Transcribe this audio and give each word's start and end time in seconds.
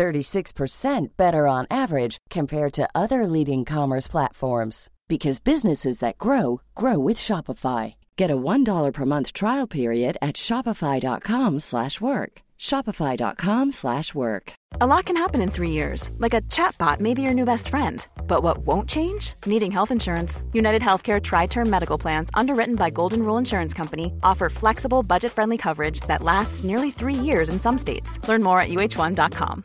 36% 0.00 1.08
better 1.18 1.46
on 1.46 1.66
average 1.70 2.16
compared 2.30 2.72
to 2.72 2.88
other 2.94 3.26
leading 3.26 3.66
commerce 3.66 4.08
platforms 4.08 4.88
because 5.08 5.40
businesses 5.40 5.98
that 5.98 6.16
grow 6.16 6.62
grow 6.74 6.98
with 6.98 7.18
Shopify. 7.18 7.96
Get 8.16 8.30
a 8.30 8.42
$1 8.52 8.92
per 8.94 9.04
month 9.04 9.34
trial 9.34 9.66
period 9.66 10.16
at 10.22 10.36
shopify.com/work. 10.36 12.32
shopify.com/work. 12.68 14.52
A 14.80 14.86
lot 14.86 15.04
can 15.06 15.16
happen 15.16 15.40
in 15.42 15.50
three 15.50 15.72
years, 15.80 16.10
like 16.24 16.36
a 16.36 16.42
chatbot 16.56 17.00
may 17.00 17.14
be 17.14 17.22
your 17.22 17.34
new 17.34 17.44
best 17.44 17.68
friend. 17.68 18.06
But 18.32 18.42
what 18.42 18.58
won't 18.68 18.88
change? 18.88 19.34
Needing 19.46 19.72
health 19.72 19.90
insurance. 19.90 20.42
United 20.52 20.82
Healthcare 20.82 21.20
Tri 21.20 21.46
Term 21.46 21.68
Medical 21.68 21.98
Plans, 21.98 22.30
underwritten 22.42 22.76
by 22.76 22.90
Golden 22.90 23.22
Rule 23.22 23.38
Insurance 23.38 23.74
Company, 23.74 24.06
offer 24.22 24.48
flexible, 24.48 25.02
budget 25.02 25.32
friendly 25.32 25.58
coverage 25.58 26.00
that 26.08 26.22
lasts 26.22 26.64
nearly 26.64 26.90
three 26.90 27.20
years 27.28 27.48
in 27.48 27.60
some 27.60 27.78
states. 27.78 28.18
Learn 28.28 28.42
more 28.42 28.60
at 28.60 28.70
uh1.com. 28.70 29.64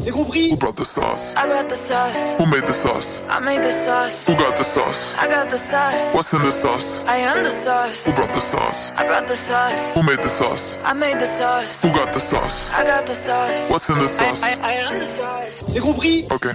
C'est 0.00 0.10
compris 0.10 0.50
Who 0.50 0.56
brought 0.56 0.76
the 0.76 0.84
sauce? 0.84 1.34
I 1.36 1.46
brought 1.46 1.68
the 1.68 1.76
sauce. 1.76 2.36
Who 2.38 2.46
made 2.46 2.64
the 2.66 2.72
sauce? 2.72 3.20
I 3.28 3.40
made 3.40 3.62
the 3.62 3.72
sauce. 3.84 4.26
Who 4.26 4.34
got 4.36 4.56
the 4.56 4.62
sauce? 4.62 5.16
I 5.18 5.26
got 5.26 5.50
the 5.50 5.56
sauce. 5.56 6.14
What's 6.14 6.32
in 6.32 6.42
the 6.42 6.50
sauce? 6.52 7.00
I 7.06 7.16
am 7.18 7.42
the 7.42 7.50
sauce. 7.50 8.04
Who 8.06 8.12
brought 8.12 8.32
the 8.32 8.40
sauce? 8.40 8.92
I 8.96 9.04
brought 9.06 9.26
the 9.26 9.34
sauce. 9.36 9.94
Who 9.94 10.02
made 10.04 10.20
the 10.22 10.28
sauce? 10.28 10.78
I 10.84 10.92
made 10.94 11.18
the 11.18 11.26
sauce. 11.26 11.82
Who 11.82 11.88
got 11.92 12.12
the 12.12 12.20
sauce? 12.20 12.70
I 12.72 12.84
got 12.84 13.06
the 13.06 13.14
sauce. 13.14 13.70
What's 13.70 13.88
in 13.90 13.98
the 13.98 14.04
I, 14.04 14.06
sauce? 14.06 14.42
I, 14.42 14.52
I 14.62 14.72
am 14.86 14.98
the 14.98 15.04
sauce. 15.04 15.64
C'est 15.68 15.80
compris 15.80 16.26
Ok. 16.30 16.46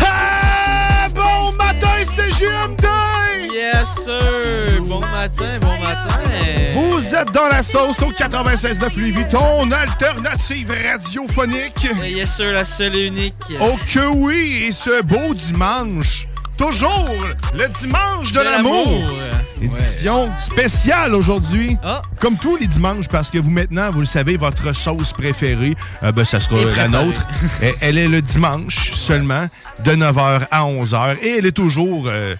Ah, 0.00 1.08
bon 1.14 1.52
matin, 1.58 2.02
CGM2! 2.04 2.81
Yes, 3.72 4.04
sir! 4.04 4.82
Bon 4.86 5.00
matin, 5.00 5.58
bon 5.60 5.78
matin! 5.78 6.20
Vous 6.74 7.14
êtes 7.14 7.32
dans 7.32 7.48
la 7.48 7.62
sauce 7.62 8.02
au 8.02 8.10
96.9 8.10 8.96
Louis 8.96 9.24
ton 9.30 9.70
alternative 9.70 10.72
radiophonique. 10.90 11.88
Yes, 12.04 12.36
sir, 12.36 12.52
la 12.52 12.64
seule 12.64 12.96
et 12.96 13.06
unique. 13.06 13.34
Oh 13.60 13.74
que 13.92 14.06
oui, 14.08 14.64
et 14.66 14.72
ce 14.72 15.02
beau 15.02 15.34
dimanche, 15.34 16.26
toujours 16.56 17.08
le 17.54 17.68
dimanche 17.80 18.32
de, 18.32 18.38
De 18.38 18.44
l'amour. 18.44 19.12
Édition 19.60 20.28
spéciale 20.40 21.14
aujourd'hui. 21.14 21.76
Ah. 21.82 22.02
Comme 22.18 22.36
tous 22.36 22.56
les 22.56 22.66
dimanches, 22.66 23.08
parce 23.08 23.30
que 23.30 23.38
vous 23.38 23.50
maintenant, 23.50 23.90
vous 23.90 24.00
le 24.00 24.06
savez, 24.06 24.36
votre 24.36 24.74
sauce 24.74 25.12
préférée, 25.12 25.76
euh, 26.02 26.12
ben, 26.12 26.24
ça 26.24 26.40
sera 26.40 26.64
la 26.76 26.88
nôtre. 26.88 27.26
Et 27.62 27.74
elle 27.80 27.96
est 27.96 28.08
le 28.08 28.20
dimanche 28.22 28.92
seulement, 28.92 29.44
de 29.84 29.92
9h 29.92 30.46
à 30.50 30.62
11h. 30.64 31.18
Et 31.22 31.38
elle 31.38 31.46
est 31.46 31.52
toujours 31.52 32.04
euh, 32.06 32.34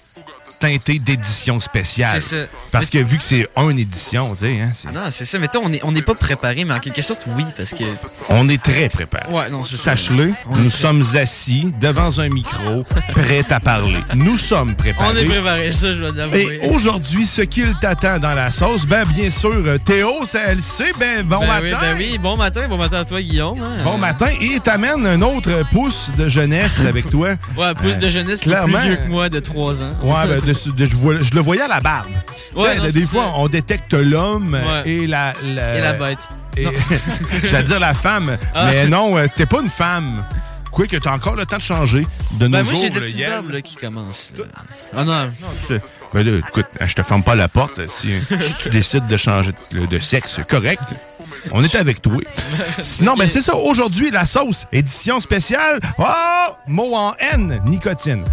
teintée 0.63 1.01
d'édition 1.01 1.59
spéciale. 1.59 2.21
C'est 2.21 2.37
ça. 2.37 2.47
Parce 2.71 2.89
que 2.89 2.99
vu 2.99 3.17
que 3.19 3.23
c'est 3.25 3.49
une 3.57 3.79
édition, 3.81 4.29
tu 4.31 4.47
sais, 4.47 4.61
hein, 4.63 4.71
c'est- 4.81 4.93
Non, 4.93 5.01
c'est 5.11 5.25
ça. 5.25 5.39
Mettons, 5.41 5.63
on 5.65 5.69
n'est 5.69 5.81
on 5.83 5.91
n'est 5.91 6.03
pas 6.03 6.15
préparé, 6.15 6.65
mais 6.65 6.73
en 6.75 6.79
quelque 6.79 7.03
sorte, 7.03 7.25
oui, 7.37 7.45
parce 7.57 7.71
que. 7.71 7.83
on 8.29 8.49
est 8.49 8.63
très 8.63 8.89
préparé. 8.89 9.25
Ouais, 9.33 9.51
non. 9.51 9.65
Sache-le, 9.65 10.33
nous 10.59 10.71
sommes 10.71 11.03
assis 11.17 11.67
devant 11.81 12.17
un 12.21 12.29
micro, 12.29 12.85
prêts 13.13 13.45
à 13.51 13.59
parler. 13.59 13.99
Nous 14.15 14.37
sommes 14.37 14.77
préparés. 14.77 15.11
On 15.13 15.17
est 15.17 15.25
préparé, 15.25 15.73
ça, 15.73 15.93
je 15.93 15.99
dois 15.99 16.13
l'avouer. 16.15 16.61
Et 16.63 16.69
aujourd'hui, 16.69 17.27
ce 17.27 17.43
qu'il 17.43 17.75
t'attend 17.81 18.19
dans 18.21 18.35
la 18.35 18.51
sauce, 18.53 18.87
ben 18.87 19.05
bien 19.05 19.31
sûr, 19.31 19.65
Théo, 19.85 20.25
ça, 20.27 20.39
elle 20.49 20.63
sait, 20.63 20.93
ben 20.99 21.25
bon 21.25 21.41
Ben 21.41 21.47
matin. 21.49 21.63
oui, 21.63 21.71
ben 21.81 21.97
oui, 21.99 22.19
bon 22.19 22.37
matin, 22.37 22.69
bon 22.69 22.77
matin 22.79 22.99
à 23.01 23.05
toi, 23.05 23.21
Guillaume. 23.21 23.61
hein. 23.61 23.83
Bon 23.83 23.99
matin, 23.99 24.29
et 24.41 24.61
t'amènes 24.61 25.05
un 25.07 25.21
autre 25.23 25.51
pouce 25.73 26.09
de 26.17 26.29
jeunesse 26.29 26.81
avec 26.87 27.11
toi. 27.11 27.31
Ouais, 27.57 27.75
pouce 27.75 27.95
Euh, 27.95 27.99
de 27.99 28.09
jeunesse 28.09 28.41
clairement. 28.43 28.79
plus 28.79 28.87
vieux 28.89 28.97
que 28.97 29.09
moi 29.11 29.29
de 29.29 29.41
3 29.41 29.83
ans. 29.83 29.91
Ouais, 30.03 30.27
ben, 30.29 30.41
de- 30.41 30.52
de- 30.53 30.87
je, 30.87 30.97
vois- 30.97 31.21
je 31.23 31.35
le 31.35 31.41
voyais 31.41 31.63
à 31.63 31.69
la 31.69 31.81
barbe. 31.81 32.09
Ouais, 32.55 32.77
non, 32.77 32.89
des 32.89 33.01
fois, 33.03 33.25
ça. 33.25 33.33
on 33.37 33.49
détecte 33.49 33.95
l'homme 33.95 34.55
Ouais. 34.55 34.91
et 34.91 35.07
la, 35.07 35.33
la- 35.55 35.79
Et 35.79 35.81
la 35.81 35.93
bête. 35.95 36.19
J'allais 37.45 37.65
dire 37.67 37.81
la 37.81 37.95
femme, 37.95 38.37
Ah. 38.55 38.71
mais 38.73 38.87
non, 38.87 39.17
euh, 39.17 39.27
t'es 39.35 39.47
pas 39.47 39.61
une 39.63 39.69
femme. 39.71 40.25
Quoi 40.71 40.87
que 40.87 40.97
t'as 40.97 41.13
encore 41.13 41.37
le 41.37 41.45
temps 41.45 41.57
de 41.59 41.63
changer. 41.63 42.07
De 42.33 42.47
nos 42.47 42.53
Ben 42.53 42.63
moi, 42.65 42.73
jours, 42.73 42.83
j'ai 42.83 42.89
des 42.89 43.01
là, 43.27 43.61
qui 43.63 43.77
commencent. 43.77 44.33
là. 44.39 44.45
Ah 44.97 45.05
non, 45.05 45.31
Ben 46.15 46.27
là, 46.27 46.39
écoute, 46.39 46.65
je 46.81 46.95
te 46.95 47.03
ferme 47.03 47.23
pas 47.23 47.35
la 47.35 47.49
porte. 47.49 47.79
Si, 48.01 48.09
si 48.41 48.55
tu 48.63 48.71
décides 48.71 49.07
de 49.07 49.17
changer 49.19 49.53
de, 49.73 49.85
de 49.85 49.99
sexe, 49.99 50.41
correct. 50.49 50.81
On 51.51 51.63
est 51.63 51.75
avec 51.75 52.01
toi. 52.01 52.17
Sinon, 52.81 53.17
ben 53.17 53.29
c'est 53.29 53.41
ça. 53.43 53.55
Aujourd'hui, 53.57 54.11
la 54.11 54.25
sauce, 54.25 54.67
édition 54.73 55.21
spéciale. 55.21 55.79
Oh! 55.99 56.05
Mot 56.69 56.95
en 56.95 57.15
N, 57.19 57.61
nicotine. 57.67 58.25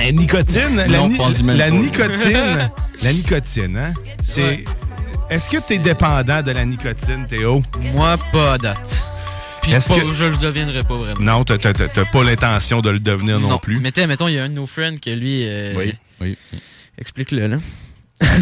Eh, 0.00 0.12
nicotine, 0.12 0.76
la, 0.76 0.86
ni- 1.08 1.18
la 1.56 1.70
nicotine, 1.70 2.70
la 3.02 3.12
nicotine, 3.12 3.76
hein? 3.76 3.92
C'est. 4.22 4.42
Ouais. 4.42 4.64
Est-ce 5.30 5.50
que 5.50 5.56
t'es 5.66 5.78
dépendant 5.78 6.42
de 6.42 6.52
la 6.52 6.64
nicotine, 6.64 7.26
Théo? 7.28 7.60
moi, 7.94 8.16
pas 8.32 8.54
à 8.54 8.58
date. 8.58 9.04
Puis 9.62 9.72
pas- 9.72 10.00
que- 10.00 10.12
je 10.12 10.24
le 10.24 10.36
deviendrai 10.38 10.82
pas 10.84 10.94
vraiment. 10.96 11.20
Non, 11.20 11.44
t'as- 11.44 11.58
t'as 11.58 11.72
t'as 11.74 12.04
pas 12.06 12.24
l'intention 12.24 12.80
de 12.80 12.90
le 12.90 13.00
devenir 13.00 13.38
non, 13.38 13.58
plus. 13.58 13.78
Mais 13.80 13.92
mettons, 14.06 14.28
il 14.28 14.34
y 14.34 14.38
a 14.38 14.44
un 14.44 14.48
de 14.48 14.54
nos 14.54 14.66
friends 14.66 14.94
que 15.02 15.10
lui. 15.10 15.42
euh, 15.46 15.74
Oui, 15.76 15.94
oui. 16.20 16.36
Explique-le, 16.96 17.46
là. 17.46 17.56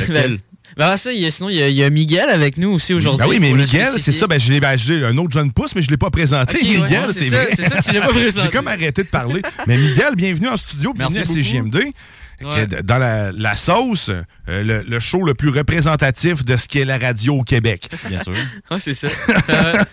Lequel? 0.01 0.39
Ben, 0.77 0.89
ben, 0.89 0.97
ça, 0.99 1.13
il 1.13 1.21
y 1.21 1.27
a- 1.27 1.31
sinon, 1.31 1.49
il 1.49 1.57
y, 1.57 1.63
a, 1.63 1.69
il 1.69 1.75
y 1.75 1.83
a 1.83 1.89
Miguel 1.91 2.29
avec 2.29 2.59
nous 2.59 2.69
aussi 2.71 2.93
aujourd'hui. 2.93 3.25
Ben 3.27 3.29
oui, 3.31 3.39
mais 3.41 3.53
Miguel, 3.53 3.93
c'est 3.99 4.13
ça. 4.13 4.27
Ben, 4.27 4.39
j'ai 4.39 4.61
ben, 4.61 4.77
j'ai 4.77 5.05
un 5.07 5.17
autre 5.17 5.33
jeune 5.33 5.51
pouce, 5.53 5.75
mais 5.75 5.81
je 5.83 5.89
l'ai 5.91 5.97
pas 5.97 6.11
présenté. 6.11 6.59
Miguel, 6.63 7.07
ouais, 7.07 7.13
c'est 7.15 7.29
vrai. 7.29 7.49
c'est 7.55 7.69
ça, 7.69 7.81
tu 7.83 7.93
l'as 7.93 8.01
pas 8.03 8.09
présenté. 8.13 8.41
j'ai 8.43 8.51
comme 8.51 8.69
arrêté 8.69 9.03
de 9.03 9.09
parler. 9.09 9.41
mais 9.67 9.79
Miguel, 9.79 10.15
bienvenue 10.17 10.49
en 10.49 10.57
studio, 10.57 10.93
bienvenue 10.93 11.19
Merci 11.21 11.33
à. 11.45 11.93
Ouais. 12.43 12.67
Que 12.69 12.83
Dans 12.83 12.99
la, 12.99 13.33
la 13.33 13.55
sauce, 13.57 14.11
euh, 14.11 14.23
le, 14.63 14.83
le 14.87 14.99
show 15.01 15.25
le 15.25 15.33
plus 15.33 15.49
représentatif 15.49 16.45
de 16.45 16.57
ce 16.57 16.69
qu'est 16.69 16.85
la 16.85 16.99
radio 16.99 17.37
au 17.37 17.43
Québec. 17.43 17.89
Bien 18.11 18.19
sûr. 18.23 18.35
Ouais, 18.71 18.79
c'est 18.79 18.93
ça. 18.93 19.09
Ah. 19.49 19.87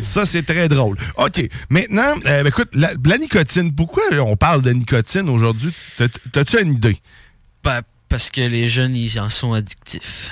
Ça, 0.00 0.24
c'est 0.24 0.42
très 0.44 0.68
drôle. 0.70 0.96
OK. 1.18 1.46
Maintenant, 1.68 2.14
euh, 2.24 2.42
ben, 2.42 2.46
écoute, 2.46 2.68
la, 2.72 2.92
la 3.04 3.18
nicotine, 3.18 3.74
pourquoi 3.74 4.02
on 4.20 4.36
parle 4.36 4.62
de 4.62 4.70
nicotine 4.70 5.28
aujourd'hui? 5.28 5.70
T'as- 5.98 6.08
T'as-tu 6.32 6.62
une 6.62 6.72
idée? 6.72 6.96
Ben, 7.62 7.82
parce 8.14 8.30
que 8.30 8.42
les 8.42 8.68
jeunes, 8.68 8.94
ils 8.94 9.18
en 9.18 9.28
sont 9.28 9.54
addictifs. 9.54 10.30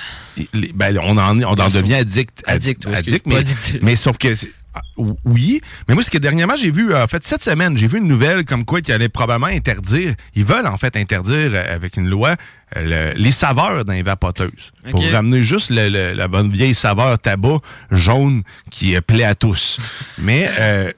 Les- 0.53 0.71
ben, 0.73 0.97
on 1.03 1.17
en, 1.17 1.37
on 1.43 1.43
en 1.43 1.67
devient 1.67 1.95
addict. 1.95 2.41
addicts, 2.47 2.85
ouais, 2.85 2.93
excuse, 2.93 3.19
mais, 3.25 3.35
addictif. 3.35 3.77
mais 3.81 3.95
sauf 3.97 4.17
que. 4.17 4.29
ah, 4.73 4.81
Oui, 5.25 5.61
mais 5.87 5.93
moi, 5.95 6.03
ce 6.03 6.09
que 6.09 6.17
dernièrement, 6.17 6.55
j'ai 6.57 6.71
vu, 6.71 6.95
en 6.95 7.07
fait, 7.07 7.25
cette 7.25 7.43
semaine, 7.43 7.77
j'ai 7.77 7.87
vu 7.87 7.97
une 7.97 8.07
nouvelle 8.07 8.45
comme 8.45 8.63
quoi 8.63 8.79
qu'ils 8.81 8.93
allaient 8.93 9.09
probablement 9.09 9.47
interdire, 9.47 10.15
ils 10.33 10.45
veulent 10.45 10.65
en 10.67 10.77
fait 10.77 10.95
interdire 10.95 11.51
euh, 11.53 11.75
avec 11.75 11.97
une 11.97 12.07
loi 12.09 12.35
euh, 12.77 13.11
le- 13.13 13.21
les 13.21 13.31
saveurs 13.31 13.83
dans 13.85 13.93
les 13.93 14.01
vapoteuses. 14.01 14.71
Pour 14.91 15.05
ramener 15.11 15.43
juste 15.43 15.69
le- 15.69 15.89
le- 15.89 16.13
la 16.13 16.27
bonne 16.29 16.49
vieille 16.51 16.73
saveur 16.73 17.19
tabac 17.19 17.59
jaune 17.91 18.43
qui 18.71 18.95
plaît 19.05 19.25
à 19.25 19.35
tous. 19.35 19.77
Mais 20.17 20.49
euh, 20.57 20.89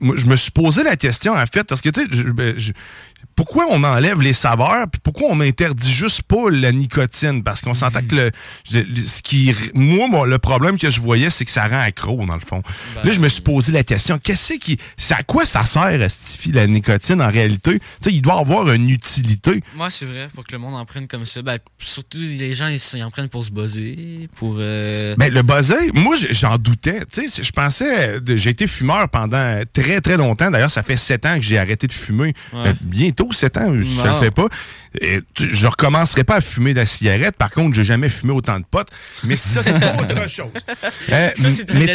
je 0.00 0.26
me 0.26 0.36
suis 0.36 0.50
posé 0.50 0.82
la 0.82 0.96
question, 0.96 1.32
en 1.34 1.46
fait, 1.46 1.64
parce 1.64 1.80
que, 1.80 1.88
tu 1.88 2.00
sais, 2.02 2.06
je- 2.10 2.54
je- 2.58 2.72
pourquoi 3.36 3.66
on 3.70 3.82
enlève 3.84 4.20
les 4.20 4.32
saveurs, 4.32 4.86
puis 4.90 5.00
pourquoi 5.02 5.28
on 5.30 5.40
interdit 5.40 5.92
juste 5.92 6.22
pas 6.22 6.50
la 6.50 6.72
nicotine? 6.72 7.42
Parce 7.42 7.60
qu'on 7.62 7.74
s'entend 7.74 8.00
que 8.02 8.14
le, 8.14 8.30
le- 8.72 9.06
ce 9.06 9.22
qui, 9.22 9.54
moi, 9.74 10.08
moi, 10.08 10.26
le 10.26 10.38
problème 10.38 10.78
que 10.78 10.90
je 10.90 11.00
voyais, 11.00 11.30
c'est 11.30 11.44
que 11.44 11.50
ça 11.50 11.66
rend 11.68 11.80
accro, 11.80 12.24
dans 12.26 12.34
le 12.34 12.40
fond. 12.40 12.62
Ben, 12.94 13.02
là, 13.04 13.10
je 13.10 13.20
me 13.20 13.28
suis 13.28 13.42
posé 13.42 13.72
la 13.72 13.82
question, 13.84 14.18
qu'est-ce 14.22 14.54
qui, 14.54 14.78
c'est 14.96 15.14
à 15.14 15.22
quoi 15.22 15.44
ça 15.46 15.64
sert, 15.64 15.88
Estifi, 16.00 16.52
la 16.52 16.66
nicotine, 16.66 17.20
en 17.20 17.30
réalité? 17.30 17.78
Tu 17.78 17.86
sais, 18.02 18.12
il 18.12 18.22
doit 18.22 18.38
avoir 18.38 18.70
une 18.72 18.88
utilité. 18.90 19.62
Moi, 19.74 19.90
c'est 19.90 20.06
vrai, 20.06 20.28
pour 20.34 20.44
que 20.44 20.52
le 20.52 20.58
monde 20.58 20.74
en 20.74 20.84
prenne 20.84 21.06
comme 21.08 21.24
ça. 21.24 21.42
Ben, 21.42 21.58
surtout, 21.78 22.18
les 22.18 22.52
gens, 22.52 22.68
ils 22.68 22.80
ils 22.94 23.02
en 23.02 23.10
prennent 23.10 23.28
pour 23.28 23.44
se 23.44 23.50
buzzer, 23.50 24.28
pour... 24.36 24.56
euh, 24.58 25.14
Ben, 25.18 25.32
le 25.32 25.42
buzzer, 25.42 25.90
moi, 25.94 26.14
j'en 26.30 26.56
doutais. 26.58 27.00
Tu 27.12 27.28
sais, 27.28 27.42
je 27.42 27.50
pensais, 27.52 28.20
de- 28.20 28.36
j'ai 28.36 28.50
été 28.50 28.66
fumeur 28.66 29.08
pendant 29.08 29.60
très, 29.72 30.00
très 30.00 30.16
longtemps. 30.16 30.50
D'ailleurs, 30.50 30.70
ça 30.70 30.82
fait 30.82 30.96
sept 30.96 31.26
ans 31.26 31.34
que 31.36 31.42
j'ai 31.42 31.58
arrêté 31.58 31.86
de 31.86 31.92
fumer. 31.92 32.34
Ouais. 32.52 32.64
Ben, 32.64 32.76
bientôt 32.80 33.23
sept 33.32 33.56
ans, 33.56 33.72
ça 33.84 34.12
Wow. 34.14 34.18
le 34.20 34.24
fait 34.24 34.30
pas. 34.30 34.48
Et 35.00 35.20
tu- 35.34 35.54
je 35.54 35.66
recommencerai 35.66 36.24
pas 36.24 36.36
à 36.36 36.40
fumer 36.40 36.72
de 36.74 36.80
la 36.80 36.86
cigarette. 36.86 37.36
Par 37.36 37.50
contre, 37.50 37.74
j'ai 37.74 37.84
jamais 37.84 38.08
fumé 38.08 38.32
autant 38.32 38.58
de 38.60 38.64
potes. 38.70 38.88
Mais 39.24 39.36
ça, 39.36 39.62
c'est 39.62 39.74
autre 39.74 40.28
chose. 40.28 40.50
Euh, 41.12 41.30
Ça, 41.36 41.50
c'est 41.50 41.70
un 41.70 41.74
mais 41.74 41.86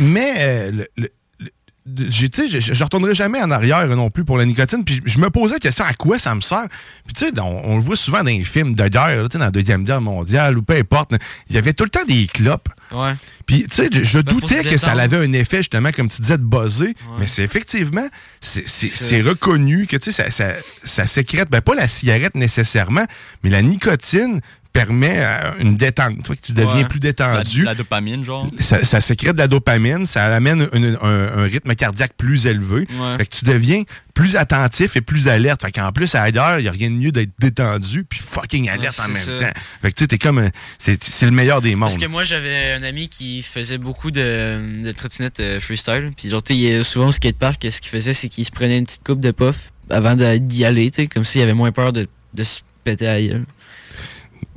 Mais, 0.00 0.32
euh, 0.38 0.70
le- 0.72 0.86
le- 0.96 1.08
le- 1.40 1.48
j'ai- 1.48 1.48
tu 1.48 1.48
sais, 1.48 1.69
je, 1.86 2.60
je 2.60 2.84
retournerai 2.84 3.14
jamais 3.14 3.42
en 3.42 3.50
arrière 3.50 3.86
non 3.88 4.10
plus 4.10 4.24
pour 4.24 4.38
la 4.38 4.44
nicotine. 4.44 4.84
Puis 4.84 5.00
je, 5.04 5.18
me 5.18 5.30
posais 5.30 5.54
la 5.54 5.60
question 5.60 5.84
à 5.84 5.94
quoi 5.94 6.18
ça 6.18 6.34
me 6.34 6.40
sert? 6.40 6.66
Puis 7.04 7.14
tu 7.14 7.26
sais, 7.26 7.40
on, 7.40 7.72
on 7.72 7.76
le 7.76 7.82
voit 7.82 7.96
souvent 7.96 8.18
dans 8.18 8.24
les 8.24 8.44
films 8.44 8.74
de 8.74 8.88
guerre, 8.88 9.22
là, 9.22 9.28
dans 9.28 9.38
la 9.38 9.50
Deuxième 9.50 9.84
Guerre 9.84 10.00
mondiale 10.00 10.58
ou 10.58 10.62
peu 10.62 10.76
importe. 10.76 11.12
Il 11.48 11.54
y 11.54 11.58
avait 11.58 11.72
tout 11.72 11.84
le 11.84 11.90
temps 11.90 12.04
des 12.06 12.26
clopes. 12.26 12.68
Ouais. 12.92 13.14
Puis, 13.46 13.66
tu 13.68 13.76
sais, 13.76 13.88
je, 13.92 14.02
je 14.02 14.18
Ben, 14.18 14.34
doutais 14.34 14.64
que 14.64 14.76
ça 14.76 14.92
avait 14.92 15.16
un 15.16 15.32
effet, 15.32 15.58
justement, 15.58 15.90
comme 15.92 16.08
tu 16.08 16.20
disais, 16.20 16.38
de 16.38 16.42
buzzer. 16.42 16.94
Mais 17.18 17.26
c'est 17.26 17.42
effectivement, 17.42 18.06
c'est 18.40 19.22
reconnu 19.22 19.86
que, 19.86 19.96
tu 19.96 20.12
sais, 20.12 20.22
ça, 20.22 20.30
ça, 20.30 20.54
ça 20.82 21.06
sécrète, 21.06 21.50
ben 21.50 21.60
pas 21.60 21.74
la 21.74 21.88
cigarette 21.88 22.34
nécessairement, 22.34 23.04
mais 23.42 23.50
la 23.50 23.62
nicotine 23.62 24.40
permet 24.72 25.16
euh, 25.18 25.50
une 25.60 25.76
détente. 25.76 26.16
Tu 26.22 26.26
vois, 26.28 26.36
que 26.36 26.40
tu 26.42 26.52
deviens 26.52 26.70
Ouais. 26.74 26.84
plus 26.84 27.00
détendu. 27.00 27.64
La, 27.64 27.70
la 27.70 27.74
dopamine, 27.74 28.24
genre. 28.24 28.46
Ça, 28.58 28.84
ça 28.84 29.00
sécrète 29.00 29.32
de 29.34 29.38
la 29.40 29.48
dopamine, 29.48 30.06
ça 30.06 30.24
amène 30.26 30.68
un, 30.72 30.82
un- 31.02 31.38
un 31.38 31.42
rythme 31.44 31.74
cardiaque 31.74 32.12
plus 32.16 32.46
élevé. 32.46 32.86
Ouais. 32.98 33.16
Fait 33.18 33.26
que 33.26 33.36
tu 33.36 33.44
deviens 33.44 33.82
plus 34.14 34.36
attentif 34.36 34.96
et 34.96 35.00
plus 35.00 35.28
alerte. 35.28 35.62
Fait 35.62 35.72
qu'en 35.72 35.90
plus, 35.92 36.14
ailleurs, 36.14 36.58
il 36.58 36.62
n'y 36.62 36.68
a 36.68 36.72
rien 36.72 36.90
de 36.90 36.94
mieux 36.94 37.10
d'être 37.12 37.30
détendu 37.38 38.04
puis 38.04 38.20
fucking 38.20 38.68
alerte 38.68 38.98
Ouais, 38.98 39.04
en 39.04 39.08
même 39.12 39.22
ça. 39.22 39.36
temps. 39.38 39.60
Fait 39.82 39.90
que 39.92 39.96
tu 39.96 40.04
sais, 40.04 40.08
t'es 40.08 40.18
comme... 40.18 40.50
C'est 40.78 41.22
le 41.22 41.30
meilleur 41.32 41.60
des 41.60 41.74
mondes. 41.74 41.88
Parce 41.90 41.96
que 42.02 42.06
moi, 42.06 42.22
j'avais 42.24 42.72
un 42.72 42.82
ami 42.82 43.08
qui 43.08 43.42
faisait 43.42 43.78
beaucoup 43.78 44.10
de, 44.10 44.82
de 44.84 44.94
euh, 45.40 45.60
freestyle. 45.60 46.12
Puis, 46.16 46.28
genre, 46.28 46.42
tu 46.42 46.84
souvent 46.84 47.08
au 47.08 47.12
skatepark, 47.12 47.66
ce 47.70 47.80
qu'il 47.80 47.90
faisait, 47.90 48.12
c'est 48.12 48.28
qu'il 48.28 48.44
se 48.44 48.50
prenait 48.50 48.78
une 48.78 48.84
petite 48.86 49.04
coupe 49.04 49.20
de 49.20 49.30
puff 49.30 49.72
avant 49.88 50.14
d'y 50.14 50.64
aller, 50.64 50.90
tu 50.90 51.08
comme 51.08 51.24
s'il 51.24 51.42
avait 51.42 51.54
moins 51.54 51.72
peur 51.72 51.92
de, 51.92 52.06
de 52.34 52.42
se 52.44 52.60
péter 52.84 53.08
à 53.08 53.20
gueule. 53.20 53.44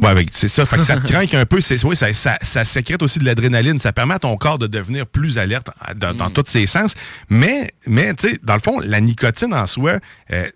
Avec- 0.01 0.29
c'est 0.31 0.47
ça. 0.47 0.65
Fait 0.65 0.77
que 0.77 0.83
ça 0.83 0.97
te 0.97 1.07
craint 1.11 1.25
un 1.39 1.45
peu. 1.45 1.61
C'est, 1.61 1.83
oui, 1.85 1.95
ça, 1.95 2.11
ça, 2.13 2.37
ça 2.41 2.65
sécrète 2.65 3.01
aussi 3.03 3.19
de 3.19 3.25
l'adrénaline. 3.25 3.79
Ça 3.79 3.93
permet 3.93 4.15
à 4.15 4.19
ton 4.19 4.35
corps 4.37 4.57
de 4.57 4.67
devenir 4.67 5.05
plus 5.05 5.37
alerte 5.37 5.69
dans, 5.95 6.13
Mm. 6.29 6.33
tous 6.33 6.43
ses 6.47 6.65
sens. 6.65 6.95
Mais, 7.29 7.71
mais 7.87 8.13
tu 8.15 8.29
sais, 8.29 8.39
dans 8.43 8.55
le 8.55 8.59
fond, 8.61 8.79
la 8.79 8.99
nicotine 9.01 9.53
en 9.53 9.67
soi, 9.67 9.99
euh, 10.31 10.47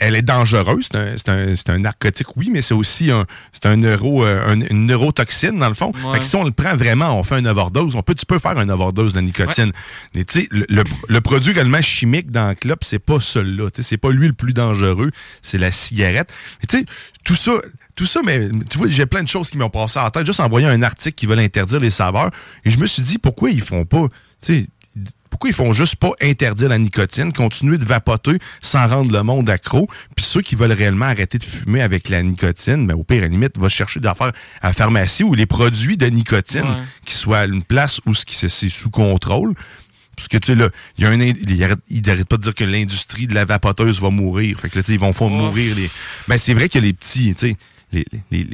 elle 0.00 0.14
est 0.14 0.22
dangereuse. 0.22 0.88
C'est 0.92 1.28
un, 1.28 1.48
un- 1.52 1.74
un 1.74 1.78
narcotique, 1.80 2.36
oui, 2.36 2.50
mais 2.52 2.62
c'est 2.62 2.72
aussi 2.74 3.10
un, 3.10 3.26
un 3.64 3.76
neuro, 3.76 4.24
euh, 4.24 4.46
un- 4.46 4.60
une 4.60 4.86
neurotoxine, 4.86 5.58
dans 5.58 5.66
le 5.68 5.74
fond. 5.74 5.92
Ouais. 6.04 6.12
Fait 6.14 6.18
que 6.20 6.24
si 6.24 6.36
on 6.36 6.44
le 6.44 6.52
prend 6.52 6.76
vraiment, 6.76 7.18
on 7.18 7.24
fait 7.24 7.40
une 7.40 7.48
overdose. 7.48 7.96
On 7.96 8.02
peut, 8.04 8.14
tu 8.14 8.24
peux 8.24 8.38
faire 8.38 8.58
une 8.60 8.70
overdose 8.70 9.12
de 9.12 9.20
nicotine. 9.20 9.72
Mais 10.14 10.24
tu 10.24 10.42
sais, 10.42 10.48
le, 10.52 10.66
le- 10.68 10.84
le 11.08 11.20
produit 11.20 11.52
réellement 11.52 11.82
chimique 11.82 12.30
dans 12.30 12.48
le 12.50 12.54
club, 12.54 12.78
c'est 12.82 13.00
pas 13.00 13.18
celui-là. 13.18 13.68
C'est 13.74 13.96
pas 13.98 14.10
lui 14.10 14.28
le 14.28 14.34
plus 14.34 14.54
dangereux, 14.54 15.10
c'est 15.42 15.58
la 15.58 15.72
cigarette. 15.72 16.32
Et 16.62 16.68
Tu 16.68 16.78
sais, 16.78 16.84
tout 17.24 17.34
ça, 17.34 17.52
tout 17.98 18.06
ça, 18.06 18.20
mais 18.24 18.48
tu 18.70 18.78
vois, 18.78 18.86
j'ai 18.86 19.06
plein 19.06 19.22
de 19.24 19.28
choses 19.28 19.50
qui 19.50 19.58
m'ont 19.58 19.70
passé 19.70 19.98
en 19.98 20.08
tête. 20.08 20.24
Juste 20.24 20.38
en 20.40 20.48
voyant 20.48 20.68
un 20.68 20.82
article 20.82 21.14
qui 21.16 21.26
veulent 21.26 21.40
interdire 21.40 21.80
les 21.80 21.90
saveurs. 21.90 22.30
Et 22.64 22.70
je 22.70 22.78
me 22.78 22.86
suis 22.86 23.02
dit, 23.02 23.18
pourquoi 23.18 23.50
ils 23.50 23.60
font 23.60 23.84
pas, 23.84 24.06
tu 24.40 24.54
sais, 24.54 24.66
pourquoi 25.30 25.50
ils 25.50 25.54
font 25.54 25.72
juste 25.72 25.96
pas 25.96 26.10
interdire 26.22 26.68
la 26.68 26.78
nicotine, 26.78 27.32
continuer 27.32 27.76
de 27.76 27.84
vapoter 27.84 28.38
sans 28.62 28.86
rendre 28.88 29.12
le 29.12 29.22
monde 29.22 29.50
accro, 29.50 29.86
puis 30.16 30.24
ceux 30.24 30.40
qui 30.42 30.54
veulent 30.54 30.72
réellement 30.72 31.04
arrêter 31.06 31.38
de 31.38 31.44
fumer 31.44 31.82
avec 31.82 32.08
la 32.08 32.22
nicotine, 32.22 32.86
ben 32.86 32.94
au 32.94 33.04
pire, 33.04 33.18
à 33.18 33.22
la 33.22 33.28
limite, 33.28 33.58
va 33.58 33.68
chercher 33.68 34.00
d'affaires 34.00 34.32
à 34.62 34.68
la 34.68 34.72
pharmacie 34.72 35.24
ou 35.24 35.34
les 35.34 35.46
produits 35.46 35.96
de 35.96 36.06
nicotine 36.06 36.62
Ouais. 36.62 36.76
qui 37.04 37.14
soient 37.14 37.38
à 37.40 37.44
une 37.46 37.62
place 37.62 38.00
où 38.06 38.14
c'est 38.14 38.48
sous 38.48 38.90
contrôle. 38.90 39.54
Parce 40.16 40.28
que, 40.28 40.38
tu 40.38 40.46
sais, 40.48 40.54
là, 40.56 40.68
il 40.96 41.04
y 41.04 41.06
a 41.06 41.10
un, 41.10 41.20
ind- 41.20 41.36
il 41.48 41.62
arrête, 41.62 41.78
il 41.90 42.10
arrête 42.10 42.26
pas 42.26 42.38
de 42.38 42.42
dire 42.42 42.54
que 42.54 42.64
l'industrie 42.64 43.26
de 43.28 43.34
la 43.34 43.44
vapoteuse 43.44 44.00
va 44.00 44.10
mourir. 44.10 44.58
Fait 44.58 44.68
que 44.68 44.76
là, 44.76 44.82
tu 44.82 44.88
sais, 44.88 44.94
ils 44.94 44.98
vont 44.98 45.12
faire 45.12 45.28
mourir 45.28 45.76
les. 45.76 45.90
Ben, 46.26 46.38
c'est 46.38 46.54
vrai 46.54 46.68
que 46.68 46.78
les 46.80 46.92
petits, 46.92 47.34
tu 47.36 47.50
sais, 47.50 47.56
les, 47.92 48.04
les, 48.30 48.46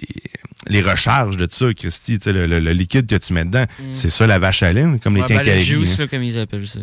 les, 0.69 0.83
recharges 0.83 1.37
de 1.37 1.47
ça, 1.51 1.73
Christy, 1.75 2.19
le, 2.27 2.47
le- 2.47 2.61
le 2.61 2.73
liquide 2.73 3.07
que 3.07 3.17
tu 3.17 3.33
mets 3.33 3.45
dedans, 3.45 3.65
Mm. 3.79 3.93
c'est 3.93 4.11
ça 4.11 4.27
la 4.27 4.39
vache 4.39 4.63
à 4.63 4.73
laine, 4.73 4.99
comme 5.01 5.15
Ouais, 5.15 5.23
les 5.23 5.27
ben, 5.29 5.35
le 5.39 5.45
quincailleries. 5.45 5.63
juice, 5.65 5.95
hein. 5.95 6.03
là, 6.03 6.07
comme 6.09 6.23
ils 6.23 6.39
appellent 6.39 6.69
ça. 6.69 6.81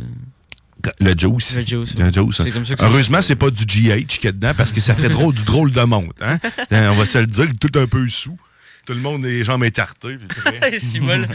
Le 1.00 1.14
juice. 1.18 1.56
Le 1.56 1.66
juice, 1.66 1.96
Le 1.98 2.06
ouais. 2.06 2.12
juice. 2.14 2.54
Comme 2.54 2.66
ça 2.66 2.76
Heureusement, 2.80 3.22
c'est 3.22 3.36
pas 3.36 3.52
du 3.52 3.66
GH 3.66 4.06
qu'il 4.08 4.24
y 4.26 4.28
a 4.28 4.32
dedans 4.32 4.54
parce 4.58 4.74
que 4.74 4.82
ça 4.82 4.96
ferait 4.96 5.10
drôle, 5.10 5.36
du 5.36 5.44
drôle 5.44 5.72
de 5.72 5.82
monde. 5.84 6.12
Hein? 6.22 6.40
On 6.72 6.96
va 6.96 7.06
se 7.06 7.20
le 7.20 7.28
dire, 7.28 7.48
tout 7.60 7.78
un 7.80 7.86
peu 7.88 8.10
sous. 8.10 8.38
Tout 8.88 8.94
le 8.94 9.00
monde, 9.00 9.24
les 9.24 9.44
jambes 9.44 9.64
prêt. 9.70 10.18
C'est 10.80 11.00
bol. 11.00 11.28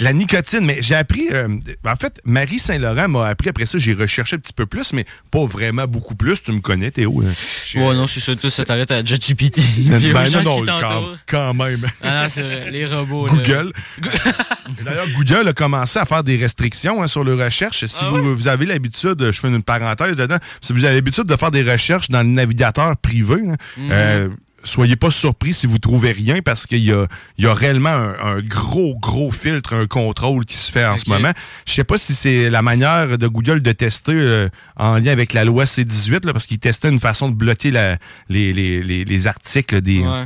La 0.00 0.12
nicotine, 0.12 0.64
mais 0.64 0.78
j'ai 0.80 0.94
appris. 0.94 1.28
euh, 1.32 1.48
en 1.84 1.96
fait, 1.96 2.20
Marie 2.24 2.58
Saint-Laurent 2.58 3.08
m'a 3.08 3.26
appris 3.28 3.48
après 3.50 3.66
ça, 3.66 3.78
j'ai 3.78 3.92
recherché 3.94 4.36
un 4.36 4.38
petit 4.38 4.52
peu 4.54 4.66
plus, 4.66 4.92
mais 4.92 5.04
pas 5.30 5.44
vraiment 5.44 5.86
beaucoup 5.86 6.14
plus. 6.14 6.42
Tu 6.42 6.50
me 6.52 6.60
connais, 6.60 6.90
Théo. 6.90 7.22
hein? 7.22 7.30
Ouais, 7.78 7.94
non, 7.94 8.06
c'est 8.06 8.20
ça, 8.20 8.34
tout 8.34 8.48
ça 8.50 8.64
t'arrête 8.64 8.90
à 8.90 9.04
ChatGPT. 9.04 9.60
Ben, 9.88 10.00
ben, 10.12 10.30
non, 10.42 10.60
qui 10.60 10.66
quand, 10.66 11.04
quand 11.26 11.54
même. 11.54 11.86
Ah 12.02 12.22
non, 12.22 12.28
c'est 12.28 12.42
vrai, 12.42 12.70
les 12.70 12.86
robots. 12.86 13.26
Google. 13.26 13.72
D'ailleurs, 14.84 15.06
Google 15.16 15.48
a 15.48 15.52
commencé 15.52 15.98
à 15.98 16.04
faire 16.04 16.22
des 16.22 16.36
restrictions 16.36 17.02
hein, 17.02 17.06
sur 17.06 17.24
les 17.24 17.34
recherches. 17.34 17.84
Si 17.86 17.96
Ah 18.00 18.08
vous, 18.08 18.34
vous 18.34 18.48
avez 18.48 18.64
l'habitude, 18.66 19.30
je 19.30 19.38
fais 19.40 19.48
une 19.48 19.62
parenthèse 19.62 20.16
dedans, 20.16 20.38
si 20.60 20.72
vous 20.72 20.84
avez 20.84 20.94
l'habitude 20.94 21.24
de 21.24 21.36
faire 21.36 21.50
des 21.50 21.62
recherches 21.62 22.08
dans 22.08 22.22
le 22.22 22.28
navigateur 22.28 22.96
privé, 22.96 23.34
hein, 23.46 23.56
Mhm. 23.76 23.90
euh, 23.92 24.28
soyez 24.64 24.96
pas 24.96 25.10
surpris 25.10 25.52
si 25.54 25.66
vous 25.66 25.78
trouvez 25.78 26.12
rien 26.12 26.40
parce 26.42 26.66
qu'il 26.66 26.82
y 26.84 26.92
a, 26.92 27.06
il 27.38 27.44
y 27.44 27.46
a 27.46 27.54
réellement 27.54 27.90
un, 27.90 28.14
un 28.36 28.40
gros, 28.40 28.94
gros 28.98 29.30
filtre, 29.30 29.74
un 29.74 29.86
contrôle 29.86 30.44
qui 30.44 30.56
se 30.56 30.70
fait 30.70 30.84
en 30.84 30.96
ce 30.98 31.08
moment. 31.08 31.32
Je 31.66 31.72
sais 31.72 31.84
pas 31.84 31.98
si 31.98 32.14
c'est 32.14 32.50
la 32.50 32.62
manière 32.62 33.18
de 33.18 33.26
Google 33.26 33.60
de 33.62 33.72
tester 33.72 34.12
euh, 34.14 34.48
en 34.76 34.98
lien 34.98 35.12
avec 35.12 35.32
la 35.32 35.44
loi 35.44 35.66
C-18, 35.66 36.26
là, 36.26 36.32
parce 36.32 36.46
qu'ils 36.46 36.58
testaient 36.58 36.88
une 36.90 37.00
façon 37.00 37.28
de 37.28 37.34
bloquer 37.34 37.70
la, 37.70 37.98
les, 38.28 38.52
les, 38.52 38.82
les, 38.82 39.04
les 39.04 39.26
articles 39.26 39.80
des, 39.80 40.00
Ouais. 40.00 40.24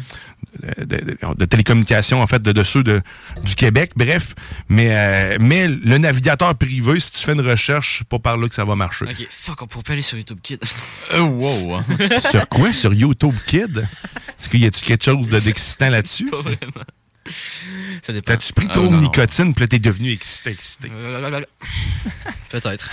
de, 0.78 0.84
de- 0.84 1.16
de 1.36 1.44
télécommunications, 1.44 2.22
en 2.22 2.26
fait, 2.26 2.40
de, 2.40 2.52
de 2.52 2.62
ceux 2.62 2.82
de, 2.82 3.02
du 3.44 3.54
Québec, 3.54 3.92
bref. 3.96 4.34
Mais, 4.68 4.88
euh, 4.90 5.36
mais 5.40 5.68
le 5.68 5.98
navigateur 5.98 6.54
privé, 6.54 6.98
si 7.00 7.10
tu 7.12 7.18
fais 7.20 7.32
une 7.32 7.40
recherche, 7.46 7.98
c'est 7.98 8.08
pas 8.08 8.18
par 8.18 8.36
là 8.36 8.48
que 8.48 8.54
ça 8.54 8.64
va 8.64 8.74
marcher. 8.74 9.04
Ok, 9.06 9.26
fuck, 9.30 9.62
on 9.62 9.66
pourrait 9.66 9.82
pas 9.82 9.92
aller 9.94 10.02
sur 10.02 10.16
YouTube 10.16 10.38
Kid. 10.42 10.60
Euh, 11.14 11.20
wow. 11.20 11.80
Sur 12.30 12.48
quoi? 12.48 12.72
Sur 12.72 12.92
YouTube 12.94 13.34
Kid? 13.46 13.86
Est-ce 14.28 14.48
qu'il 14.48 14.60
y 14.62 14.66
a-tu 14.66 14.84
quelque 14.84 15.04
chose 15.04 15.28
de- 15.28 15.38
d'excitant 15.40 15.88
là-dessus? 15.90 16.26
Pas 16.26 16.36
vraiment. 16.42 16.58
Ça 18.02 18.12
dépend. 18.12 18.32
T'as-tu 18.32 18.52
pris 18.52 18.66
Ah, 18.70 18.72
trop 18.72 18.86
de 18.88 18.96
nicotine, 18.96 19.52
puis 19.52 19.62
là, 19.62 19.68
t'es 19.68 19.78
devenu 19.80 20.12
excité, 20.12 20.50
excité? 20.50 20.90
Peut-être. 22.48 22.90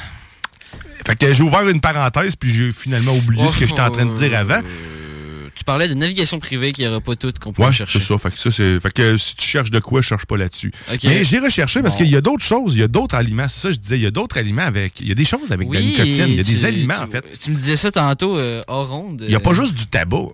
Fait 1.06 1.16
que 1.18 1.34
j'ai 1.34 1.44
ouvert 1.44 1.68
une 1.68 1.82
parenthèse, 1.82 2.36
puis 2.36 2.52
j'ai 2.52 2.72
finalement 2.72 3.14
oublié 3.16 3.48
ce 3.48 3.58
que 3.58 3.68
j'étais 3.68 3.82
en 3.82 3.92
train 3.92 4.06
de 4.06 4.16
dire 4.16 4.36
avant. 4.38 4.62
Euh, 4.64 5.50
Tu 5.56 5.64
parlais 5.64 5.88
de 5.88 5.94
navigation 5.94 6.40
privée 6.40 6.72
qui 6.72 6.84
n'aura 6.84 7.00
pas 7.00 7.16
toutes 7.16 7.38
qu'on 7.38 7.54
pourrait 7.54 7.68
Ouais, 7.68 7.74
chercher. 7.74 8.00
c'est 8.00 8.06
ça. 8.08 8.18
Fait 8.18 8.32
que 8.32 8.40
ça, 8.40 8.50
c'est. 8.52 8.80
Fait 8.80 8.92
que 8.92 9.18
si 9.18 9.36
tu 9.36 9.46
cherches 9.46 9.70
de 9.70 9.80
quoi, 9.80 10.02
je 10.02 10.08
cherche 10.08 10.26
pas 10.26 10.36
là-dessus. 10.38 10.72
Mais 11.04 11.24
j'ai 11.24 11.38
recherché 11.40 11.82
parce 11.84 11.94
Bon. 11.96 12.00
qu'il 12.04 12.10
y 12.12 12.16
a 12.16 12.22
d'autres 12.22 12.44
choses, 12.44 12.74
il 12.76 12.80
y 12.80 12.84
a 12.84 12.88
d'autres 12.88 13.14
aliments. 13.16 13.48
C'est 13.48 13.60
ça, 13.60 13.72
je 13.72 13.78
disais, 13.78 13.98
il 14.00 14.02
y 14.04 14.08
a 14.08 14.12
d'autres 14.12 14.38
aliments 14.38 14.64
avec. 14.64 15.00
Il 15.00 15.08
y 15.08 15.12
a 15.12 15.16
des 15.16 15.26
choses 15.26 15.52
avec 15.52 15.70
de 15.70 15.74
la 15.76 15.82
nicotine. 15.82 16.26
Il 16.30 16.36
y 16.36 16.40
a 16.40 16.44
des 16.44 16.66
aliments, 16.66 16.96
tu- 16.98 17.04
en 17.04 17.08
fait. 17.08 17.24
Tu 17.40 17.52
me 17.52 17.56
disais 17.56 17.76
ça 17.76 17.92
tantôt 17.92 18.38
euh, 18.40 18.64
hors 18.68 18.90
ronde. 18.90 19.22
Il 19.26 19.30
n'y 19.30 19.36
a 19.36 19.40
pas 19.40 19.54
juste 19.54 19.76
du 19.76 19.86
tabac. 19.86 20.30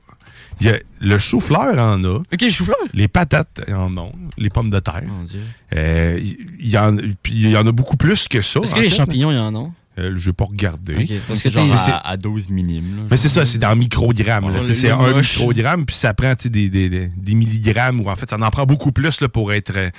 Y 0.62 0.70
a 0.70 0.80
le 1.01 1.18
chou-fleur 1.18 1.78
en 1.78 2.01
a. 2.04 2.18
Ok, 2.18 2.42
le 2.42 2.50
chou-fleur? 2.50 2.78
Les 2.94 3.08
patates 3.08 3.62
en 3.72 3.96
ont. 3.98 4.12
Les 4.38 4.50
pommes 4.50 4.70
de 4.70 4.80
terre. 4.80 5.04
Mon 5.06 5.24
Dieu. 5.24 5.39
Euh, 5.75 6.20
il 6.22 6.70
y, 6.70 6.78
en, 6.78 6.98
puis 7.24 7.34
il 7.34 7.50
y 7.50 7.58
en 7.58 7.66
a 7.66 7.72
beaucoup 7.72 7.96
plus 7.98 8.28
que 8.28 8.42
ça. 8.42 8.60
Est-ce 8.62 8.75
que 8.75 8.82
les 8.82 8.89
fait. 8.89 8.98
champignons, 8.98 9.32
il 9.32 9.38
y 9.38 9.39
en 9.39 9.56
a? 9.56 9.68
Euh, 9.98 10.13
je 10.16 10.28
vais 10.30 10.34
pas 10.34 10.46
regarder. 10.46 10.96
Ok, 10.96 11.18
parce 11.28 11.44
que 11.44 11.50
genre 11.50 11.74
à, 11.74 12.10
à 12.10 12.16
12 12.18 12.50
minimes. 12.50 12.98
là, 12.98 13.04
Mais 13.12 13.18
c'est 13.18 13.28
ça, 13.28 13.44
c'est 13.44 13.58
dans 13.58 13.75
microgrammes. 13.75 14.46
Oh, 14.46 14.66
c'est 14.66 14.89
un 14.89 15.13
microgramme, 15.13 15.86
puis 15.86 15.96
ça 15.96 16.13
prend 16.13 16.34
des, 16.46 16.70
des, 16.70 16.89
des, 16.89 17.08
des 17.08 17.36
milligrammes, 17.36 18.00
ou 18.01 18.10
en 18.10 18.16
fait, 18.16 18.30
ça 18.30 18.38
en 18.39 18.50
prend 18.50 18.66
beaucoup 18.66 18.92
plus 18.94 19.20
là, 19.20 19.28
pour 19.28 19.51
être, 19.51 19.74
euh, 19.75 19.89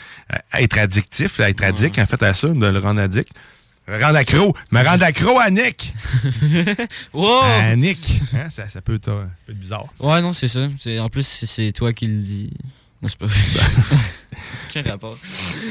être 0.58 0.78
addictif, 0.78 1.38
là, 1.38 1.50
être 1.50 1.62
addict, 1.62 1.98
en 1.98 2.06
fait, 2.06 2.22
à 2.22 2.32
ça, 2.32 2.48
de 2.48 2.66
le 2.66 2.78
rendre 2.78 3.00
addict. 3.00 3.30
Rendre 3.98 4.16
accro. 4.16 4.54
Me 4.70 4.84
rendre 4.84 5.04
accro 5.04 5.38
à 5.38 5.50
Nick. 5.50 5.92
Wow! 7.12 7.40
À 7.42 7.76
Nick. 7.76 8.20
Hein, 8.34 8.48
ça, 8.50 8.68
ça 8.68 8.80
peut 8.80 8.94
être, 8.94 9.08
euh, 9.08 9.24
bizarre. 9.48 9.86
Ouais, 9.98 10.20
non, 10.22 10.32
c'est 10.32 10.48
ça. 10.48 10.68
C'est- 10.78 10.98
En 10.98 11.08
plus, 11.08 11.26
c'est- 11.26 11.72
toi 11.72 11.92
qui 11.92 12.06
le 12.06 12.20
dis. 12.20 12.50
C'est 13.02 13.16
pas 13.16 13.26
aucun 14.68 14.82
rapport? 14.90 15.16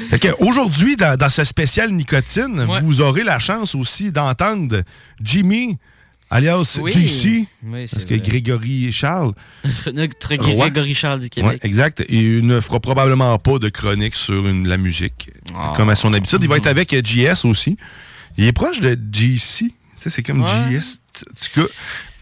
Fait 0.09 0.17
que 0.19 0.29
aujourd'hui, 0.39 0.95
dans, 0.95 1.15
dans 1.15 1.29
ce 1.29 1.43
spécial 1.43 1.91
nicotine, 1.91 2.61
Ouais. 2.67 2.81
vous 2.81 3.01
aurez 3.01 3.23
la 3.23 3.37
chance 3.37 3.75
aussi 3.75 4.11
d'entendre 4.11 4.81
Jimmy, 5.21 5.77
alias 6.29 6.77
Oui. 6.81 6.91
JC, 6.91 7.47
Oui, 7.63 7.87
parce 7.91 8.05
que 8.05 8.15
vrai. 8.15 8.19
Grégory 8.19 8.91
Charles. 8.91 9.33
Notre. 9.93 10.35
Grégory 10.35 10.93
Charles 10.93 11.19
du 11.19 11.25
Ouais, 11.25 11.29
Québec. 11.29 11.59
exact. 11.63 12.03
Il 12.09 12.45
ne 12.45 12.59
fera 12.59 12.79
probablement 12.79 13.37
pas 13.39 13.59
de 13.59 13.69
chronique 13.69 14.15
sur 14.15 14.47
une- 14.47 14.67
la 14.67 14.77
musique, 14.77 15.31
Ah. 15.55 15.73
comme 15.75 15.89
à 15.89 15.95
son 15.95 16.13
habitude. 16.13 16.39
Il 16.41 16.47
va 16.47 16.57
être 16.57 16.67
avec 16.67 16.93
euh, 16.93 17.01
JS 17.03 17.45
aussi. 17.45 17.77
Il 18.37 18.45
est 18.45 18.53
proche 18.53 18.79
de 18.79 18.97
JC. 19.11 19.73
Sais, 19.97 20.09
c'est 20.09 20.23
comme 20.23 20.43
Ouais. 20.43 20.49
JS. 20.79 21.01
En 21.17 21.33
tout 21.33 21.61
cas, 21.61 21.67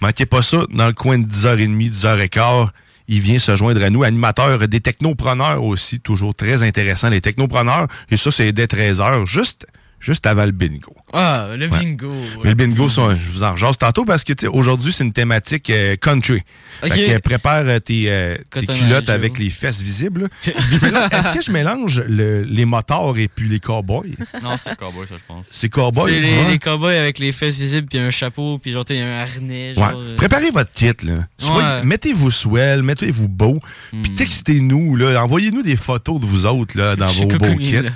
manquez 0.02 0.26
pas 0.26 0.42
ça, 0.42 0.66
dans 0.72 0.88
le 0.88 0.94
coin 0.94 1.20
de 1.20 1.26
10h30, 1.26 1.90
10h15. 1.90 2.70
Il 3.10 3.22
vient 3.22 3.40
se 3.40 3.56
joindre 3.56 3.82
à 3.84 3.90
nous, 3.90 4.04
animateur 4.04 4.68
des 4.68 4.82
technopreneurs 4.82 5.64
aussi, 5.64 6.00
toujours 6.02 6.36
très 6.36 6.62
intéressant, 6.64 7.10
les 7.10 7.22
technopreneurs. 7.22 7.88
Et 8.12 8.18
ça, 8.18 8.32
c'est 8.32 8.52
dès 8.52 8.66
13h, 8.68 9.26
juste, 9.26 9.66
juste 10.00 10.25
avant 10.25 10.46
le 10.46 10.51
bingo. 10.51 10.96
Ah, 11.13 11.50
le 11.58 11.68
Ouais. 11.68 11.80
bingo. 11.80 12.12
Mais 12.44 12.50
le 12.51 12.56
bingo, 12.56 12.88
ça, 12.89 13.10
je 13.16 13.32
vous 13.32 13.44
en 13.44 13.54
rejase 13.54 13.77
tantôt 13.77 14.06
parce 14.06 14.24
que 14.24 14.34
tu 14.34 14.46
sais, 14.46 14.48
aujourd'hui, 14.48 14.94
c'est 14.94 15.04
une 15.04 15.13
thématique 15.13 15.70
euh, 15.70 15.96
country. 15.96 16.42
Ok. 16.84 16.94
Fait 16.94 17.16
que, 17.16 17.18
prépare 17.20 17.63
euh, 17.66 17.80
tes, 17.80 18.06
euh, 18.08 18.38
tes 18.51 18.66
culottes 18.68 19.10
avec 19.10 19.39
les 19.39 19.50
fesses 19.50 19.82
visibles. 19.82 20.27
Est-ce 20.46 21.32
que 21.34 21.42
je 21.42 21.51
mélange 21.51 22.04
le- 22.08 22.44
les 22.44 22.66
motards 22.66 23.18
et 23.18 23.27
puis 23.27 23.50
les 23.50 23.60
cowboys? 23.60 24.16
Non, 24.42 24.56
c'est 24.63 24.75
cowboy, 24.77 25.08
ça, 25.08 25.16
je 25.18 25.24
pense. 25.27 25.46
C'est 25.51 25.70
cowboys? 25.70 26.13
C'est 26.13 26.48
les, 26.48 26.60
cowboys 26.60 26.96
avec 26.98 27.20
les 27.20 27.32
fesses 27.32 27.58
visibles, 27.58 27.88
puis 27.88 28.00
un 28.00 28.10
chapeau, 28.12 28.60
puis 28.60 28.72
genre, 28.72 28.86
t'as 28.86 28.96
un 28.96 29.20
harnais. 29.22 29.74
Genre, 29.74 29.88
Ouais. 29.89 29.94
euh, 29.96 30.16
Préparez 30.16 30.51
votre 30.51 30.72
kit. 30.72 30.92
Là. 31.04 31.27
Soyez- 31.38 31.58
Ouais. 31.58 31.84
Mettez-vous 31.84 32.30
swell, 32.32 32.84
mettez-vous 32.84 33.27
beau. 33.30 33.60
Puis 34.04 34.13
textez-nous. 34.13 34.96
là. 34.96 35.24
Envoyez-nous 35.24 35.63
des 35.63 35.75
photos 35.75 36.20
de 36.22 36.25
vous 36.25 36.46
autres 36.46 36.77
là, 36.77 36.96
dans 36.96 37.12
vos 37.12 37.25
beaux 37.25 37.56
kits. 37.56 37.82
là. 37.82 37.89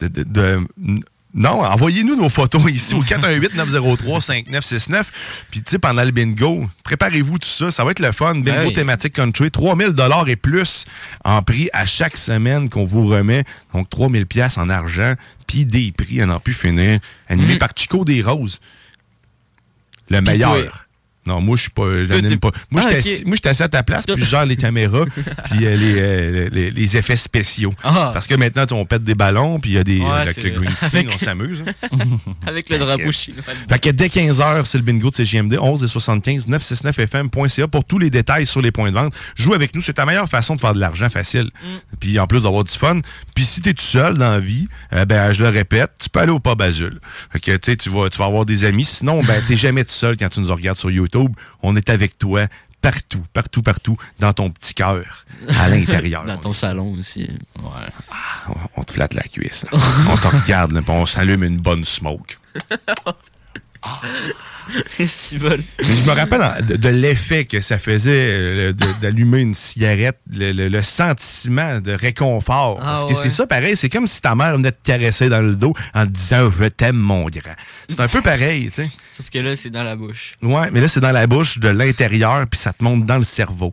De- 0.00 0.06
de- 0.08 0.22
de- 0.22 0.60
non, 1.32 1.60
envoyez-nous 1.62 2.16
nos 2.16 2.28
photos 2.28 2.62
ici 2.70 2.94
au 2.94 3.02
418-903-5969. 3.04 5.04
Puis, 5.50 5.62
tu 5.62 5.70
sais, 5.70 5.78
pendant 5.78 6.02
le 6.04 6.10
bingo, 6.10 6.68
préparez-vous 6.82 7.38
tout 7.38 7.48
ça. 7.48 7.70
Ça 7.70 7.84
va 7.84 7.92
être 7.92 8.00
le 8.00 8.12
fun. 8.12 8.34
Bingo 8.34 8.44
Ben 8.44 8.66
oui. 8.66 8.72
thématique 8.72 9.14
country. 9.14 9.50
3000 9.50 9.90
dollars 9.90 10.28
et 10.28 10.36
plus 10.36 10.84
en 11.24 11.42
prix 11.42 11.68
à 11.72 11.86
chaque 11.86 12.16
semaine 12.16 12.68
qu'on 12.68 12.84
vous 12.84 13.06
remet. 13.06 13.44
Donc, 13.74 13.88
3000 13.90 14.26
pièces 14.26 14.58
en 14.58 14.68
argent. 14.68 15.14
Puis 15.46 15.66
des 15.66 15.92
prix 15.92 16.20
à 16.20 16.26
n'en 16.26 16.40
plus 16.40 16.54
finir. 16.54 16.98
Animé 17.28 17.54
Mm. 17.54 17.58
par 17.58 17.70
Chico 17.76 18.04
des 18.04 18.22
Roses. 18.22 18.60
Le 20.08 20.20
meilleur. 20.20 20.86
Non, 21.26 21.40
moi, 21.40 21.54
je 21.56 21.62
suis 21.62 21.70
pas. 21.70 21.84
pas. 22.40 22.50
Moi, 22.70 22.82
Ah, 22.84 22.88
j'étais 22.88 23.22
ok. 23.24 23.36
assis- 23.46 23.62
à 23.62 23.68
ta 23.68 23.82
place, 23.82 24.06
puis 24.06 24.16
je 24.22 24.24
gère 24.26 24.46
les 24.46 24.56
caméras, 24.56 25.04
puis 25.50 25.66
euh, 25.66 25.76
les, 25.76 25.94
euh, 26.00 26.48
les, 26.50 26.70
les 26.70 26.96
effets 26.96 27.14
spéciaux. 27.16 27.74
Ah. 27.84 28.10
Parce 28.12 28.26
que 28.26 28.34
maintenant, 28.34 28.64
on 28.72 28.84
pète 28.86 29.02
des 29.02 29.14
ballons, 29.14 29.60
puis 29.60 29.72
il 29.72 29.74
y 29.74 29.78
a 29.78 29.84
des. 29.84 29.98
Ouais, 30.00 30.06
euh, 30.06 30.22
avec 30.22 30.42
le 30.42 30.50
green 30.50 30.74
screen, 30.74 31.06
Avec- 31.08 31.12
on 31.14 31.18
s'amuse. 31.18 31.62
hein. 31.66 31.88
Avec 32.46 32.70
le 32.70 32.78
drapeau 32.78 33.12
chinois. 33.12 33.42
Fait 33.68 33.78
que 33.78 33.90
dès 33.90 34.06
15h, 34.08 34.64
c'est 34.64 34.78
le 34.78 34.84
bingo 34.84 35.10
de 35.10 35.14
CGMD, 35.16 35.58
11 35.60 35.84
et 35.84 35.88
75, 35.88 36.48
969fm.ca 36.48 37.68
pour 37.68 37.84
tous 37.84 37.98
les 37.98 38.08
détails 38.10 38.46
sur 38.46 38.62
les 38.62 38.70
points 38.72 38.90
de 38.90 38.94
vente. 38.96 39.14
Joue 39.36 39.52
avec 39.54 39.74
nous, 39.74 39.80
c'est 39.82 39.92
ta 39.94 40.06
meilleure 40.06 40.28
façon 40.28 40.54
de 40.56 40.60
faire 40.60 40.72
de 40.74 40.80
l'argent 40.80 41.10
facile. 41.10 41.50
Puis 42.00 42.18
en 42.18 42.26
plus 42.26 42.42
d'avoir 42.44 42.64
du 42.64 42.72
fun. 42.72 43.00
Puis 43.34 43.44
si 43.44 43.60
t'es 43.60 43.74
tout 43.74 43.82
seul 43.84 44.14
dans 44.16 44.30
la 44.30 44.40
vie, 44.40 44.68
euh, 44.94 45.04
ben 45.04 45.32
je 45.32 45.42
le 45.42 45.50
répète, 45.50 45.90
tu 46.00 46.08
peux 46.08 46.20
aller 46.20 46.32
au 46.32 46.40
pub 46.40 46.60
Azul. 46.62 46.98
Fait 47.30 47.40
que 47.40 47.56
tu 47.74 47.90
vas, 47.90 48.08
tu 48.08 48.18
vas 48.18 48.24
avoir 48.24 48.44
des 48.46 48.64
amis. 48.64 48.84
Sinon, 48.86 49.22
ben 49.22 49.42
t'es 49.46 49.56
jamais 49.56 49.84
tout 49.84 49.92
seul 49.92 50.16
quand 50.16 50.28
tu 50.30 50.40
nous 50.40 50.54
regardes 50.54 50.78
sur 50.78 50.90
YouTube. 50.90 51.09
On 51.62 51.76
est 51.76 51.88
avec 51.90 52.16
toi 52.18 52.46
partout, 52.82 53.22
partout, 53.34 53.60
partout, 53.62 53.96
dans 54.18 54.32
ton 54.32 54.48
petit 54.50 54.72
cœur, 54.74 55.26
à 55.58 55.68
l'intérieur. 55.72 56.24
Dans 56.24 56.38
ton 56.38 56.52
salon 56.54 56.92
aussi. 56.98 57.28
On- 57.58 58.54
On 58.76 58.82
te 58.84 58.92
flatte 58.94 59.12
la 59.14 59.22
cuisse. 59.24 59.66
on 59.72 60.16
te 60.16 60.28
regarde, 60.28 60.72
là, 60.72 60.80
on 60.88 61.04
s'allume 61.06 61.44
une 61.44 61.58
bonne 61.58 61.84
smoke. 61.84 62.38
si 65.06 65.38
bon. 65.38 65.58
Mais 65.80 65.84
je 65.96 66.06
me 66.08 66.12
rappelle 66.14 66.64
de, 66.66 66.76
de 66.76 66.88
l'effet 66.90 67.44
que 67.44 67.60
ça 67.60 67.78
faisait 67.78 68.10
euh, 68.30 68.72
d'allumer 69.00 69.40
une 69.40 69.54
cigarette, 69.54 70.18
le, 70.32 70.52
le- 70.52 70.68
le 70.68 70.82
sentiment 70.82 71.80
de 71.80 71.92
réconfort. 71.92 72.78
Ah 72.80 72.84
Parce 72.94 73.04
que 73.04 73.14
ouais. 73.14 73.20
c'est 73.22 73.30
ça 73.30 73.46
pareil, 73.46 73.76
c'est 73.76 73.88
comme 73.88 74.06
si 74.06 74.20
ta 74.20 74.34
mère 74.34 74.56
venait 74.56 74.72
te 74.72 74.82
caresser 74.84 75.28
dans 75.28 75.40
le 75.40 75.54
dos 75.56 75.74
en 75.94 76.04
te 76.06 76.10
disant 76.12 76.50
Je 76.50 76.64
t'aime, 76.66 76.96
mon 76.96 77.24
grand. 77.28 77.54
C'est 77.88 78.00
un 78.00 78.08
peu 78.08 78.20
pareil, 78.22 78.66
tu 78.68 78.82
sais. 78.82 78.90
Sauf 79.20 79.28
que 79.30 79.38
là, 79.38 79.54
c'est 79.54 79.70
dans 79.70 79.82
la 79.82 79.96
bouche. 79.96 80.34
Ouais, 80.42 80.70
mais 80.70 80.80
là, 80.80 80.88
c'est 80.88 81.00
dans 81.00 81.12
la 81.12 81.26
bouche, 81.26 81.58
de 81.58 81.68
l'intérieur, 81.68 82.46
puis 82.46 82.58
ça 82.58 82.72
te 82.72 82.82
monte 82.82 83.04
dans 83.04 83.16
le 83.18 83.22
cerveau. 83.22 83.72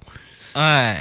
Ouais. 0.55 0.95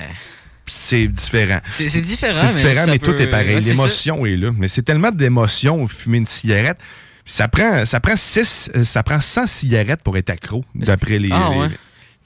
C'est 0.66 1.06
différent. 1.08 1.60
C'est 1.72 2.00
différent. 2.00 2.48
C'est 2.50 2.56
différent, 2.62 2.84
mais, 2.86 2.98
peut- 2.98 3.14
tout 3.14 3.20
est 3.22 3.26
pareil. 3.28 3.54
Ouais, 3.56 3.60
L'émotion 3.60 4.24
est 4.26 4.36
là. 4.36 4.50
Mais 4.56 4.68
c'est 4.68 4.82
tellement 4.82 5.10
d'émotions 5.10 5.86
fumer 5.88 6.18
une 6.18 6.26
cigarette. 6.26 6.78
Ça 7.24 7.48
prend, 7.48 7.84
ça 7.84 7.98
prend 7.98 8.14
six, 8.16 8.70
euh, 8.76 8.84
ça 8.84 9.02
prend 9.02 9.18
100 9.20 9.46
cigarettes 9.48 10.02
pour 10.02 10.16
être 10.16 10.30
accro, 10.30 10.64
d'après 10.74 11.18
les, 11.18 11.30
Ah, 11.32 11.48
les- 11.52 11.58
ouais. 11.58 11.70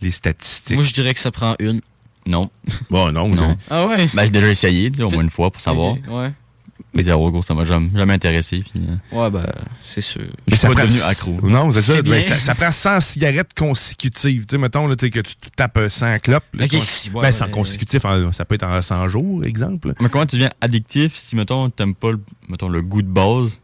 les 0.03 0.11
ça. 0.11 0.17
statistiques. 0.19 0.77
Moi, 0.77 0.85
je 0.85 0.93
dirais 0.93 1.15
que 1.15 1.21
ça 1.21 1.31
prend 1.31 1.55
une. 1.59 1.81
Non. 2.27 2.51
Bon, 2.91 3.11
non, 3.11 3.29
Non. 3.29 3.49
non. 3.49 3.57
Ah 3.71 3.87
ouais? 3.87 4.09
Ben, 4.13 4.25
j'ai 4.27 4.31
déjà 4.31 4.49
essayé, 4.49 4.91
tu 4.91 4.99
sais, 4.99 5.03
au 5.03 5.09
moins 5.11 5.23
une 5.23 5.31
fois 5.31 5.51
pour 5.51 5.61
savoir. 5.63 5.97
Ouais. 6.09 6.33
Mais 6.93 7.05
zéro, 7.05 7.31
gros, 7.31 7.43
ça 7.43 7.55
m'a 7.55 7.65
jamais, 7.65 7.89
jamais 7.95 8.15
intéressé. 8.15 8.65
Puis, 8.69 8.83
euh, 9.13 9.17
Ouais, 9.17 9.31
ben, 9.31 9.47
c'est 9.83 10.01
sûr. 10.01 10.23
je 10.49 10.55
suis 10.57 10.67
pas 10.67 10.73
prend- 10.75 10.83
devenu 10.85 11.01
accro. 11.03 11.39
Non, 11.43 11.71
c'est 11.73 11.83
ça. 11.83 12.03
Ben, 12.03 12.21
ça. 12.21 12.39
Ça 12.39 12.55
prend 12.55 12.71
100 12.73 13.01
cigarettes 13.01 13.55
consécutives. 13.57 14.47
Tu 14.47 14.53
sais, 14.53 14.59
mettons 14.59 14.87
là, 14.89 14.97
tu 14.97 15.07
sais, 15.07 15.11
que 15.11 15.21
tu 15.21 15.35
tapes 15.55 15.77
euh, 15.77 15.89
100 15.89 16.19
clopes. 16.19 16.45
là, 16.55 16.65
Ok, 16.65 16.71
cons- 16.73 16.81
c'est- 16.81 17.11
ouais, 17.13 17.23
ben, 17.23 17.33
100 17.33 17.45
ouais, 17.47 17.51
consécutifs, 17.53 18.03
ça 18.33 18.45
peut 18.45 18.55
être 18.57 18.65
en 18.67 18.83
100 18.83 19.09
jours, 19.09 19.45
exemple. 19.45 19.95
Mais 20.01 20.09
comment 20.09 20.27
tu 20.27 20.37
deviens 20.37 20.51
addictif 20.61 21.17
si, 21.17 21.37
mettons, 21.37 21.71
t'aimes 21.71 21.95
pas 21.95 22.11
le, 22.13 22.21
mettons, 22.49 22.69
le 22.69 22.83
goût 22.83 23.03
de 23.03 23.09
base? 23.09 23.61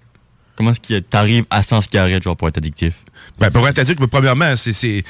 Comment 0.57 0.71
est-ce 0.71 0.81
que 0.81 0.99
t'arrives 1.01 1.45
à 1.51 1.63
100 1.63 1.83
cigarettes, 1.83 2.23
genre, 2.23 2.37
pour 2.37 2.49
être 2.49 2.57
addictif? 2.59 2.95
Ben, 3.39 3.51
pour 3.51 3.67
être 3.69 3.79
addict, 3.79 4.01
mais 4.01 4.07
premièrement, 4.07 4.55
c'est 4.57 5.05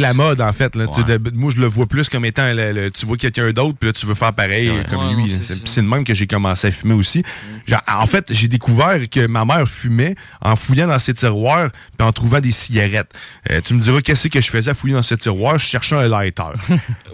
la 0.00 0.14
mode, 0.14 0.40
en 0.40 0.52
fait. 0.52 0.74
Là. 0.74 0.86
Tu- 0.88 1.00
Ouais. 1.02 1.18
de- 1.18 1.30
moi, 1.34 1.52
je 1.54 1.60
le 1.60 1.66
vois 1.66 1.86
plus 1.86 2.08
comme 2.08 2.24
étant, 2.24 2.52
le- 2.52 2.72
le- 2.72 2.90
tu 2.90 3.06
vois 3.06 3.16
quelqu'un 3.16 3.50
d'autre, 3.52 3.76
puis 3.78 3.88
là, 3.88 3.92
tu 3.92 4.04
veux 4.06 4.14
faire 4.14 4.32
pareil 4.32 4.70
Ouais. 4.70 4.84
comme 4.88 5.06
Ouais, 5.06 5.14
lui. 5.22 5.30
c'est 5.64 5.82
de 5.82 5.86
même 5.86 6.02
que 6.04 6.14
j'ai 6.14 6.26
commencé 6.26 6.68
à 6.68 6.70
fumer 6.72 6.94
aussi. 6.94 7.22
Genre, 7.68 7.80
en 7.86 8.06
fait, 8.06 8.26
j'ai 8.30 8.48
découvert 8.48 8.98
que 9.08 9.26
ma 9.28 9.44
mère 9.44 9.68
fumait 9.68 10.16
en 10.40 10.56
fouillant 10.56 10.88
dans 10.88 10.98
ses 10.98 11.14
tiroirs, 11.14 11.70
puis 11.96 12.06
en 12.06 12.10
trouvant 12.12 12.40
des 12.40 12.50
cigarettes. 12.52 13.12
Euh, 13.50 13.60
tu 13.64 13.74
me 13.74 13.80
diras, 13.80 14.00
qu'est-ce 14.00 14.26
que 14.28 14.40
je 14.40 14.50
faisais 14.50 14.70
à 14.70 14.74
fouiller 14.74 14.94
dans 14.94 15.02
ses 15.02 15.16
tiroirs? 15.16 15.58
Je 15.58 15.66
cherchais 15.66 15.96
un 15.96 16.08
lighter. 16.08 16.42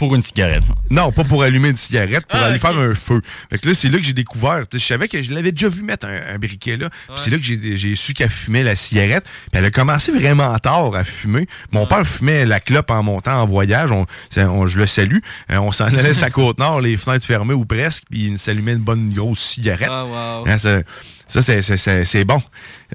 Pour 0.00 0.14
une 0.16 0.22
cigarette. 0.22 0.62
Non, 0.90 1.12
pas 1.12 1.24
pour 1.24 1.42
allumer 1.42 1.68
une 1.68 1.76
cigarette, 1.76 2.24
pour 2.26 2.40
Ah, 2.40 2.46
aller 2.46 2.58
faire 2.58 2.76
un 2.76 2.94
feu. 2.94 3.20
Fait 3.50 3.58
que 3.58 3.68
là, 3.68 3.74
c'est 3.74 3.88
là 3.90 3.98
que 3.98 4.04
j'ai 4.04 4.14
découvert. 4.14 4.64
Je 4.72 4.78
savais 4.78 5.08
que 5.08 5.22
je 5.22 5.30
l'avais 5.32 5.52
déjà 5.52 5.68
vu 5.68 5.82
mettre 5.82 6.06
un, 6.06 6.34
un 6.34 6.38
briquet 6.38 6.78
là. 6.78 6.88
Puis 6.90 7.16
c'est 7.16 7.30
là 7.30 7.36
que 7.36 7.42
j'ai 7.44 7.94
su 7.96 8.14
qu'elle 8.14 8.30
fumait 8.30 8.62
la 8.62 8.74
cigarette. 8.76 9.24
Puis 9.24 9.58
elle 9.58 9.64
a 9.66 9.70
commencé 9.70 10.10
vraiment 10.10 10.58
tard 10.58 10.94
à 10.94 11.04
fumer. 11.04 11.46
Mon 11.70 11.86
père 11.86 12.06
fumait 12.06 12.46
la 12.46 12.60
clope 12.60 12.90
en 12.90 13.02
montant 13.02 13.42
en 13.42 13.46
voyage. 13.46 13.92
On, 13.92 14.06
on- 14.38 14.66
je 14.66 14.78
le 14.78 14.86
salue. 14.86 15.18
Euh, 15.50 15.58
on 15.58 15.70
s'en 15.70 15.84
allait 15.86 16.14
sa 16.14 16.30
côte 16.30 16.58
nord, 16.58 16.80
les 16.80 16.96
fenêtres 16.96 17.26
fermées 17.26 17.52
ou 17.54 17.66
presque, 17.66 18.04
puis 18.10 18.24
il 18.28 18.38
s'allumait 18.38 18.72
une 18.72 18.78
bonne 18.78 19.12
grosse 19.12 19.40
cigarette. 19.40 19.88
Ah, 19.90 20.06
wow. 20.06 20.48
Hein, 20.48 20.56
ça, 20.56 20.80
ça, 21.26 21.42
c'est- 21.42 22.24
bon. 22.24 22.42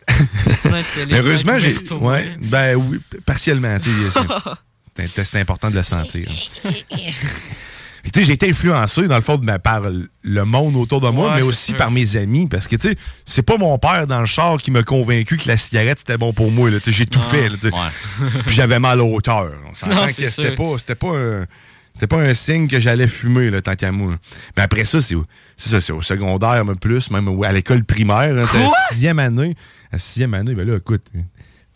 Heureusement, 1.12 1.60
j'ai. 1.60 1.76
Ouais, 1.94 2.36
ben 2.42 2.76
oui, 2.76 3.00
partiellement. 3.26 3.78
c'est- 4.98 5.40
important 5.40 5.70
de 5.70 5.76
le 5.76 5.84
sentir. 5.84 6.28
J'ai 8.16 8.34
été 8.34 8.50
influencé, 8.50 9.08
dans 9.08 9.16
le 9.16 9.22
fond, 9.22 9.38
de 9.38 9.44
ma- 9.46 9.58
par 9.60 9.82
le 10.24 10.46
monde 10.46 10.76
autour 10.76 11.02
de 11.02 11.10
moi, 11.10 11.30
Ouais, 11.32 11.36
mais 11.38 11.42
aussi 11.42 11.68
sûr. 11.72 11.78
par 11.78 11.90
mes 11.92 12.16
amis. 12.18 12.48
Parce 12.48 12.68
que, 12.68 12.76
tu 12.76 12.90
sais, 12.90 12.96
c'est 13.26 13.42
pas 13.42 13.58
mon 13.58 13.78
père 13.80 14.06
dans 14.08 14.20
le 14.20 14.26
char 14.28 14.58
qui 14.60 14.70
m'a 14.72 14.84
convaincu 14.84 15.38
que 15.38 15.48
la 15.48 15.58
cigarette, 15.58 16.00
c'était 16.00 16.18
bon 16.18 16.32
pour 16.32 16.52
moi. 16.52 16.70
J'ai 16.86 17.06
tout 17.08 17.20
Non. 17.20 17.26
fait. 17.26 17.50
là. 17.50 17.56
Ouais. 17.64 18.30
Puis 18.46 18.56
j'avais 18.56 18.80
mal 18.80 19.02
au 19.02 19.18
cœur. 19.20 19.52
On 19.68 19.72
que 20.08 20.12
c'était 20.14 20.56
pas, 20.56 20.78
c'était 20.78 20.96
pas 20.96 21.18
un. 21.18 21.46
C'était 21.94 22.08
pas 22.08 22.18
un 22.18 22.34
signe 22.34 22.68
que 22.68 22.78
j'allais 22.78 23.08
fumer, 23.08 23.50
là, 23.50 23.62
tant 23.62 23.74
qu'à 23.76 23.90
moi. 23.90 24.18
Mais 24.58 24.64
après 24.64 24.84
ça, 24.84 25.00
c'est 25.02 25.16
au- 25.16 25.26
c'est 25.56 25.70
ça, 25.70 25.80
c'est 25.80 25.94
au 25.94 26.02
secondaire, 26.02 26.64
même 26.66 26.76
plus, 26.78 27.10
même 27.10 27.42
à 27.44 27.54
l'école 27.54 27.86
primaire. 27.86 28.36
hein, 28.38 28.44
la 28.54 28.70
sixième 28.90 29.18
année. 29.20 29.56
La 29.94 29.98
sixième 29.98 30.34
année, 30.34 30.54
ben 30.56 30.68
là, 30.68 30.76
écoute, 30.76 31.04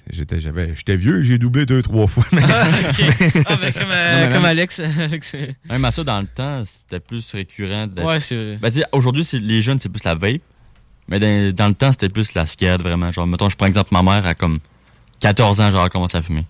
j'étais, 0.10 0.40
j'avais, 0.42 0.74
j'étais 0.76 0.96
vieux, 0.96 1.22
j'ai 1.24 1.38
doublé 1.38 1.66
deux, 1.66 1.82
trois 1.82 2.08
fois. 2.08 2.24
mais- 2.32 2.42
Ah, 2.46 2.68
ben, 3.62 3.72
comme, 3.74 3.92
euh, 3.92 4.14
Non, 4.14 4.28
mais 4.28 4.34
comme 4.34 4.42
même- 4.42 4.46
Alex. 4.46 4.80
Euh, 4.82 5.48
Même 5.70 5.86
à 5.86 5.92
ça, 5.92 6.04
dans 6.04 6.20
le 6.22 6.28
temps, 6.28 6.64
c'était 6.66 7.00
plus 7.00 7.32
récurrent. 7.34 7.88
d'être- 7.88 8.06
ouais, 8.06 8.20
c'est 8.20 8.36
vrai. 8.36 8.58
Ben, 8.62 8.84
aujourd'hui, 8.92 9.24
c'est- 9.24 9.40
les 9.40 9.62
jeunes, 9.62 9.80
c'est 9.80 9.90
plus 9.90 10.04
la 10.04 10.16
vape. 10.16 10.42
Mais 11.08 11.20
dans, 11.20 11.54
dans 11.56 11.68
le 11.70 11.74
temps, 11.74 11.92
c'était 11.92 12.10
plus 12.10 12.34
la 12.36 12.46
cigarette, 12.46 12.82
vraiment. 12.84 13.12
Genre, 13.12 13.26
mettons, 13.26 13.50
je 13.50 13.56
prends 13.56 13.66
exemple, 13.66 13.90
ma 13.92 14.04
mère 14.04 14.26
a 14.28 14.36
comme 14.36 14.60
14 15.20 15.60
ans, 15.60 15.72
genre, 15.72 15.84
elle 15.84 15.90
commence 15.90 16.14
à 16.16 16.22
fumer. 16.22 16.46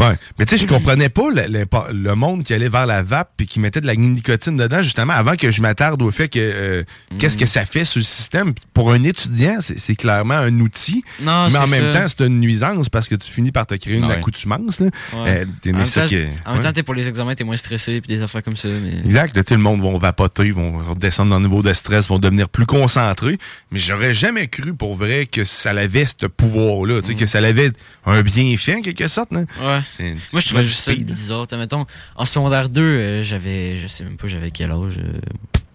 Ouais. 0.00 0.16
Mais 0.38 0.46
tu 0.46 0.56
sais, 0.56 0.62
je 0.62 0.66
comprenais 0.66 1.08
pas 1.08 1.30
le, 1.30 1.42
le- 1.48 1.66
le 1.92 2.14
monde 2.14 2.42
qui 2.44 2.54
allait 2.54 2.68
vers 2.68 2.86
la 2.86 3.02
vape 3.02 3.30
puis 3.36 3.46
qui 3.46 3.60
mettait 3.60 3.80
de 3.80 3.86
la 3.86 3.94
nicotine 3.94 4.56
dedans, 4.56 4.82
justement, 4.82 5.12
avant 5.12 5.36
que 5.36 5.50
je 5.50 5.60
m'attarde 5.62 6.00
au 6.02 6.10
fait 6.10 6.28
que 6.28 6.38
euh, 6.40 6.82
qu'est-ce 7.18 7.36
Mm. 7.36 7.40
que 7.40 7.46
ça 7.46 7.66
fait 7.66 7.84
sur 7.84 7.98
le 8.00 8.04
système. 8.04 8.54
Pour 8.74 8.92
un 8.92 9.02
étudiant, 9.04 9.56
c'est 9.60 9.78
c'est 9.78 9.94
clairement 9.96 10.34
un 10.34 10.58
outil. 10.60 11.04
Non, 11.20 11.48
mais 11.50 11.58
en 11.58 11.66
même 11.66 11.92
ça. 11.92 12.00
temps, 12.00 12.06
c'est 12.08 12.26
une 12.26 12.40
nuisance 12.40 12.88
parce 12.88 13.08
que 13.08 13.14
tu 13.14 13.30
finis 13.30 13.52
par 13.52 13.66
te 13.66 13.74
créer 13.74 13.96
une 13.96 14.04
Ouais. 14.06 14.14
accoutumance. 14.14 14.80
Là. 14.80 14.86
Ouais. 15.12 15.42
Euh, 15.42 15.44
t'es- 15.62 15.72
en 15.72 15.76
même 15.76 15.84
ça 15.84 16.02
temps, 16.04 16.08
que- 16.10 16.26
en 16.46 16.52
même 16.54 16.62
temps, 16.62 16.72
t'es 16.72 16.82
pour 16.82 16.94
les 16.94 17.08
examens, 17.08 17.34
t'es 17.34 17.44
moins 17.44 17.56
stressé, 17.56 18.00
puis 18.00 18.08
des 18.16 18.22
affaires 18.22 18.42
comme 18.42 18.56
ça. 18.56 18.68
Mais... 18.68 19.00
Exact. 19.04 19.34
Tu 19.34 19.42
sais, 19.46 19.54
le 19.54 19.60
monde 19.62 19.80
va 19.82 19.98
vapoter, 19.98 20.46
ils 20.46 20.52
vont 20.52 20.78
redescendre 20.78 21.30
dans 21.30 21.38
le 21.38 21.44
niveau 21.46 21.62
de 21.62 21.72
stress, 21.72 22.08
vont 22.08 22.18
devenir 22.18 22.48
plus 22.48 22.66
concentrés. 22.66 23.38
Mais 23.70 23.78
j'aurais 23.78 24.14
jamais 24.14 24.48
cru 24.48 24.74
pour 24.74 24.94
vrai 24.96 25.26
que 25.26 25.44
ça 25.44 25.70
avait 25.70 26.06
ce 26.06 26.26
pouvoir-là, 26.26 27.02
tu 27.02 27.08
sais, 27.08 27.14
que 27.14 27.26
ça 27.26 27.38
avait 27.38 27.72
un 28.06 28.22
bienfait 28.22 28.76
en 28.76 28.82
quelque 28.82 29.08
sorte. 29.08 29.32
là. 29.32 29.40
Ouais. 29.60 29.80
Moi, 30.32 30.40
je 30.40 30.46
trouvais 30.48 30.64
juste 30.64 30.80
ça 30.80 30.94
bizarre. 30.94 31.46
Mettons, 31.52 31.86
en 32.16 32.24
secondaire 32.24 32.68
2, 32.68 32.80
euh, 32.82 33.22
j'avais, 33.22 33.76
je 33.76 33.86
sais 33.86 34.04
même 34.04 34.16
pas, 34.16 34.28
j'avais 34.28 34.50
quel 34.50 34.70
âge. 34.70 34.98
euh, 34.98 35.18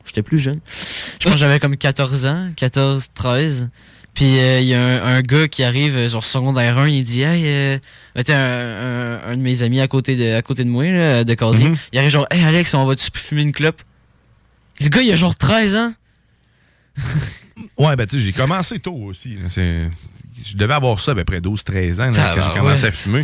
J'étais 0.05 0.21
plus 0.23 0.37
jeune. 0.39 0.59
Je 0.67 1.23
pense 1.23 1.33
que 1.33 1.39
j'avais 1.39 1.59
comme 1.59 1.75
14 1.77 2.25
ans, 2.27 2.49
14, 2.55 3.07
13. 3.15 3.69
Puis 4.13 4.37
euh, 4.39 4.59
il 4.61 4.67
y 4.67 4.73
a 4.73 4.81
un, 4.81 5.15
un 5.17 5.21
gars 5.21 5.47
qui 5.47 5.63
arrive 5.63 6.07
sur 6.07 6.23
secondaire 6.23 6.77
1, 6.77 6.87
il 6.87 7.03
dit 7.03 7.21
Hey, 7.23 7.43
euh, 7.47 7.77
t'es 8.23 8.31
un, 8.31 8.37
un- 8.39 9.21
un 9.31 9.35
de 9.37 9.41
mes 9.41 9.61
amis 9.63 9.81
à 9.81 9.87
côté 9.87 10.15
de, 10.15 10.33
à 10.35 10.41
côté 10.41 10.63
de 10.63 10.69
moi, 10.69 10.85
là, 10.85 11.23
de 11.23 11.33
casier. 11.33 11.69
Mhm. 11.69 11.77
Il 11.91 11.99
arrive 11.99 12.11
genre 12.11 12.27
Hey 12.31 12.43
Alex, 12.43 12.73
on 12.75 12.85
va-tu 12.85 13.07
fumer 13.13 13.41
une 13.41 13.51
clope 13.51 13.81
Le 14.79 14.87
gars, 14.89 15.01
il 15.01 15.11
a 15.11 15.15
genre 15.15 15.35
13 15.35 15.75
ans. 15.75 15.93
Ouais, 17.77 17.95
ben 17.95 18.05
tu 18.05 18.17
sais, 18.19 18.25
j'ai 18.25 18.31
commencé 18.33 18.79
tôt 18.79 18.93
aussi. 18.95 19.37
Je 19.55 20.55
devais 20.57 20.73
avoir 20.73 20.99
ça 20.99 21.11
à 21.11 21.15
peu 21.15 21.23
près 21.23 21.39
12-13 21.39 22.01
ans 22.01 22.11
là, 22.11 22.33
quand 22.35 22.41
j'ai 22.51 22.59
commencé 22.59 22.83
ouais. 22.83 22.87
à 22.89 22.91
fumer. 22.91 23.23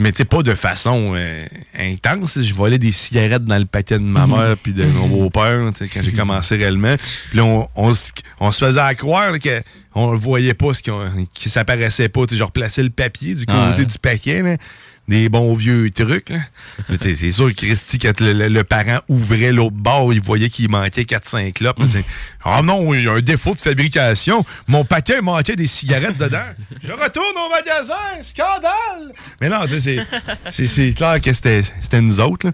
Mais 0.00 0.12
tu 0.12 0.18
sais, 0.18 0.24
pas 0.24 0.42
de 0.42 0.54
façon 0.54 1.14
euh, 1.16 1.44
intense. 1.78 2.40
Je 2.40 2.54
volais 2.54 2.78
des 2.78 2.92
cigarettes 2.92 3.44
dans 3.44 3.58
le 3.58 3.64
paquet 3.64 3.98
de 3.98 4.04
ma 4.04 4.26
mère 4.36 4.56
puis 4.62 4.72
de 4.72 4.84
mon 4.84 5.08
beau-père 5.08 5.70
quand 5.78 6.02
j'ai 6.02 6.12
commencé 6.12 6.56
réellement. 6.56 6.94
Puis 7.30 7.38
là, 7.38 7.44
on, 7.44 7.68
on, 7.74 7.94
se- 7.94 8.12
on 8.40 8.50
se 8.52 8.64
faisait 8.64 8.80
à 8.80 8.94
croire 8.94 9.32
là, 9.32 9.38
que 9.38 9.62
on 9.94 10.12
le 10.12 10.18
voyait 10.18 10.54
pas, 10.54 10.74
ce 10.74 10.82
qu'on- 10.82 11.26
que 11.42 11.48
ça 11.48 11.64
paraissait 11.64 12.08
pas. 12.08 12.20
Je 12.30 12.42
replaçais 12.44 12.82
le 12.82 12.90
papier 12.90 13.34
du 13.34 13.44
côté 13.70 13.84
du 13.84 13.98
paquet. 13.98 14.42
là. 14.42 14.56
Des 15.08 15.28
bons 15.30 15.54
vieux 15.54 15.90
trucs. 15.90 16.28
là. 16.28 16.38
C'est 17.00 17.32
sûr 17.32 17.48
que 17.48 17.54
Christy, 17.54 17.98
quand 17.98 18.20
le, 18.20 18.62
parent 18.62 19.00
ouvrait 19.08 19.52
l'autre 19.52 19.74
bord, 19.76 20.12
il 20.12 20.20
voyait 20.20 20.50
qu'il 20.50 20.68
manquait 20.70 21.02
4-5 21.04 21.54
clopes. 21.54 21.80
Ah 22.44 22.60
non, 22.62 22.92
il 22.92 23.04
y 23.04 23.08
a 23.08 23.12
un 23.12 23.20
défaut 23.20 23.54
de 23.54 23.60
fabrication. 23.60 24.44
Mon 24.66 24.84
paquet 24.84 25.22
manquait 25.22 25.56
des 25.56 25.66
cigarettes 25.66 26.18
dedans. 26.18 26.44
Je 26.84 26.92
retourne 26.92 27.34
au 27.36 27.50
magasin. 27.50 27.94
Scandale! 28.20 29.12
Mais 29.40 29.48
non, 29.48 29.60
c'est- 29.78 29.98
c'est 30.50 30.66
c'est 30.66 30.92
clair 30.92 31.20
que 31.22 31.32
c'était 31.32 31.62
c'était 31.80 32.00
nous 32.02 32.20
autres. 32.20 32.48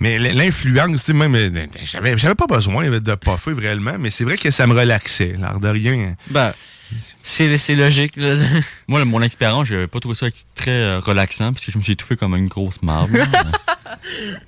Mais 0.00 0.18
l'influence, 0.18 1.06
même, 1.10 1.34
euh, 1.36 1.50
j'avais 1.84 2.18
j'avais 2.18 2.34
pas 2.34 2.46
besoin 2.48 2.88
de 2.88 3.14
puffer 3.14 3.52
réellement, 3.52 3.96
mais 4.00 4.10
c'est 4.10 4.24
vrai 4.24 4.36
que 4.36 4.50
ça 4.50 4.66
me 4.66 4.74
relaxait, 4.74 5.34
l'air 5.38 5.60
de 5.60 5.68
rien. 5.68 6.16
Ben, 6.30 6.52
c'est, 7.22 7.74
logique. 7.74 8.16
là. 8.16 8.36
Moi, 8.88 9.04
mon 9.04 9.22
expérience, 9.22 9.68
j'ai 9.68 9.86
pas 9.86 10.00
trouvé 10.00 10.14
ça 10.14 10.26
très 10.54 10.70
euh, 10.70 11.00
relaxant 11.00 11.52
parce 11.52 11.64
que 11.64 11.72
je 11.72 11.78
me 11.78 11.82
suis 11.82 11.92
étouffé 11.92 12.16
comme 12.16 12.34
une 12.36 12.48
grosse 12.48 12.82
marbre. 12.82 13.16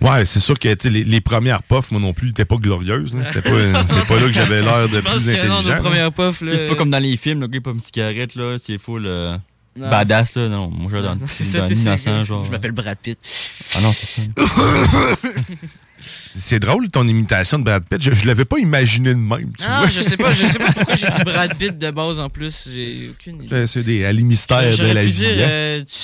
Ouais, 0.00 0.24
c'est 0.24 0.40
sûr 0.40 0.58
que 0.58 0.68
les, 0.88 1.04
les 1.04 1.20
premières 1.20 1.62
puffs, 1.62 1.90
moi 1.90 2.00
non 2.00 2.12
plus, 2.12 2.28
n'étaient 2.28 2.44
pas 2.44 2.56
glorieuses. 2.56 3.14
C'était 3.24 3.42
pas, 3.42 3.84
c'est 3.86 4.08
pas 4.08 4.16
là 4.16 4.26
que 4.26 4.32
j'avais 4.32 4.62
l'air 4.62 4.88
de 4.88 5.00
plus 5.00 5.26
non, 5.26 5.32
intelligent. 5.32 5.78
premières 5.78 6.12
puffs, 6.12 6.40
là. 6.40 6.50
Tu 6.50 6.56
sais, 6.56 6.62
c'est 6.62 6.66
pas 6.66 6.74
comme 6.74 6.90
dans 6.90 6.98
les 6.98 7.16
films, 7.16 7.40
le 7.40 7.46
gars, 7.46 7.60
pas 7.60 7.70
une 7.70 7.82
cigarette, 7.82 8.34
là, 8.34 8.56
c'est 8.62 8.78
full 8.78 9.06
euh, 9.06 9.36
Non. 9.76 9.90
badass, 9.90 10.36
là. 10.36 10.48
Non, 10.48 10.68
moi, 10.70 10.88
je 10.92 10.98
dans, 10.98 11.18
C'est 11.26 11.58
innocent, 11.70 12.20
je- 12.20 12.24
genre. 12.24 12.44
Je 12.44 12.50
m'appelle 12.50 12.70
Brad 12.72 12.96
Pitt. 12.96 13.18
Ah 13.74 13.80
non, 13.80 13.92
c'est 13.92 14.06
ça. 14.06 14.22
C'est 16.36 16.58
drôle 16.58 16.90
ton 16.90 17.06
imitation 17.08 17.58
de 17.58 17.64
Brad 17.64 17.82
Pitt. 17.88 18.02
Je, 18.02 18.12
je 18.12 18.26
l'avais 18.26 18.44
pas 18.44 18.58
imaginé 18.58 19.10
de 19.10 19.18
même. 19.18 19.52
Tu 19.56 19.64
Ah, 19.66 19.78
vois? 19.80 19.88
je 19.88 20.00
sais 20.02 20.16
pas, 20.16 20.32
je 20.34 20.44
sais 20.44 20.58
pas 20.58 20.72
pourquoi 20.74 20.96
j'ai 20.96 21.06
dit 21.06 21.22
Brad 21.24 21.56
Pitt 21.56 21.78
de 21.78 21.90
base 21.90 22.20
en 22.20 22.28
plus. 22.28 22.68
J'ai 22.72 23.08
aucune 23.10 23.42
idée. 23.42 23.66
C'est- 23.66 23.82
des 23.84 24.04
Ali 24.04 24.24
mystères 24.24 24.76
de 24.76 24.84
la 24.92 25.00
pu 25.02 25.06
vie. 25.08 25.12
dire, 25.12 25.30
hein. 25.38 25.50
euh, 25.50 25.84
tu- 25.84 25.94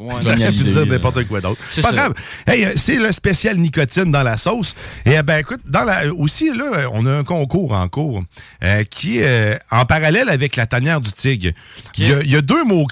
ouais, 0.00 0.14
J'aurais 0.22 0.48
pu 0.48 0.64
dire 0.64 0.86
n'importe 0.86 1.24
quoi 1.28 1.40
d'autre. 1.40 1.60
C'est 1.70 1.82
Pas 1.82 1.90
ça. 1.90 1.94
grave. 1.96 2.14
Hey, 2.46 2.64
euh, 2.64 2.72
c'est 2.76 2.96
le 2.96 3.12
spécial 3.12 3.56
nicotine 3.58 4.10
dans 4.10 4.22
la 4.22 4.36
sauce. 4.36 4.74
Et 5.04 5.18
euh, 5.18 5.22
ben 5.22 5.38
écoute, 5.38 5.60
dans 5.66 5.84
la 5.84 6.12
aussi 6.14 6.50
là, 6.54 6.64
euh, 6.74 6.86
on 6.92 7.06
a 7.06 7.10
un 7.12 7.24
concours 7.24 7.72
en 7.72 7.88
cours 7.88 8.22
euh, 8.64 8.82
qui 8.84 9.18
est 9.18 9.24
euh, 9.26 9.56
en 9.70 9.84
parallèle 9.84 10.28
avec 10.28 10.56
la 10.56 10.66
tanière 10.66 11.00
du 11.00 11.12
tigre. 11.12 11.50
Il 11.98 12.08
y 12.08 12.12
a- 12.12 12.22
il 12.22 12.30
y, 12.30 12.36
a 12.36 12.40
deux 12.42 12.64
mots 12.64 12.86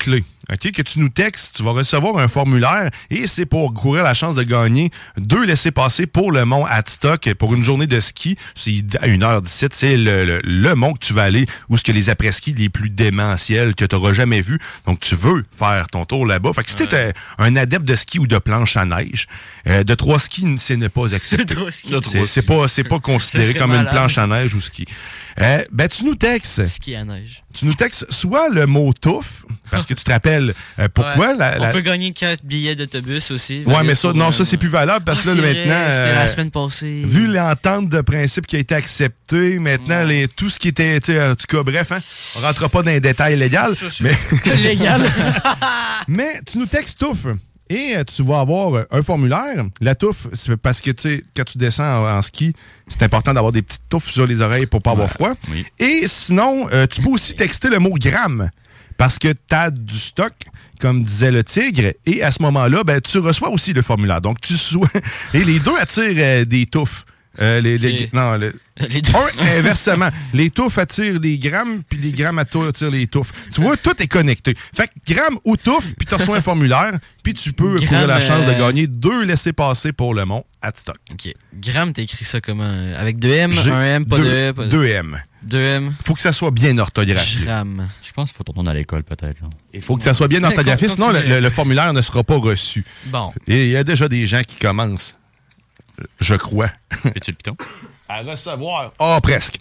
clés. 0.57 0.69
OK, 0.71 0.73
que 0.77 0.83
tu 0.83 1.01
nous 1.01 1.09
textes, 1.09 1.57
tu 1.57 1.63
vas 1.63 1.73
recevoir 1.73 2.19
un 2.19 2.29
formulaire 2.29 2.91
et 3.11 3.27
c'est 3.27 3.47
pour 3.47 3.73
courir 3.75 4.03
la 4.05 4.15
chance 4.15 4.35
de 4.35 4.43
gagner 4.43 4.91
deux 5.17 5.45
laissés-passer 5.45 6.07
pour 6.07 6.33
le 6.33 6.45
mont 6.45 6.65
Hadstock 6.65 7.33
pour 7.35 7.55
une 7.55 7.65
journée 7.65 7.87
de 7.87 8.01
ski. 8.01 8.37
C'est 8.55 8.83
à 9.01 9.07
une 9.07 9.23
heure 9.23 9.43
d'ici. 9.43 9.67
C'est 9.73 9.97
le, 9.97 10.25
le, 10.25 10.41
le 10.45 10.75
mont 10.75 10.95
que 10.95 11.05
tu 11.05 11.13
vas 11.13 11.25
aller 11.25 11.47
où 11.69 11.77
ce 11.77 11.83
que 11.85 11.93
les 11.93 12.11
après-ski 12.11 12.55
les 12.55 12.69
plus 12.69 12.91
démentiels 12.91 13.75
que 13.75 13.85
tu 13.85 13.95
n'auras 13.95 14.13
jamais 14.13 14.41
vu. 14.41 14.59
Donc, 14.87 15.01
tu 15.01 15.15
veux 15.15 15.45
faire 15.59 15.89
ton 15.89 16.05
tour 16.05 16.27
là-bas. 16.27 16.53
Fait 16.55 16.63
que 16.63 16.71
si 16.71 16.77
euh, 16.93 17.13
un 17.39 17.57
adepte 17.57 17.85
de 17.85 17.95
ski 17.95 18.19
ou 18.19 18.27
de 18.27 18.39
planche 18.39 18.77
à 18.77 18.85
neige, 18.85 19.27
euh, 19.67 19.85
de 19.85 19.95
trois 19.95 20.19
skis, 20.19 20.47
c'est 20.59 20.77
ne 20.77 20.89
pas 20.89 21.15
accepté. 21.15 21.55
Trois 21.55 21.71
skis. 21.71 21.95
C'est- 22.27 22.43
pas, 22.47 22.69
c'est 22.69 22.85
pas 22.85 23.01
considéré 23.01 23.55
comme 23.55 23.73
une 23.73 23.87
planche 23.87 24.17
à 24.19 24.27
neige 24.27 24.55
ou 24.55 24.61
ski. 24.61 24.85
Euh, 25.41 25.65
ben, 25.71 25.89
tu 25.89 26.05
nous 26.05 26.15
textes. 26.17 26.65
Ski 26.65 26.97
à 26.97 27.05
neige. 27.05 27.43
Tu 27.55 27.65
nous 27.65 27.75
textes 27.75 28.07
soit 28.11 28.49
le 28.49 28.67
mot 28.67 28.93
touffe, 28.93 29.45
parce 29.71 29.87
que 29.87 29.95
tu 29.95 30.03
te 30.05 30.11
rappelles 30.11 30.53
euh, 30.79 30.89
pourquoi 30.93 31.29
Ouais. 31.31 31.37
la, 31.37 31.59
la- 31.59 31.69
On 31.69 31.73
peut 31.73 31.81
gagner 31.81 32.13
4 32.13 32.45
billets 32.45 32.75
d'autobus 32.77 33.31
aussi. 33.31 33.63
Ouais, 33.67 33.83
mais 33.85 33.95
ça, 33.95 34.13
non, 34.13 34.29
euh, 34.29 34.31
ça, 34.31 34.45
c'est 34.45 34.57
plus 34.57 34.69
valable 34.69 35.05
parce 35.05 35.21
que 35.23 35.31
Ah, 35.31 35.35
là, 35.35 35.41
c'est 35.43 35.47
maintenant. 35.55 35.93
C'était 35.93 36.03
euh, 36.09 36.15
la 36.15 36.29
semaine 36.29 36.51
passée. 36.51 37.03
Vu 37.07 37.27
l'entente 37.27 37.89
de 37.89 38.01
principe 38.01 38.47
qui 38.47 38.57
a 38.57 38.59
été 38.59 38.75
acceptée, 38.75 39.59
maintenant, 39.59 40.05
les, 40.05 40.29
tout 40.29 40.51
ce 40.51 40.59
qui 40.59 40.69
était, 40.69 40.99
en 41.21 41.35
tout 41.35 41.47
cas, 41.49 41.63
bref, 41.63 41.93
hein, 41.93 42.01
on 42.37 42.41
rentrera 42.41 42.69
pas 42.69 42.83
dans 42.83 42.91
les 42.91 43.01
détails 43.01 43.37
légaux, 43.37 43.59
mais, 44.01 44.13
légal. 44.57 45.03
mais 46.09 46.41
tu 46.51 46.59
nous 46.59 46.67
textes 46.67 46.99
touffe. 46.99 47.27
Et 47.71 47.97
euh, 47.97 48.05
tu 48.05 48.23
vas 48.23 48.41
avoir 48.41 48.75
euh, 48.75 48.85
un 48.91 49.03
formulaire. 49.03 49.65
La 49.81 49.95
touffe, 49.95 50.29
c'est 50.33 50.57
parce 50.57 50.81
que, 50.81 50.91
tu 50.91 51.03
sais, 51.03 51.25
quand 51.37 51.45
tu 51.45 51.59
descends 51.59 51.85
en, 52.05 52.17
en 52.19 52.23
ski, 52.23 52.55
c'est 52.89 53.03
important 53.03 53.35
d'avoir 53.35 53.53
des 53.53 53.63
petites 53.63 53.89
touffes 53.89 54.11
sur 54.11 54.27
les 54.27 54.41
oreilles 54.41 54.67
pour 54.67 54.83
pas 54.83 54.93
avoir 54.93 55.11
froid. 55.11 55.35
oui. 55.51 55.67
Et 55.79 56.07
sinon, 56.07 56.69
euh, 56.73 56.87
tu 56.87 57.03
peux 57.03 57.11
aussi 57.11 57.35
texter 57.35 57.69
le 57.69 57.79
mot 57.79 57.95
gramme. 57.95 58.51
Parce 58.97 59.17
que 59.17 59.29
tu 59.29 59.55
as 59.55 59.71
du 59.71 59.97
stock, 59.97 60.33
comme 60.81 61.05
disait 61.05 61.31
le 61.31 61.45
tigre, 61.45 61.93
et 62.05 62.21
à 62.23 62.33
ce 62.33 62.43
moment-là, 62.43 62.83
ben, 62.83 63.01
tu 63.01 63.19
reçois 63.19 63.49
aussi 63.49 63.73
le 63.73 63.81
formulaire. 63.81 64.21
Donc, 64.21 64.41
tu 64.41 64.55
sois. 64.55 64.89
Et 65.35 65.45
les 65.45 65.61
deux 65.61 65.77
attirent 65.79 66.17
euh, 66.19 66.45
des 66.45 66.67
touffes. 66.67 67.05
Euh, 67.41 67.61
les, 67.61 68.09
non, 68.13 68.35
Les 68.81 69.01
deux. 69.03 69.13
un, 69.13 69.59
inversement. 69.59 70.09
les 70.35 70.51
touffes 70.51 70.79
attirent 70.79 71.19
les 71.21 71.37
grammes, 71.39 71.83
puis 71.89 71.99
les 71.99 72.13
grammes 72.13 72.39
attirent 72.39 72.91
les 72.93 73.07
touffes. 73.09 73.33
Tu 73.53 73.61
vois, 73.61 73.77
tout 73.77 74.01
est 74.01 74.07
connecté. 74.07 74.55
Fait 74.75 74.87
que 74.89 75.15
gramme 75.15 75.39
ou 75.45 75.57
touffe, 75.57 75.95
puis 75.97 76.07
tu 76.07 76.15
reçois 76.15 76.37
un 76.37 76.41
formulaire, 76.41 76.93
puis 77.25 77.35
tu 77.35 77.53
peux 77.53 77.75
Gramme, 77.77 77.89
courir 77.89 78.07
la 78.07 78.21
chance 78.21 78.47
de 78.47 78.53
euh, 78.53 78.59
gagner 78.59 78.87
deux 78.87 79.25
laissés-passer 79.25 79.93
pour 79.93 80.15
le 80.15 80.25
mont 80.25 80.45
Hadstock. 80.63 80.97
Ok. 81.13 81.33
Gramme, 81.61 81.93
t'as 81.93 82.03
écrit 82.03 82.25
ça 82.25 82.41
comment? 82.41 82.71
Avec 82.97 83.19
2 83.19 83.29
M, 83.31 83.53
J'ai 83.53 83.71
1 83.73 83.83
M, 83.83 84.07
pas 84.07 84.19
de 84.19 84.23
deux- 84.23 84.31
E, 84.31 84.53
pas 84.53 84.65
de 84.65 84.69
deux 84.71 84.87
M. 84.87 85.21
2 85.43 85.59
M. 85.61 85.95
Faut 86.05 86.15
que 86.15 86.21
ça 86.21 86.33
soit 86.33 86.51
bien 86.53 86.77
orthographié. 86.79 87.41
Gramme. 87.45 87.89
Je 88.03 88.13
pense 88.13 88.31
qu'il 88.31 88.37
faut 88.37 88.45
retourner 88.47 88.71
à 88.71 88.75
l'école, 88.75 89.03
peut-être. 89.05 89.39
Il 89.75 89.81
faut 89.83 89.97
que 89.97 90.03
ça 90.05 90.15
soit 90.15 90.29
bien 90.29 90.43
orthographié, 90.45 90.87
sinon 90.89 91.11
le, 91.11 91.21
le- 91.23 91.41
le 91.41 91.51
formulaire 91.51 91.93
ne 91.93 92.03
sera 92.03 92.23
pas 92.25 92.37
reçu. 92.37 92.85
Bon. 93.07 93.33
Et 93.49 93.65
il 93.67 93.71
y 93.71 93.77
a 93.77 93.83
déjà 93.85 94.09
des 94.09 94.27
gens 94.27 94.43
qui 94.47 94.57
commencent, 94.57 95.17
je 96.21 96.35
crois, 96.35 96.69
Fais-tu 97.03 97.31
le 97.33 97.37
piton? 97.37 97.57
à 98.09 98.23
recevoir. 98.23 98.93
Ah, 98.99 99.19
presque. 99.23 99.59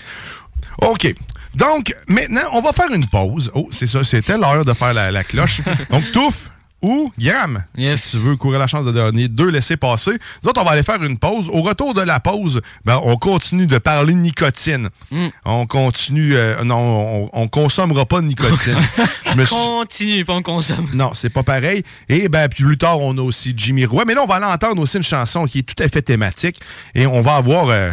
OK. 0.80 1.14
Donc, 1.56 1.94
maintenant, 2.08 2.42
on 2.54 2.62
va 2.62 2.72
faire 2.72 2.92
une 2.94 3.06
pause. 3.08 3.52
Oh, 3.56 3.68
c'est 3.72 3.88
ça, 3.88 4.04
c'était 4.04 4.38
l'heure 4.38 4.64
de 4.64 4.74
faire 4.74 4.94
la, 4.94 5.12
la 5.12 5.24
cloche. 5.24 5.62
Donc, 5.90 6.12
touffe 6.12 6.50
ou. 6.82 7.12
Yes. 7.18 8.02
Si 8.04 8.12
tu 8.18 8.24
veux 8.24 8.36
courir 8.36 8.60
la 8.60 8.68
chance 8.68 8.86
de 8.86 8.92
donner 8.92 9.28
deux 9.28 9.50
laissés 9.50 9.78
passer. 9.78 10.12
Nous 10.44 10.50
autres, 10.50 10.62
on 10.62 10.66
va 10.66 10.72
aller 10.72 10.84
faire 10.84 11.02
une 11.04 11.18
pause. 11.18 11.50
Au 11.50 11.62
retour 11.62 11.94
de 11.94 12.02
la 12.02 12.20
pause, 12.20 12.62
ben, 12.86 13.00
on 13.04 13.18
continue 13.18 13.66
de 13.68 13.78
parler 13.78 14.14
de 14.14 14.20
nicotine. 14.20 14.90
Mm. 15.12 15.28
On 15.46 15.66
continue. 15.66 16.36
euh, 16.36 16.64
non, 16.64 16.78
on, 16.78 17.30
on 17.34 17.48
consommera 17.48 18.06
pas 18.06 18.22
de 18.22 18.28
nicotine. 18.28 18.78
Je 19.26 19.34
me 19.36 19.46
Continue, 19.46 20.24
pas 20.26 20.34
on 20.34 20.42
consomme. 20.42 20.88
non, 20.94 21.12
c'est 21.14 21.30
pas 21.30 21.44
pareil. 21.44 21.84
Et 22.10 22.30
ben 22.30 22.48
puis 22.50 22.64
plus 22.64 22.78
tard, 22.78 23.00
on 23.00 23.18
a 23.18 23.22
aussi 23.22 23.54
Jimmy 23.56 23.86
Roy. 23.86 24.04
Mais 24.06 24.14
là, 24.14 24.24
on 24.24 24.28
va 24.28 24.36
aller 24.36 24.46
entendre 24.46 24.82
aussi 24.82 24.98
une 24.98 25.04
chanson 25.04 25.46
qui 25.46 25.60
est 25.60 25.64
tout 25.64 25.82
à 25.84 25.88
fait 25.88 26.02
thématique. 26.02 26.60
Et 26.96 27.08
on 27.08 27.22
va 27.22 27.36
avoir. 27.36 27.70
euh, 27.70 27.92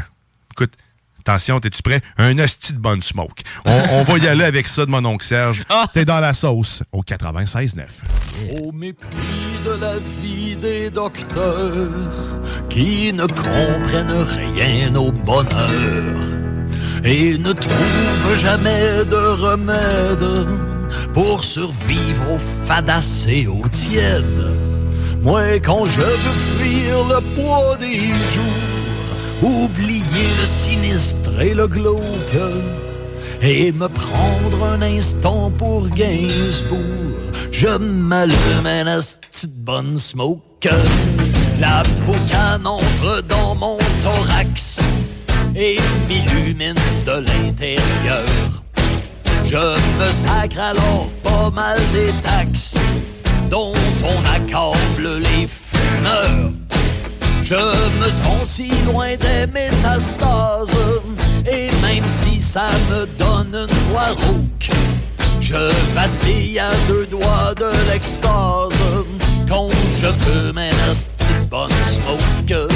attention, 1.27 1.59
t'es-tu 1.61 1.83
prêt? 1.83 2.01
Un 2.19 2.39
hostie 2.39 2.73
de 2.75 2.79
bonne 2.79 3.03
smoke. 3.03 3.43
On, 3.65 3.83
on 3.93 4.03
va 4.03 4.19
y 4.19 4.29
aller 4.29 4.45
avec 4.45 4.67
ça 4.69 4.85
de 4.85 4.91
mon 4.91 5.05
oncle 5.05 5.25
Serge. 5.25 5.65
T'es 5.93 6.05
dans 6.05 6.21
la 6.21 6.33
sauce 6.33 6.83
au 6.93 7.03
96.9. 7.03 7.83
Au 8.61 8.73
mépris 8.73 9.09
de 9.65 9.81
la 9.81 9.95
vie 10.21 10.57
des 10.57 10.91
docteurs 10.91 12.11
qui 12.69 13.13
ne 13.13 13.27
comprennent 13.27 14.27
rien 14.37 14.95
au 14.95 15.11
bonheur 15.13 16.17
et 17.05 17.39
ne 17.39 17.53
trouvent 17.53 18.37
jamais 18.37 19.05
de 19.05 19.17
remède 19.17 20.47
pour 21.13 21.45
survivre 21.45 22.33
au 22.33 22.39
fadassé 22.67 23.47
au 23.47 23.67
tiède. 23.69 24.25
Moi, 25.23 25.59
quand 25.61 25.87
je 25.87 26.01
veux 26.01 26.59
fuir 26.59 26.97
le 27.09 27.21
poids 27.35 27.77
des 27.79 28.09
jours, 28.09 28.74
oublier 29.45 30.29
le 30.41 30.47
sinistre 30.47 31.41
et 31.41 31.55
le 31.55 31.67
glauque, 31.67 32.03
et 33.43 33.73
me 33.73 33.89
prendre 33.89 34.65
un 34.65 34.81
instant 34.83 35.51
pour 35.51 35.89
Gainsbourg, 35.91 37.21
je 37.53 37.77
m'allume 37.77 38.67
un 38.67 39.01
petite 39.21 39.57
bonne 39.59 39.99
smoke. 39.99 40.69
La 41.61 41.83
boucane 42.07 42.67
entre 42.67 43.23
dans 43.29 43.55
mon 43.55 43.79
thorax 44.03 44.81
et 45.55 45.77
m'illumine 46.09 46.75
de 47.07 47.13
l'intérieur. 47.13 48.25
Je 49.45 49.77
me 49.99 50.11
sacre 50.11 50.61
alors 50.61 51.07
pas 51.23 51.51
mal 51.51 51.79
des 51.93 52.13
taxes 52.23 52.75
dont 53.51 53.75
on 54.03 54.25
accable 54.25 55.19
les 55.19 55.47
fumeurs. 55.47 56.74
Je 57.47 57.57
me 57.57 58.09
sens 58.09 58.49
si 58.49 58.71
loin 58.87 59.17
des 59.21 59.47
métastases 59.53 60.71
et 61.47 61.69
même 61.83 62.09
si 62.09 62.41
ça 62.41 62.71
me 62.91 63.05
donne 63.19 63.55
une 63.55 63.77
voix 63.91 64.15
rauque, 64.17 64.71
je 65.41 65.71
vacille 65.93 66.59
à 66.59 66.71
deux 66.89 67.05
doigts 67.05 67.53
de 67.55 67.71
l'extase 67.93 68.73
quand 69.47 69.69
je 70.01 70.07
fume 70.07 70.57
un 70.57 70.71
de 70.71 71.45
bonne 71.51 71.71
smoke. 71.71 72.69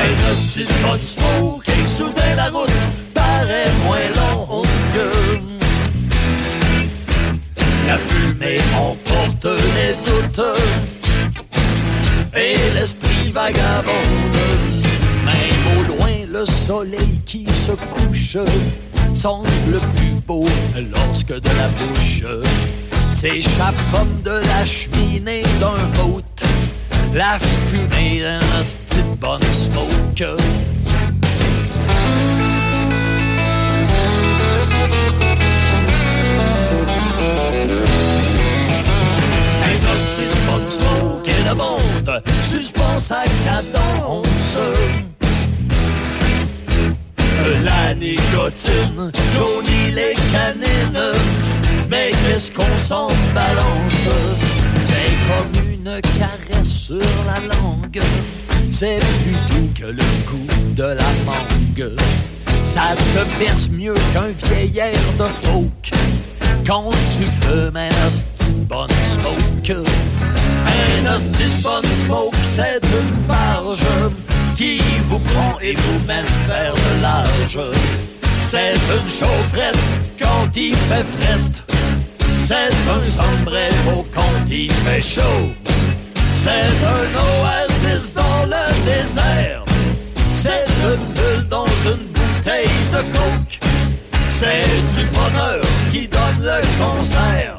Un 0.00 0.12
de 0.22 0.82
bonne 0.82 1.02
smoke 1.02 1.68
et 1.68 1.86
soudain 1.86 2.34
la 2.36 2.48
route 2.48 2.70
paraît 3.12 3.70
moins 3.84 4.08
longue. 4.16 4.66
La 7.86 7.98
fumée 7.98 8.60
emporte 8.74 9.44
les 9.44 9.94
doutes 10.02 10.40
et 12.34 12.56
l'esprit 12.74 13.13
vagabonde. 13.34 14.38
Même 15.26 15.76
au 15.76 15.82
loin, 15.88 16.14
le 16.32 16.46
soleil 16.46 17.20
qui 17.26 17.46
se 17.50 17.72
couche 17.72 18.38
semble 19.14 19.80
plus 19.96 20.14
beau 20.26 20.46
lorsque 20.94 21.34
de 21.34 21.50
la 21.60 21.68
bouche 21.78 22.24
s'échappe 23.10 23.74
comme 23.92 24.22
de 24.22 24.40
la 24.48 24.64
cheminée 24.64 25.42
d'un 25.60 26.00
boat 26.00 26.22
la 27.14 27.38
fumée 27.38 28.22
d'un 28.22 28.40
de 28.40 29.16
bonne 29.20 29.42
smoke. 29.42 30.36
Smoke 40.68 41.28
et 41.28 41.48
le 41.48 41.54
monde 41.54 42.22
suspend 42.42 42.98
sa 42.98 43.24
cadence. 43.44 44.58
La 47.62 47.94
nicotine 47.94 49.12
jaunit 49.34 49.90
les 49.92 50.14
canines, 50.32 51.04
mais 51.90 52.12
qu'est-ce 52.24 52.52
qu'on 52.52 52.78
s'en 52.78 53.08
balance? 53.34 54.08
C'est 54.84 55.14
comme 55.28 55.64
une 55.70 56.00
caresse 56.18 56.68
sur 56.68 56.96
la 57.26 57.40
langue, 57.40 58.00
c'est 58.70 59.00
plus 59.00 59.36
doux 59.50 59.70
que 59.78 59.86
le 59.86 60.02
goût 60.30 60.74
de 60.74 60.84
la 60.84 61.10
mangue. 61.26 61.92
Ça 62.62 62.96
te 62.96 63.38
berce 63.38 63.68
mieux 63.70 63.94
qu'un 64.12 64.32
vieil 64.46 64.78
air 64.78 64.98
de 65.18 65.26
folk 65.46 65.92
quand 66.66 66.90
tu 67.16 67.24
fumes 67.42 67.76
un 67.76 68.06
hostie 68.06 68.50
bonne 68.68 68.90
smoke. 68.90 69.84
Un 70.66 71.14
hostie 71.14 71.62
bonne 71.62 71.84
smoke, 72.04 72.36
c'est 72.42 72.80
une 72.82 73.26
barge 73.26 73.84
qui 74.56 74.80
vous 75.08 75.18
prend 75.18 75.58
et 75.60 75.74
vous 75.74 76.06
mène 76.06 76.24
vers 76.48 76.74
de 76.74 77.02
l'âge. 77.02 77.58
C'est 78.46 78.74
une 78.74 79.08
chaufferette 79.08 79.78
quand 80.18 80.56
il 80.56 80.74
fait 80.74 81.04
frette. 81.18 81.62
C'est 82.44 82.72
un 82.90 83.02
sombrero 83.02 84.06
quand 84.14 84.50
il 84.50 84.70
fait 84.70 85.02
chaud. 85.02 85.48
C'est 86.42 86.70
un 86.96 87.08
oasis 87.24 88.12
dans 88.12 88.44
le 88.44 88.64
désert. 88.84 89.64
C'est 90.36 90.66
une 90.84 91.14
bulle 91.14 91.48
dans 91.48 91.66
une 91.86 92.06
bouteille 92.12 92.68
de 92.92 93.00
coke. 93.12 93.60
C'est 94.30 94.64
du 94.94 95.06
bonheur 95.06 95.64
qui 95.94 96.08
donne 96.08 96.40
le 96.40 96.60
concert. 96.82 97.56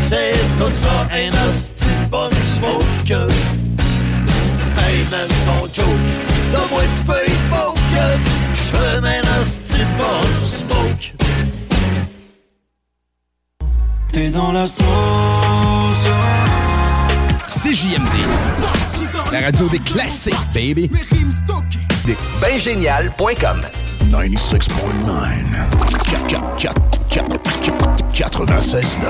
C'est 0.00 0.32
tout 0.56 0.72
ça 0.74 1.06
un 1.12 1.28
hostie 1.48 1.84
bonne 2.10 2.32
smoke. 2.32 3.28
Hey 4.78 5.04
man, 5.10 5.28
sans 5.44 5.66
joke, 5.74 6.08
donne-moi 6.52 6.80
du 6.80 6.88
feuille 7.06 7.38
folk. 7.50 7.76
J'fais 8.54 8.96
un 9.06 9.24
hostie 9.38 9.86
bonne 9.98 10.46
smoke. 10.46 11.06
T'es 14.12 14.30
dans 14.30 14.52
la 14.52 14.66
sauce. 14.66 14.84
CJMD. 17.48 18.16
La 19.30 19.40
radio 19.40 19.68
des 19.68 19.80
classiques, 19.80 20.34
baby. 20.54 20.90
C'est 22.06 22.16
bingénial.com. 22.40 23.60
96.9. 24.10 26.97
96.9. 27.08 29.08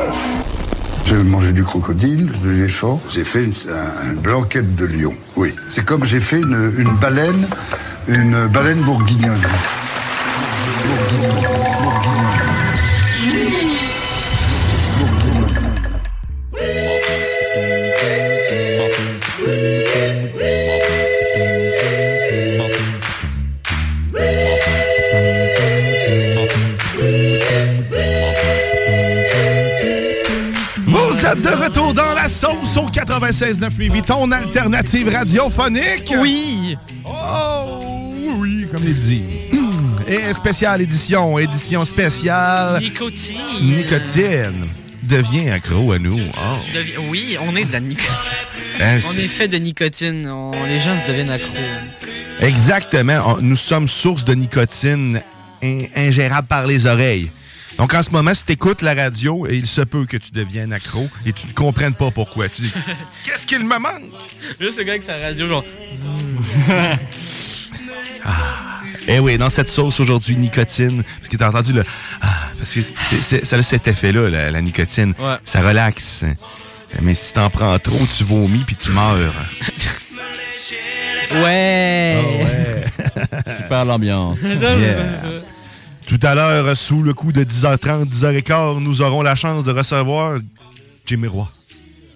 J'ai 1.05 1.17
mangé 1.17 1.53
du 1.53 1.63
crocodile, 1.65 2.31
de 2.45 2.51
l'éléphant. 2.51 3.01
J'ai 3.11 3.25
fait 3.25 3.45
une, 3.45 3.53
un- 3.53 4.13
une 4.13 4.19
blanquette 4.19 4.77
de 4.77 4.85
lion. 4.85 5.15
Oui. 5.37 5.55
C'est 5.69 5.85
comme 5.85 6.05
j'ai 6.05 6.21
fait 6.21 6.39
une, 6.41 6.91
baleine, 7.01 7.49
une 8.09 8.47
baleine 8.47 8.81
bourguignonne. 8.83 9.41
Vous 10.85 10.95
êtes 10.95 12.18
de 31.35 31.49
retour 31.65 31.95
dans 31.95 32.15
la 32.15 32.29
sauce 32.29 32.77
au 32.77 32.89
96.9 32.89 34.03
ton 34.03 34.31
alternative 34.33 35.09
radiophonique. 35.09 36.13
Oui. 36.19 36.77
Oh, 37.05 37.81
oui, 38.39 38.67
comme 38.73 38.83
il 38.85 39.01
dit. 39.01 39.23
Et 40.09 40.33
spéciale 40.33 40.81
édition, 40.83 41.39
édition 41.39 41.85
spéciale. 41.85 42.79
Nicotine. 42.81 43.37
Nicotine. 43.63 44.67
Devient 45.03 45.51
accro 45.51 45.93
à 45.93 45.99
nous. 45.99 46.19
Oh. 46.19 46.57
Deviens- 46.75 46.99
Oui, 47.09 47.37
on 47.47 47.55
est 47.57 47.65
de 47.65 47.73
la 47.73 47.81
nicotine. 47.81 48.09
Ben, 48.79 49.01
on 49.09 49.19
est 49.19 49.27
fait 49.29 49.49
de 49.49 49.57
nicotine. 49.59 50.29
On- 50.29 50.51
Les 50.67 50.81
gens 50.81 50.97
se 51.05 51.11
deviennent 51.11 51.31
accros. 51.31 51.49
Exactement. 52.41 53.37
On- 53.39 53.43
Nous 53.43 53.57
sommes 53.57 53.89
source 53.89 54.25
de 54.25 54.35
nicotine 54.35 55.21
in- 55.63 55.79
ingérable 55.97 56.47
par 56.47 56.67
les 56.67 56.87
oreilles. 56.87 57.31
Donc 57.79 57.95
en 57.95 58.03
ce 58.03 58.11
moment, 58.11 58.35
si 58.35 58.45
tu 58.45 58.53
écoutes 58.53 58.83
la 58.83 58.93
radio, 58.95 59.47
il 59.51 59.67
se 59.67 59.81
peut 59.83 60.05
que 60.05 60.17
tu 60.17 60.33
deviennes 60.33 60.73
accro 60.73 61.09
et 61.25 61.33
tu 61.33 61.47
ne 61.47 61.53
comprennes 61.53 61.95
pas 61.95 62.11
pourquoi. 62.11 62.49
Tu 62.49 62.63
dis 62.63 62.73
Qu'est-ce 63.25 63.47
qu'il 63.47 63.61
me 63.61 63.79
manque? 63.79 64.13
Juste 64.61 64.79
le 64.79 64.85
gars 64.85 64.93
avec 64.93 65.03
sa 65.05 65.15
radio, 65.17 65.47
genre. 65.47 65.65
Eh 69.11 69.21
oui, 69.21 69.39
dans 69.39 69.49
cette 69.49 69.69
sauce 69.69 70.01
aujourd'hui, 70.01 70.37
nicotine, 70.37 71.03
parce 71.03 71.29
que 71.31 71.37
t'as 71.39 71.49
entendu 71.49 71.73
le. 71.73 71.83
Ah, 72.21 72.27
parce 72.59 72.73
que 72.75 72.81
c'est- 72.83 73.21
c'est- 73.23 73.43
ça 73.45 73.57
a 73.57 73.63
cet 73.63 73.89
effet-là, 73.89 74.29
la, 74.29 74.51
la 74.51 74.61
nicotine. 74.61 75.15
Ouais. 75.19 75.37
Ça 75.45 75.63
relaxe. 75.63 76.27
Mais 77.01 77.15
si 77.15 77.33
t'en 77.33 77.49
prends 77.49 77.79
trop, 77.79 78.07
tu 78.17 78.23
vomis 78.25 78.65
puis 78.67 78.77
tu 78.77 78.91
meurs. 78.91 79.33
Ouais. 81.43 82.23
Super 83.57 83.85
l'ambiance. 83.87 84.41
C'est 84.41 84.57
ça, 84.57 84.75
c'est 84.75 84.81
Yeah. 84.81 84.95
ça, 84.97 85.03
c'est 85.11 85.17
ça. 85.39 85.45
Tout 86.09 86.19
à 86.23 86.35
l'heure, 86.35 86.75
sous 86.77 87.03
le 87.03 87.13
coup 87.13 87.33
de 87.33 87.45
10h30, 87.45 88.07
10h15, 88.07 88.79
nous 88.81 89.03
aurons 89.03 89.21
la 89.23 89.35
chance 89.35 89.63
de 89.65 89.73
recevoir 89.73 90.39
Jimmy 91.05 91.27
Roy 91.29 91.47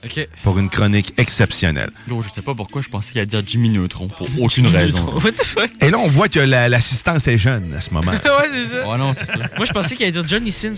Ok. 0.05 0.27
pour 0.43 0.59
une 0.59 0.69
chronique 0.71 1.13
exceptionnelle. 1.19 1.91
Yo, 2.09 2.23
je 2.23 2.29
sais 2.31 2.41
pas 2.43 2.55
pourquoi 2.55 2.81
je 2.83 2.89
pensais 2.89 3.13
qu'il 3.13 3.19
allait 3.21 3.27
dire 3.29 3.43
Jimmy 3.47 3.69
Neutron 3.69 4.09
pour 4.09 4.27
aucune 4.41 4.67
raison. 4.67 5.15
What 5.23 5.33
the 5.33 5.45
fuck? 5.45 5.71
Et 5.83 5.91
là, 5.91 5.99
on 5.99 6.09
voit 6.09 6.29
que 6.29 6.41
la- 6.41 6.69
l'assistance 6.71 7.29
est 7.29 7.39
jeune 7.39 7.75
à 7.77 7.81
ce 7.83 7.91
moment. 7.93 8.11
ouais, 8.13 8.49
c'est 8.53 8.65
ça. 8.77 8.85
Oh 8.89 8.97
non, 8.97 9.13
c'est 9.15 9.27
ça. 9.27 9.35
Moi, 9.57 9.67
je 9.67 9.73
pensais 9.73 9.95
qu'il 9.95 10.05
allait 10.05 10.11
dire 10.13 10.27
Johnny 10.27 10.51
Sins. 10.51 10.73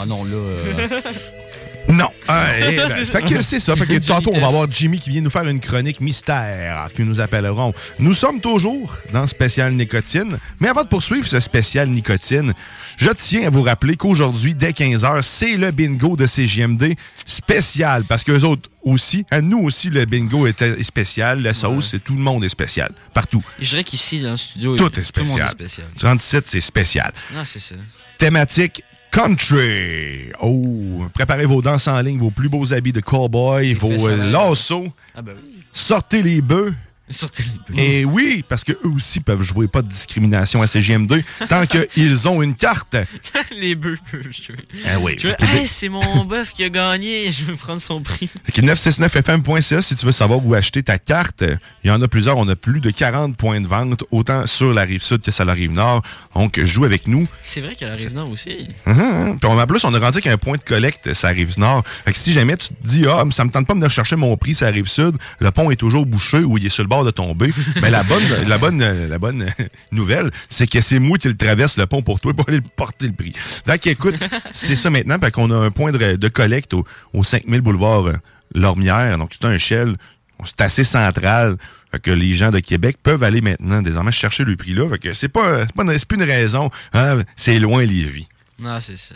Ah 0.00 0.04
non, 0.06 0.24
là. 0.24 0.34
euh, 0.34 0.88
Non. 1.88 2.10
Ah, 2.26 2.48
ben, 2.60 2.88
fait 3.04 3.22
que 3.22 3.40
c'est 3.42 3.60
ça. 3.60 3.74
Fait 3.74 3.86
que 3.86 4.06
tantôt, 4.06 4.30
on 4.34 4.40
va 4.40 4.48
avoir 4.48 4.70
Jimmy 4.70 4.98
qui 5.00 5.08
vient 5.10 5.22
nous 5.22 5.30
faire 5.30 5.46
une 5.48 5.60
chronique 5.60 6.00
mystère 6.00 6.88
que 6.94 7.02
nous 7.02 7.20
appellerons. 7.20 7.72
Nous 7.98 8.12
sommes 8.12 8.40
toujours 8.40 8.96
dans 9.12 9.26
Spécial 9.26 9.72
Nicotine. 9.72 10.38
Mais 10.60 10.68
avant 10.68 10.84
de 10.84 10.88
poursuivre 10.88 11.26
ce 11.26 11.40
spécial 11.40 11.88
nicotine, 11.88 12.52
je 12.98 13.10
tiens 13.10 13.46
à 13.46 13.50
vous 13.50 13.62
rappeler 13.62 13.96
qu'aujourd'hui, 13.96 14.54
dès 14.54 14.70
15h, 14.72 15.22
c'est 15.22 15.56
le 15.56 15.70
bingo 15.70 16.16
de 16.16 16.26
CGMD 16.26 16.94
spécial. 17.24 18.04
Parce 18.04 18.22
que 18.24 18.32
autres 18.44 18.68
aussi, 18.82 19.24
à 19.30 19.40
nous 19.40 19.58
aussi, 19.60 19.88
le 19.88 20.04
bingo 20.04 20.46
est 20.46 20.82
spécial. 20.82 21.42
La 21.42 21.54
sauce, 21.54 21.88
c'est 21.92 22.04
tout 22.04 22.14
le 22.14 22.20
monde 22.20 22.44
est 22.44 22.48
spécial. 22.50 22.92
Partout. 23.14 23.42
Je 23.60 23.70
dirais 23.70 23.84
qu'ici, 23.84 24.20
dans 24.20 24.32
le 24.32 24.36
studio, 24.36 24.76
Tout 24.76 24.90
il- 24.94 25.00
est 25.00 25.16
le 25.16 25.22
monde 25.24 25.38
spécial. 25.38 25.46
est 25.46 25.50
spécial. 25.50 25.86
37, 25.98 26.44
c'est 26.46 26.60
spécial. 26.60 27.12
Non, 27.34 27.42
c'est 27.46 27.60
ça. 27.60 27.74
Thématique 28.18 28.82
country. 29.10 30.32
Oh, 30.40 31.06
préparez 31.14 31.46
vos 31.46 31.62
danses 31.62 31.88
en 31.88 32.00
ligne, 32.00 32.18
vos 32.18 32.30
plus 32.30 32.48
beaux 32.48 32.72
habits 32.72 32.92
de 32.92 33.00
cowboy, 33.00 33.74
vos 33.74 34.08
euh, 34.08 34.30
lassos. 34.30 34.88
Ah 35.14 35.22
ben 35.22 35.34
oui. 35.36 35.60
Sortez 35.72 36.22
les 36.22 36.40
bœufs. 36.40 36.74
Sortez 37.10 37.42
les 37.42 37.48
bœufs. 37.76 37.82
Et 37.82 38.04
oui, 38.04 38.44
parce 38.46 38.64
qu'eux 38.64 38.78
aussi 38.94 39.20
peuvent 39.20 39.40
jouer 39.40 39.66
pas 39.66 39.80
de 39.80 39.88
discrimination 39.88 40.60
à 40.60 40.66
CGM2 40.66 41.22
tant 41.48 41.64
qu'ils 41.94 42.28
ont 42.28 42.42
une 42.42 42.54
carte. 42.54 42.96
les 43.50 43.74
bœufs 43.74 43.96
peuvent 44.10 44.30
jouer. 44.30 44.58
Ah 44.86 44.98
oui. 45.00 45.16
Veux- 45.22 45.34
Hey, 45.40 45.66
c'est 45.66 45.88
mon 45.88 46.24
bœuf 46.26 46.52
qui 46.52 46.64
a 46.64 46.68
gagné, 46.68 47.32
je 47.32 47.44
veux 47.44 47.56
prendre 47.56 47.80
son 47.80 48.02
prix. 48.02 48.28
Fait 48.44 48.52
que 48.52 48.60
969fm.ca 48.60 49.80
si 49.80 49.96
tu 49.96 50.04
veux 50.04 50.12
savoir 50.12 50.44
où 50.44 50.52
acheter 50.52 50.82
ta 50.82 50.98
carte. 50.98 51.44
Il 51.82 51.88
y 51.88 51.90
en 51.90 52.02
a 52.02 52.08
plusieurs. 52.08 52.36
On 52.36 52.46
a 52.48 52.56
plus 52.56 52.80
de 52.80 52.90
40 52.90 53.34
points 53.38 53.62
de 53.62 53.66
vente, 53.66 54.04
autant 54.10 54.44
sur 54.44 54.74
la 54.74 54.82
rive 54.82 55.00
sud 55.02 55.22
que 55.22 55.30
sur 55.30 55.46
la 55.46 55.54
rive 55.54 55.72
nord. 55.72 56.02
Donc, 56.38 56.62
joue 56.62 56.84
avec 56.84 57.08
nous. 57.08 57.26
C'est 57.42 57.60
vrai 57.60 57.74
qu'elle 57.74 57.90
arrive 57.90 58.14
nord 58.14 58.30
aussi. 58.30 58.68
Hum, 58.86 59.00
hum. 59.00 59.38
Puis 59.40 59.50
on, 59.50 59.58
en 59.58 59.66
plus, 59.66 59.82
on 59.82 59.92
a 59.92 59.98
rendu 59.98 60.20
qu'un 60.20 60.38
point 60.38 60.56
de 60.56 60.62
collecte, 60.62 61.12
ça 61.12 61.26
arrive 61.26 61.58
nord. 61.58 61.82
Fait 62.04 62.12
que 62.12 62.18
si 62.18 62.32
jamais 62.32 62.56
tu 62.56 62.68
te 62.68 62.74
dis, 62.84 63.06
ah, 63.08 63.24
ça 63.30 63.44
me 63.44 63.50
tente 63.50 63.66
pas 63.66 63.74
de 63.74 63.80
venir 63.80 63.90
chercher 63.90 64.14
mon 64.14 64.36
prix, 64.36 64.54
ça 64.54 64.68
arrive 64.68 64.86
sud, 64.86 65.16
le 65.40 65.50
pont 65.50 65.72
est 65.72 65.76
toujours 65.76 66.06
bouché 66.06 66.38
ou 66.38 66.56
il 66.56 66.64
est 66.64 66.68
sur 66.68 66.84
le 66.84 66.88
bord 66.88 67.04
de 67.04 67.10
tomber. 67.10 67.52
Mais 67.82 67.90
la 67.90 68.04
bonne, 68.04 68.22
la 68.46 68.56
bonne, 68.56 69.08
la 69.08 69.18
bonne 69.18 69.48
nouvelle, 69.90 70.30
c'est 70.48 70.68
que 70.68 70.80
c'est 70.80 71.00
moi 71.00 71.18
qui 71.18 71.26
le 71.26 71.36
traverse 71.36 71.76
le 71.76 71.86
pont 71.86 72.02
pour 72.02 72.20
toi 72.20 72.32
pour 72.32 72.48
aller 72.48 72.58
le 72.58 72.68
porter 72.76 73.08
le 73.08 73.14
prix. 73.14 73.32
Fait 73.66 73.80
que, 73.80 73.90
écoute, 73.90 74.14
c'est 74.52 74.76
ça 74.76 74.90
maintenant, 74.90 75.18
parce 75.18 75.32
qu'on 75.32 75.50
a 75.50 75.56
un 75.56 75.72
point 75.72 75.90
de, 75.90 76.14
de 76.14 76.28
collecte 76.28 76.72
au, 76.72 76.84
au 77.14 77.24
5000 77.24 77.62
boulevard 77.62 78.06
euh, 78.06 78.12
Lormière. 78.54 79.18
Donc, 79.18 79.32
c'est 79.32 79.44
un 79.44 79.58
shell. 79.58 79.96
C'est 80.44 80.60
assez 80.60 80.84
central. 80.84 81.56
Fait 81.90 82.00
que 82.00 82.10
les 82.10 82.34
gens 82.34 82.50
de 82.50 82.60
Québec 82.60 82.96
peuvent 83.02 83.22
aller 83.22 83.40
maintenant, 83.40 83.80
désormais, 83.82 84.12
chercher 84.12 84.44
le 84.44 84.56
prix 84.56 84.74
là. 84.74 84.88
Fait 84.90 84.98
que 84.98 85.12
c'est 85.14 85.28
pas, 85.28 85.66
c'est 85.66 85.74
pas, 85.74 85.84
une- 85.84 85.96
c'est 85.98 86.06
plus 86.06 86.18
une 86.18 86.24
raison. 86.24 86.70
hein, 86.92 87.22
c'est 87.36 87.58
loin, 87.58 87.84
Lévis. 87.84 88.26
Non, 88.58 88.78
c'est 88.80 88.98
ça. 88.98 89.14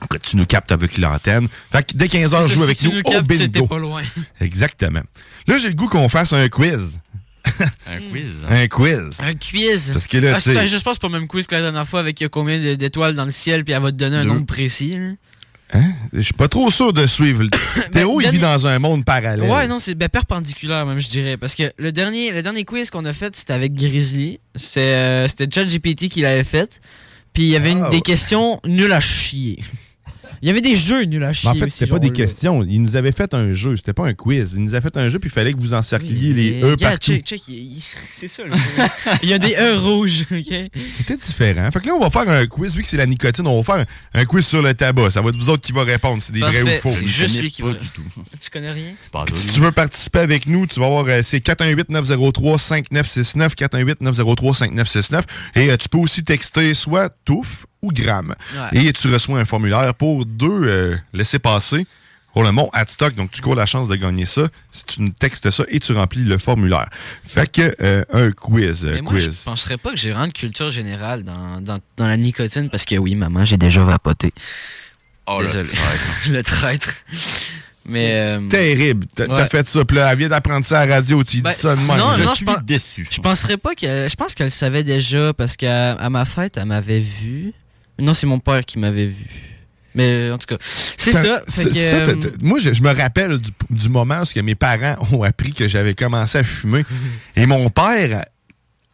Après, 0.00 0.18
tu 0.20 0.36
nous 0.36 0.46
captes 0.46 0.70
avec 0.72 0.96
l'antenne. 0.98 1.48
Fait 1.72 1.84
que 1.84 1.96
dès 1.96 2.06
15h, 2.06 2.42
C'est 2.42 2.48
ça, 2.48 2.54
joue 2.54 2.58
si 2.60 2.62
avec 2.62 2.78
tu 2.78 2.84
nous 2.86 2.92
nous 2.94 3.00
au 3.00 3.02
captes, 3.10 3.32
c'est 3.34 3.48
bingo. 3.48 3.66
pas 3.66 3.78
loin. 3.78 4.02
Exactement. 4.40 5.02
Là, 5.46 5.56
j'ai 5.58 5.68
le 5.68 5.74
goût 5.74 5.88
qu'on 5.88 6.08
fasse 6.08 6.32
un 6.32 6.48
quiz. 6.48 6.98
Un 7.86 7.98
quiz. 8.10 8.32
Un 8.48 8.68
quiz. 8.68 9.20
Un 9.20 9.34
quiz. 9.34 9.90
Parce 9.92 10.06
que 10.06 10.18
là, 10.18 10.34
Ah, 10.34 10.36
tu 10.36 10.42
sais- 10.52 10.54
c'est- 10.54 10.66
je 10.66 10.72
pense 10.76 10.82
que 10.82 10.90
c'est 10.94 11.00
pas 11.00 11.08
le 11.08 11.18
même 11.20 11.26
quiz 11.28 11.46
que 11.46 11.54
la 11.54 11.62
dernière 11.62 11.88
fois 11.88 12.00
avec 12.00 12.22
combien 12.30 12.58
d'étoiles 12.76 13.14
dans 13.14 13.24
le 13.24 13.30
ciel, 13.30 13.64
puis 13.64 13.74
elle 13.74 13.82
va 13.82 13.90
te 13.90 13.96
donner 13.96 14.16
un 14.18 14.22
Deux. 14.22 14.28
nombre 14.28 14.46
précis. 14.46 14.94
là. 14.96 15.12
Hein? 15.74 15.92
Je 16.14 16.20
suis 16.22 16.32
pas 16.32 16.48
trop 16.48 16.70
sûr 16.70 16.92
de 16.92 17.06
suivre. 17.06 17.42
le- 17.42 17.50
Théo, 17.92 18.20
il 18.20 18.30
vit 18.30 18.38
dans 18.38 18.66
un 18.66 18.78
monde 18.78 19.04
parallèle. 19.04 19.48
Ouais, 19.50 19.66
non, 19.66 19.78
c'est 19.78 19.94
ben, 19.94 20.08
perpendiculaire 20.08 20.86
même, 20.86 21.00
je 21.00 21.08
dirais. 21.08 21.36
Parce 21.36 21.54
que 21.54 21.72
le 21.76 21.92
dernier, 21.92 22.32
le 22.32 22.42
dernier 22.42 22.64
quiz 22.64 22.90
qu'on 22.90 23.04
a 23.04 23.12
fait, 23.12 23.36
c'était 23.36 23.52
avec 23.52 23.74
Grizzly. 23.74 24.40
Euh, 24.78 25.28
C'était 25.28 25.48
ChatGPT 25.52 26.08
qui 26.08 26.22
l'avait 26.22 26.44
fait. 26.44 26.80
Puis 27.34 27.42
il 27.44 27.48
y 27.50 27.56
avait 27.56 27.72
une- 27.72 27.84
Ah, 27.84 27.90
des 27.90 28.00
questions 28.00 28.60
nulles 28.64 28.92
à 28.92 29.00
chier. 29.00 29.58
Il 30.42 30.48
y 30.48 30.50
avait 30.50 30.60
des 30.60 30.76
jeux 30.76 31.04
nuls 31.04 31.22
à 31.24 31.30
Mais 31.30 31.48
en 31.48 31.54
fait, 31.54 31.70
c'était 31.70 31.90
pas 31.90 31.98
des 31.98 32.10
questions. 32.10 32.62
Il 32.62 32.82
nous 32.82 32.96
avait 32.96 33.12
fait 33.12 33.32
un 33.34 33.52
jeu. 33.52 33.76
C'était 33.76 33.92
pas 33.92 34.06
un 34.06 34.14
quiz. 34.14 34.54
Il 34.56 34.64
nous 34.64 34.74
a 34.74 34.80
fait 34.80 34.96
un 34.96 35.08
jeu, 35.08 35.18
puis 35.18 35.30
il 35.30 35.32
fallait 35.32 35.52
que 35.52 35.58
vous 35.58 35.74
encercliez 35.74 36.32
les 36.32 36.62
E 36.62 36.76
gars, 36.76 36.90
partout. 36.90 37.12
check, 37.12 37.24
check, 37.24 37.42
c'est 38.10 38.28
ça. 38.28 38.44
là. 38.46 38.56
il 39.22 39.28
y 39.28 39.32
a 39.32 39.38
des 39.38 39.54
E 39.54 39.76
rouges, 39.78 40.24
ok? 40.30 40.70
C'était 40.90 41.16
différent. 41.16 41.70
Fait 41.70 41.80
que 41.80 41.86
là, 41.88 41.94
on 41.94 42.00
va 42.00 42.10
faire 42.10 42.28
un 42.28 42.46
quiz. 42.46 42.76
Vu 42.76 42.82
que 42.82 42.88
c'est 42.88 42.96
la 42.96 43.06
nicotine, 43.06 43.46
on 43.46 43.60
va 43.60 43.76
faire 43.76 43.86
un 44.14 44.24
quiz 44.24 44.46
sur 44.46 44.62
le 44.62 44.74
tabac. 44.74 45.10
Ça 45.10 45.20
va 45.20 45.30
être 45.30 45.36
vous 45.36 45.50
autres 45.50 45.62
qui 45.64 45.72
va 45.72 45.84
répondre. 45.84 46.22
C'est 46.22 46.32
des 46.32 46.40
vrais 46.40 46.62
ou 46.62 46.66
Parfait. 46.66 46.80
faux. 46.80 46.92
C'est 46.92 47.06
juste 47.06 47.40
lui 47.40 47.50
qui 47.50 47.62
va. 47.62 47.72
du 47.72 47.88
tout. 47.88 48.02
Tu 48.40 48.50
connais 48.50 48.70
rien? 48.70 48.92
Si 49.34 49.46
tu 49.48 49.60
veux 49.60 49.72
participer 49.72 50.20
avec 50.20 50.46
nous, 50.46 50.66
tu 50.66 50.78
vas 50.80 50.88
voir, 50.88 51.04
euh, 51.08 51.20
c'est 51.22 51.44
418-903-5969, 51.44 53.54
418-903-5969. 53.56 55.22
Et 55.56 55.70
euh, 55.70 55.76
tu 55.76 55.88
peux 55.88 55.98
aussi 55.98 56.22
texter 56.22 56.72
soit 56.74 57.10
touffe 57.24 57.66
ou 57.82 57.92
gramme. 57.92 58.34
Ouais. 58.72 58.86
Et 58.86 58.92
tu 58.92 59.08
reçois 59.12 59.38
un 59.38 59.44
formulaire 59.44 59.94
pour 59.94 60.26
deux 60.26 60.48
euh, 60.64 60.96
laissez-passer 61.12 61.86
pour 62.32 62.42
le 62.44 62.52
mont 62.52 62.68
Adstock. 62.72 63.14
Donc, 63.14 63.30
tu 63.30 63.40
cours 63.40 63.54
la 63.56 63.66
chance 63.66 63.88
de 63.88 63.96
gagner 63.96 64.24
ça 64.26 64.42
si 64.70 64.84
tu 64.84 65.10
textes 65.12 65.50
ça 65.50 65.64
et 65.68 65.80
tu 65.80 65.92
remplis 65.92 66.24
le 66.24 66.38
formulaire. 66.38 66.88
Fait 67.26 67.50
que, 67.50 67.74
euh, 67.82 68.04
un 68.12 68.30
quiz. 68.32 68.84
euh, 68.84 68.94
Mais 68.94 69.00
moi, 69.02 69.18
je 69.18 69.26
quiz. 69.28 69.40
penserais 69.44 69.76
pas 69.78 69.90
que 69.90 69.96
j'ai 69.96 70.10
vraiment 70.12 70.26
de 70.28 70.32
culture 70.32 70.70
générale 70.70 71.24
dans, 71.24 71.60
dans, 71.60 71.78
dans 71.96 72.06
la 72.06 72.16
nicotine 72.16 72.68
parce 72.70 72.84
que 72.84 72.96
oui, 72.96 73.14
maman, 73.14 73.44
j'ai 73.44 73.56
déjà 73.56 73.82
vapoté. 73.82 74.32
Oh, 75.26 75.40
le 75.40 75.46
Désolé. 75.46 75.68
traître. 75.70 76.28
le 76.30 76.42
traître. 76.42 76.94
Mais. 77.86 78.12
euh, 78.12 78.48
Terrible. 78.48 79.06
T'as 79.16 79.26
ouais. 79.26 79.46
fait 79.48 79.66
ça. 79.66 79.84
Puis 79.84 79.96
là, 79.96 80.12
elle 80.12 80.18
vient 80.18 80.28
d'apprendre 80.28 80.64
ça 80.64 80.80
à 80.80 80.86
la 80.86 80.96
radio. 80.96 81.24
Tu 81.24 81.36
dis 81.36 81.42
Ben, 81.42 81.52
ça 81.52 81.74
de 81.74 81.80
même. 81.80 81.96
non, 81.96 82.16
Je 82.16 82.22
non, 82.22 82.34
suis 82.34 82.46
je 82.46 82.62
déçu. 82.64 83.08
Je 83.10 83.20
penserais 83.20 83.56
pas 83.56 83.74
qu'elle. 83.74 84.08
Je 84.08 84.14
pense 84.16 84.34
qu'elle 84.34 84.50
savait 84.50 84.84
déjà 84.84 85.32
parce 85.32 85.56
qu'à 85.56 85.92
à 85.94 86.10
ma 86.10 86.24
fête, 86.24 86.56
elle 86.58 86.66
m'avait 86.66 87.00
vu. 87.00 87.52
Non, 87.98 88.14
c'est 88.14 88.26
mon 88.26 88.38
père 88.38 88.64
qui 88.64 88.78
m'avait 88.78 89.06
vu. 89.06 89.26
Mais 89.94 90.30
en 90.30 90.38
tout 90.38 90.46
cas, 90.46 90.58
c'est 90.96 91.12
ça. 91.12 91.22
Que, 91.22 91.76
euh, 91.76 92.30
moi, 92.40 92.58
je, 92.58 92.72
je 92.72 92.82
me 92.82 92.94
rappelle 92.94 93.38
du, 93.38 93.50
du 93.70 93.88
moment 93.88 94.22
où 94.22 94.42
mes 94.42 94.54
parents 94.54 94.96
ont 95.12 95.22
appris 95.22 95.52
que 95.52 95.66
j'avais 95.66 95.94
commencé 95.94 96.38
à 96.38 96.44
fumer. 96.44 96.84
Et 97.34 97.46
mon 97.46 97.68
père, 97.70 98.24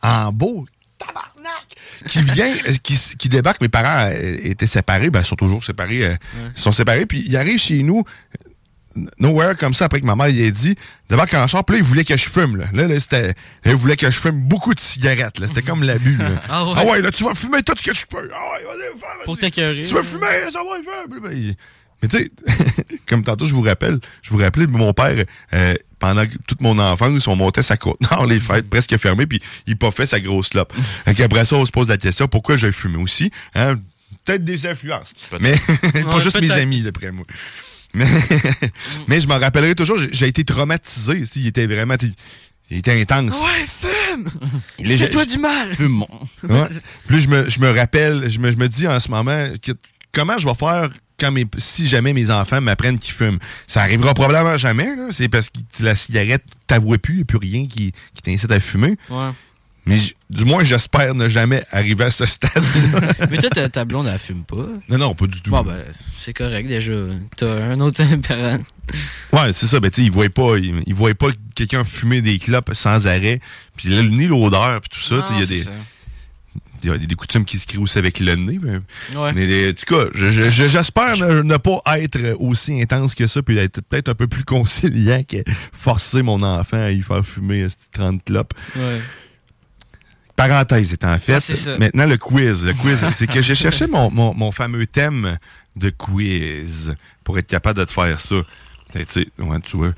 en 0.03 0.33
beau 0.33 0.67
tabarnak, 0.99 1.67
qui 2.07 2.23
vient, 2.23 2.55
euh, 2.69 2.73
qui, 2.83 2.99
qui 3.19 3.29
débarque, 3.29 3.61
mes 3.61 3.69
parents 3.69 4.11
euh, 4.13 4.39
étaient 4.43 4.67
séparés, 4.67 5.11
ben, 5.11 5.21
ils 5.21 5.27
sont 5.27 5.37
toujours 5.37 5.63
séparés, 5.63 6.05
euh, 6.05 6.17
ils 6.57 6.61
sont 6.61 6.73
séparés, 6.73 7.07
puis 7.07 7.23
il 7.27 7.37
arrive 7.37 7.59
chez 7.59 7.83
nous, 7.83 7.99
euh, 8.01 8.44
nowhere 9.19 9.57
comme 9.57 9.75
ça, 9.75 9.87
après 9.87 10.01
que 10.01 10.07
ma 10.07 10.17
mère 10.17 10.29
il 10.29 10.47
a 10.47 10.51
dit, 10.51 10.77
débarque 11.09 11.35
en 11.35 11.47
char, 11.47 11.65
puis 11.65 11.77
là, 11.77 11.79
il 11.83 11.85
voulait 11.85 12.05
que 12.05 12.17
je 12.17 12.29
fume, 12.29 12.57
là. 12.57 12.67
Là, 12.73 12.87
là, 12.89 13.01
c'était, 13.01 13.29
là, 13.29 13.35
il 13.67 13.75
voulait 13.75 13.97
que 13.97 14.11
je 14.11 14.19
fume 14.19 14.41
beaucoup 14.43 14.75
de 14.75 14.81
cigarettes, 14.81 15.39
là. 15.39 15.47
C'était 15.47 15.63
comme 15.63 15.83
l'abus, 15.83 16.17
là. 16.17 16.43
Ah 16.49 16.85
ouais? 16.85 17.01
là, 17.01 17.11
tu 17.11 17.25
vas 17.25 17.35
fumer 17.35 17.63
tout 17.63 17.75
ce 17.77 17.83
que 17.83 17.95
je 17.95 18.07
peux. 18.07 18.31
Ah 18.35 18.53
ouais, 18.53 18.65
vas-y, 18.65 19.01
vas-y. 19.01 19.25
Pour 19.25 19.39
t'écœurer. 19.39 19.83
Tu 19.83 19.95
vas 19.95 20.03
fumer, 20.03 20.27
ça 20.53 20.61
va, 20.61 21.33
il 21.33 21.57
Mais 22.03 22.09
tu 22.09 22.19
sais, 22.19 22.31
comme 23.07 23.25
tantôt, 23.25 23.47
je 23.47 23.55
vous 23.55 23.63
rappelle, 23.63 23.99
je 24.23 24.31
vous 24.31 24.39
rappelais, 24.39 24.67
mon 24.67 24.93
père, 24.93 25.25
euh, 25.53 25.75
pendant 25.99 26.25
toute 26.47 26.61
mon 26.61 26.79
enfance, 26.79 27.27
on 27.27 27.37
montait 27.37 27.63
sa 27.63 27.77
côte 27.77 28.01
nord, 28.11 28.27
les 28.27 28.41
fêtes 28.41 28.69
presque 28.69 28.97
fermées, 28.99 29.27
puis 29.27 29.41
il 29.67 29.77
pas 29.77 29.91
fait 29.91 30.07
sa 30.07 30.21
grosse 30.21 30.55
lope. 30.55 30.73
Fait 31.05 31.15
qu'après 31.15 31.45
ça, 31.45 31.57
on 31.57 31.67
se 31.67 31.73
pose 31.73 31.89
la 31.89 31.97
question, 31.97 32.29
pourquoi 32.29 32.57
je 32.57 32.71
fumais 32.71 33.03
aussi? 33.03 33.31
Hein? 33.55 33.77
Peut-être 34.25 34.45
des 34.45 34.67
influences. 34.67 35.15
Mais 35.41 35.55
pas 35.93 36.17
Ouais, 36.17 36.21
juste 36.21 36.41
mes 36.41 36.51
amis, 36.51 36.83
d'après 36.83 37.11
moi. 37.11 37.25
Mais, 37.95 38.07
mais 39.07 39.21
je 39.21 39.29
m'en 39.29 39.39
rappellerai 39.39 39.75
toujours, 39.75 39.99
j'ai 39.99 40.29
été 40.29 40.45
traumatisé. 40.45 41.23
Il 41.37 41.47
était 41.47 41.67
vraiment... 41.67 41.95
Il 42.71 42.79
était 42.79 43.01
intense. 43.01 43.39
Ouais, 43.41 43.67
fume! 43.67 44.31
Fais-toi 44.99 45.25
du 45.27 45.39
mal! 45.39 45.69
Ouais. 46.43 46.67
Puis 47.07 47.17
là, 47.17 47.23
je 47.23 47.29
me, 47.29 47.49
je 47.49 47.61
me 47.61 47.71
rappelle, 47.71 48.29
je 48.29 48.39
me, 48.39 48.51
je 48.51 48.57
me 48.57 48.69
dis 48.69 48.87
en 48.87 49.01
ce 49.01 49.11
moment, 49.11 49.49
que, 49.63 49.73
comment 50.13 50.37
je 50.39 50.47
vais 50.47 50.55
faire 50.55 50.91
quand 51.19 51.33
mes, 51.33 51.47
si 51.59 51.89
jamais 51.89 52.13
mes 52.13 52.31
enfants 52.31 52.61
m'apprennent 52.61 52.99
qu'ils 52.99 53.15
fument. 53.15 53.39
Ça 53.67 53.83
arrivera 53.83 54.15
probablement 54.15 54.57
jamais, 54.57 54.97
là. 54.97 55.09
C'est 55.11 55.29
parce 55.29 55.49
que 55.51 55.59
la 55.81 55.95
cigarette, 55.95 56.45
t'avouais 56.67 56.99
plus, 56.99 57.15
il 57.15 57.17
n'y 57.19 57.23
a 57.23 57.27
plus 57.27 57.39
rien 57.39 57.67
qui, 57.67 57.93
qui 58.15 58.23
t'incite 58.23 58.51
à 58.51 58.61
fumer. 58.61 58.97
Ouais. 59.09 59.31
Mais 59.87 59.99
du 60.31 60.45
moins, 60.47 60.65
j'espère 60.65 61.15
ne 61.15 61.29
jamais 61.29 61.63
arriver 61.71 62.05
à 62.05 62.11
ce 62.11 62.25
stade-là. 62.25 63.13
Mais 63.31 63.37
toi, 63.37 63.51
ta, 63.51 63.69
ta 63.69 63.85
blonde, 63.85 64.07
elle 64.07 64.19
fume 64.19 64.43
pas? 64.45 64.67
non, 64.89 64.99
non, 64.99 65.15
pas 65.15 65.27
du 65.27 65.43
tout. 65.43 65.51
Bon, 65.51 65.63
ben, 65.63 65.83
c'est 66.17 66.33
correct 66.33 66.67
déjà. 66.67 66.95
T'as 67.37 67.65
un 67.65 67.79
autre 67.81 68.03
parent. 68.27 68.59
Ouais, 69.33 69.53
c'est 69.53 69.67
ça. 69.67 69.81
Ben, 69.81 69.91
tu 69.91 69.97
sais, 70.01 70.07
ils 70.07 70.11
voyaient 70.13 70.31
pas, 70.31 70.57
ils, 70.57 70.83
ils 70.87 70.95
voyaient 70.95 71.15
pas 71.15 71.29
quelqu'un 71.55 71.85
fumer 71.85 72.23
des 72.23 72.39
clopes 72.39 72.71
sans 72.73 73.07
arrêt. 73.07 73.41
Puis 73.77 73.91
là, 73.91 74.03
ni 74.03 74.27
l'odeur, 74.27 74.81
puis 74.81 74.89
tout 74.89 75.01
ça. 75.01 75.23
Il 75.33 75.41
y 75.41 75.43
a 75.43 75.47
des, 75.47 75.65
il 76.83 76.91
y 76.91 76.93
a 76.93 76.99
des, 76.99 77.15
coutumes 77.15 77.45
qui 77.47 77.59
se 77.59 77.67
créent 77.67 77.79
aussi 77.79 77.99
avec 77.99 78.21
le 78.21 78.37
nez. 78.37 78.59
Mais, 78.63 78.79
Ouais. 79.19 79.33
mais, 79.35 79.69
en 79.69 79.73
tout 79.73 79.87
cas, 79.95 80.05
je- 80.15 80.29
je- 80.29 80.51
je- 80.51 80.65
j'espère 80.67 81.17
ne, 81.19 81.43
ne 81.43 81.57
pas 81.57 81.81
être 81.99 82.37
aussi 82.39 82.81
intense 82.81 83.15
que 83.15 83.27
ça, 83.27 83.43
puis 83.43 83.57
être 83.59 83.81
peut-être 83.83 84.09
un 84.11 84.15
peu 84.15 84.27
plus 84.29 84.45
conciliant 84.47 85.23
que 85.25 85.39
forcer 85.73 86.23
mon 86.23 86.43
enfant 86.43 86.79
à 86.83 86.91
y 86.91 87.03
faire 87.03 87.25
fumer 87.27 87.63
euh, 87.63 87.69
cette 87.69 87.91
30 87.93 88.25
clopes. 88.25 88.53
Ouais. 88.77 89.01
Parenthèse 90.37 90.93
étant 90.93 91.17
faite, 91.19 91.37
Ah, 91.37 91.41
c'est 91.41 91.57
ça. 91.57 91.79
maintenant 91.79 92.07
le 92.07 92.17
quiz. 92.17 92.65
Le 92.65 92.73
quiz, 92.73 93.05
c'est 93.13 93.27
que 93.27 93.41
j'ai 93.41 93.55
cherché 93.55 93.87
mon, 93.87 94.11
mon, 94.11 94.35
mon 94.35 94.51
fameux 94.51 94.87
thème 94.87 95.39
de 95.77 95.91
quiz 95.91 96.95
pour 97.23 97.39
être 97.39 97.47
capable 97.47 97.79
de 97.79 97.85
te 97.85 97.93
faire 97.93 98.21
ça. 98.21 98.37
Tu 98.93 99.05
sais, 99.09 99.29
ouais, 99.39 99.61
tu 99.61 99.77
vois. 99.77 99.93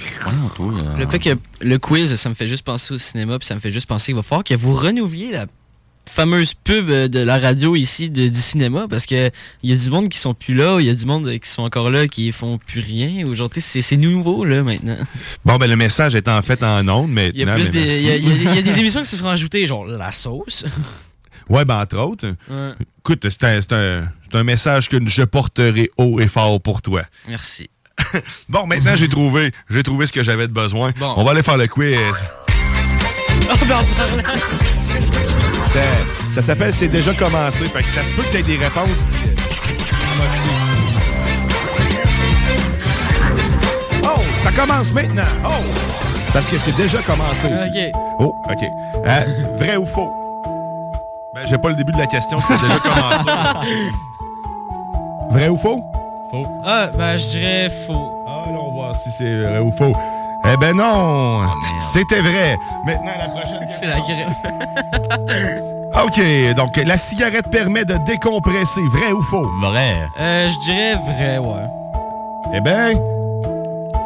Le 0.98 1.06
fait 1.06 1.18
que 1.18 1.30
le 1.60 1.78
quiz, 1.78 2.14
ça 2.14 2.28
me 2.28 2.34
fait 2.34 2.46
juste 2.46 2.64
penser 2.64 2.94
au 2.94 2.98
cinéma, 2.98 3.38
puis 3.38 3.46
ça 3.46 3.54
me 3.54 3.60
fait 3.60 3.70
juste 3.72 3.86
penser 3.88 4.06
qu'il 4.06 4.14
va 4.16 4.22
falloir 4.22 4.44
que 4.44 4.54
vous 4.54 4.72
renouviez 4.74 5.32
la 5.32 5.46
fameuse 6.16 6.54
pub 6.54 6.88
euh, 6.88 7.08
de 7.08 7.18
la 7.18 7.38
radio 7.38 7.76
ici, 7.76 8.08
de- 8.08 8.28
du 8.28 8.40
cinéma, 8.40 8.86
parce 8.88 9.04
que 9.04 9.30
il 9.62 9.70
y 9.70 9.72
a 9.74 9.76
du 9.76 9.90
monde 9.90 10.08
qui 10.08 10.18
sont 10.18 10.32
plus 10.32 10.54
là, 10.54 10.78
il 10.80 10.86
y 10.86 10.90
a 10.90 10.94
du 10.94 11.04
monde 11.04 11.30
qui 11.38 11.48
sont 11.50 11.62
encore 11.62 11.90
là, 11.90 12.08
qui 12.08 12.32
font 12.32 12.56
plus 12.58 12.80
rien. 12.80 13.26
Aujourd'hui, 13.26 13.60
c'est 13.60 13.96
nouveau, 13.98 14.44
là, 14.46 14.62
maintenant. 14.62 14.96
Bon, 15.44 15.56
ben 15.56 15.66
le 15.68 15.76
message 15.76 16.14
est 16.14 16.26
en 16.28 16.40
fait 16.40 16.62
en 16.62 16.88
ondes, 16.88 17.10
mais. 17.10 17.30
Il 17.34 17.40
y 17.40 17.44
a, 17.48 17.54
plus 17.54 17.70
des, 17.70 17.80
il 18.00 18.02
y 18.06 18.10
a, 18.10 18.16
y 18.16 18.30
a- 18.30 18.34
il 18.52 18.54
y 18.56 18.58
a 18.58 18.62
des 18.62 18.78
émissions 18.80 19.02
qui 19.02 19.08
se 19.08 19.16
sont 19.18 19.28
ajoutées, 19.28 19.66
genre 19.66 19.86
la 19.86 20.10
sauce. 20.12 20.64
Ouais, 21.48 21.64
ben 21.64 21.80
entre 21.80 21.96
autres. 21.98 22.26
Ouais. 22.50 22.72
Écoute, 23.04 23.24
c'est 23.30 23.44
un, 23.44 23.60
c'est 23.60 23.72
un- 23.72 24.08
un 24.32 24.42
message 24.42 24.88
que 24.88 24.96
je 25.06 25.22
porterai 25.22 25.92
haut 25.96 26.18
et 26.18 26.26
fort 26.26 26.60
pour 26.60 26.82
toi. 26.82 27.02
Merci. 27.28 27.70
Bon, 28.48 28.66
maintenant 28.66 28.96
j'ai 28.96 29.08
trouvé, 29.08 29.52
j'ai 29.70 29.84
trouvé 29.84 30.06
ce 30.08 30.12
que 30.12 30.24
j'avais 30.24 30.48
de 30.48 30.52
besoin. 30.52 30.88
Bon. 30.98 31.14
On 31.16 31.22
va 31.24 31.30
aller 31.30 31.44
faire 31.44 31.56
le 31.56 31.68
quiz. 31.68 31.96
Ah, 33.48 33.54
ben, 33.68 35.45
Ça, 35.76 35.82
ça 36.34 36.42
s'appelle 36.42 36.72
C'est 36.72 36.88
déjà 36.88 37.12
commencé. 37.12 37.66
Fait 37.66 37.82
que 37.82 37.88
ça 37.90 38.02
se 38.02 38.10
peut 38.14 38.22
que 38.22 38.30
tu 38.30 38.38
aies 38.38 38.42
des 38.42 38.56
réponses. 38.56 39.06
Oh, 44.04 44.20
ça 44.42 44.50
commence 44.52 44.94
maintenant. 44.94 45.22
Oh, 45.44 45.50
parce 46.32 46.46
que 46.46 46.56
c'est 46.56 46.74
déjà 46.76 47.02
commencé. 47.02 47.48
Ok. 47.48 47.92
Oh, 48.18 48.34
OK. 48.50 48.64
Euh, 49.06 49.20
vrai 49.56 49.76
ou 49.76 49.84
faux? 49.84 50.10
Ben, 51.34 51.42
j'ai 51.46 51.58
pas 51.58 51.68
le 51.68 51.76
début 51.76 51.92
de 51.92 51.98
la 51.98 52.06
question, 52.06 52.38
c'est 52.40 52.54
déjà 52.54 52.78
commencé. 52.78 53.30
vrai 55.30 55.48
ou 55.48 55.56
faux? 55.56 55.80
Faux. 56.30 56.46
Ah, 56.64 56.88
ben, 56.96 57.18
je 57.18 57.28
dirais 57.28 57.68
faux. 57.68 58.24
Ah, 58.26 58.44
là, 58.50 58.58
on 58.58 58.68
va 58.68 58.72
voir 58.72 58.96
si 58.96 59.10
c'est 59.10 59.42
vrai 59.42 59.58
ou 59.58 59.70
faux. 59.70 59.92
Eh 60.52 60.56
ben 60.56 60.76
non! 60.76 61.42
C'était 61.92 62.20
vrai. 62.20 62.56
Maintenant, 62.84 63.12
la 63.18 63.28
prochaine 63.28 63.68
C'est 63.72 63.86
la 63.86 63.98
grève. 64.00 64.28
OK, 66.04 66.54
donc 66.54 66.76
la 66.76 66.96
cigarette 66.96 67.50
permet 67.50 67.84
de 67.84 67.96
décompresser. 68.06 68.82
Vrai 68.92 69.12
ou 69.12 69.22
faux? 69.22 69.46
Vrai. 69.60 70.08
Euh, 70.20 70.48
je 70.50 70.58
dirais 70.60 70.94
vrai, 70.94 71.38
ouais. 71.38 71.66
Eh 72.54 72.60
ben, 72.60 72.96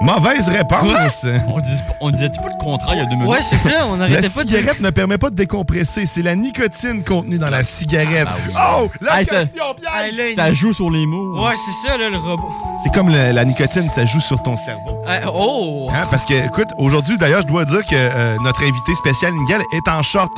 mauvaise 0.01 0.49
réponse. 0.49 1.27
On, 1.49 1.59
dis, 1.61 1.69
on 2.01 2.11
disait-tu 2.11 2.41
pas 2.41 2.49
le 2.49 2.59
contraire 2.65 2.95
il 2.95 2.99
y 2.99 3.01
a 3.03 3.07
deux 3.07 3.17
minutes? 3.17 3.29
Ouais, 3.31 3.41
c'est 3.43 3.57
ça, 3.57 3.87
on 3.87 3.97
La 3.97 4.05
arrêtait 4.05 4.29
pas 4.29 4.45
de 4.45 4.49
dire. 4.49 4.59
cigarette 4.59 4.81
ne 4.81 4.91
permet 4.91 5.19
pas 5.19 5.31
de 5.31 5.35
décompresser. 5.37 6.07
C'est 6.07 6.23
la 6.23 6.35
nicotine 6.37 7.05
contenue 7.05 7.39
dans 7.39 7.51
la 7.51 7.63
cigarette. 7.63 8.27
Ah 8.29 8.37
oui. 8.37 8.53
Oh, 8.85 8.91
la 9.01 9.21
Hey, 9.21 9.27
ça- 9.27 9.45
question 9.45 9.65
piège! 9.75 10.37
Là, 10.37 10.45
Ça 10.47 10.53
joue 10.53 10.73
sur 10.73 10.91
les 10.91 11.07
mots. 11.07 11.45
Ouais, 11.45 11.55
c'est 11.57 11.89
ça, 11.89 11.97
là, 11.97 12.09
le 12.09 12.17
robot. 12.19 12.51
C'est 12.83 12.93
comme 12.95 13.11
le- 13.11 13.33
la 13.33 13.45
nicotine, 13.45 13.89
ça 13.95 14.05
joue 14.05 14.21
sur 14.21 14.43
ton 14.43 14.57
cerveau. 14.57 15.03
Oh! 15.35 15.89
Hein, 15.93 16.07
parce 16.11 16.25
que, 16.25 16.35
écoute, 16.47 16.69
aujourd'hui, 16.79 17.19
d'ailleurs, 17.19 17.43
je 17.43 17.47
dois 17.47 17.65
dire 17.65 17.85
que 17.85 17.95
euh, 17.95 18.37
notre 18.43 18.63
invité 18.63 18.95
spécial, 18.95 19.33
Miguel, 19.33 19.61
est 19.73 19.89
en 19.91 20.03
short. 20.03 20.33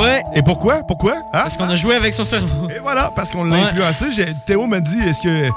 Ouais, 0.00 0.22
Et 0.34 0.42
pourquoi? 0.42 0.82
Pourquoi? 0.86 1.12
Hein? 1.16 1.20
parce 1.42 1.56
qu'on 1.56 1.68
a 1.68 1.74
joué 1.76 1.94
avec 1.96 2.12
son 2.14 2.24
cerveau. 2.24 2.68
Et 2.70 2.78
voilà, 2.78 3.10
parce 3.14 3.30
qu'on 3.30 3.44
l'a 3.44 3.56
Ouais. 3.56 3.62
influencé. 3.62 4.34
Théo 4.46 4.66
m'a 4.66 4.80
dit, 4.80 4.98
est-ce 5.06 5.20
que... 5.20 5.48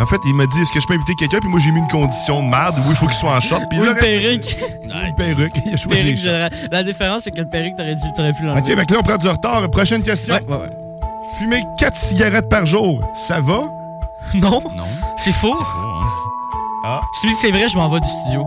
En 0.00 0.06
fait, 0.06 0.16
il 0.26 0.34
m'a 0.34 0.44
dit, 0.46 0.60
est-ce 0.60 0.72
que 0.72 0.80
je 0.80 0.86
peux 0.88 0.94
inviter 0.94 1.14
quelqu'un? 1.14 1.38
Puis 1.38 1.48
moi, 1.48 1.60
j'ai 1.60 1.70
mis 1.70 1.78
une 1.78 1.88
condition 1.88 2.42
de 2.42 2.48
merde 2.48 2.74
où 2.84 2.90
il 2.90 2.96
faut 2.96 3.06
qu'il 3.06 3.14
soit 3.14 3.30
en 3.30 3.40
short. 3.40 3.62
Puis 3.70 3.78
Ou 3.78 3.84
le 3.84 3.90
une 3.90 3.96
perruque. 3.96 4.56
Une 4.82 5.14
perruque. 5.14 5.52
Il 5.66 5.74
a 5.74 5.76
choisi 5.76 6.14
Perruque. 6.24 6.52
La 6.72 6.82
différence, 6.82 7.22
c'est 7.22 7.30
que 7.30 7.40
le 7.40 7.48
perruque, 7.48 7.76
t'aurais 7.76 7.94
dû, 7.94 8.02
t'aurais 8.16 8.32
pu 8.32 8.42
l'enlever. 8.44 8.60
OK, 8.74 8.86
que 8.86 8.92
là, 8.94 9.00
on 9.00 9.02
prend 9.04 9.16
du 9.18 9.28
retard. 9.28 9.70
Prochaine 9.70 10.02
question. 10.02 10.34
Ouais, 10.34 10.42
ouais, 10.48 10.56
ouais. 10.62 10.70
Fumer 11.38 11.62
4 11.78 11.96
cigarettes 11.96 12.48
par 12.48 12.66
jour, 12.66 13.00
ça 13.14 13.40
va? 13.40 13.62
Non, 14.34 14.60
Non. 14.74 14.84
c'est 15.16 15.32
faux? 15.32 15.54
Faux, 15.54 15.62
hein. 15.62 16.00
Ah. 16.84 17.00
Je 17.16 17.20
te 17.22 17.26
dis 17.28 17.32
que 17.34 17.40
c'est 17.40 17.50
vrai, 17.50 17.68
je 17.68 17.76
m'en 17.76 17.88
vais 17.88 18.00
du 18.00 18.08
studio. 18.08 18.46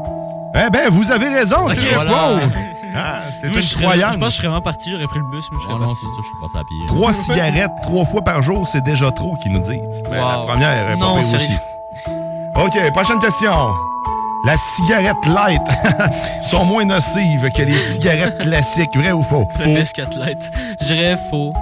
Eh 0.54 0.70
ben, 0.70 0.90
vous 0.90 1.12
avez 1.12 1.30
raison, 1.30 1.68
c'est 1.70 1.94
voilà. 1.94 2.12
faux. 2.12 2.60
Ah, 2.98 3.22
c'est 3.42 3.54
serais- 3.62 3.84
incroyable. 3.84 4.14
Je 4.14 4.20
pense 4.20 4.28
que 4.30 4.32
je 4.32 4.38
serais 4.38 4.48
vraiment 4.48 4.62
parti, 4.62 4.92
j'aurais 4.92 5.06
pris 5.08 5.20
le 5.20 5.26
bus, 5.26 5.46
mais 5.52 5.58
je 5.60 5.64
serais 5.64 5.74
Oh 5.76 5.80
non, 5.80 5.86
parti. 5.88 6.02
c'est 6.02 6.08
ça, 6.08 6.22
je 6.22 6.28
suis 6.28 6.40
parti 6.42 6.58
à 6.58 6.64
pied. 6.64 6.78
Trois 6.88 7.14
cigarettes, 7.14 7.72
trois 7.84 8.06
fois 8.06 8.22
par 8.24 8.42
jour, 8.42 8.66
c'est 8.68 8.84
déjà 8.84 9.12
trop, 9.12 9.36
qu'ils 9.44 9.52
nous 9.52 9.60
disent. 9.60 9.80
Ben, 10.10 10.18
La 10.18 10.38
première 10.48 10.90
est 10.92 10.98
pas 10.98 11.12
aussi. 11.12 11.36
OK, 12.56 12.92
prochaine 12.94 13.20
question. 13.20 13.52
La 14.46 14.56
cigarette 14.58 15.26
light 15.26 15.62
sont 16.42 16.64
moins 16.64 16.86
nocives 16.86 17.50
que 17.56 17.62
les 17.64 17.78
cigarettes 17.78 18.38
classiques, 18.40 18.96
vrai 18.96 19.12
ou 19.12 19.22
faux? 19.24 19.48
Le 19.60 19.76
biscuit 19.80 20.04
light. 20.16 20.52
Je 20.80 20.86
dirais 20.86 21.18
faux. 21.30 21.54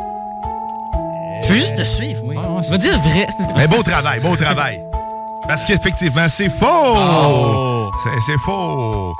Je 1.43 1.47
veux 1.49 1.55
juste 1.55 1.75
te 1.77 1.83
suivre, 1.83 2.21
oui. 2.25 2.35
Je 2.63 2.69
vais 2.69 2.77
dire 2.77 2.99
vrai. 2.99 3.27
Mais 3.57 3.67
beau 3.67 3.81
travail, 3.83 4.19
beau 4.19 4.35
travail. 4.35 4.81
Parce 5.47 5.63
qu'effectivement, 5.65 6.27
c'est 6.27 6.49
faux. 6.49 6.65
Oh. 6.67 7.89
C'est 8.25 8.37
faux. 8.39 9.13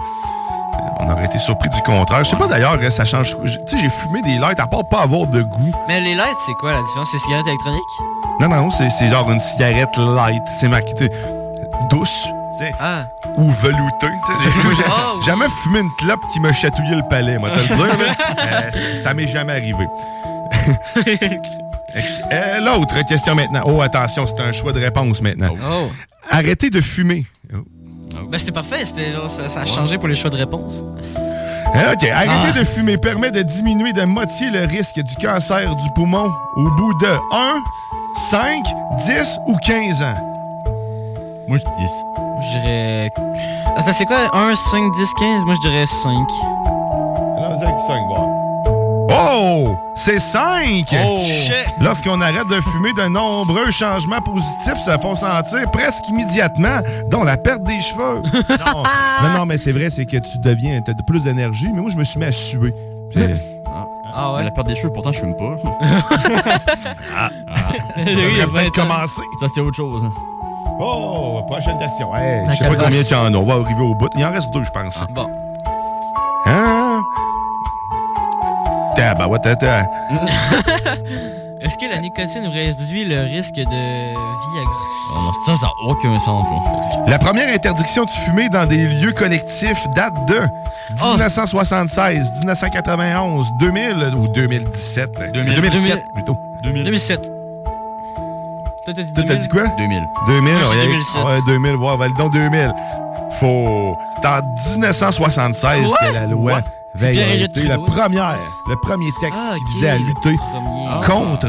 On 1.00 1.12
aurait 1.12 1.26
été 1.26 1.38
surpris 1.40 1.70
du 1.70 1.82
contraire. 1.82 2.24
Je 2.24 2.30
sais 2.30 2.36
pas 2.38 2.48
d'ailleurs, 2.48 2.78
ça 2.92 3.06
change. 3.06 3.36
Tu 3.44 3.52
sais, 3.76 3.82
j'ai 3.82 3.90
fumé 3.90 4.22
des 4.24 4.38
lights 4.40 4.60
à 4.60 4.68
part 4.68 4.86
pas 4.86 5.02
avoir 5.02 5.28
de 5.28 5.42
goût. 5.44 5.72
Mais 5.88 6.00
les 6.02 6.16
lights, 6.16 6.38
c'est 6.46 6.54
quoi 6.54 6.72
la 6.72 6.82
différence? 6.82 7.10
C'est 7.12 7.18
cigarette 7.20 7.48
électronique? 7.48 7.82
Non, 8.40 8.48
non, 8.50 8.70
c'est 8.72 8.90
c'est 8.90 9.10
genre 9.10 9.30
une 9.32 9.40
cigarette 9.40 9.96
light. 9.98 10.42
C'est 10.60 10.68
marqué 10.70 11.10
douce. 11.90 12.28
Ah. 12.80 13.04
Ou. 13.38 13.44
Moi, 13.44 13.54
J'ai 14.78 14.84
Oh. 14.88 15.22
jamais 15.26 15.46
fumé 15.64 15.80
une 15.80 15.92
clope 16.00 16.22
qui 16.34 16.40
me 16.40 16.52
chatouillait 16.54 16.96
le 16.96 17.04
palais, 17.10 17.38
moi, 17.38 17.50
te 17.52 17.60
le 17.60 17.66
dire. 17.76 17.98
là. 17.98 18.16
Euh, 18.46 18.72
ça- 18.72 19.04
ça 19.04 19.14
m'est 19.14 19.28
jamais 19.28 19.54
arrivé. 19.54 19.86
Euh, 22.32 22.60
L'autre 22.60 22.96
question 23.08 23.36
maintenant. 23.36 23.62
Oh, 23.66 23.82
attention, 23.82 24.26
c'est 24.28 24.42
un 24.42 24.52
choix 24.52 24.74
de 24.74 24.80
réponse 24.80 25.22
maintenant. 25.22 25.52
Oh. 25.64 25.90
Arrêtez 26.30 26.70
de 26.70 26.82
fumer. 26.82 27.26
Ben, 28.30 28.38
c'était 28.38 28.52
parfait. 28.52 28.86
C'était 28.86 29.12
genre, 29.12 29.30
ça, 29.30 29.48
ça 29.50 29.62
a 29.62 29.66
changé 29.66 29.98
pour 29.98 30.08
les 30.08 30.16
choix 30.16 30.30
de 30.30 30.38
réponse. 30.38 30.84
Euh, 31.76 31.94
OK. 31.94 32.04
Arrêter 32.10 32.52
Ah. 32.56 32.60
de 32.60 32.64
fumer 32.64 32.98
permet 32.98 33.32
de 33.32 33.42
diminuer 33.42 33.92
de 33.94 34.04
moitié 34.04 34.50
le 34.50 34.66
risque 34.66 35.00
du 35.02 35.16
cancer 35.16 35.76
du 35.76 35.90
poumon 35.96 36.30
au 36.56 36.70
bout 36.72 36.94
de 37.02 37.08
1, 37.34 37.64
5, 38.32 38.64
10 39.06 39.40
ou 39.48 39.56
15 39.58 40.02
ans. 40.02 40.16
Moi, 41.48 41.58
je 41.58 41.64
dis 41.64 41.72
10. 41.78 41.92
Je 42.42 42.60
dirais. 42.60 43.10
Attends, 43.78 43.94
c'est 43.98 44.06
quoi? 44.06 44.30
1, 44.34 44.56
5, 44.56 44.92
10, 44.94 45.10
15? 45.20 45.46
Moi, 45.46 45.56
je 45.56 45.70
dirais 45.70 45.86
5. 45.86 46.12
Alors, 47.38 47.60
5, 47.60 47.76
5, 47.88 48.02
voir. 48.08 48.25
Oh! 49.10 49.76
C'est 49.96 50.20
5! 50.20 50.86
Oh! 51.06 51.22
Lorsqu'on 51.82 52.20
arrête 52.22 52.48
de 52.50 52.60
fumer, 52.62 52.94
de 52.94 53.04
nombreux 53.08 53.72
changements 53.72 54.22
positifs 54.22 54.84
se 54.84 54.92
font 55.02 55.16
sentir 55.16 55.70
presque 55.72 56.08
immédiatement, 56.10 56.80
dont 57.10 57.24
la 57.24 57.38
perte 57.38 57.64
des 57.64 57.80
cheveux. 57.82 58.22
non, 58.50 58.84
non, 59.24 59.40
non, 59.40 59.46
mais 59.46 59.58
c'est 59.58 59.72
vrai, 59.72 59.90
c'est 59.90 60.06
que 60.06 60.18
tu 60.18 60.38
deviens, 60.40 60.82
tu 60.82 60.92
as 60.92 60.94
plus 61.08 61.22
d'énergie, 61.24 61.68
mais 61.74 61.82
moi, 61.82 61.90
je 61.92 61.98
me 61.98 62.04
suis 62.04 62.20
mis 62.20 62.26
à 62.26 62.32
suer. 62.32 62.74
C'est- 63.14 63.36
Ah 64.18 64.30
Mais 64.32 64.38
ouais? 64.38 64.44
la 64.44 64.52
perte 64.52 64.68
des 64.68 64.76
cheveux, 64.76 64.92
pourtant, 64.94 65.12
je 65.12 65.20
fume 65.20 65.36
pas. 65.36 65.56
Ah. 67.18 67.30
Oui, 67.98 68.04
Ça 68.06 68.12
il 68.12 68.38
y 68.38 68.42
a 68.42 68.46
devrait 68.46 68.64
peut-être 68.64 68.78
20 68.78 68.84
ans. 68.84 68.88
commencer. 68.88 69.22
Ça, 69.40 69.48
c'était 69.48 69.62
autre 69.62 69.76
chose. 69.76 70.04
hein. 70.06 70.12
Oh, 70.80 71.42
prochaine 71.48 71.78
question. 71.80 72.14
Hey, 72.16 72.42
je 72.50 72.56
sais 72.58 72.68
pas 72.70 72.76
combien 72.76 73.04
tu 73.04 73.14
en 73.16 73.34
as. 73.34 73.38
On 73.38 73.44
va 73.44 73.54
arriver 73.54 73.82
au 73.82 73.96
bout. 73.96 74.10
Il 74.18 74.26
en 74.26 74.32
reste 74.32 74.50
deux, 74.52 74.64
je 74.64 74.72
pense. 74.72 75.02
Bon. 75.12 75.30
Attends. 79.12 79.86
Est-ce 81.62 81.78
que 81.78 81.90
la 81.90 82.00
nicotine 82.00 82.46
réduit 82.48 83.06
le 83.06 83.24
risque 83.24 83.56
de 83.56 83.64
Viagra? 83.64 84.74
Oh 85.16 85.20
non, 85.20 85.32
ça, 85.46 85.56
ça 85.58 85.66
n'a 85.66 85.72
aucun 85.90 86.20
sens, 86.20 86.46
moi. 86.48 86.62
La 87.08 87.18
première 87.18 87.50
interdiction 87.54 88.06
de 88.06 88.10
fumer 88.10 88.50
dans 88.50 88.68
des 88.68 88.78
lieux 88.88 89.14
collectifs 89.14 89.84
date 89.96 90.14
de 90.28 90.42
1976, 91.02 92.32
1991, 92.40 93.46
2000 93.60 94.14
ou 94.16 94.28
2017. 94.28 95.32
2000. 95.34 95.56
2007 95.56 96.04
plutôt. 96.14 96.38
2000. 96.64 96.84
2007. 96.84 97.32
Toi, 98.86 98.94
t'as 99.26 99.36
dit 99.36 99.48
quoi? 99.48 99.64
2000. 99.80 100.04
2000, 100.28 100.54
Moi, 100.54 100.62
j'ai 100.72 100.78
ouais, 100.78 100.86
2007. 100.86 101.24
Ouais, 101.24 101.40
2000, 101.48 101.76
ouais, 101.76 101.98
validons 101.98 102.30
2000. 102.30 102.74
Faut. 103.40 103.98
En 104.24 104.42
1976 104.72 105.86
Quoi? 105.86 105.98
que 105.98 106.14
la 106.14 106.26
loi 106.26 106.54
What? 106.54 106.62
C'est 106.96 107.06
veille 107.06 107.20
à 107.20 107.24
Pierre-Éliott 107.26 107.56
lutter, 107.56 107.68
la 107.68 107.76
Trudeau. 107.78 107.92
première, 107.92 108.38
le 108.68 108.76
premier 108.82 109.10
texte 109.22 109.40
Ah, 109.42 109.56
qui 109.56 109.74
visait 109.76 109.90
à 109.90 109.98
le 109.98 110.04
lutter 110.06 110.36
premier. 110.38 111.06
contre 111.06 111.48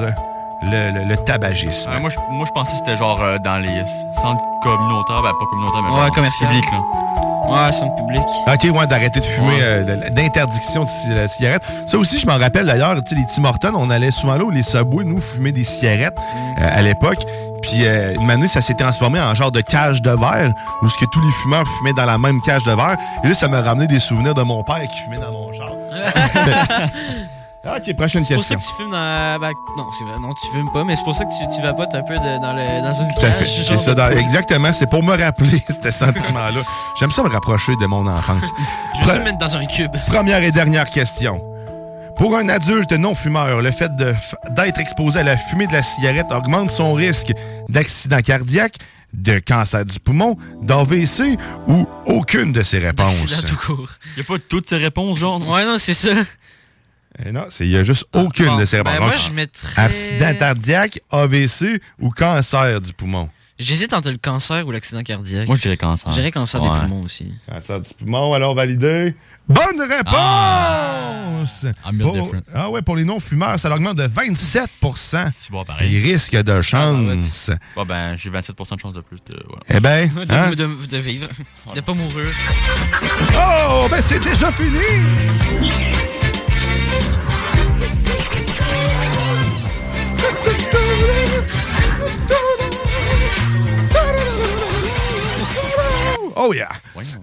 le, 0.62 0.90
le- 0.92 1.08
le 1.08 1.16
tabagisme. 1.18 1.90
Ah, 1.92 1.98
moi, 2.00 2.10
je, 2.10 2.16
moi, 2.30 2.44
je 2.46 2.52
pensais 2.52 2.72
que 2.72 2.78
c'était 2.78 2.96
genre 2.96 3.20
euh, 3.22 3.38
dans 3.38 3.58
les 3.58 3.82
centres 4.20 4.42
communautaires, 4.62 5.22
ben 5.22 5.32
pas 5.38 5.46
communautaires, 5.50 5.82
mais 5.82 5.90
Ouais, 6.04 6.10
commercial. 6.10 6.50
publics, 6.50 6.70
là. 6.72 6.78
Ouais, 7.48 7.70
centre 7.72 7.94
public. 7.94 8.22
OK, 8.48 8.76
ouais, 8.76 8.86
d'arrêter 8.88 9.20
de 9.20 9.24
fumer, 9.24 9.46
Ouais. 9.48 9.54
euh, 9.62 10.10
d'interdiction 10.10 10.82
de 11.08 11.14
la 11.14 11.28
cigarette. 11.28 11.62
Ça 11.86 11.96
aussi, 11.96 12.18
je 12.18 12.26
m'en 12.26 12.38
rappelle 12.38 12.66
d'ailleurs, 12.66 12.94
tu 13.04 13.14
sais, 13.14 13.20
les 13.20 13.26
Tim 13.32 13.44
Hortons, 13.44 13.72
on 13.76 13.88
allait 13.90 14.10
souvent 14.10 14.36
là 14.36 14.42
où 14.44 14.50
les 14.50 14.64
Subway, 14.64 15.04
nous, 15.04 15.20
fumer 15.20 15.52
des 15.52 15.62
cigarettes 15.62 16.16
Mm. 16.18 16.62
euh, 16.64 16.68
à 16.78 16.82
l'époque. 16.82 17.24
Puis 17.66 17.84
euh, 17.86 18.14
une 18.20 18.30
année, 18.30 18.48
ça 18.48 18.60
s'est 18.60 18.74
transformé 18.74 19.20
en 19.20 19.34
genre 19.34 19.50
de 19.52 19.60
cage 19.60 20.02
de 20.02 20.10
verre, 20.10 20.52
où 20.82 20.88
ce 20.88 20.96
que 20.98 21.04
tous 21.06 21.20
les 21.20 21.32
fumeurs 21.42 21.64
fumaient 21.78 21.92
dans 21.94 22.06
la 22.06 22.18
même 22.18 22.40
cage 22.42 22.64
de 22.64 22.72
verre. 22.72 22.96
Et 23.24 23.28
là, 23.28 23.34
ça 23.34 23.48
m'a 23.48 23.60
ramené 23.60 23.86
des 23.86 23.98
souvenirs 23.98 24.34
de 24.34 24.42
mon 24.42 24.62
père 24.62 24.82
qui 24.82 24.98
fumait 25.04 25.18
dans 25.18 25.32
mon 25.32 25.52
char. 25.52 25.70
OK, 27.66 27.96
prochaine 27.96 28.24
C'est 28.24 28.34
pour 28.36 28.44
ça 28.44 28.54
question. 28.54 28.56
que 28.56 28.62
tu 28.78 28.82
fumes 28.84 28.92
dans. 28.92 29.38
Ben, 29.40 29.50
non, 29.76 29.86
c'est 29.98 30.04
vrai, 30.04 30.14
non, 30.20 30.32
tu 30.40 30.46
fumes 30.52 30.70
pas, 30.72 30.84
mais 30.84 30.94
c'est 30.94 31.02
pour 31.02 31.16
ça 31.16 31.24
que 31.24 31.30
tu, 31.30 31.56
tu 31.56 31.60
vapotes 31.62 31.92
un 31.94 32.02
peu 32.02 32.14
de- 32.14 32.40
dans, 32.40 32.52
le, 32.52 32.80
dans 32.80 32.92
une 32.92 33.12
cage. 33.20 33.64
Genre 33.66 33.80
ça, 33.80 33.92
dans- 33.94 34.10
exactement. 34.16 34.72
C'est 34.72 34.86
pour 34.88 35.02
me 35.02 35.20
rappeler 35.20 35.60
ce 35.82 35.90
sentiment-là. 35.90 36.60
J'aime 37.00 37.10
ça 37.10 37.24
me 37.24 37.28
rapprocher 37.28 37.72
de 37.80 37.86
mon 37.86 38.06
enfance. 38.06 38.44
Je 38.94 39.04
vais 39.04 39.12
Pre- 39.14 39.18
te 39.18 39.24
mettre 39.24 39.38
dans 39.38 39.56
un 39.56 39.66
cube. 39.66 39.90
Première 40.06 40.42
et 40.44 40.52
dernière 40.52 40.88
question. 40.88 41.40
Pour 42.16 42.36
un 42.36 42.48
adulte 42.48 42.92
non-fumeur, 42.92 43.60
le 43.60 43.70
fait 43.70 43.90
d'être 43.94 44.78
exposé 44.80 45.20
à 45.20 45.22
la 45.22 45.36
fumée 45.36 45.66
de 45.66 45.72
la 45.72 45.82
cigarette 45.82 46.26
augmente 46.30 46.70
son 46.70 46.94
risque 46.94 47.32
d'accident 47.68 48.20
cardiaque, 48.22 48.76
de 49.12 49.38
cancer 49.38 49.84
du 49.84 49.98
poumon, 50.00 50.36
d'AVC 50.62 51.38
ou 51.68 51.86
aucune 52.06 52.52
de 52.52 52.62
ces 52.62 52.78
réponses. 52.78 53.44
Tout 53.44 53.56
court. 53.56 53.90
Il 54.16 54.20
n'y 54.20 54.22
a 54.22 54.24
pas 54.24 54.38
toutes 54.48 54.68
ces 54.68 54.76
réponses, 54.78 55.18
genre. 55.18 55.46
Ouais, 55.46 55.64
non, 55.64 55.76
c'est 55.78 55.94
ça. 55.94 56.10
Eh 57.24 57.32
non, 57.32 57.46
c'est- 57.50 57.64
il 57.66 57.70
n'y 57.70 57.76
a 57.78 57.82
juste 57.82 58.04
aucune 58.12 58.46
bon, 58.46 58.56
de 58.58 58.64
ces 58.64 58.82
ben 58.82 58.90
réponses. 58.92 59.08
moi, 59.08 59.16
je 59.16 59.30
mettrais- 59.32 59.82
Accident 59.82 60.34
cardiaque, 60.38 61.00
AVC 61.10 61.80
ou 62.00 62.10
cancer 62.10 62.80
du 62.80 62.92
poumon. 62.92 63.28
J'hésite 63.58 63.94
entre 63.94 64.10
le 64.10 64.18
cancer 64.18 64.66
ou 64.66 64.70
l'accident 64.70 65.02
cardiaque. 65.02 65.46
Moi, 65.46 65.56
je 65.56 65.62
dirais 65.62 65.78
cancer. 65.78 66.10
Je 66.10 66.16
dirais 66.16 66.30
cancer 66.30 66.62
Ouais. 66.62 66.70
des 66.72 66.80
poumons 66.80 67.02
aussi. 67.04 67.32
Cancer 67.50 67.80
du 67.80 67.94
poumon, 67.94 68.34
alors 68.34 68.54
validé. 68.54 69.14
Bonne 69.48 69.80
réponse! 69.80 71.66
Pour, 72.00 72.12
different. 72.12 72.42
ah 72.52 72.68
ouais, 72.70 72.82
pour 72.82 72.96
les 72.96 73.04
non-fumeurs, 73.04 73.58
ça 73.60 73.72
augmente 73.72 73.96
de 73.96 74.02
27 74.08 74.68
C'est 75.32 75.50
bon, 75.52 75.64
pareil. 75.64 75.90
les 75.92 75.98
risques 76.12 76.34
de 76.36 76.60
chance. 76.62 77.50
Ouais, 77.76 77.84
ben, 77.84 78.16
j'ai 78.16 78.30
27% 78.30 78.74
de 78.74 78.80
chance 78.80 78.92
de 78.92 79.00
plus. 79.00 79.18
De, 79.30 79.40
voilà. 79.46 79.62
Eh 79.68 79.78
ben, 79.80 80.08
De, 80.26 80.32
hein? 80.32 80.50
de- 80.50 80.86
de 80.86 80.96
vivre. 80.98 81.28
De 81.74 81.80
pas 81.80 81.94
mourir. 81.94 82.26
Oh, 83.34 83.86
ben 83.88 84.00
c'est 84.02 84.18
déjà 84.18 84.50
fini! 84.50 84.78
Oh 96.36 96.52
yeah! 96.54 96.68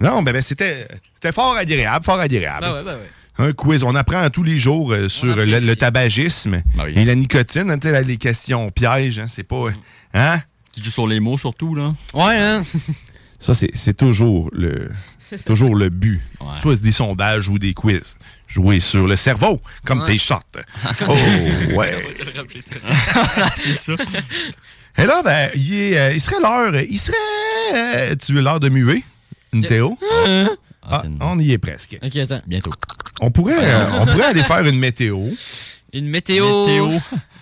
Non, 0.00 0.22
ben, 0.22 0.32
ben, 0.32 0.42
c'était 0.42 0.86
c'était 1.14 1.32
fort 1.32 1.56
agréable, 1.56 2.04
fort 2.04 2.20
agréable. 2.20 2.60
Ben 2.62 2.74
ouais, 2.74 2.82
ben 2.84 2.94
ouais. 2.96 3.10
Un 3.46 3.52
quiz. 3.52 3.82
On 3.84 3.94
apprend 3.94 4.28
tous 4.30 4.42
les 4.44 4.58
jours 4.58 4.92
euh, 4.92 5.08
sur 5.08 5.34
le, 5.34 5.44
le 5.44 5.76
tabagisme 5.76 6.62
et 6.94 7.04
la 7.04 7.14
nicotine. 7.14 7.70
hein, 7.70 7.78
là, 7.90 8.00
les 8.02 8.16
questions 8.16 8.70
pièges, 8.70 9.18
hein, 9.18 9.26
c'est 9.26 9.42
pas... 9.42 9.66
Hein? 10.14 10.38
Tu 10.72 10.82
joues 10.84 10.90
sur 10.92 11.06
les 11.08 11.18
mots, 11.20 11.36
surtout, 11.38 11.74
là. 11.74 11.94
Ouais, 12.14 12.36
hein? 12.36 12.62
Ça, 13.38 13.52
c'est 13.54 13.70
c'est 13.74 13.96
toujours 13.96 14.50
le, 14.52 14.90
toujours 15.44 15.74
le 15.74 15.88
but. 15.88 16.20
Soit 16.60 16.80
des 16.80 16.92
sondages 16.92 17.48
ou 17.48 17.58
des 17.58 17.74
quiz. 17.74 18.16
Jouer 18.46 18.78
sur 18.78 19.06
le 19.08 19.16
cerveau, 19.16 19.60
comme 19.84 20.00
Ouais. 20.00 20.06
tes 20.06 20.18
shots. 20.18 20.36
Oh, 21.08 21.12
ouais. 21.74 22.14
c'est 23.56 23.72
ça. 23.72 23.94
Et 24.96 25.04
là, 25.06 25.22
ben, 25.24 25.50
il, 25.54 25.74
est, 25.74 25.98
euh, 25.98 26.12
il 26.12 26.20
serait 26.20 26.40
l'heure. 26.40 26.74
Il 26.88 26.98
serait. 26.98 27.16
euh, 27.74 28.14
tu 28.16 28.32
veux 28.32 28.40
l'heure 28.42 28.60
de 28.60 28.68
muer, 28.68 29.02
une 29.52 29.64
Théo? 29.66 29.98
Ah, 30.82 31.02
on 31.20 31.38
y 31.38 31.52
est 31.52 31.58
presque. 31.58 31.98
Ok, 32.02 32.16
attends. 32.16 32.40
Bientôt. 32.46 32.70
On 33.20 33.30
pourrait, 33.30 33.56
euh, 33.58 33.84
on 34.00 34.06
pourrait 34.06 34.24
aller 34.26 34.42
faire 34.42 34.64
une 34.66 34.78
météo. 34.78 35.18
Une 35.92 36.08
météo. 36.08 36.64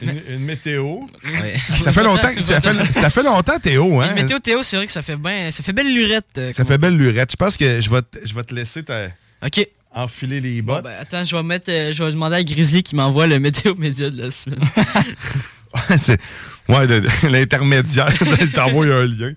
Une, 0.02 0.20
une 0.30 0.44
météo. 0.44 1.00
Ouais. 1.24 1.56
Ça 1.82 1.90
fait 1.92 2.04
longtemps, 2.04 2.32
que- 2.34 2.42
ça 2.42 2.60
fait, 2.60 2.92
ça 2.92 3.10
fait 3.10 3.22
longtemps, 3.22 3.58
Théo, 3.58 4.00
hein? 4.00 4.10
Une 4.10 4.22
météo 4.22 4.38
Théo, 4.38 4.62
c'est 4.62 4.76
vrai 4.76 4.86
que 4.86 4.92
ça 4.92 5.02
fait 5.02 5.16
bien. 5.16 5.50
Ça 5.50 5.62
fait 5.62 5.72
belle 5.72 5.92
lurette. 5.92 6.26
euh, 6.38 6.50
Ça 6.52 6.58
comme 6.62 6.66
fait 6.66 6.78
belle 6.78 6.96
lurette. 6.96 7.30
Je 7.32 7.36
pense 7.36 7.56
que 7.56 7.80
je 7.80 7.88
vais, 7.90 8.02
te- 8.02 8.18
je 8.24 8.34
vais 8.34 8.44
te 8.44 8.54
laisser 8.54 8.82
te- 8.82 9.08
Ok. 9.44 9.66
enfiler 9.94 10.40
les 10.40 10.60
Bon, 10.62 10.74
bottes. 10.74 10.84
ben, 10.84 10.94
attends, 11.00 11.24
je 11.24 11.34
vais 11.34 11.42
mettre, 11.42 11.70
euh, 11.70 11.92
je 11.92 12.04
vais 12.04 12.10
demander 12.12 12.36
à 12.36 12.44
Grizzly 12.44 12.82
qui 12.82 12.94
m'envoie 12.94 13.26
le 13.26 13.38
météo 13.38 13.74
média 13.74 14.08
de 14.10 14.22
la 14.22 14.30
semaine. 14.30 14.60
C'est- 15.98 16.20
ouais, 16.68 16.86
l'intermédiaire, 17.30 18.08
il 18.40 18.50
t'envoie 18.52 18.86
un 18.86 19.06
lien. 19.06 19.32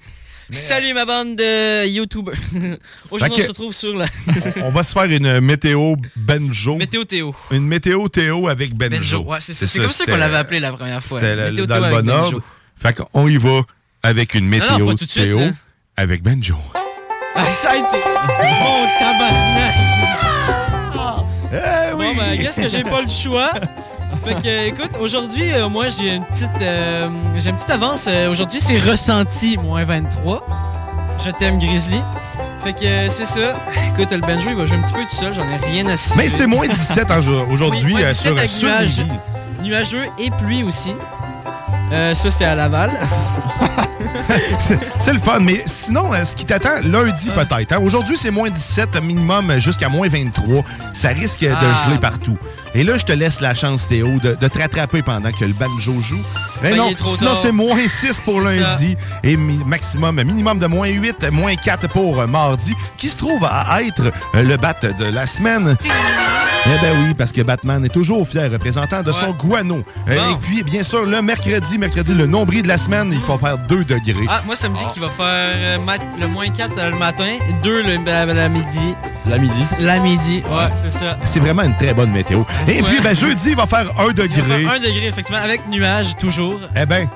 Salut 0.51 0.93
ma 0.93 1.05
bande 1.05 1.35
de 1.37 1.87
YouTubers. 1.87 2.35
Aujourd'hui, 3.09 3.39
on 3.41 3.43
se 3.43 3.47
retrouve 3.47 3.73
sur 3.73 3.95
la 3.95 4.05
On 4.63 4.69
va 4.69 4.83
se 4.83 4.93
faire 4.93 5.05
une 5.05 5.39
météo 5.39 5.95
Benjo. 6.15 6.75
météo 6.75 7.03
Théo. 7.03 7.35
Une 7.49 7.65
météo 7.65 8.07
Théo 8.09 8.47
avec 8.47 8.75
Benjo. 8.75 9.23
Benjo. 9.23 9.23
Ouais, 9.23 9.39
c'est 9.39 9.79
comme 9.79 9.89
ça 9.89 10.05
qu'on 10.05 10.17
l'avait 10.17 10.37
appelé 10.37 10.59
la 10.59 10.71
première 10.71 11.03
fois. 11.03 11.19
C'était 11.19 11.51
dans 11.65 11.79
le 11.79 11.89
bon 11.89 11.95
Benjo. 12.03 12.11
ordre. 12.11 12.41
Fait 12.79 12.93
qu'on 12.95 13.27
y 13.27 13.37
va 13.37 13.61
avec 14.03 14.35
une 14.35 14.47
Non, 14.51 14.57
non, 14.57 14.79
météo 14.79 14.97
suite, 14.97 15.13
Théo 15.15 15.39
là. 15.39 15.51
avec 15.97 16.21
Benjo. 16.21 16.57
Ah, 17.35 17.45
ça 17.49 17.71
a 17.71 17.75
été. 17.75 17.83
Mon 18.61 18.87
tabarnak. 18.99 19.75
Eh 21.53 21.91
Bon, 21.95 22.15
ben, 22.15 22.37
qu'est-ce 22.37 22.61
que 22.61 22.69
j'ai 22.69 22.83
pas 22.83 23.01
le 23.01 23.07
choix? 23.07 23.51
Fait 24.23 24.35
que, 24.35 24.67
écoute, 24.67 24.91
aujourd'hui, 24.99 25.51
euh, 25.53 25.69
moi, 25.69 25.89
j'ai 25.89 26.15
une 26.15 26.23
petite, 26.25 26.49
euh, 26.61 27.07
j'ai 27.37 27.49
une 27.49 27.55
petite 27.55 27.69
avance. 27.69 28.05
Euh, 28.07 28.29
aujourd'hui, 28.31 28.59
c'est 28.59 28.77
ressenti, 28.79 29.57
moins 29.57 29.83
23. 29.83 30.41
Je 31.23 31.29
t'aime, 31.31 31.59
Grizzly. 31.59 32.01
Fait 32.63 32.73
que, 32.73 33.09
c'est 33.09 33.25
ça. 33.25 33.53
Écoute, 33.93 34.11
le 34.11 34.21
Benjo, 34.21 34.49
il 34.49 34.55
va 34.55 34.65
jouer 34.65 34.77
un 34.77 34.81
petit 34.81 34.93
peu 34.93 35.01
tout 35.09 35.15
seul. 35.15 35.33
J'en 35.33 35.43
ai 35.43 35.57
rien 35.57 35.85
à 35.87 35.97
cirer. 35.97 36.17
Mais 36.17 36.27
c'est 36.27 36.47
moins 36.47 36.67
17 36.67 37.11
en- 37.11 37.51
aujourd'hui 37.51 37.81
Oui, 37.85 37.91
moins 38.01 38.09
17 38.11 38.47
sur, 38.47 38.69
sur. 38.69 38.79
Lévis. 38.79 39.03
Nuageux 39.63 40.05
et 40.19 40.29
pluie 40.31 40.63
aussi. 40.63 40.93
Ça, 41.91 42.29
c'est 42.31 42.45
à 42.45 42.55
Laval. 42.55 42.91
C'est 44.99 45.13
le 45.13 45.19
fun, 45.19 45.39
mais 45.39 45.63
sinon, 45.67 46.11
ce 46.23 46.35
qui 46.35 46.45
t'attend 46.45 46.81
lundi 46.83 47.29
peut-être. 47.29 47.71
hein? 47.73 47.79
Aujourd'hui, 47.81 48.17
c'est 48.19 48.31
moins 48.31 48.49
17 48.49 49.01
minimum 49.01 49.57
jusqu'à 49.59 49.87
moins 49.87 50.07
23. 50.07 50.63
Ça 50.93 51.09
risque 51.09 51.41
de 51.41 51.49
Ah. 51.53 51.85
geler 51.87 51.99
partout. 51.99 52.37
Et 52.75 52.83
là, 52.83 52.97
je 52.97 53.05
te 53.05 53.13
laisse 53.13 53.39
la 53.39 53.53
chance, 53.55 53.87
Théo, 53.87 54.07
de, 54.21 54.35
de 54.39 54.47
te 54.47 54.57
rattraper 54.59 55.01
pendant 55.01 55.31
que 55.31 55.45
le 55.45 55.53
banjo 55.53 55.93
joue. 56.01 56.19
Mais 56.61 56.71
Ben, 56.71 56.77
non, 56.77 56.89
sinon 57.17 57.31
c'est 57.41 57.51
moins 57.53 57.87
6 57.87 58.19
pour 58.25 58.41
lundi 58.41 58.95
et 59.23 59.37
mi- 59.37 59.63
maximum, 59.65 60.21
minimum 60.23 60.59
de 60.59 60.67
moins 60.67 60.87
8, 60.89 61.31
moins 61.31 61.55
4 61.55 61.87
pour 61.89 62.19
euh, 62.19 62.27
mardi, 62.27 62.73
qui 62.97 63.07
se 63.09 63.17
trouve 63.17 63.43
à 63.45 63.81
être 63.81 64.11
euh, 64.35 64.43
le 64.43 64.57
bat 64.57 64.75
de 64.81 65.05
la 65.05 65.25
semaine. 65.25 65.75
Eh 66.67 66.81
ben 66.81 66.97
oui, 67.03 67.13
parce 67.13 67.31
que 67.31 67.41
Batman 67.43 67.85
est 67.85 67.89
toujours 67.89 68.27
fier 68.27 68.51
représentant 68.51 69.03
de 69.03 69.11
son 69.11 69.31
guano. 69.33 69.83
Euh, 70.09 70.15
Bon. 70.15 70.33
Et 70.33 70.35
puis, 70.41 70.63
bien 70.63 70.81
sûr, 70.81 71.05
le 71.05 71.21
mercredi, 71.21 71.77
mercredi, 71.77 72.13
le 72.15 72.25
nombril 72.25 72.63
de 72.63 72.67
la 72.67 72.77
semaine, 72.79 73.11
il 73.13 73.21
faut 73.21 73.37
faire 73.37 73.57
2 73.59 73.83
degrés. 73.85 74.25
Ah, 74.27 74.41
moi, 74.47 74.55
ça 74.55 74.67
me 74.67 74.75
dit 74.77 74.83
qu'il 74.91 75.01
va 75.01 75.09
faire 75.09 75.25
euh, 75.27 75.77
le 76.19 76.27
moins 76.27 76.49
4 76.49 76.71
le 76.91 76.97
matin, 76.97 77.29
2 77.63 77.83
le, 77.83 78.03
la, 78.05 78.25
la 78.25 78.49
midi. 78.49 78.95
La 79.29 79.37
midi. 79.37 79.53
La 79.79 79.99
midi, 79.99 80.43
ouais, 80.49 80.69
c'est 80.75 80.91
ça. 80.91 81.17
C'est 81.23 81.39
vraiment 81.39 81.63
une 81.63 81.75
très 81.75 81.93
bonne 81.93 82.11
météo. 82.11 82.43
Et 82.67 82.81
Ouais. 82.81 82.89
puis, 82.89 82.99
ben, 83.01 83.15
jeudi, 83.15 83.49
il 83.51 83.55
va 83.55 83.65
faire 83.67 83.87
1 83.99 84.01
Il 84.01 84.05
va 84.07 84.13
degré. 84.13 84.63
faire 84.63 84.71
1 84.71 84.79
degré, 84.79 85.05
effectivement, 85.07 85.41
avec 85.41 85.67
nuages, 85.69 86.15
toujours. 86.17 86.59
Eh 86.75 86.85
ben, 86.85 87.07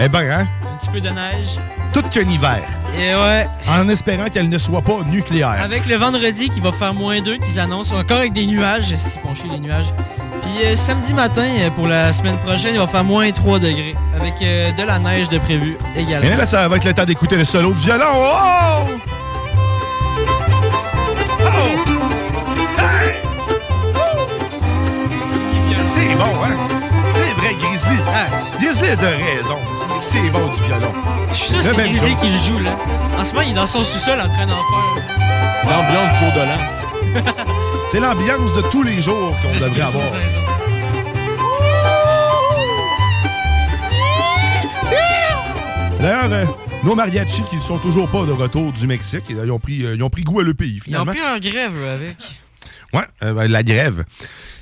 eh 0.00 0.08
ben, 0.08 0.30
hein? 0.30 0.46
Un 0.64 0.76
petit 0.78 0.88
peu 0.90 1.00
de 1.00 1.10
neige. 1.10 1.58
Tout 1.92 2.02
qu'un 2.02 2.28
hiver. 2.28 2.60
Et 2.98 3.14
ouais, 3.14 3.46
En 3.68 3.88
espérant 3.88 4.28
qu'elle 4.28 4.48
ne 4.48 4.58
soit 4.58 4.82
pas 4.82 4.98
nucléaire. 5.10 5.56
avec 5.62 5.86
le 5.86 5.96
vendredi 5.96 6.50
qui 6.50 6.60
va 6.60 6.72
faire 6.72 6.92
moins 6.94 7.20
2 7.20 7.36
qu'ils 7.36 7.58
annoncent, 7.60 7.96
encore 7.96 8.18
avec 8.18 8.32
des 8.32 8.46
nuages, 8.46 8.94
si 8.96 9.18
vont 9.24 9.34
chier 9.34 9.50
les 9.50 9.58
nuages. 9.58 9.92
Puis 10.42 10.64
euh, 10.66 10.74
samedi 10.74 11.14
matin, 11.14 11.46
euh, 11.60 11.70
pour 11.70 11.86
la 11.86 12.12
semaine 12.12 12.36
prochaine, 12.38 12.74
il 12.74 12.80
va 12.80 12.86
faire 12.86 13.04
moins 13.04 13.30
3 13.30 13.58
degrés, 13.60 13.94
avec 14.18 14.34
euh, 14.42 14.72
de 14.72 14.82
la 14.82 14.98
neige 14.98 15.28
de 15.28 15.38
prévu 15.38 15.76
également. 15.96 16.28
Et 16.28 16.36
là, 16.36 16.46
ça 16.46 16.66
va 16.66 16.76
être 16.76 16.84
le 16.84 16.94
temps 16.94 17.04
d'écouter 17.04 17.36
le 17.36 17.44
solo 17.44 17.72
de 17.72 17.78
violon. 17.78 18.04
Oh! 18.12 18.88
Grizzly 28.60 28.88
a 28.88 28.96
de 28.96 29.06
raison. 29.06 29.56
C'est 29.90 29.98
que 29.98 30.04
c'est 30.24 30.30
bon 30.30 30.46
du 30.48 30.62
violon. 30.62 30.92
Je 31.30 31.34
suis 31.34 31.48
sûr 31.50 31.58
que 31.58 31.64
c'est. 31.64 31.74
Grizzly 31.88 32.16
qui 32.16 32.28
le 32.28 32.38
joue, 32.38 32.62
là. 32.64 32.76
En 33.18 33.24
ce 33.24 33.32
moment, 33.32 33.42
il 33.46 33.50
est 33.52 33.54
dans 33.54 33.66
son 33.66 33.82
sous-sol 33.82 34.20
en 34.20 34.28
train 34.28 34.46
d'en 34.46 34.54
faire. 34.54 35.04
L'ambiance 35.64 36.12
du 36.12 36.18
jour 36.24 36.32
de 36.34 36.40
l'an. 36.40 37.34
C'est 37.90 37.98
l'ambiance 37.98 38.52
de 38.54 38.62
tous 38.70 38.84
les 38.84 39.00
jours 39.02 39.34
qu'on 39.42 39.52
devrait 39.64 39.80
avoir. 39.80 40.04
D'ailleurs, 46.00 46.32
euh, 46.32 46.44
nos 46.84 46.94
mariachis 46.94 47.42
qui 47.50 47.56
ne 47.56 47.60
sont 47.60 47.78
toujours 47.78 48.08
pas 48.08 48.24
de 48.24 48.32
retour 48.32 48.72
du 48.72 48.86
Mexique, 48.86 49.24
ils 49.28 49.50
ont 49.50 49.58
pris, 49.58 49.84
euh, 49.84 49.94
ils 49.96 50.02
ont 50.02 50.08
pris 50.08 50.22
goût 50.22 50.40
à 50.40 50.42
le 50.44 50.54
pays, 50.54 50.76
Ils 50.76 50.80
ont 50.80 50.84
finalement. 51.04 51.12
pris 51.12 51.20
leur 51.20 51.40
grève, 51.40 51.84
avec. 51.86 52.16
Ouais, 52.92 53.02
euh, 53.22 53.32
ben, 53.34 53.50
la 53.50 53.62
grève. 53.62 54.04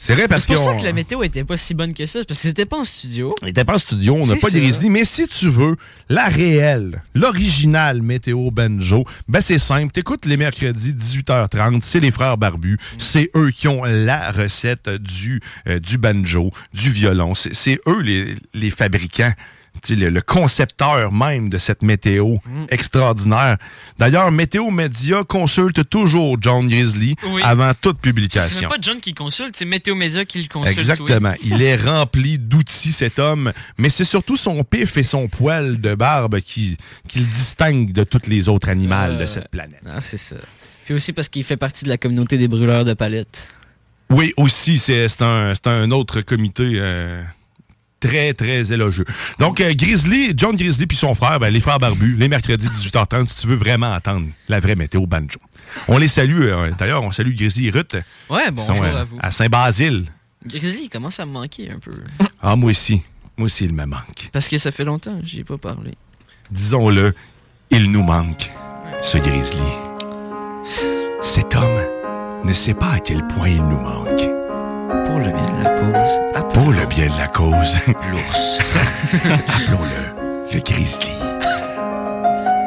C'est 0.00 0.14
vrai 0.14 0.28
parce 0.28 0.44
C'est 0.46 0.54
pour 0.54 0.64
ça 0.64 0.74
que 0.74 0.84
la 0.84 0.92
météo 0.92 1.22
était 1.22 1.44
pas 1.44 1.56
si 1.56 1.74
bonne 1.74 1.92
que 1.92 2.06
ça, 2.06 2.20
parce 2.26 2.40
que 2.40 2.46
c'était 2.48 2.64
pas 2.64 2.78
en 2.78 2.84
studio. 2.84 3.34
On 3.42 3.46
n'était 3.46 3.64
pas 3.64 3.74
en 3.74 3.78
studio, 3.78 4.16
on 4.18 4.26
n'a 4.26 4.36
pas 4.36 4.48
de. 4.48 4.58
Grizzly, 4.58 4.88
mais 4.88 5.04
si 5.04 5.26
tu 5.28 5.48
veux 5.48 5.76
la 6.08 6.28
réelle, 6.28 7.02
l'original 7.14 8.00
Météo 8.00 8.50
Banjo, 8.50 9.04
ben 9.28 9.40
c'est 9.40 9.58
simple. 9.58 9.92
T'écoutes 9.92 10.24
les 10.24 10.36
mercredis 10.36 10.92
18h30, 10.92 11.80
c'est 11.82 12.00
les 12.00 12.10
frères 12.10 12.38
barbus. 12.38 12.78
C'est 12.96 13.30
eux 13.36 13.50
qui 13.50 13.68
ont 13.68 13.84
la 13.84 14.30
recette 14.30 14.88
du, 14.88 15.40
euh, 15.66 15.78
du 15.78 15.98
banjo, 15.98 16.52
du 16.72 16.90
violon. 16.90 17.34
C'est 17.34 17.54
c'est 17.54 17.80
eux 17.86 18.00
les, 18.00 18.34
les 18.54 18.70
fabricants. 18.70 19.32
Le, 19.90 20.08
le 20.10 20.20
concepteur 20.20 21.12
même 21.12 21.48
de 21.48 21.58
cette 21.58 21.82
météo 21.82 22.36
Mm. 22.46 22.66
extraordinaire. 22.70 23.56
D'ailleurs, 23.98 24.30
Météo 24.30 24.70
Média 24.70 25.24
consulte 25.24 25.88
toujours 25.88 26.36
John 26.40 26.68
Grizzly 26.68 27.14
Oui. 27.26 27.42
avant 27.44 27.72
toute 27.80 27.96
C'est 27.96 28.02
publication. 28.02 28.68
pas 28.68 28.76
John 28.80 29.00
qui 29.00 29.14
consulte, 29.14 29.56
c'est 29.56 29.64
Météo 29.64 29.94
Média 29.94 30.24
qui 30.24 30.42
le 30.42 30.48
consulte. 30.48 30.78
Exactement. 30.78 31.32
oui. 31.42 31.50
Il 31.52 31.62
est 31.62 31.76
rempli 31.76 32.38
d'outils, 32.38 32.92
cet 32.92 33.18
homme. 33.18 33.52
Mais 33.78 33.88
c'est 33.88 34.04
surtout 34.04 34.36
son 34.36 34.62
pif 34.64 34.96
et 34.96 35.02
son 35.02 35.28
poil 35.28 35.80
de 35.80 35.94
barbe 35.94 36.40
qui, 36.40 36.76
qui 37.08 37.20
le 37.20 37.26
distinguent 37.26 37.92
de 37.92 38.04
tous 38.04 38.22
les 38.28 38.48
autres 38.48 38.68
animaux 38.68 38.94
de 38.94 39.22
Euh, 39.22 39.26
cette 39.26 39.48
planète. 39.48 39.80
Ah, 39.86 40.00
c'est 40.00 40.16
ça. 40.18 40.36
Puis 40.84 40.94
aussi 40.94 41.12
parce 41.12 41.28
qu'il 41.28 41.44
fait 41.44 41.56
partie 41.56 41.84
de 41.84 41.90
la 41.90 41.98
communauté 41.98 42.38
des 42.38 42.48
brûleurs 42.48 42.84
de 42.84 42.94
palettes. 42.94 43.48
Oui, 44.10 44.32
aussi, 44.38 44.78
c'est 44.78 45.06
c'est 45.08 45.22
un, 45.22 45.52
c'est 45.54 45.66
un 45.66 45.90
autre 45.90 46.22
comité 46.22 46.64
euh, 46.76 47.22
très, 48.00 48.34
très 48.34 48.72
élogieux. 48.72 49.04
Donc, 49.38 49.60
euh, 49.60 49.72
Grizzly, 49.74 50.32
John 50.36 50.56
Grizzly 50.56 50.86
puis 50.86 50.96
son 50.96 51.14
frère, 51.14 51.40
ben, 51.40 51.50
les 51.50 51.60
frères 51.60 51.78
barbus, 51.78 52.16
les 52.16 52.28
mercredis 52.28 52.68
18h30, 52.68 53.28
si 53.28 53.40
tu 53.42 53.46
veux 53.46 53.56
vraiment 53.56 53.92
entendre 53.94 54.26
la 54.48 54.60
vraie 54.60 54.76
météo 54.76 55.06
banjo. 55.06 55.40
On 55.88 55.98
les 55.98 56.08
salue, 56.08 56.42
euh, 56.42 56.70
d'ailleurs, 56.78 57.02
on 57.02 57.12
salue 57.12 57.34
Grizzly 57.34 57.68
et 57.68 57.70
Ruth. 57.70 57.96
Ouais, 58.30 58.50
bonjour 58.50 58.76
sont, 58.76 58.82
euh, 58.82 59.00
à 59.00 59.04
vous. 59.04 59.18
À 59.20 59.30
Saint-Basile. 59.30 60.06
Grizzly, 60.46 60.84
il 60.84 60.88
commence 60.88 61.18
à 61.20 61.26
me 61.26 61.32
manquer 61.32 61.70
un 61.70 61.78
peu. 61.78 61.92
Ah, 62.40 62.56
moi 62.56 62.70
aussi. 62.70 63.02
Moi 63.36 63.46
aussi, 63.46 63.64
il 63.64 63.72
me 63.72 63.84
manque. 63.84 64.30
Parce 64.32 64.48
que 64.48 64.58
ça 64.58 64.70
fait 64.70 64.84
longtemps 64.84 65.18
que 65.20 65.26
j'y 65.26 65.40
ai 65.40 65.44
pas 65.44 65.58
parlé. 65.58 65.94
Disons-le, 66.50 67.14
il 67.70 67.90
nous 67.90 68.02
manque, 68.02 68.50
ce 69.02 69.18
Grizzly. 69.18 69.60
Cet 71.22 71.54
homme 71.54 71.82
ne 72.44 72.52
sait 72.52 72.74
pas 72.74 72.92
à 72.92 73.00
quel 73.00 73.26
point 73.26 73.48
il 73.48 73.62
nous 73.62 73.80
manque. 73.80 74.37
Pour 75.04 75.18
le 75.18 75.30
bien 75.30 75.56
de 75.56 75.64
la 75.64 75.70
cause. 75.70 76.52
Pour 76.54 76.72
le 76.72 76.86
bien 76.86 77.06
de 77.06 77.18
la 77.18 77.28
cause. 77.28 77.78
L'ours. 78.10 78.58
Appelons-le 79.24 80.18
le 80.52 80.60
Grizzly. 80.60 81.18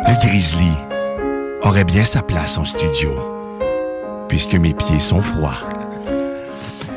Le 0.07 0.27
Grizzly 0.27 0.71
aurait 1.63 1.83
bien 1.83 2.03
sa 2.03 2.21
place 2.21 2.57
en 2.57 2.65
studio, 2.65 3.15
puisque 4.27 4.55
mes 4.55 4.73
pieds 4.73 4.99
sont 4.99 5.21
froids. 5.21 5.70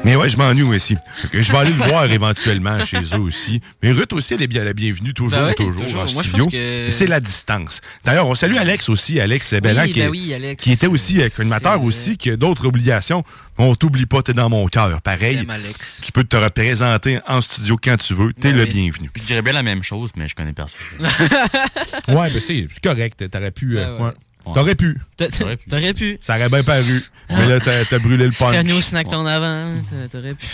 Mais 0.04 0.16
ouais, 0.16 0.28
je 0.28 0.36
m'ennuie 0.36 0.62
moi 0.62 0.76
aussi. 0.76 0.96
Fait 1.16 1.28
que 1.28 1.42
Je 1.42 1.50
vais 1.52 1.58
aller 1.58 1.70
le 1.70 1.76
voir 1.76 2.04
éventuellement 2.10 2.84
chez 2.84 2.98
eux 3.14 3.20
aussi. 3.20 3.60
Mais 3.82 3.90
Ruth 3.92 4.12
aussi, 4.12 4.34
elle 4.34 4.42
est 4.42 4.46
bien 4.46 4.62
la 4.64 4.72
bienvenue, 4.74 5.14
toujours, 5.14 5.38
Ben 5.40 5.48
oui, 5.48 5.54
toujours, 5.56 5.80
toujours. 5.86 6.02
en 6.02 6.12
Moi, 6.12 6.22
studio. 6.22 6.46
que- 6.46 6.90
C'est 6.90 7.06
la 7.06 7.20
distance. 7.20 7.80
D'ailleurs, 8.04 8.28
on 8.28 8.34
salue 8.34 8.56
Alex 8.56 8.88
aussi, 8.88 9.18
Alex 9.20 9.54
Bellan, 9.54 9.82
Oui, 9.84 9.90
qui, 9.92 9.98
ben 10.00 10.06
est- 10.06 10.08
oui, 10.10 10.34
Alex. 10.34 10.62
qui 10.62 10.72
était 10.72 10.86
aussi 10.86 11.22
euh, 11.22 11.28
animateur 11.38 11.82
aussi, 11.82 12.16
qui 12.16 12.30
a 12.30 12.36
d'autres 12.36 12.66
obligations. 12.66 13.24
On 13.56 13.74
t'oublie 13.74 14.06
pas, 14.06 14.20
t'es 14.20 14.32
dans 14.34 14.50
mon 14.50 14.66
cœur. 14.66 15.00
Pareil, 15.00 15.44
Alex. 15.48 16.02
tu 16.04 16.12
peux 16.12 16.24
te 16.24 16.36
représenter 16.36 17.20
en 17.26 17.40
studio 17.40 17.78
quand 17.82 17.96
tu 17.96 18.12
veux. 18.14 18.32
T'es 18.32 18.50
Ben 18.50 18.56
le 18.58 18.62
oui. 18.64 18.70
bienvenu. 18.70 19.10
Je 19.16 19.22
dirais 19.22 19.42
bien 19.42 19.52
la 19.52 19.62
même 19.62 19.82
chose, 19.82 20.10
mais 20.16 20.28
je 20.28 20.34
connais 20.34 20.52
personne. 20.52 20.80
Ouais, 22.08 22.30
mais 22.32 22.40
c'est 22.40 22.66
c'est 22.70 22.82
correct. 22.82 23.24
T'aurais 23.30 23.50
pu. 23.50 23.78
euh, 23.78 23.96
Ouais, 23.98 24.04
ouais. 24.06 24.10
Ouais. 24.46 24.52
T'aurais 24.54 24.74
pu. 24.74 24.98
T'a- 25.16 25.28
T'aurais 25.68 25.94
pu. 25.94 26.18
Ça 26.22 26.36
aurait 26.36 26.48
bien 26.48 26.62
paru. 26.62 27.02
Mais 27.30 27.46
là, 27.48 27.60
t'as 27.60 27.84
t'as 27.84 27.98
brûlé 27.98 28.26
le 28.26 28.32
punch. 28.32 28.50
Faire 28.52 28.76
au 28.76 28.80
snack 28.80 29.08
ton 29.08 29.24
avant, 29.26 29.72
t'a- 29.90 30.08
t'aurais 30.18 30.34
pu. 30.34 30.46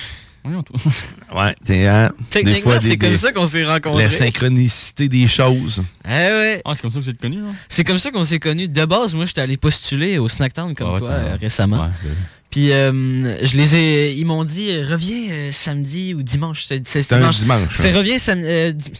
Ouais, 1.34 1.54
t'sais, 1.62 1.86
hein, 1.86 2.10
des 2.18 2.24
Techniquement, 2.30 2.72
fois, 2.72 2.80
c'est 2.80 2.88
des- 2.88 2.98
comme 2.98 3.16
ça 3.16 3.30
qu'on 3.30 3.46
s'est 3.46 3.64
rencontrés. 3.64 4.04
La 4.04 4.10
synchronicité 4.10 5.06
des 5.08 5.26
choses. 5.28 5.82
Eh 6.06 6.08
ouais. 6.08 6.62
Ah, 6.64 6.72
c'est 6.74 6.80
comme 6.80 6.90
ça 6.90 6.98
que 6.98 7.04
vous 7.04 7.10
êtes 7.10 7.20
connus, 7.20 7.40
là? 7.42 7.48
C'est 7.68 7.84
comme 7.84 7.98
ça 7.98 8.10
qu'on 8.10 8.24
s'est 8.24 8.38
connus. 8.38 8.66
De 8.68 8.84
base, 8.86 9.14
moi, 9.14 9.26
j'étais 9.26 9.42
allé 9.42 9.58
postuler 9.58 10.16
au 10.18 10.28
Snacktown 10.28 10.74
comme 10.74 10.88
Ah 10.88 10.92
ouais, 10.94 10.98
toi 10.98 11.08
t'as- 11.10 11.14
euh, 11.14 11.36
récemment. 11.38 11.82
Ouais, 11.82 11.90
Puis 12.50 12.72
euh, 12.72 13.44
je 13.44 13.54
les 13.56 13.76
ai, 13.76 14.14
ils 14.14 14.24
m'ont 14.24 14.44
dit 14.44 14.70
euh, 14.70 14.86
reviens 14.90 15.30
euh, 15.30 15.52
samedi 15.52 16.14
ou 16.14 16.22
dimanche. 16.22 16.64
C'est 16.66 16.80
dimanche. 16.80 17.38
dimanche, 17.38 17.68
C'est 17.74 17.92
ouais. 17.92 17.98
reviens 17.98 18.18
sam- 18.18 18.40
euh, 18.42 18.72
di- 18.72 18.90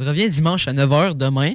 reviens 0.00 0.28
dimanche 0.28 0.66
à 0.68 0.72
9h 0.72 1.14
demain. 1.16 1.52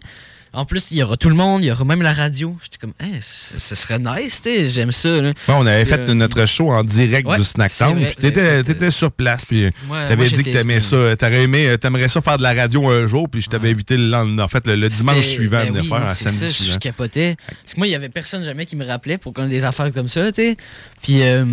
En 0.55 0.65
plus, 0.65 0.91
il 0.91 0.97
y 0.97 1.03
aura 1.03 1.17
tout 1.17 1.29
le 1.29 1.35
monde, 1.35 1.63
il 1.63 1.67
y 1.67 1.71
aura 1.71 1.83
même 1.83 2.03
la 2.03 2.13
radio. 2.13 2.55
J'étais 2.61 2.77
comme, 2.77 2.93
Hey, 2.99 3.17
ce 3.21 3.57
ce 3.57 3.73
serait 3.73 3.97
nice, 3.97 4.41
j'aime 4.67 4.91
ça. 4.91 5.09
Là. 5.09 5.29
Ouais, 5.29 5.33
on 5.49 5.65
avait 5.65 5.83
Puis, 5.83 5.93
fait 5.93 6.09
euh, 6.09 6.13
notre 6.13 6.45
show 6.45 6.69
en 6.71 6.83
direct 6.83 7.27
ouais, 7.27 7.37
du 7.37 7.43
Snack 7.43 7.71
Town. 7.75 7.97
vrai, 7.97 8.13
Puis 8.17 8.31
t'étais, 8.63 8.91
sur 8.91 9.11
place. 9.11 9.45
Puis 9.45 9.71
t'avais 9.89 10.29
dit 10.29 10.43
que 10.43 10.51
t'aimais 10.51 10.79
ça. 10.79 11.15
T'aurais 11.17 11.43
aimé, 11.43 11.69
euh, 11.69 11.77
t'aimerais 11.77 12.07
ça 12.07 12.21
faire 12.21 12.37
de 12.37 12.43
la 12.43 12.53
radio 12.53 12.87
un 12.87 13.07
jour. 13.07 13.27
Puis 13.29 13.41
je 13.41 13.49
t'avais 13.49 13.71
invité 13.71 13.97
le 13.97 14.07
lendemain. 14.07 14.43
En 14.43 14.47
fait, 14.47 14.67
le, 14.67 14.75
le 14.75 14.89
dimanche 14.89 15.25
suivant, 15.25 15.57
ben 15.63 15.71
de 15.73 15.77
venir 15.79 15.91
oui, 15.91 15.97
faire 15.97 16.07
un 16.07 16.13
samedi 16.13 16.37
ça, 16.37 16.45
suivant. 16.51 16.73
Je 16.73 16.79
capotais. 16.79 17.35
Parce 17.47 17.73
que 17.73 17.79
moi, 17.79 17.87
il 17.87 17.91
y 17.91 17.95
avait 17.95 18.09
personne 18.09 18.43
jamais 18.43 18.65
qui 18.67 18.75
me 18.75 18.85
rappelait 18.85 19.17
pour 19.17 19.33
qu'on 19.33 19.45
ait 19.45 19.49
des 19.49 19.65
affaires 19.65 19.91
comme 19.91 20.07
ça, 20.07 20.31
tu 20.31 20.41
sais. 20.41 20.57
Puis, 21.01 21.23
euh, 21.23 21.45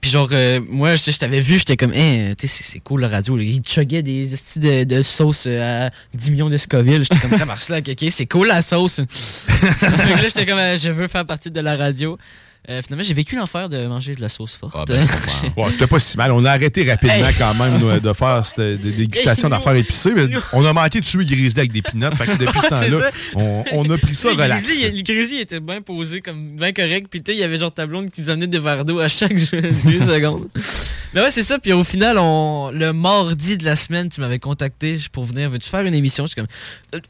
puis 0.00 0.10
genre, 0.10 0.28
euh, 0.32 0.60
moi, 0.68 0.96
je 0.96 1.10
je 1.10 1.18
t'avais 1.18 1.40
vu, 1.40 1.58
j'étais 1.58 1.76
comme, 1.76 1.92
hey, 1.92 2.34
tu 2.36 2.46
sais, 2.48 2.62
c'est- 2.62 2.80
cool 2.80 3.00
la 3.02 3.08
radio. 3.08 3.36
là. 3.36 3.42
Il 3.42 3.62
chuggait 3.66 4.02
des 4.02 4.36
styles 4.36 4.62
de, 4.62 4.84
de 4.84 5.02
sauce 5.02 5.44
euh, 5.46 5.88
à 5.88 5.90
10 6.14 6.30
millions 6.30 6.48
de 6.50 6.56
Scoville. 6.56 7.02
J'étais 7.02 7.18
comme, 7.18 7.30
tabarnak, 7.38 7.88
ok, 7.88 8.08
c'est 8.10 8.26
cool 8.26 8.48
la 8.48 8.62
sauce. 8.62 8.98
Là, 9.82 10.20
j'étais 10.22 10.46
comme, 10.46 10.58
euh, 10.58 10.76
je 10.78 10.88
veux 10.90 11.08
faire 11.08 11.26
partie 11.26 11.50
de 11.50 11.60
la 11.60 11.76
radio. 11.76 12.16
Euh, 12.70 12.80
finalement, 12.82 13.02
j'ai 13.02 13.14
vécu 13.14 13.34
l'enfer 13.34 13.68
de 13.68 13.84
manger 13.88 14.14
de 14.14 14.20
la 14.20 14.28
sauce 14.28 14.54
forte. 14.54 14.74
Ah, 14.78 14.84
ben, 14.86 15.04
c'était 15.70 15.86
pas 15.88 15.98
si 15.98 16.16
mal. 16.16 16.30
On 16.30 16.44
a 16.44 16.52
arrêté 16.52 16.88
rapidement 16.88 17.26
Hey. 17.28 17.34
quand 17.36 17.52
même 17.54 17.78
nous, 17.78 17.98
de 17.98 18.12
faire 18.12 18.46
cette- 18.46 18.80
des 18.80 18.92
dégustations 18.92 19.48
d'affaires 19.48 19.74
épicées. 19.74 20.12
mais 20.14 20.28
on 20.52 20.64
a 20.64 20.72
manqué 20.72 21.00
de 21.00 21.04
tuer 21.04 21.24
Grizzly 21.24 21.58
avec 21.58 21.72
des 21.72 21.82
pinottes. 21.82 22.14
Depuis 22.38 22.60
ce 22.60 22.68
temps-là, 22.68 23.10
on, 23.34 23.64
on 23.72 23.90
a 23.90 23.98
pris 23.98 24.14
ça 24.14 24.30
relax. 24.30 24.62
Grizzly, 24.62 25.02
Grizzly 25.02 25.40
était 25.40 25.58
bien 25.58 25.82
posé, 25.82 26.20
comme 26.20 26.56
bien 26.56 26.72
correct. 26.72 27.08
Puis 27.10 27.22
tu 27.22 27.32
sais, 27.32 27.36
il 27.36 27.40
y 27.40 27.44
avait 27.44 27.56
genre 27.56 27.72
ta 27.74 27.86
blonde 27.86 28.08
qui 28.10 28.20
nous 28.22 28.30
amenait 28.30 28.46
des 28.46 28.60
verres 28.60 28.84
d'eau 28.84 29.00
à 29.00 29.08
chaque 29.08 29.34
deux 29.52 29.98
secondes. 29.98 30.48
Mais 31.12 31.22
ouais, 31.22 31.30
c'est 31.32 31.42
ça. 31.42 31.58
Puis 31.58 31.72
au 31.72 31.82
final, 31.82 32.18
on, 32.18 32.70
le 32.72 32.92
mardi 32.92 33.58
de 33.58 33.64
la 33.64 33.74
semaine, 33.74 34.08
tu 34.10 34.20
m'avais 34.20 34.38
contacté 34.38 34.98
pour 35.10 35.24
venir. 35.24 35.50
Veux-tu 35.50 35.68
faire 35.68 35.84
une 35.84 35.94
émission? 35.94 36.24
Je 36.26 36.32
suis 36.32 36.36
comme. 36.36 37.00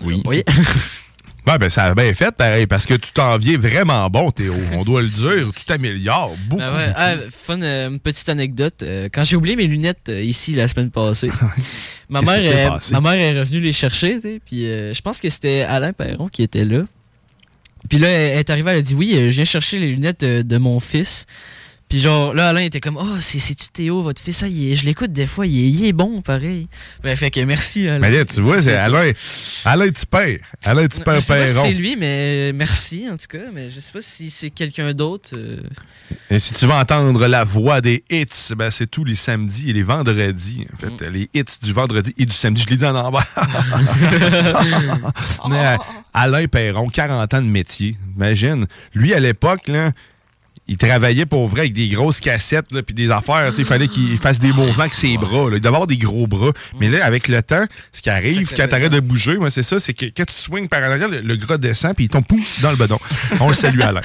Oui. 0.00 0.22
Oui. 0.24 0.42
Ouais, 1.48 1.56
ben 1.56 1.70
ça 1.70 1.84
a 1.84 1.94
bien 1.94 2.12
fait 2.12 2.30
pareil, 2.30 2.66
parce 2.66 2.84
que 2.84 2.92
tu 2.92 3.10
t'en 3.10 3.38
viens 3.38 3.56
vraiment 3.56 4.10
bon, 4.10 4.30
Théo. 4.30 4.52
On 4.74 4.84
doit 4.84 5.00
le 5.00 5.08
dire. 5.08 5.48
Tu 5.56 5.64
t'améliores 5.64 6.36
beaucoup. 6.46 6.60
Ben 6.60 6.76
ouais. 6.76 6.92
Ah, 6.94 7.14
fun, 7.30 7.62
euh, 7.62 7.88
une 7.88 8.00
petite 8.00 8.28
anecdote. 8.28 8.82
Euh, 8.82 9.08
quand 9.10 9.24
j'ai 9.24 9.34
oublié 9.34 9.56
mes 9.56 9.66
lunettes 9.66 10.10
euh, 10.10 10.20
ici 10.20 10.54
la 10.54 10.68
semaine 10.68 10.90
passée, 10.90 11.30
ma, 12.10 12.20
mère, 12.20 12.74
passé? 12.74 12.92
ma 12.92 13.00
mère 13.00 13.14
est 13.14 13.40
revenue 13.40 13.60
les 13.60 13.72
chercher. 13.72 14.16
tu 14.16 14.20
sais, 14.20 14.40
Puis 14.44 14.64
je 14.66 15.00
pense 15.00 15.20
que 15.20 15.30
c'était 15.30 15.62
Alain 15.62 15.94
Perron 15.94 16.28
qui 16.28 16.42
était 16.42 16.66
là. 16.66 16.82
Puis 17.88 17.98
là, 17.98 18.08
elle 18.08 18.40
est 18.40 18.50
arrivée, 18.50 18.72
elle 18.72 18.78
a 18.78 18.82
dit 18.82 18.94
Oui, 18.94 19.14
je 19.14 19.28
viens 19.28 19.46
chercher 19.46 19.78
les 19.78 19.88
lunettes 19.92 20.24
de 20.24 20.58
mon 20.58 20.80
fils. 20.80 21.24
Puis 21.88 22.00
genre, 22.00 22.34
là, 22.34 22.48
Alain 22.50 22.60
était 22.60 22.80
comme 22.80 22.98
Oh, 22.98 23.16
c'est- 23.20 23.38
c'est-tu 23.38 23.68
Théo, 23.72 24.02
votre 24.02 24.20
fils? 24.20 24.42
Ah, 24.42 24.46
il 24.48 24.72
est- 24.72 24.76
Je 24.76 24.84
l'écoute 24.84 25.12
des 25.12 25.26
fois, 25.26 25.46
il 25.46 25.58
est, 25.58 25.68
il 25.70 25.86
est 25.86 25.92
bon, 25.92 26.20
pareil. 26.20 26.68
Ben, 27.02 27.16
fait 27.16 27.30
que 27.30 27.40
merci, 27.40 27.88
Alain. 27.88 27.98
Mais 28.00 28.10
là, 28.10 28.24
tu 28.26 28.40
vois, 28.42 28.60
c'est 28.60 28.74
Alain, 28.76 29.10
Alain 29.64 29.90
Tipper. 29.90 30.40
Alain 30.62 30.86
Tipper 30.86 31.04
pas 31.04 31.20
si 31.20 31.26
Perron. 31.28 31.62
c'est 31.62 31.72
lui, 31.72 31.96
mais 31.96 32.52
merci 32.52 33.06
en 33.10 33.16
tout 33.16 33.26
cas. 33.28 33.44
Mais 33.54 33.70
je 33.70 33.80
sais 33.80 33.92
pas 33.92 34.00
si 34.02 34.28
c'est 34.30 34.50
quelqu'un 34.50 34.92
d'autre. 34.92 35.30
euh. 35.34 35.60
Et 36.30 36.38
si 36.38 36.52
tu 36.54 36.66
veux 36.66 36.72
entendre 36.72 37.26
la 37.26 37.44
voix 37.44 37.80
des 37.80 38.04
hits, 38.10 38.26
ben 38.54 38.68
c'est 38.70 38.86
tous 38.86 39.04
les 39.04 39.14
samedis 39.14 39.70
et 39.70 39.72
les 39.72 39.82
vendredis. 39.82 40.66
En 40.74 40.76
fait, 40.76 41.08
les 41.08 41.30
hits 41.32 41.44
du 41.62 41.72
vendredi 41.72 42.12
et 42.18 42.26
du 42.26 42.34
samedi. 42.34 42.62
Je 42.64 42.68
l'ai 42.70 42.76
dit 42.76 42.84
en 42.84 42.94
envers. 42.96 43.24
Mais 45.48 45.66
euh, 45.66 45.76
Alain 46.12 46.46
Perron, 46.46 46.88
40 46.88 47.32
ans 47.34 47.42
de 47.42 47.46
métier. 47.46 47.96
Imagine. 48.16 48.66
Lui, 48.94 49.14
à 49.14 49.20
l'époque, 49.20 49.68
là, 49.68 49.92
il 50.68 50.76
travaillait 50.76 51.26
pour 51.26 51.46
vrai 51.48 51.62
avec 51.62 51.72
des 51.72 51.88
grosses 51.88 52.20
cassettes 52.20 52.70
là, 52.72 52.82
puis 52.82 52.94
des 52.94 53.10
affaires. 53.10 53.52
Il 53.56 53.64
fallait 53.64 53.88
qu'il 53.88 54.18
fasse 54.18 54.38
des 54.38 54.52
mouvements 54.52 54.80
avec 54.80 54.92
ses 54.92 55.16
bras. 55.16 55.48
là. 55.50 55.56
Il 55.56 55.60
devait 55.60 55.68
avoir 55.68 55.86
des 55.86 55.96
gros 55.96 56.26
bras. 56.26 56.52
Mais 56.78 56.88
là, 56.88 57.04
avec 57.04 57.28
le 57.28 57.42
temps, 57.42 57.64
ce 57.90 58.02
qui 58.02 58.10
arrive, 58.10 58.52
quand 58.54 58.68
t'arrêtes 58.68 58.92
de 58.92 59.00
bouger, 59.00 59.36
moi, 59.36 59.50
c'est 59.50 59.62
ça, 59.62 59.78
c'est 59.80 59.94
que 59.94 60.06
quand 60.06 60.26
tu 60.26 60.34
swings 60.34 60.68
par 60.68 60.80
le, 60.80 61.20
le 61.20 61.36
gras 61.36 61.58
descend 61.58 61.94
puis 61.94 62.04
il 62.04 62.08
tombe 62.08 62.24
pouf, 62.26 62.60
dans 62.60 62.70
le 62.70 62.76
bedon. 62.76 62.98
On 63.40 63.48
le 63.48 63.54
salue, 63.54 63.80
Alain. 63.80 64.02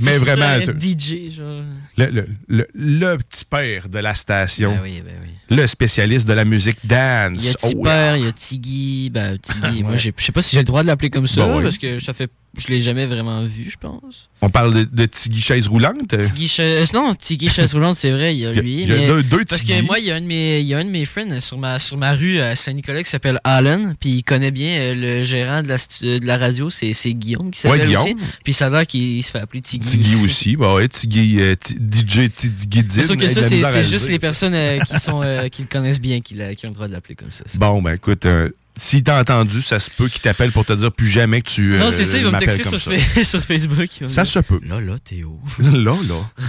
Mais 0.00 0.18
vraiment, 0.18 0.60
ça, 0.64 0.72
DJ, 0.72 1.30
genre. 1.36 1.60
le, 1.96 2.06
le, 2.06 2.26
le, 2.48 2.66
le 2.74 3.16
petit 3.18 3.44
père 3.44 3.88
de 3.88 3.98
la 3.98 4.14
station. 4.14 4.72
Ben 4.74 4.80
oui, 4.82 5.02
ben 5.04 5.14
oui. 5.22 5.30
Le 5.56 5.66
spécialiste 5.66 6.26
de 6.26 6.32
la 6.32 6.44
musique 6.44 6.78
dance. 6.84 7.38
Il 7.38 7.44
y 7.44 7.48
a 7.50 7.54
Oh, 7.62 8.16
il 8.16 8.24
y 8.24 8.28
a 8.28 8.32
Tiggy. 8.32 9.10
Ben, 9.10 9.38
Tiggy, 9.38 9.82
moi, 9.84 9.96
je 9.96 10.10
sais 10.18 10.32
pas 10.32 10.42
si 10.42 10.52
j'ai 10.56 10.60
le 10.60 10.64
droit 10.64 10.82
de 10.82 10.88
l'appeler 10.88 11.10
comme 11.10 11.26
ça, 11.26 11.46
Ben 11.46 11.56
oui. 11.58 11.62
parce 11.62 11.78
que 11.78 11.98
ça 12.00 12.12
fait. 12.12 12.30
Je 12.56 12.68
l'ai 12.68 12.80
jamais 12.80 13.06
vraiment 13.06 13.44
vu, 13.44 13.68
je 13.68 13.76
pense. 13.76 14.28
On 14.40 14.48
parle 14.50 14.74
de, 14.74 14.84
de 14.84 15.06
Tiggy 15.06 15.40
Chaise 15.40 15.66
Roulante? 15.68 16.16
Tiggy 16.16 16.46
Chaise. 16.48 16.92
Non, 16.92 17.14
Tiggy 17.14 17.48
Chaise 17.48 17.72
Roulante, 17.74 17.96
c'est 17.96 18.10
vrai, 18.12 18.34
il 18.34 18.40
y 18.40 18.46
a 18.46 18.52
lui. 18.52 18.82
il 18.82 18.88
y 18.88 18.92
a 18.92 18.96
mais- 18.96 19.06
deux- 19.06 19.22
deux 19.22 19.44
parce 19.44 19.62
que 19.62 19.80
moi, 19.82 19.98
il 19.98 20.04
y 20.06 20.10
a 20.10 20.16
un 20.16 20.20
de 20.20 20.26
mes, 20.26 20.60
il 20.60 20.66
y 20.66 20.74
a 20.74 20.78
un 20.78 20.84
de 20.84 20.90
mes 20.90 21.04
friends 21.04 21.40
sur 21.40 21.58
ma, 21.58 21.78
sur 21.78 21.96
ma 21.96 22.12
rue 22.12 22.38
à 22.38 22.54
Saint-Nicolas 22.54 23.02
qui 23.02 23.10
s'appelle 23.10 23.40
Alan, 23.44 23.92
puis 23.98 24.10
il 24.10 24.22
connaît 24.22 24.50
bien 24.50 24.78
euh, 24.78 24.94
le 24.94 25.22
gérant 25.22 25.62
de 25.62 25.68
la, 25.68 25.78
stu- 25.78 26.20
de 26.20 26.26
la 26.26 26.38
radio, 26.38 26.70
c'est 26.70 26.92
Guillaume 27.14 27.50
qui 27.50 27.60
s'appelle 27.60 27.80
Ouais, 27.80 27.86
Guillaume. 27.86 28.02
aussi. 28.04 28.16
Puis 28.44 28.52
ça 28.52 28.66
a 28.66 28.70
l'air 28.70 28.86
qu'il 28.86 29.22
se 29.24 29.30
fait 29.30 29.38
appeler 29.40 29.62
Tiggy. 29.62 29.88
Tiggy 29.88 30.16
aussi. 30.24 30.56
Bah 30.56 30.74
ouais, 30.74 30.88
Tiggy, 30.88 31.38
euh, 31.40 31.54
Ti- 31.56 31.74
DJ 31.74 32.30
Tiggy 32.34 32.84
C'est 32.88 33.02
sûr 33.02 33.16
que 33.16 33.28
ça, 33.28 33.42
c'est 33.42 33.84
juste 33.84 34.08
les 34.08 34.18
personnes 34.18 34.54
euh, 34.54 34.78
qui, 34.80 34.98
sont, 35.00 35.22
euh, 35.22 35.48
qui 35.48 35.62
le 35.62 35.68
connaissent 35.68 36.00
bien 36.00 36.20
qui, 36.20 36.34
qui 36.56 36.66
ont 36.66 36.70
le 36.70 36.74
droit 36.74 36.86
de 36.88 36.92
l'appeler 36.92 37.14
comme 37.16 37.30
ça. 37.30 37.44
Bon, 37.58 37.82
ben 37.82 37.94
écoute, 37.94 38.26
euh, 38.26 38.50
si 38.76 39.02
t'as 39.02 39.20
entendu, 39.20 39.62
ça 39.62 39.78
se 39.78 39.90
peut 39.90 40.08
qu'il 40.08 40.20
t'appelle 40.20 40.52
pour 40.52 40.64
te 40.64 40.72
dire 40.72 40.92
plus 40.92 41.06
jamais 41.08 41.40
que 41.42 41.50
tu. 41.50 41.76
non, 41.78 41.86
euh, 41.86 41.90
c'est 41.90 42.04
ça, 42.04 42.18
il 42.18 42.24
va 42.24 42.28
me 42.28 42.32
m'appelles 42.32 42.48
texter 42.48 42.70
comme 42.70 42.78
sur, 42.78 42.92
ça. 42.92 42.98
Fa- 43.00 43.24
sur 43.24 43.42
Facebook. 43.42 43.88
Ça 44.08 44.24
se 44.24 44.38
peut. 44.40 44.60
Là, 44.66 44.80
là, 44.80 44.98
Théo. 44.98 45.38
là, 45.58 45.94
là. 46.08 46.46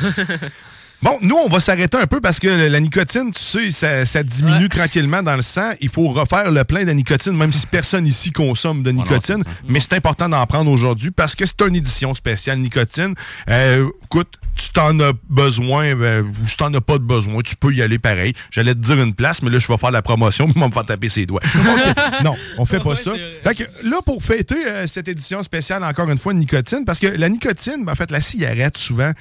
Bon, 1.05 1.19
nous, 1.21 1.35
on 1.35 1.47
va 1.47 1.59
s'arrêter 1.59 1.97
un 1.97 2.07
peu 2.07 2.19
parce 2.19 2.39
que 2.39 2.47
la 2.47 2.79
nicotine, 2.79 3.31
tu 3.31 3.39
sais, 3.39 3.71
ça, 3.71 4.05
ça 4.05 4.23
diminue 4.23 4.69
tranquillement 4.69 5.21
dans 5.21 5.35
le 5.35 5.43
sang. 5.43 5.73
Il 5.79 5.89
faut 5.89 6.07
refaire 6.07 6.49
le 6.49 6.63
plein 6.63 6.83
de 6.83 6.91
nicotine, 6.93 7.33
même 7.33 7.53
si 7.53 7.67
personne 7.67 8.07
ici 8.07 8.31
consomme 8.31 8.81
de 8.81 8.89
nicotine. 8.89 9.43
mais 9.69 9.79
c'est 9.79 9.93
important 9.93 10.27
d'en 10.27 10.43
prendre 10.47 10.71
aujourd'hui 10.71 11.11
parce 11.11 11.35
que 11.35 11.45
c'est 11.45 11.61
une 11.61 11.75
édition 11.75 12.15
spéciale 12.15 12.57
nicotine. 12.57 13.13
Euh, 13.51 13.87
écoute, 14.05 14.29
tu 14.55 14.69
t'en 14.69 14.99
as 14.99 15.11
besoin 15.29 15.85
euh, 15.85 16.23
ou 16.23 16.47
si 16.47 16.57
t'en 16.57 16.73
as 16.73 16.81
pas 16.81 16.97
de 16.97 17.03
besoin, 17.03 17.41
tu 17.43 17.55
peux 17.55 17.73
y 17.73 17.81
aller 17.81 17.99
pareil. 17.99 18.33
J'allais 18.49 18.73
te 18.73 18.79
dire 18.79 19.01
une 19.01 19.13
place, 19.13 19.41
mais 19.41 19.51
là, 19.51 19.59
je 19.59 19.67
vais 19.67 19.77
faire 19.77 19.91
la 19.91 20.01
promotion, 20.01 20.47
puis 20.49 20.53
on 20.57 20.61
va 20.61 20.67
me 20.67 20.73
faire 20.73 20.85
taper 20.85 21.09
ses 21.09 21.25
doigts. 21.25 21.41
Non, 22.23 22.35
on 22.57 22.65
fait 22.65 22.79
pas 22.83 22.95
ça. 22.95 23.11
Fait 23.43 23.55
que 23.55 23.63
là, 23.83 23.97
pour 24.05 24.23
fêter 24.23 24.55
euh, 24.67 24.87
cette 24.87 25.07
édition 25.07 25.43
spéciale, 25.43 25.83
encore 25.83 26.09
une 26.09 26.17
fois, 26.17 26.33
de 26.33 26.39
nicotine, 26.39 26.83
parce 26.85 26.99
que 26.99 27.07
la 27.07 27.29
nicotine, 27.29 27.83
ben, 27.85 27.91
en 27.91 27.95
fait, 27.95 28.09
la 28.09 28.21
cigarette, 28.21 28.77
souvent, 28.77 29.11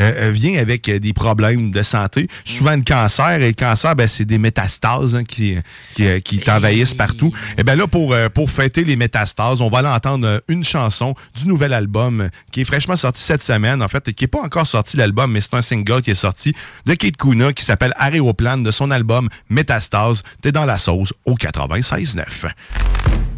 euh, 0.00 0.28
euh, 0.28 0.30
vient 0.30 0.58
avec 0.58 0.88
euh, 0.88 0.98
des 0.98 1.12
problèmes 1.12 1.70
de 1.70 1.82
santé, 1.82 2.28
souvent 2.44 2.76
le 2.76 2.82
cancer. 2.82 3.42
Et 3.42 3.48
le 3.48 3.52
cancer, 3.52 3.94
ben, 3.96 4.08
c'est 4.08 4.24
des 4.24 4.38
métastases 4.38 5.14
hein, 5.14 5.24
qui, 5.24 5.56
qui, 5.94 6.06
euh, 6.06 6.20
qui 6.20 6.40
t'envahissent 6.40 6.94
partout. 6.94 7.32
Et 7.58 7.64
ben 7.64 7.76
là, 7.76 7.86
pour, 7.86 8.14
pour 8.34 8.50
fêter 8.50 8.84
les 8.84 8.96
métastases, 8.96 9.60
on 9.60 9.68
va 9.68 9.78
aller 9.78 9.88
entendre 9.88 10.26
euh, 10.26 10.40
une 10.48 10.64
chanson 10.64 11.14
du 11.36 11.46
nouvel 11.46 11.72
album 11.72 12.28
qui 12.50 12.62
est 12.62 12.64
fraîchement 12.64 12.96
sorti 12.96 13.22
cette 13.22 13.42
semaine, 13.42 13.82
en 13.82 13.88
fait, 13.88 14.08
et 14.08 14.14
qui 14.14 14.24
n'est 14.24 14.28
pas 14.28 14.42
encore 14.42 14.66
sorti 14.66 14.96
l'album, 14.96 15.32
mais 15.32 15.40
c'est 15.40 15.54
un 15.54 15.62
single 15.62 16.02
qui 16.02 16.10
est 16.10 16.14
sorti 16.14 16.54
de 16.86 16.94
Kate 16.94 17.16
Kuna 17.16 17.52
qui 17.52 17.64
s'appelle 17.64 17.92
Aéroplane 17.96 18.62
de 18.62 18.70
son 18.70 18.90
album 18.90 19.28
Métastase. 19.48 20.22
T'es 20.42 20.52
dans 20.52 20.66
la 20.66 20.76
sauce 20.76 21.12
au 21.24 21.34
96.9. 21.34 23.33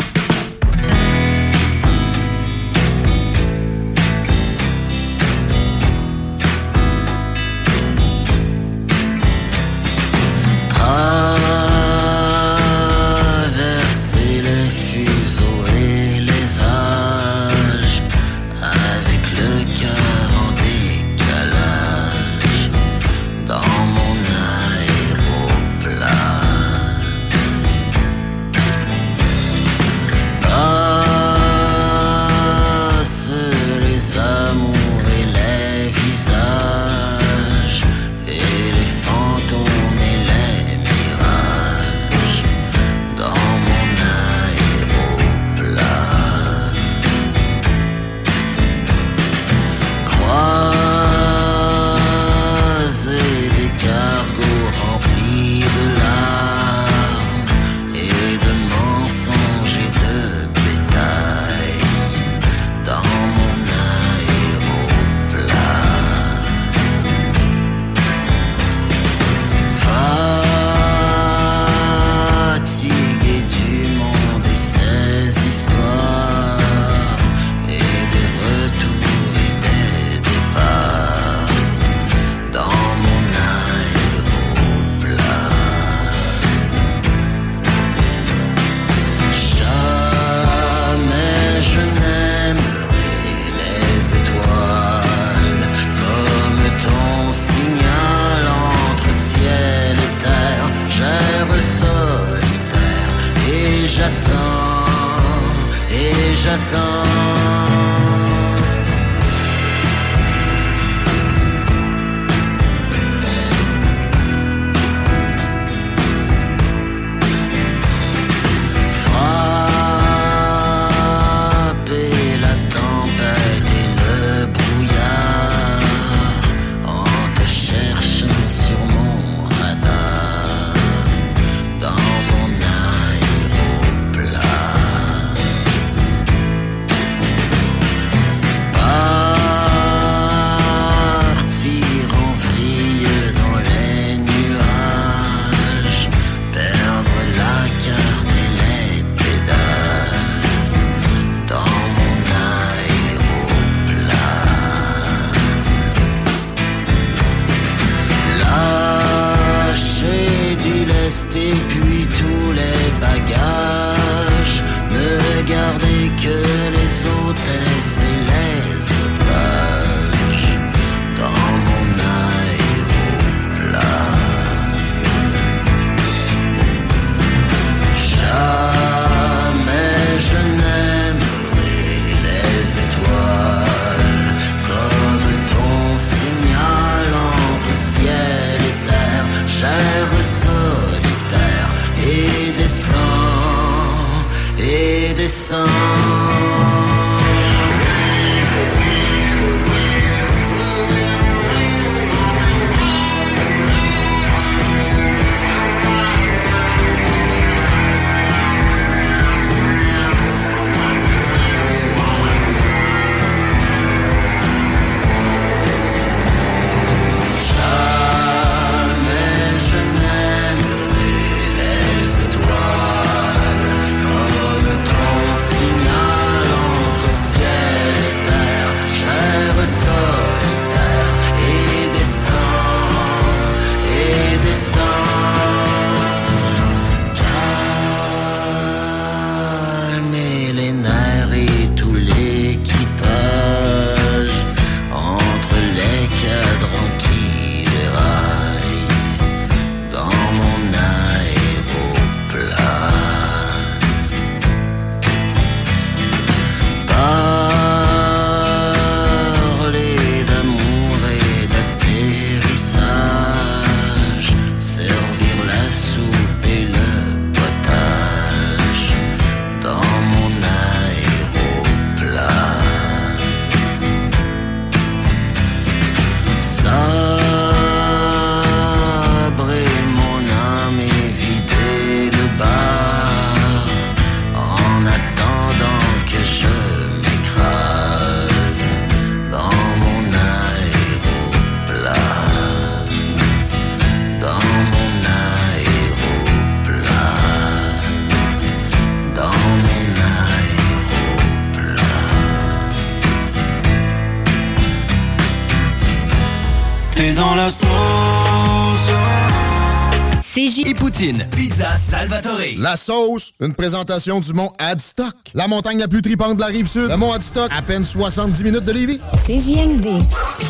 Poutine, 310.97 311.27
Pizza 311.31 311.77
Salvatore. 311.77 312.57
La 312.59 312.75
sauce, 312.77 313.35
une 313.41 313.53
présentation 313.53 314.19
du 314.19 314.33
mont 314.33 314.53
Adstock. 314.59 315.15
La 315.35 315.47
montagne 315.47 315.79
la 315.79 315.89
plus 315.89 316.01
tripante 316.01 316.37
de 316.37 316.41
la 316.41 316.47
rive 316.47 316.67
sud. 316.67 316.89
Le 316.89 316.97
mont 316.97 317.13
Adstock, 317.13 317.51
à 317.55 317.61
peine 317.61 317.85
70 317.85 318.43
minutes 318.43 318.65
de 318.65 318.73
Lévis. 318.73 318.99
CJMD, 319.27 319.87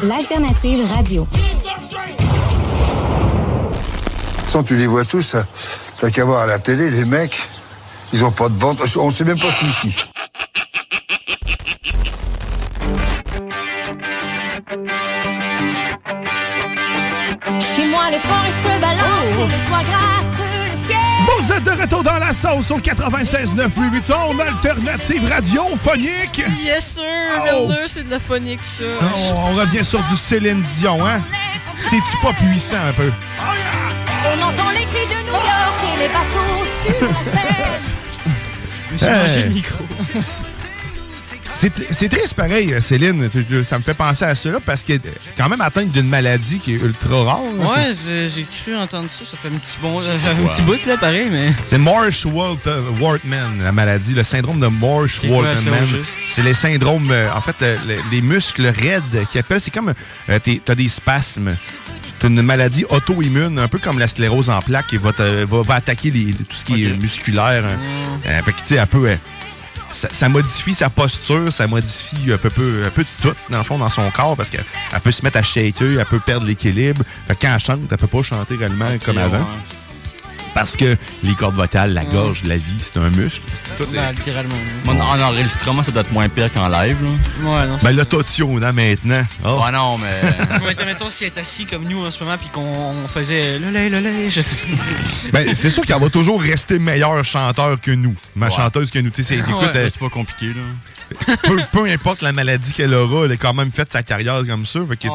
l'alternative 0.05 0.87
radio. 0.95 1.27
Sans 4.47 4.63
tu 4.63 4.77
les 4.77 4.87
vois 4.87 5.05
tous, 5.05 5.35
t'as 5.99 6.11
qu'à 6.11 6.25
voir 6.25 6.43
à 6.43 6.47
la 6.47 6.61
télé, 6.61 6.91
les 6.91 7.05
mecs, 7.05 7.41
ils 8.13 8.23
ont 8.23 8.31
pas 8.31 8.49
de 8.49 8.57
ventre. 8.57 8.85
On 8.99 9.11
sait 9.11 9.25
même 9.25 9.41
pas 9.41 9.51
si 9.51 9.67
ici. 9.67 9.97
Chez 17.75 17.87
moi, 17.89 18.11
les 18.11 18.19
forêts 18.19 18.51
se 18.51 18.81
balancent 18.81 19.41
et 19.41 19.47
le 19.47 19.69
toit 19.69 19.83
gratte 19.83 20.17
le 20.17 20.35
ciel. 20.35 20.36
Vous 21.47 21.53
êtes 21.53 21.63
de 21.63 21.71
retour 21.71 22.03
dans 22.03 22.19
la 22.19 22.33
sauce 22.33 22.73
au 22.73 22.79
96.9 22.81 23.69
Louis 23.77 23.91
Vuitton, 23.91 24.37
alternative 24.41 25.29
radiophonique. 25.31 26.43
Yes, 26.65 26.95
sir! 26.97 27.05
Oh. 27.55 27.71
C'est 27.87 28.03
de 28.05 28.11
la 28.11 28.19
phonique, 28.19 28.65
ça. 28.65 28.83
On, 29.01 29.53
on 29.53 29.55
revient 29.55 29.85
sur 29.85 30.01
du 30.09 30.17
Céline 30.17 30.63
Dion, 30.77 31.07
hein? 31.07 31.21
C'est-tu 31.79 32.17
pas 32.21 32.33
puissant 32.33 32.79
un 32.89 32.93
peu? 32.95 33.13
On 33.41 34.43
entend 34.43 34.71
les 34.71 34.85
cris 34.87 35.07
de 35.07 35.23
New 35.25 35.35
York 35.35 35.81
et 35.85 35.99
les 36.01 36.09
bateaux 36.09 36.65
sur 36.99 37.09
la 37.09 38.99
suis 38.99 39.07
mangé 39.07 39.43
le 39.43 39.47
Hey. 39.47 39.55
micro. 39.55 39.85
C'est 41.59 42.09
triste 42.11 42.35
pareil, 42.35 42.75
euh, 42.75 42.81
Céline. 42.83 43.29
Ça 43.65 43.79
me 43.79 43.83
fait 43.83 43.95
penser 43.95 44.25
à 44.27 44.35
ça 44.35 44.51
parce 44.65 44.83
qu'elle 44.83 44.97
est 44.97 45.13
quand 45.39 45.49
même 45.49 45.61
atteinte 45.63 45.89
d'une 45.91 46.07
maladie 46.09 46.59
qui 46.59 46.75
est 46.75 46.79
ultra 46.79 47.25
rare. 47.25 47.41
hein. 47.61 47.65
Ouais, 47.67 48.29
j'ai 48.35 48.45
cru 48.45 48.77
entendre 48.77 49.09
ça. 49.11 49.25
Ça 49.25 49.37
fait 49.39 49.49
un 49.49 49.59
petit 49.59 49.79
bon, 49.81 49.99
un 50.01 50.35
quoi? 50.35 50.51
petit 50.51 50.63
bout, 50.63 50.85
là, 50.87 50.97
pareil, 50.99 51.29
mais. 51.31 51.55
C'est 51.65 51.79
Marsh-Wortman, 51.79 53.63
la 53.63 53.73
maladie, 53.73 54.13
le 54.15 54.23
syndrome 54.23 54.61
de 54.61 54.67
au 54.67 55.87
juste? 55.87 56.11
C'est 56.29 56.43
les 56.43 56.55
syndromes, 56.55 57.09
euh, 57.11 57.29
en 57.35 57.41
fait, 57.41 57.57
euh, 57.63 57.77
le- 57.87 57.97
les 58.13 58.21
muscles 58.21 58.67
raides 58.67 59.27
qui 59.31 59.39
appellent, 59.39 59.61
c'est 59.61 59.71
comme, 59.73 59.95
euh, 60.29 60.39
t'as 60.65 60.75
des 60.75 60.89
spasmes. 60.91 61.57
C'est 62.21 62.27
une 62.29 62.43
maladie 62.43 62.85
auto-immune, 62.89 63.59
un 63.59 63.69
peu 63.69 63.79
comme 63.79 63.99
la 63.99 64.09
sclérose 64.09 64.51
en 64.51 64.61
plaques, 64.61 64.89
qui 64.89 64.97
va, 64.99 65.13
te- 65.13 65.45
va, 65.45 65.63
va 65.63 65.75
attaquer 65.77 66.11
les- 66.11 66.33
tout 66.35 66.45
ce 66.57 66.65
qui 66.65 66.85
est 66.85 66.91
musculaire. 67.01 67.65
hein. 67.65 67.79
Euh, 68.27 68.43
fait 68.43 68.53
que, 68.53 68.59
tu 68.61 68.67
sais, 68.75 68.79
un 68.79 68.87
peu... 68.87 69.09
ça, 69.91 70.09
ça 70.11 70.29
modifie 70.29 70.75
sa 70.75 70.91
posture, 70.91 71.53
ça 71.53 71.67
modifie 71.67 72.33
un 72.33 72.39
peu, 72.39 72.51
peu, 72.51 72.83
un 72.85 72.91
peu 72.91 73.03
de 73.03 73.09
tout, 73.23 73.35
dans 73.51 73.59
le 73.59 73.65
fond, 73.65 73.79
dans 73.79 73.89
son 73.89 74.11
corps, 74.11 74.37
parce 74.37 74.51
qu'elle 74.51 74.65
elle 74.93 75.01
peut 75.01 75.13
se 75.13 75.23
mettre 75.25 75.39
à 75.39 75.43
shaker, 75.43 75.99
elle 76.01 76.07
peut 76.07 76.21
perdre 76.21 76.47
l'équilibre. 76.47 77.03
Quand 77.41 77.55
elle 77.55 77.61
chante, 77.61 77.81
elle 77.91 77.97
peut 77.97 78.07
pas 78.07 78.23
chanter 78.23 78.57
réellement 78.57 78.91
comme 79.05 79.19
avant. 79.19 79.39
ouais. 79.39 79.45
Parce 80.57 80.75
que 80.75 80.97
les 81.23 81.35
cordes 81.35 81.55
vocales, 81.55 81.93
la 81.93 82.05
gorge, 82.05 82.43
la 82.45 82.57
vie, 82.57 82.79
c'est 82.79 82.97
un 82.97 83.11
muscle. 83.11 83.43
C'est 83.63 83.77
tout- 83.85 83.93
Ben, 83.93 84.11
littéralement. 84.13 84.55
En 84.89 85.21
enregistrement, 85.21 85.83
ça 85.83 85.93
doit 85.93 86.01
être 86.01 86.13
moins 86.13 86.31
pire 86.31 86.51
qu'en 86.51 86.69
live. 86.69 86.97
Là. 87.05 87.11
Ouais, 87.51 87.67
non, 87.67 87.77
Ben, 87.83 87.93
l'autotune, 87.95 88.65
hein, 88.65 88.73
maintenant. 88.73 89.23
Oh. 89.45 89.61
Ah 89.63 89.71
non, 89.71 89.99
mais. 89.99 90.07
Ouais, 90.65 90.75
mettons 90.87 91.11
si 91.11 91.25
elle 91.27 91.33
est 91.37 91.39
assis 91.41 91.67
comme 91.67 91.85
nous 91.85 92.03
en 92.07 92.11
ce 92.11 92.25
moment 92.25 92.39
puis 92.39 92.49
qu'on 92.49 92.63
on 93.05 93.07
faisait 93.07 93.59
le 93.59 93.69
lait, 93.71 93.91
le 93.91 93.99
lait, 94.01 94.31
je 94.31 94.41
sais. 94.41 94.57
Ben, 95.31 95.55
c'est 95.55 95.69
sûr 95.69 95.85
qu'elle 95.85 96.01
va 96.01 96.09
toujours 96.09 96.41
rester 96.41 96.79
meilleure 96.79 97.23
chanteur 97.23 97.79
que 97.79 97.91
nous. 97.91 98.15
Ma 98.35 98.49
chanteuse 98.49 98.91
que 98.91 98.99
nous. 98.99 99.11
Tu 99.11 99.23
sais, 99.23 99.35
c'est- 99.35 99.41
écoute, 99.41 99.61
Ouais. 99.61 99.71
elle- 99.75 99.91
C'est 99.91 100.01
pas 100.01 100.09
compliqué, 100.09 100.47
là. 100.55 101.35
peu, 101.43 101.57
peu 101.71 101.85
importe 101.91 102.23
la 102.23 102.33
maladie 102.33 102.73
qu'elle 102.73 102.95
aura, 102.95 103.27
elle 103.27 103.33
a 103.33 103.37
quand 103.37 103.53
même 103.53 103.71
fait 103.71 103.93
sa 103.93 104.03
carrière 104.03 104.41
comme 104.49 104.65
ça. 104.65 104.81
Fait 104.89 104.97
que, 104.97 105.09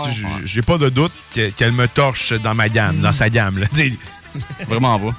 j'ai 0.44 0.62
pas 0.62 0.78
de 0.78 0.90
doute 0.90 1.12
que- 1.34 1.50
qu'elle 1.50 1.72
me 1.74 1.88
torche 1.88 2.34
dans 2.34 2.54
ma 2.54 2.70
gamme, 2.70 3.00
dans 3.00 3.12
sa 3.12 3.30
gamme. 3.32 3.58
Là. 3.58 3.66
Vraiment 4.68 5.00
pas. 5.00 5.16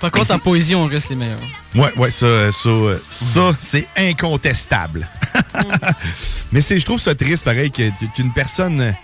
Par 0.00 0.10
contre, 0.10 0.34
en 0.34 0.38
poésie, 0.38 0.74
on 0.74 0.86
reste 0.86 1.10
les 1.10 1.16
meilleurs. 1.16 1.38
Ouais, 1.74 1.92
ouais, 1.96 2.10
ça, 2.10 2.50
ça, 2.52 2.68
euh, 2.70 2.98
ça 3.10 3.52
c'est 3.58 3.86
incontestable. 3.98 5.06
Mais 6.52 6.60
je 6.62 6.84
trouve 6.84 7.00
ça 7.00 7.14
triste, 7.14 7.44
pareil, 7.44 7.70
que- 7.70 7.90
qu'une 8.16 8.32
personne 8.32 8.94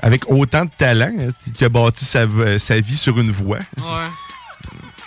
avec 0.00 0.30
autant 0.30 0.64
de 0.64 0.70
talent, 0.76 1.12
hein, 1.18 1.28
qui 1.56 1.64
a 1.64 1.68
bâti 1.68 2.04
sa, 2.04 2.20
sa 2.58 2.80
vie 2.80 2.96
sur 2.96 3.18
une 3.18 3.30
voie, 3.30 3.58
Ouais. 3.78 4.08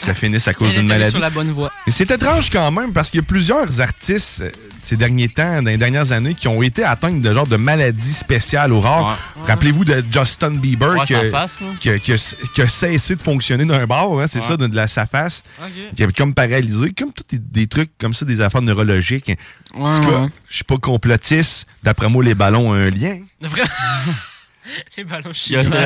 Ça 0.06 0.14
finisse 0.14 0.48
à 0.48 0.54
cause 0.54 0.74
d'une 0.74 0.88
maladie. 0.88 1.12
sur 1.12 1.20
la 1.20 1.30
bonne 1.30 1.52
voie. 1.52 1.72
Mais 1.86 1.92
c'est 1.94 2.10
étrange 2.12 2.50
quand 2.50 2.72
même 2.72 2.94
parce 2.94 3.10
qu'il 3.10 3.20
y 3.20 3.24
a 3.24 3.26
plusieurs 3.26 3.82
artistes 3.82 4.42
euh, 4.42 4.52
ces 4.82 4.96
derniers 4.96 5.28
temps, 5.28 5.62
dans 5.62 5.70
les 5.70 5.78
dernières 5.78 6.12
années, 6.14 6.34
qui 6.34 6.48
ont 6.48 6.62
été 6.64 6.84
atteints 6.84 7.12
de 7.12 7.34
genre 7.34 7.46
de 7.48 7.58
maladies 7.58 8.14
spéciales 8.14 8.72
ou 8.72 8.80
rares. 8.80 9.20
Ouais. 9.38 9.48
Rappelez-vous 9.48 9.84
de 9.86 10.04
Justin 10.10 10.52
Bieber 10.52 10.92
Ouais, 10.98 11.06
qui, 11.06 11.14
a- 11.16 11.30
face, 11.30 11.60
là. 11.62 11.68
qui 11.80 11.90
a- 11.90 12.00
qui 12.00 12.14
a, 12.14 12.36
qui 12.54 12.62
a 12.62 12.68
cessé 12.68 13.16
de 13.16 13.22
fonctionner 13.22 13.66
d'un 13.66 13.86
bord, 13.86 14.20
hein, 14.22 14.26
c'est 14.30 14.40
Ouais. 14.40 14.46
ça, 14.46 14.58
de, 14.58 14.68
de 14.68 14.76
la, 14.76 14.88
sa 14.88 15.06
face. 15.06 15.44
Ok. 15.62 15.96
Qui 15.96 16.04
est 16.04 16.18
comme 16.18 16.34
paralysé, 16.34 16.94
comme 16.94 17.12
tous 17.12 17.24
des, 17.30 17.40
des 17.40 17.68
trucs 17.68 17.92
comme 17.98 18.14
ça, 18.14 18.26
des 18.26 18.40
affaires 18.42 18.62
neurologiques. 18.62 19.32
en 19.74 19.94
tout 19.96 20.02
cas, 20.10 20.22
ouais. 20.22 20.28
je 20.50 20.56
suis 20.56 20.64
pas 20.64 20.78
complotiste. 20.78 21.68
D'après 21.84 22.08
moi, 22.10 22.24
les 22.24 22.36
ballons 22.36 22.70
ont 22.70 22.74
un 22.74 22.90
lien. 22.90 23.20
Les 24.98 25.04
ballons 25.04 25.32
Il 25.48 25.54
y 25.54 25.56
a 25.58 25.64
chinois. 25.64 25.86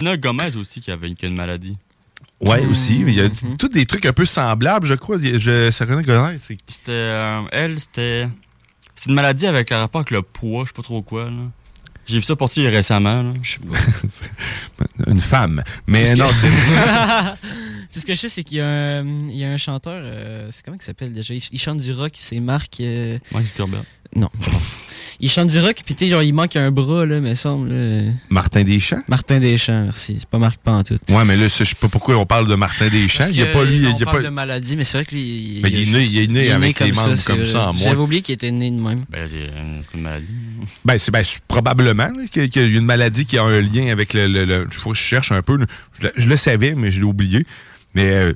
Il 0.00 0.06
y 0.06 0.10
en 0.10 0.12
a 0.12 0.16
Gomez 0.16 0.56
aussi 0.56 0.80
qui 0.80 0.90
avait 0.90 1.12
qui 1.14 1.26
une 1.26 1.34
maladie. 1.36 1.76
Ouais, 2.40 2.64
aussi. 2.64 3.00
Il 3.00 3.14
y 3.14 3.20
a 3.20 3.28
tous 3.58 3.68
des 3.68 3.84
trucs 3.84 4.06
un 4.06 4.12
peu 4.14 4.24
semblables, 4.24 4.86
je 4.86 4.94
crois. 4.94 5.18
Je, 5.18 5.70
Serena 5.70 6.02
Gomez, 6.02 6.38
c'est 6.38 6.56
C'était. 6.68 6.90
euh, 6.92 7.42
elle, 7.52 7.78
c'était. 7.80 8.28
C'est 8.96 9.08
une 9.10 9.14
maladie 9.14 9.46
avec 9.46 9.70
un 9.72 9.78
rapport 9.80 10.00
avec 10.00 10.10
le 10.10 10.22
poids, 10.22 10.64
je 10.64 10.68
sais 10.68 10.74
pas 10.74 10.82
trop 10.82 11.02
quoi, 11.02 11.24
là. 11.26 11.36
J'ai 12.06 12.16
vu 12.16 12.22
ça 12.22 12.34
porter 12.34 12.66
récemment, 12.68 13.22
là. 13.22 13.32
Je 13.42 13.52
sais 14.06 14.28
pas. 14.78 14.84
une 15.10 15.20
femme. 15.20 15.62
Mais 15.86 16.14
non, 16.14 16.30
c'est. 16.32 16.48
Tout 17.92 18.00
ce 18.00 18.06
que 18.06 18.14
je 18.14 18.20
sais, 18.20 18.28
c'est 18.28 18.44
qu'il 18.44 18.58
y, 18.58 18.60
a 18.60 18.66
un- 19.00 19.28
il 19.28 19.36
y 19.36 19.44
a 19.44 19.48
un 19.50 19.56
chanteur, 19.56 20.00
euh, 20.02 20.48
c'est 20.50 20.64
comment 20.64 20.76
il 20.80 20.84
s'appelle 20.84 21.12
déjà? 21.12 21.34
Il, 21.34 21.42
il 21.52 21.58
chante 21.60 21.78
du 21.78 21.92
rock, 21.92 22.12
c'est 22.14 22.40
Marc. 22.40 22.80
euh, 22.80 23.18
Mike 23.32 23.46
Zuckerberg. 23.48 23.84
Non. 24.16 24.28
il 25.20 25.30
chante 25.30 25.48
du 25.48 25.58
rock, 25.60 25.82
puis 25.84 25.94
tu 25.94 26.04
sais, 26.06 26.10
genre, 26.10 26.22
il 26.22 26.32
manque 26.32 26.56
un 26.56 26.70
bras, 26.70 27.04
là, 27.06 27.20
mais 27.20 27.34
semble. 27.34 27.72
là. 27.72 28.10
Martin 28.30 28.64
Deschamps? 28.64 29.02
Martin 29.06 29.38
Deschamps, 29.38 29.84
merci. 29.84 30.16
C'est 30.18 30.28
pas 30.28 30.38
Marc 30.38 30.58
Pantoute. 30.60 31.02
Ouais, 31.10 31.24
mais 31.24 31.36
là, 31.36 31.46
je 31.46 31.62
sais 31.64 31.74
pas 31.78 31.88
pourquoi 31.88 32.16
on 32.16 32.26
parle 32.26 32.48
de 32.48 32.54
Martin 32.54 32.88
Deschamps. 32.88 33.18
Parce 33.24 33.30
Il 33.30 33.36
y 33.36 33.42
a 33.42 33.46
pas 33.46 33.64
lui. 33.64 33.86
on 33.86 33.90
Il 33.94 33.98
y 33.98 34.02
a 34.02 34.04
parle 34.06 34.18
pas... 34.18 34.22
de 34.24 34.28
maladie, 34.30 34.76
mais 34.76 34.84
c'est 34.84 34.98
vrai 34.98 35.04
que 35.04 35.14
lui. 35.14 35.60
Mais 35.62 35.70
il 35.70 35.88
est 35.88 35.92
né- 35.98 36.04
il 36.06 36.18
est 36.18 36.26
né 36.26 36.50
avec 36.50 36.80
les 36.80 36.92
membres 36.92 37.22
comme 37.24 37.44
ça 37.44 37.68
en 37.68 37.72
moins. 37.74 37.82
J'avais 37.84 37.96
oublié 38.00 38.22
qu'il 38.22 38.32
était 38.34 38.50
né 38.50 38.70
de 38.70 38.80
même. 38.80 39.04
Ben, 39.10 39.28
il 39.32 39.40
y 39.40 39.44
a 39.44 39.62
une, 39.94 40.02
maladie. 40.02 40.26
Ben, 40.84 40.98
c'est 40.98 41.10
ben, 41.12 41.22
probablement 41.46 42.10
qu'il 42.32 42.50
y 42.54 42.58
a 42.58 42.62
une 42.64 42.84
maladie 42.84 43.26
qui 43.26 43.38
a 43.38 43.44
un 43.44 43.60
lien 43.60 43.88
avec 43.92 44.14
le. 44.14 44.26
le, 44.26 44.66
Il 44.72 44.76
faut 44.78 44.90
que 44.90 44.96
je 44.96 45.02
cherche 45.02 45.30
un 45.32 45.42
peu. 45.42 45.58
Je, 46.00 46.06
le- 46.06 46.12
je 46.16 46.28
le 46.28 46.36
savais, 46.36 46.74
mais 46.74 46.90
je 46.90 46.98
l'ai 46.98 47.04
oublié. 47.06 47.44
Mais 47.94 48.10
euh, 48.10 48.32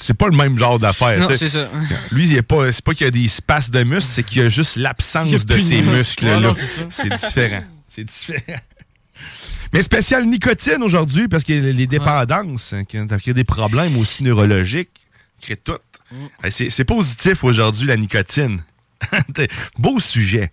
c'est 0.00 0.14
pas 0.14 0.26
le 0.26 0.36
même 0.36 0.58
genre 0.58 0.78
d'affaire. 0.78 1.18
Non, 1.18 1.28
c'est 1.36 1.48
ça. 1.48 1.68
Lui, 2.10 2.28
il 2.28 2.36
est 2.36 2.42
pas, 2.42 2.70
c'est 2.72 2.84
pas 2.84 2.94
qu'il 2.94 3.04
y 3.04 3.08
a 3.08 3.10
des 3.10 3.28
spasmes 3.28 3.72
de 3.72 3.84
muscles, 3.84 4.10
c'est 4.10 4.22
qu'il 4.22 4.42
y 4.42 4.44
a 4.44 4.48
juste 4.48 4.76
l'absence 4.76 5.44
de 5.44 5.58
ces 5.58 5.82
muscles. 5.82 6.26
muscles-là. 6.26 6.52
C'est 6.54 6.90
c'est 6.90 7.14
différent. 7.14 7.64
C'est 7.88 8.04
différent. 8.04 8.60
Mais 9.72 9.82
spécial 9.82 10.24
nicotine 10.26 10.82
aujourd'hui, 10.82 11.26
parce 11.26 11.42
que 11.42 11.52
les 11.52 11.86
dépendances, 11.86 12.72
hein, 12.72 12.84
quand 12.84 13.10
a 13.10 13.32
des 13.32 13.44
problèmes 13.44 13.96
aussi 13.98 14.22
neurologiques, 14.22 14.90
créent 15.40 15.56
tout. 15.56 15.72
Mm. 16.12 16.26
C'est 16.50 16.70
c'est 16.70 16.84
positif 16.84 17.42
aujourd'hui, 17.44 17.86
la 17.86 17.96
nicotine. 17.96 18.62
Beau 19.78 19.98
sujet. 20.00 20.50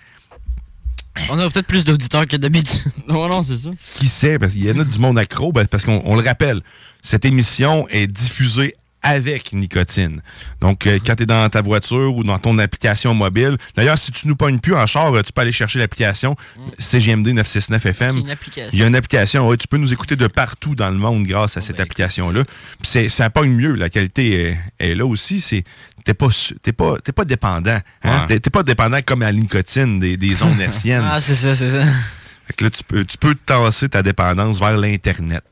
On 1.30 1.38
a 1.40 1.50
peut-être 1.50 1.68
plus 1.68 1.84
d'auditeurs 1.84 2.26
que 2.26 2.38
d'habitude. 2.38 2.80
non, 3.08 3.28
non, 3.28 3.44
c'est 3.44 3.58
ça. 3.58 3.70
Qui 3.96 4.08
sait? 4.08 4.40
Parce 4.40 4.54
qu'il 4.54 4.66
y 4.66 4.72
en 4.72 4.80
a 4.80 4.84
du 4.84 4.98
monde 4.98 5.20
accro, 5.20 5.52
ben, 5.52 5.68
parce 5.68 5.84
qu'on 5.84 6.02
on 6.06 6.16
le 6.16 6.24
rappelle, 6.24 6.62
cette 7.02 7.26
émission 7.26 7.88
est 7.90 8.08
diffusée 8.08 8.76
avec 9.04 9.54
nicotine. 9.54 10.22
Donc, 10.62 10.86
euh, 10.88 11.00
quand 11.06 11.16
tu 11.16 11.24
es 11.24 11.26
dans 11.26 11.50
ta 11.50 11.62
voiture 11.62 12.16
ou 12.16 12.24
dans 12.24 12.38
ton 12.40 12.58
application 12.60 13.14
mobile, 13.14 13.58
d'ailleurs, 13.76 13.98
si 13.98 14.12
tu 14.12 14.28
nous 14.28 14.36
pognes 14.36 14.60
plus 14.60 14.76
en 14.76 14.86
char, 14.86 15.14
euh, 15.16 15.22
tu 15.22 15.34
peux 15.34 15.42
aller 15.42 15.52
chercher 15.52 15.80
l'application 15.80 16.36
CGMD 16.80 17.28
969 17.34 17.86
FM. 17.86 18.18
Une 18.18 18.30
application. 18.30 18.70
Il 18.74 18.80
y 18.80 18.84
a 18.84 18.88
une 18.88 18.96
application, 18.96 19.48
ouais, 19.48 19.58
tu 19.58 19.68
peux 19.68 19.78
nous 19.78 19.92
écouter 19.94 20.16
de 20.16 20.28
partout 20.28 20.76
dans 20.76 20.90
le 20.90 20.98
monde 20.98 21.24
grâce 21.26 21.58
à 21.58 21.62
cette 21.62 21.78
ben, 21.78 21.84
application-là. 21.84 22.44
Puis 22.44 22.90
c'est- 22.92 23.10
ça 23.10 23.30
pogne 23.30 23.52
mieux, 23.54 23.74
la 23.74 23.90
qualité 23.90 24.58
est, 24.80 24.90
est 24.92 24.96
là 24.96 25.06
aussi. 25.06 25.42
C'est 25.42 25.64
T'es 26.04 26.16
pas, 26.16 26.30
t'es 26.64 26.72
pas, 26.74 26.98
t'es 27.04 27.12
pas 27.12 27.26
dépendant. 27.26 27.78
Hein? 28.04 28.22
Ouais. 28.22 28.26
T'es- 28.26 28.40
T'es 28.40 28.50
pas 28.50 28.64
dépendant 28.64 28.98
comme 29.06 29.22
à 29.22 29.26
la 29.26 29.34
nicotine 29.34 30.00
des, 30.00 30.18
des 30.18 30.42
ondes 30.42 30.60
hertziennes. 30.60 31.06
Ah, 31.12 31.22
c'est 31.22 31.36
ça, 31.36 31.54
c'est 31.54 31.70
ça. 31.70 31.84
Fait 32.48 32.54
que 32.58 32.64
là, 32.64 32.70
tu 32.72 32.84
peux, 32.84 33.06
tu 33.06 33.20
peux 33.20 33.36
tasser 33.36 33.88
ta 33.88 34.02
dépendance 34.02 34.60
vers 34.60 34.76
l'Internet. 34.78 35.44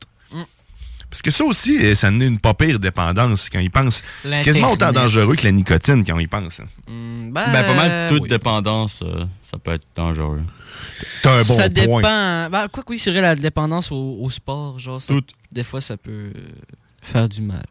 Parce 1.10 1.22
que 1.22 1.30
ça 1.32 1.44
aussi, 1.44 1.76
eh, 1.80 1.94
ça 1.96 2.08
en 2.08 2.20
est 2.20 2.26
une 2.26 2.38
pas 2.38 2.54
pire 2.54 2.78
dépendance 2.78 3.48
quand 3.50 3.58
ils 3.58 3.70
pensent. 3.70 4.02
Quasiment 4.44 4.72
autant 4.72 4.92
dangereux 4.92 5.34
que 5.34 5.42
la 5.44 5.50
nicotine 5.52 6.04
quand 6.04 6.18
ils 6.18 6.28
pensent. 6.28 6.60
hein. 6.60 6.64
ben, 6.86 7.30
Ben, 7.52 7.64
pas 7.64 7.74
mal 7.74 8.08
toute 8.10 8.22
oui. 8.22 8.28
dépendance, 8.28 9.00
euh, 9.02 9.24
ça 9.42 9.58
peut 9.58 9.72
être 9.72 9.86
dangereux. 9.96 10.42
T'as 11.22 11.38
un 11.40 11.42
bon 11.42 11.56
ça 11.56 11.68
point. 11.68 11.68
dépend. 11.68 12.50
Ben, 12.50 12.68
quoi 12.68 12.82
que 12.84 12.90
oui, 12.90 12.98
c'est 12.98 13.10
vrai, 13.10 13.20
la 13.22 13.34
dépendance 13.34 13.90
au, 13.90 14.18
au 14.20 14.30
sport, 14.30 14.78
genre, 14.78 15.00
ça- 15.00 15.14
des 15.50 15.64
fois, 15.64 15.80
ça 15.80 15.96
peut 15.96 16.10
euh, 16.10 16.32
faire 17.02 17.28
du 17.28 17.40
mal. 17.42 17.64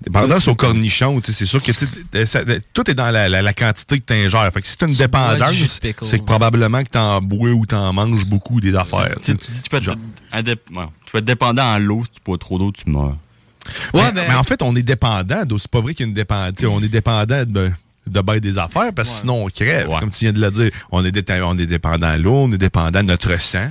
Dépendance 0.00 0.46
au 0.48 0.54
cornichon, 0.54 1.20
c'est 1.24 1.46
sûr 1.46 1.62
que 1.62 1.72
tu 1.72 1.86
sais, 2.12 2.26
ça- 2.26 2.42
tout 2.72 2.88
est 2.90 2.94
dans 2.94 3.10
la, 3.10 3.28
la- 3.28 3.42
la 3.42 3.52
quantité 3.54 3.98
que 3.98 4.04
tu 4.04 4.12
ingères. 4.12 4.50
Fait 4.52 4.60
que 4.60 4.66
si 4.66 4.76
tu 4.76 4.84
as 4.84 4.88
une 4.88 4.92
Tu 4.94 4.98
dépendance, 4.98 5.52
c'est 6.02 6.18
que 6.18 6.24
probablement 6.24 6.82
que 6.84 6.90
tu 6.90 6.98
en 6.98 7.20
bois 7.20 7.50
ou 7.50 7.66
tu 7.66 7.74
en 7.74 7.92
manges 7.92 8.24
beaucoup 8.26 8.60
des 8.60 8.74
affaires. 8.76 9.16
Tu, 9.22 9.36
tu 9.36 9.50
dis 9.50 9.60
tu 9.62 9.68
peux 9.68 9.78
être 9.78 9.96
indép- 10.32 10.58
ouais, 10.72 10.86
être 11.18 11.24
dépendant 11.24 11.64
en 11.74 11.78
l'eau, 11.78 12.02
si 12.04 12.10
tu 12.12 12.20
bois 12.24 12.38
trop 12.38 12.58
d'eau, 12.58 12.72
tu 12.72 12.88
meurs. 12.90 13.16
mais, 13.94 14.12
mais 14.28 14.34
en 14.34 14.44
fait, 14.44 14.62
on 14.62 14.74
est 14.76 14.82
dépendant 14.82 15.44
d'eau. 15.44 15.58
C'est 15.58 15.70
pas 15.70 15.80
vrai 15.80 15.94
qu'il 15.94 16.04
y 16.04 16.06
a 16.06 16.10
une 16.10 16.14
dépendance. 16.14 16.64
On 16.70 16.82
est 16.82 16.88
dépendant 16.88 17.44
de, 17.44 17.70
de 18.06 18.20
bien 18.20 18.38
des 18.38 18.58
affaires 18.58 18.92
parce 18.94 19.08
que 19.10 19.14
sinon 19.20 19.44
on 19.44 19.48
crève. 19.48 19.88
Comme 19.98 20.10
tu 20.10 20.20
viens 20.20 20.32
de 20.32 20.40
le 20.40 20.50
dire, 20.50 20.70
on 20.92 21.04
est, 21.04 21.30
on 21.42 21.58
est 21.58 21.66
dépendant 21.66 22.06
à 22.06 22.16
l'eau, 22.16 22.34
on 22.34 22.52
est 22.52 22.58
dépendant 22.58 23.02
de 23.02 23.06
notre 23.08 23.40
sang. 23.40 23.68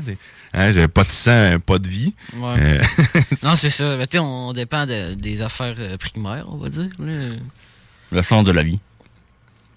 Hein, 0.58 0.72
j'ai 0.74 0.88
pas 0.88 1.04
de 1.04 1.10
sang, 1.12 1.58
pas 1.66 1.80
de 1.80 1.88
vie. 1.88 2.14
Ouais. 2.34 2.56
Euh, 2.60 2.82
non, 3.43 3.56
c'est 3.58 3.70
ça. 3.70 3.98
On 4.20 4.54
dépend 4.54 4.86
de- 4.86 5.14
des 5.14 5.41
affaires 5.41 5.76
euh, 5.80 5.98
primaires, 5.98 6.46
on 6.50 6.56
va 6.58 6.70
dire. 6.70 6.88
là. 7.00 7.36
Le 8.12 8.22
sens 8.22 8.43
de 8.46 8.52
la 8.52 8.64
vie. 8.64 8.80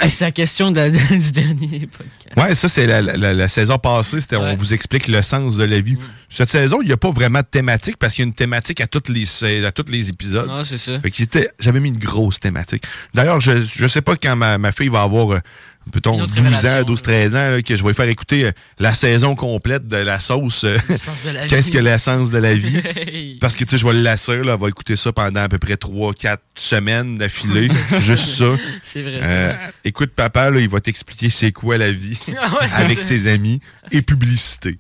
Hey, 0.01 0.11
c'est 0.11 0.25
la 0.25 0.31
question 0.31 0.71
de 0.71 0.77
la- 0.77 0.91
du 0.91 1.33
dernier 1.33 1.89
podcast. 1.89 2.37
Ouais, 2.37 2.55
ça, 2.55 2.69
c'est 2.69 2.87
la, 2.87 3.03
la- 3.03 3.35
la 3.35 3.49
saison 3.49 3.79
passée. 3.79 4.21
C'était 4.21 4.37
Ouais. 4.37 4.53
On 4.53 4.57
vous 4.57 4.73
explique 4.73 5.09
le 5.09 5.21
sens 5.23 5.57
de 5.57 5.65
la 5.65 5.81
vie. 5.81 5.97
Cette 6.29 6.51
saison, 6.51 6.81
il 6.83 6.87
n'y 6.87 6.93
a 6.93 6.97
pas 6.97 7.11
vraiment 7.11 7.41
de 7.41 7.47
thématique 7.51 7.97
parce 7.99 8.15
qu'il 8.15 8.23
y 8.23 8.27
a 8.27 8.29
une 8.29 8.35
thématique 8.35 8.81
à 8.81 8.87
tous 8.87 9.11
les, 9.11 9.25
à 9.67 9.73
les 9.89 10.09
épisodes. 10.09 10.47
Non, 10.47 10.63
c'est 10.63 10.79
ça. 10.79 11.01
Fait 11.01 11.11
qu'il 11.11 11.25
était- 11.25 11.51
J'avais 11.59 11.81
mis 11.81 11.89
une 11.89 11.99
grosse 11.99 12.39
thématique. 12.39 12.85
D'ailleurs, 13.13 13.41
je 13.41 13.53
ne 13.83 13.89
sais 13.89 14.03
pas 14.03 14.15
quand 14.17 14.37
ma, 14.37 14.57
ma 14.59 14.71
fille 14.71 14.89
va 14.89 15.03
avoir, 15.03 15.33
euh, 15.35 15.41
peut-on, 15.89 16.15
Une 16.15 16.23
autre 16.23 16.35
12 16.35 16.39
ans, 16.43 16.51
révélation, 16.51 16.83
12, 16.85 17.03
13 17.03 17.35
ans, 17.37 17.51
là, 17.51 17.63
que 17.63 17.77
je 17.77 17.83
vais 17.85 17.93
faire 17.95 18.09
écouter 18.09 18.45
euh, 18.47 18.53
la 18.79 18.93
saison 18.95 19.35
complète 19.35 19.87
de 19.89 19.97
la 19.97 20.21
sauce. 20.21 20.65
euh. 20.65 20.77
Qu'est-ce 21.49 21.71
que 21.71 21.79
l'essence 21.79 22.31
de 22.31 22.39
la 22.39 22.55
vie? 22.55 22.81
Parce 23.41 23.55
que, 23.57 23.65
tu 23.65 23.71
sais, 23.71 23.77
je 23.79 23.87
vais 23.87 23.95
le 23.95 24.01
lasser, 24.01 24.37
là, 24.39 24.55
elle 24.55 24.61
va 24.61 24.69
écouter 24.69 24.97
ça 24.97 25.13
pendant 25.13 25.41
à 25.43 25.49
peu 25.49 25.59
près 25.59 25.75
3-4 25.75 26.39
semaines 26.55 27.17
d'affilée. 27.19 27.69
juste 28.01 28.27
ça. 28.39 28.47
C'est 28.83 29.03
vrai, 29.03 29.15
Euh, 29.17 29.23
c'est 29.25 29.57
vrai. 29.57 29.73
écoute, 29.85 30.11
papa, 30.15 30.51
là, 30.51 30.61
il 30.61 30.69
va 30.69 30.81
t'expliquer 30.81 31.31
c'est 31.31 31.53
quoi 31.53 31.79
la 31.79 31.91
vie 31.93 32.19
Ah 32.41 32.51
ouais, 32.61 32.69
avec 32.75 33.01
ça. 33.01 33.07
ses 33.09 33.27
amis 33.27 33.61
et 33.91 34.03
publicité. 34.03 34.79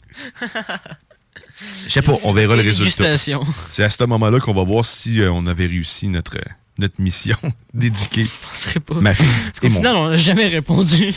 Je 1.86 1.90
sais 1.92 2.02
pas, 2.02 2.12
on 2.24 2.32
verra 2.32 2.54
le 2.56 2.62
résultat. 2.62 3.16
C'est 3.16 3.82
à 3.82 3.90
ce 3.90 4.04
moment-là 4.04 4.38
qu'on 4.38 4.54
va 4.54 4.62
voir 4.62 4.84
si 4.84 5.20
euh, 5.20 5.32
on 5.32 5.44
avait 5.46 5.66
réussi 5.66 6.06
notre, 6.08 6.36
euh, 6.36 6.42
notre 6.78 7.00
mission 7.00 7.36
d'éduquer 7.74 8.26
penserais 8.48 8.80
pas. 8.80 8.94
ma 8.94 9.14
fille 9.14 9.26
Parce 9.46 9.60
qu'au 9.60 9.66
et 9.66 9.70
mon 9.70 9.76
final, 9.76 9.96
on 9.96 10.08
n'a 10.10 10.16
jamais 10.16 10.46
répondu. 10.46 11.14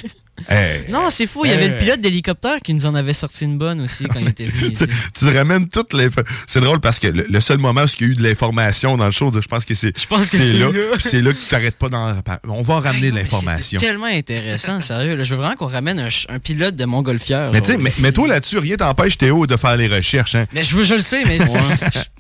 Hey. 0.50 0.89
Non, 0.89 1.10
c'est 1.10 1.28
fou. 1.28 1.46
Il 1.46 1.52
y 1.52 1.54
avait 1.54 1.66
Hey. 1.66 1.70
le 1.72 1.78
pilote 1.78 2.02
d'hélicoptère 2.02 2.58
qui 2.64 2.74
nous 2.74 2.86
en 2.86 2.96
avait 2.96 3.14
sorti 3.14 3.46
une 3.46 3.58
bonne 3.58 3.82
aussi 3.82 4.06
quand 4.06 4.20
il 4.20 4.30
était 4.30 4.48
venu 4.48 4.72
ici. 4.74 4.86
tu 5.18 5.26
ramènes 5.30 5.70
toutes 5.70 5.94
les. 5.94 6.10
C'est 6.48 6.62
drôle 6.62 6.80
parce 6.80 7.00
que 7.00 7.08
le, 7.08 7.26
le 7.30 7.39
seul 7.39 7.58
moment 7.58 7.82
où 7.84 7.88
il 8.00 8.06
y 8.08 8.10
a 8.10 8.12
eu 8.14 8.16
de 8.16 8.24
l'information 8.24 8.98
dans 8.98 9.06
le 9.06 9.12
show, 9.12 9.32
je 9.34 9.48
pense 9.48 9.66
que 9.66 9.74
c'est 9.74 9.94
pense 10.08 10.30
que 10.30 10.38
c'est 10.38 10.54
là. 10.54 10.72
là. 10.72 10.98
C'est 11.00 11.22
là 11.22 11.32
que 11.34 11.38
tu 11.38 11.46
t'arrêtes 11.50 11.78
pas 11.78 11.89
dans. 11.89 12.22
On 12.48 12.62
va 12.62 12.80
ramener 12.80 13.12
de 13.12 13.16
l'information. 13.16 13.80
C'est 13.80 13.86
tellement 13.86 14.06
intéressant, 14.06 14.82
sérieux. 14.82 15.16
là. 15.16 15.24
Je 15.24 15.34
veux 15.36 15.39
vraiment 15.42 15.56
qu'on 15.56 15.68
ramène 15.68 16.00
un, 16.00 16.08
un 16.30 16.39
pilote 16.39 16.76
de 16.76 16.86
montgolfière. 16.86 17.52
Mais 17.52 17.62
tu 17.62 17.68
sais, 17.74 17.78
mais, 17.78 17.89
ici. 17.89 18.02
mais 18.02 18.12
toi 18.12 18.28
là-dessus, 18.28 18.58
rien 18.60 18.76
t'empêche 18.76 19.18
Théo 19.18 19.46
de 19.48 19.56
faire 19.58 19.78
les 19.78 19.88
recherches. 19.88 20.36
Hein? 20.36 20.46
Mais 20.54 20.64
je, 20.64 20.76
veux- 20.76 20.84
je 20.84 20.96
le 20.96 21.00
sais, 21.02 21.24
mais. 21.26 21.39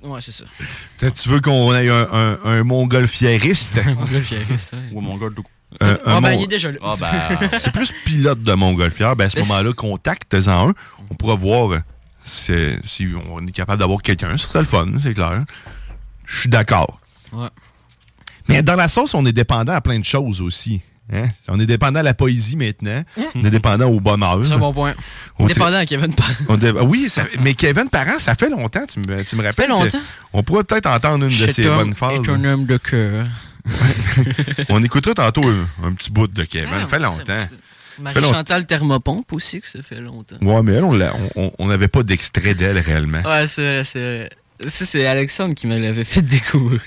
Ouais. 0.03 0.19
C'est 0.21 0.31
ça. 0.33 0.45
Peut-être 0.97 1.15
Tu 1.21 1.29
veux 1.29 1.39
qu'on 1.41 1.73
ait 1.75 1.89
un, 1.89 2.07
un, 2.11 2.39
un 2.43 2.63
montgolfiériste? 2.63 3.79
montgolfiériste, 3.95 4.73
ouais. 4.73 4.79
Ou 4.93 5.01
mongol 5.01 5.33
Un- 5.79 5.97
Ah, 6.05 6.17
un 6.17 6.21
ben, 6.21 6.31
mon- 6.33 6.39
il 6.39 6.43
est 6.43 6.47
déjà 6.47 6.71
là. 6.71 6.77
Ah, 6.83 6.95
ben, 6.99 7.49
c'est 7.57 7.71
plus 7.71 7.93
pilote 8.05 8.43
de 8.43 8.53
montgolfière. 8.53 9.15
Ben, 9.15 9.25
à 9.25 9.29
ce 9.29 9.39
moment-là, 9.39 9.71
contacte-en 9.73 10.69
un. 10.69 10.73
On 11.09 11.15
pourra 11.15 11.35
voir 11.35 11.71
euh, 11.71 11.79
si, 12.23 13.07
on 13.31 13.45
est 13.47 13.51
capable 13.51 13.79
d'avoir 13.79 14.01
quelqu'un. 14.01 14.35
Ce 14.37 14.47
serait 14.47 14.59
le 14.59 14.65
fun, 14.65 14.87
c'est 15.01 15.13
clair. 15.13 15.43
Je 16.25 16.39
suis 16.41 16.49
d'accord. 16.49 16.99
Ouais. 17.31 17.47
Mais 18.47 18.61
dans 18.63 18.75
la 18.75 18.87
sauce, 18.87 19.13
on 19.13 19.25
est 19.25 19.31
dépendant 19.33 19.73
à 19.73 19.81
plein 19.81 19.97
de 19.99 20.03
choses 20.05 20.41
aussi. 20.41 20.81
hein. 21.13 21.23
On 21.47 21.59
est 21.59 21.65
dépendant 21.65 21.99
à 22.01 22.03
la 22.03 22.13
poésie 22.13 22.57
maintenant. 22.57 23.03
On 23.35 23.43
est 23.43 23.49
dépendant 23.49 23.87
au 23.87 23.99
bonheur. 23.99 24.39
C'est 24.45 24.53
un 24.53 24.57
bon 24.57 24.73
point. 24.73 24.93
Au 25.39 25.45
tri- 25.45 25.53
Dépendant 25.53 25.77
à 25.77 25.85
Kevin 25.85 26.13
Parent. 26.13 26.33
On 26.49 26.57
dé- 26.57 26.71
Oui, 26.71 27.07
ça- 27.09 27.25
mais 27.39 27.53
Kevin 27.53 27.87
Parent, 27.89 28.19
ça 28.19 28.35
fait 28.35 28.49
longtemps, 28.49 28.85
tu 28.91 28.99
me, 28.99 29.23
tu 29.23 29.35
me 29.35 29.43
rappelles. 29.43 29.65
fait 29.65 29.67
longtemps. 29.67 29.99
On 30.33 30.43
pourrait 30.43 30.63
peut-être 30.63 30.87
entendre 30.87 31.25
une 31.25 31.37
de 31.37 31.47
ses 31.47 31.63
bonnes 31.63 31.93
phases. 31.93 32.19
est 32.27 32.29
un 32.29 32.43
homme 32.45 32.65
de 32.65 32.77
cœur. 32.77 33.27
On 34.69 34.83
écoutera 34.83 35.13
tantôt 35.13 35.47
un, 35.47 35.67
un 35.87 35.93
petit 35.93 36.11
bout 36.11 36.27
de 36.27 36.43
Kevin. 36.43 36.69
Ah, 36.73 36.79
ça 36.81 36.87
fait 36.87 36.99
longtemps. 36.99 37.25
Ça 37.25 37.35
fait 37.35 37.49
longtemps. 37.49 37.57
Marie-Chantal 37.99 38.65
Thermopompe 38.65 39.33
aussi, 39.33 39.61
que 39.61 39.67
ça 39.67 39.81
fait 39.81 39.99
longtemps. 39.99 40.37
Ouais, 40.41 40.63
mais 40.63 40.73
elle, 40.73 41.11
on 41.59 41.67
n'avait 41.67 41.87
pas 41.87 42.03
d'extrait 42.03 42.53
d'elle 42.53 42.79
réellement. 42.79 43.21
Ouais, 43.21 43.47
c'est. 43.47 43.83
Ça, 43.83 44.85
c'est 44.85 45.07
Alexandre 45.07 45.55
qui 45.55 45.65
me 45.65 45.77
l'avait 45.79 46.03
fait 46.03 46.21
découvrir. 46.21 46.81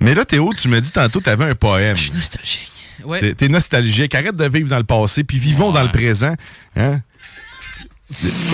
Mais 0.00 0.14
là, 0.14 0.24
Théo, 0.24 0.52
tu 0.54 0.68
me 0.68 0.80
dis 0.80 0.90
tantôt 0.90 1.20
que 1.20 1.24
tu 1.24 1.30
avais 1.30 1.44
un 1.44 1.54
poème. 1.54 1.96
Je 1.96 2.02
suis 2.02 2.12
nostalgique. 2.12 2.72
Ouais. 3.04 3.20
T'es, 3.20 3.34
t'es 3.34 3.48
nostalgique. 3.48 4.14
Arrête 4.14 4.34
de 4.34 4.48
vivre 4.48 4.68
dans 4.68 4.78
le 4.78 4.84
passé, 4.84 5.22
puis 5.22 5.38
vivons 5.38 5.70
dans 5.70 5.82
le 5.82 5.90
présent. 5.92 6.34
Hein? 6.76 7.00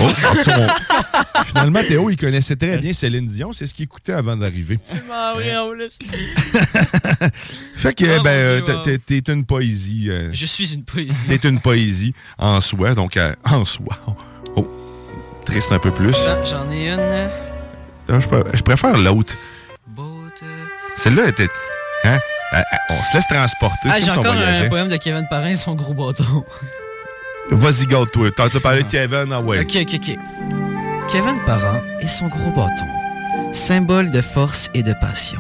Oh, 0.01 0.09
Finalement, 1.47 1.81
Théo, 1.87 2.11
il 2.11 2.17
connaissait 2.17 2.57
très 2.57 2.79
bien 2.79 2.93
Céline 2.93 3.27
Dion. 3.27 3.53
C'est 3.53 3.67
ce 3.67 3.75
qu'il 3.75 3.85
écoutait 3.85 4.13
avant 4.13 4.37
d'arriver. 4.37 4.79
Ah 5.11 5.35
oui, 5.37 5.45
on 5.57 5.73
laisse. 5.73 5.99
Fait 7.77 7.95
que, 7.95 8.19
Oh, 8.19 8.23
ben, 8.23 8.63
t'es- 9.05 9.33
une 9.33 9.45
poésie. 9.45 10.07
euh, 10.11 10.31
Je 10.33 10.47
suis 10.47 10.73
une 10.75 10.85
poésie. 10.85 11.27
T'es 11.29 11.49
une 11.49 11.61
poésie 11.61 12.15
en 12.39 12.61
soi, 12.61 12.95
donc 12.95 13.17
euh, 13.17 13.35
en 13.45 13.65
soi. 13.65 13.99
Oh, 14.57 14.67
triste 15.45 15.73
un 15.73 15.79
peu 15.79 15.91
plus. 15.93 16.15
Attends, 16.15 16.45
J'en 16.45 16.71
ai 16.71 16.89
une. 16.91 16.97
Là, 16.99 18.21
je, 18.21 18.27
pr- 18.27 18.47
je 18.55 18.63
préfère 18.63 18.97
l'autre. 18.97 19.35
Celle-là 20.97 21.29
était. 21.29 21.49
Hein? 22.05 22.19
On 22.91 23.03
se 23.03 23.15
laisse 23.15 23.27
transporter. 23.29 23.89
Ah, 23.91 24.01
j'ai 24.01 24.11
encore 24.11 24.33
un 24.35 24.69
poème 24.69 24.89
de 24.89 24.97
Kevin 24.97 25.27
Parrain, 25.29 25.55
son 25.55 25.75
gros 25.75 25.95
bâton. 25.95 26.45
Vas-y, 27.51 27.87
garde-toi. 27.87 28.31
T'as 28.31 28.49
parlé 28.61 28.83
de 28.83 28.89
Kevin, 28.89 29.33
ah 29.33 29.41
ouais. 29.41 29.61
Ok, 29.61 29.79
ok, 29.81 29.95
ok. 29.95 30.19
Kevin 31.09 31.39
Parent 31.47 31.81
et 32.01 32.07
son 32.07 32.27
gros 32.27 32.51
bâton, 32.51 32.87
symbole 33.53 34.11
de 34.11 34.21
force 34.21 34.69
et 34.75 34.83
de 34.83 34.93
passion. 35.01 35.39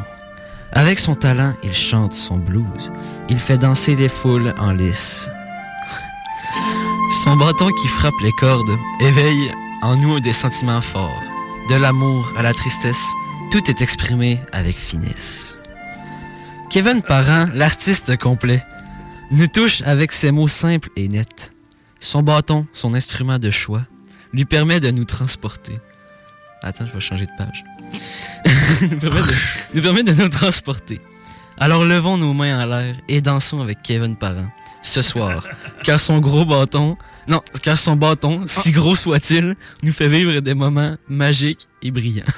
Avec 0.72 0.98
son 0.98 1.14
talent, 1.14 1.54
il 1.62 1.74
chante 1.74 2.14
son 2.14 2.38
blues. 2.38 2.90
Il 3.28 3.38
fait 3.38 3.59
danser 3.59 3.94
les 3.94 4.09
foules 4.09 4.54
en 4.59 4.72
lice. 4.72 5.28
Son 7.24 7.36
bâton 7.36 7.68
qui 7.82 7.88
frappe 7.88 8.14
les 8.22 8.32
cordes 8.32 8.76
éveille 9.00 9.50
en 9.82 9.96
nous 9.96 10.20
des 10.20 10.32
sentiments 10.32 10.80
forts. 10.80 11.22
De 11.68 11.74
l'amour 11.74 12.32
à 12.38 12.42
la 12.42 12.54
tristesse, 12.54 13.04
tout 13.50 13.68
est 13.68 13.82
exprimé 13.82 14.40
avec 14.52 14.76
finesse. 14.76 15.59
Kevin 16.70 17.02
Parent, 17.02 17.46
l'artiste 17.52 18.16
complet, 18.16 18.62
nous 19.30 19.46
touche 19.46 19.82
avec 19.82 20.12
ses 20.12 20.32
mots 20.32 20.48
simples 20.48 20.88
et 20.96 21.09
nets. 21.09 21.52
Son 22.01 22.22
bâton, 22.22 22.66
son 22.72 22.94
instrument 22.94 23.38
de 23.38 23.51
choix, 23.51 23.84
lui 24.32 24.44
permet 24.44 24.80
de 24.80 24.90
nous 24.90 25.05
transporter. 25.05 25.78
Attends, 26.62 26.86
je 26.86 26.92
vais 26.92 27.01
changer 27.01 27.26
de 27.26 27.30
page. 27.36 27.64
nous, 28.82 28.99
permet 28.99 29.20
de, 29.20 29.34
nous 29.74 29.82
permet 29.82 30.03
de 30.03 30.12
nous 30.12 30.28
transporter. 30.28 31.01
Alors 31.57 31.84
levons 31.84 32.16
nos 32.16 32.34
mains 32.34 32.62
en 32.62 32.66
l'air 32.66 32.96
et 33.09 33.20
dansons 33.20 33.61
avec 33.61 33.82
Kevin 33.82 34.16
Parent 34.16 34.49
ce 34.82 35.03
soir, 35.03 35.46
car 35.84 35.99
son 35.99 36.20
gros 36.20 36.44
bâton, 36.44 36.96
non, 37.26 37.42
car 37.62 37.78
son 37.78 37.96
bâton, 37.96 38.44
si 38.46 38.70
gros 38.70 38.94
soit-il, 38.94 39.57
nous 39.82 39.92
fait 39.92 40.09
vivre 40.09 40.40
des 40.40 40.55
moments 40.55 40.96
magiques 41.09 41.66
et 41.82 41.90
brillants. 41.90 42.24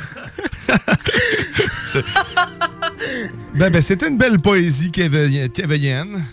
Ben, 3.54 3.70
ben, 3.70 3.82
c'était 3.82 4.08
une 4.08 4.16
belle 4.16 4.38
poésie 4.38 4.90
kévéienne. 4.90 6.24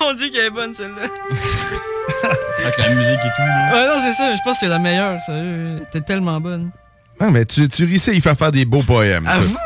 Mon 0.00 0.14
dieu 0.14 0.28
qu'elle 0.30 0.46
est 0.46 0.50
bonne 0.50 0.74
celle-là. 0.74 1.02
Avec 2.64 2.78
la 2.78 2.88
musique 2.94 3.10
et 3.12 3.30
tout. 3.36 3.42
là. 3.42 3.70
Ouais, 3.74 3.86
non, 3.88 4.02
c'est 4.02 4.12
ça, 4.12 4.34
je 4.34 4.40
pense 4.44 4.54
que 4.54 4.60
c'est 4.60 4.68
la 4.68 4.78
meilleure, 4.78 5.20
sérieux. 5.22 5.80
T'es 5.92 6.00
tellement 6.00 6.40
bonne. 6.40 6.70
Ah, 7.20 7.30
mais 7.30 7.44
tu, 7.44 7.68
tu 7.68 7.84
réussis 7.84 8.10
à 8.10 8.12
y 8.12 8.20
faire 8.20 8.36
faire 8.36 8.52
des 8.52 8.64
beaux 8.64 8.82
poèmes. 8.82 9.26
À 9.26 9.40
vous! 9.40 9.56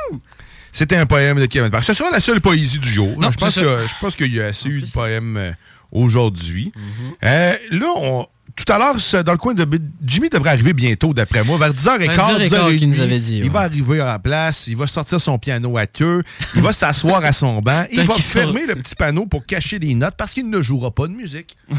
C'était 0.72 0.96
un 0.96 1.06
poème 1.06 1.40
de 1.40 1.46
Kevin 1.46 1.70
Parker. 1.70 1.86
Ce 1.86 1.94
sera 1.94 2.10
la 2.10 2.20
seule 2.20 2.40
poésie 2.40 2.78
du 2.78 2.88
jour. 2.88 3.18
Non, 3.18 3.30
je, 3.32 3.38
pense 3.38 3.54
que, 3.56 3.60
je 3.60 3.92
pense 4.00 4.14
qu'il 4.14 4.32
y 4.32 4.40
a 4.40 4.46
assez 4.46 4.68
eu 4.68 4.82
de 4.82 4.88
poèmes 4.90 5.36
euh, 5.36 5.52
aujourd'hui. 5.90 6.72
Mhm. 6.76 7.12
Euh, 7.24 7.56
là, 7.72 7.86
on- 7.96 8.26
tout 8.64 8.72
à 8.72 8.78
l'heure, 8.78 9.22
dans 9.24 9.32
le 9.32 9.38
coin 9.38 9.54
de... 9.54 9.66
Jimmy 10.04 10.28
devrait 10.28 10.50
arriver 10.50 10.72
bientôt, 10.72 11.12
d'après 11.12 11.44
moi, 11.44 11.58
vers 11.58 11.72
10h15, 11.72 12.14
10h15 12.14 12.48
10h30. 12.48 12.78
qu'il 12.78 12.88
nous 12.88 13.00
avait 13.00 13.18
dit, 13.18 13.36
Il 13.38 13.44
ouais. 13.44 13.48
va 13.48 13.60
arriver 13.60 14.02
en 14.02 14.18
place, 14.18 14.66
il 14.66 14.76
va 14.76 14.86
sortir 14.86 15.20
son 15.20 15.38
piano 15.38 15.76
à 15.76 15.86
queue, 15.86 16.22
il 16.54 16.62
va 16.62 16.72
s'asseoir 16.72 17.24
à 17.24 17.32
son 17.32 17.60
banc, 17.60 17.84
il 17.92 18.02
va 18.02 18.14
fermer 18.14 18.66
le 18.66 18.74
petit 18.76 18.94
panneau 18.94 19.26
pour 19.26 19.44
cacher 19.44 19.78
les 19.78 19.94
notes 19.94 20.14
parce 20.16 20.32
qu'il 20.32 20.48
ne 20.48 20.60
jouera 20.62 20.90
pas 20.90 21.06
de 21.06 21.12
musique. 21.12 21.56
non. 21.70 21.76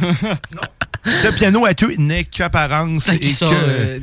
Ce 1.05 1.27
piano 1.36 1.65
à 1.65 1.73
queue 1.73 1.93
n'est 1.97 2.23
qu'apparence 2.23 3.09
et 3.09 3.19
qu'il 3.19 3.36
que 3.36 3.45
euh, 3.51 3.99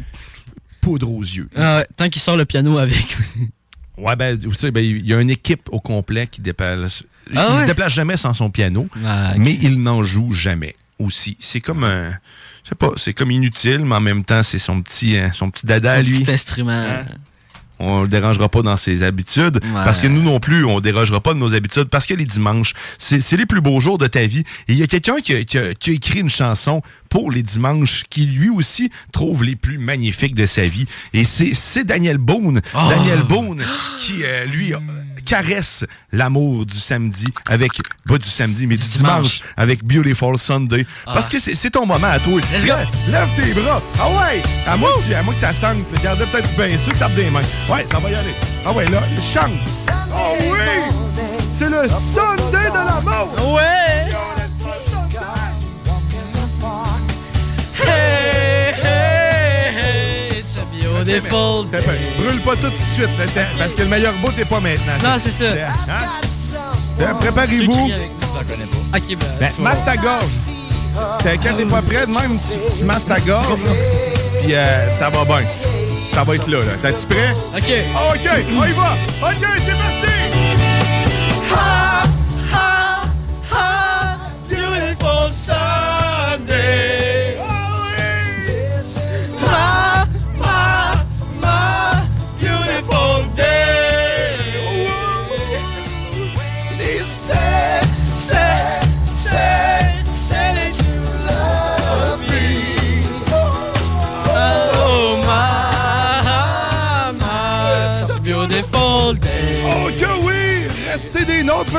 poudre 0.80 1.10
aux 1.12 1.22
yeux. 1.22 1.48
Ah 1.56 1.78
ouais, 1.78 1.86
tant 1.96 2.08
qu'il 2.08 2.20
sort 2.22 2.36
le 2.36 2.44
piano 2.44 2.78
avec 2.78 3.16
aussi. 3.18 3.48
Ouais, 3.96 4.14
ben, 4.16 4.38
vous 4.44 4.52
savez, 4.54 4.70
ben, 4.70 4.84
il 4.84 5.06
y 5.06 5.12
a 5.12 5.20
une 5.20 5.30
équipe 5.30 5.68
au 5.72 5.80
complet 5.80 6.26
qui 6.28 6.40
déplace. 6.40 7.02
Ah 7.34 7.48
il 7.50 7.54
ouais? 7.54 7.60
se 7.62 7.66
déplace 7.66 7.92
jamais 7.92 8.16
sans 8.16 8.32
son 8.32 8.48
piano, 8.50 8.88
Ah, 9.04 9.34
mais 9.36 9.58
il 9.60 9.82
n'en 9.82 10.02
joue 10.02 10.32
jamais 10.32 10.74
aussi. 10.98 11.36
C'est 11.40 11.60
comme 11.60 11.84
un. 11.84 12.12
Je 12.68 12.74
sais 12.74 12.74
pas, 12.74 12.92
c'est 12.98 13.14
comme 13.14 13.30
inutile, 13.30 13.78
mais 13.80 13.94
en 13.94 14.00
même 14.00 14.24
temps, 14.24 14.42
c'est 14.42 14.58
son 14.58 14.82
petit, 14.82 15.16
euh, 15.16 15.32
son 15.32 15.50
petit 15.50 15.64
dada 15.64 15.92
à 15.92 16.02
Son 16.02 16.08
lui. 16.10 16.18
petit 16.20 16.30
instrument. 16.30 16.70
Hein? 16.72 17.04
On 17.78 18.02
le 18.02 18.08
dérangera 18.08 18.48
pas 18.50 18.60
dans 18.60 18.76
ses 18.76 19.02
habitudes. 19.04 19.60
Parce 19.72 20.00
que 20.02 20.06
nous 20.08 20.20
non 20.20 20.38
plus, 20.40 20.64
on 20.64 20.80
dérogera 20.80 21.20
pas 21.20 21.32
de 21.32 21.38
nos 21.38 21.54
habitudes. 21.54 21.84
Parce 21.84 22.04
que 22.06 22.12
les 22.14 22.24
dimanches, 22.24 22.74
c'est 22.98 23.20
c'est 23.20 23.36
les 23.38 23.46
plus 23.46 23.60
beaux 23.60 23.78
jours 23.80 23.96
de 23.98 24.06
ta 24.08 24.26
vie. 24.26 24.40
Et 24.66 24.72
il 24.72 24.74
y 24.74 24.82
a 24.82 24.86
quelqu'un 24.88 25.20
qui, 25.20 25.32
a- 25.32 25.44
qui 25.44 25.56
a- 25.58 25.74
qui 25.74 25.90
a 25.90 25.92
écrit 25.94 26.18
une 26.20 26.28
chanson 26.28 26.82
pour 27.08 27.30
les 27.30 27.42
dimanches 27.44 28.02
qui 28.10 28.26
lui 28.26 28.50
aussi 28.50 28.90
trouve 29.12 29.44
les 29.44 29.54
plus 29.56 29.78
magnifiques 29.78 30.34
de 30.34 30.44
sa 30.44 30.66
vie. 30.66 30.86
Et 31.14 31.22
c'est 31.24 31.54
c'est 31.54 31.84
Daniel 31.84 32.18
Boone. 32.18 32.60
Oh. 32.74 32.78
Daniel 32.90 33.22
Boone 33.22 33.62
qui, 34.00 34.24
euh, 34.24 34.44
lui, 34.46 34.74
euh, 34.74 34.78
caresse 35.28 35.84
l'amour 36.10 36.64
du 36.64 36.78
samedi 36.78 37.26
avec, 37.48 37.72
pas 38.06 38.16
du 38.18 38.28
samedi, 38.28 38.66
mais 38.66 38.76
du, 38.76 38.88
dimanche. 38.88 39.42
avec 39.56 39.84
Beautiful 39.84 40.38
Sunday. 40.38 40.86
Ah. 41.06 41.12
Parce 41.14 41.28
que 41.28 41.38
c'est 41.38 41.70
ton 41.70 41.84
moment 41.84 42.06
à 42.08 42.18
toi. 42.18 42.40
Lève- 43.08 43.28
tes 43.36 43.52
bras. 43.52 43.82
Ah 44.00 44.08
ouais! 44.08 44.42
À 44.66 44.76
moi, 44.76 44.90
que 45.06 45.12
à 45.12 45.22
moi 45.22 45.34
que 45.34 45.40
ça 45.40 45.52
sente. 45.52 45.76
Regardez 45.96 46.24
peut-être 46.26 46.48
bien 46.56 46.78
sûr, 46.78 46.96
tape 46.98 47.14
des 47.14 47.30
mains. 47.30 47.42
Ouais, 47.68 47.86
ça 47.90 47.98
va 47.98 48.10
y 48.10 48.14
aller. 48.14 48.34
Ah 48.64 48.72
ouais, 48.72 48.86
là, 48.86 49.02
chante. 49.20 49.50
Oh 50.12 50.36
oui! 50.40 50.58
C'est 51.52 51.68
le 51.68 51.86
Sunday 51.88 52.70
de 52.70 52.74
l'amour! 52.74 53.54
Ouais! 53.54 54.10
Beautiful. 61.08 61.66
Brûle 62.18 62.40
pas 62.42 62.56
tout 62.56 62.70
de 62.70 62.82
suite, 62.92 63.08
là, 63.18 63.42
parce 63.58 63.74
que 63.74 63.82
le 63.82 63.88
meilleur 63.88 64.12
bout 64.14 64.36
n'est 64.36 64.44
pas 64.44 64.60
maintenant. 64.60 64.94
Non, 65.02 65.16
c'est 65.18 65.30
ça. 65.30 65.44
Hein? 65.88 66.04
Ceux 66.98 67.14
Préparez-vous. 67.20 67.88
pas. 67.88 68.98
Ok, 68.98 69.08
ben. 69.08 69.16
Ben, 69.40 69.50
masse 69.58 69.84
ta 69.84 69.96
gorge. 69.96 70.26
Quand 70.94 71.56
t'es 71.56 71.64
pas 71.64 71.82
prêt, 71.82 72.06
même, 72.06 72.36
tu, 72.36 72.78
tu 72.78 72.84
masses 72.84 73.06
ta 73.06 73.20
gorge. 73.20 73.60
Puis 74.42 74.54
euh, 74.54 74.98
ça 74.98 75.10
va 75.10 75.24
bien. 75.24 75.46
Ça 76.12 76.24
va 76.24 76.34
être 76.34 76.48
là. 76.48 76.58
là. 76.58 76.72
T'es-tu 76.82 77.06
prêt? 77.06 77.32
Ok. 77.54 77.72
Ah, 77.94 78.12
OK, 78.14 78.28
on 78.58 78.64
y 78.64 78.72
va. 78.72 78.96
OK, 79.22 79.48
c'est 79.64 79.72
parti. 79.72 80.47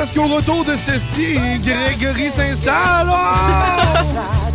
Parce 0.00 0.12
qu'au 0.12 0.34
retour 0.34 0.64
de 0.64 0.72
ceci, 0.72 1.34
Grégory 1.62 2.30
s'installe. 2.30 3.06
Oh! 3.10 4.49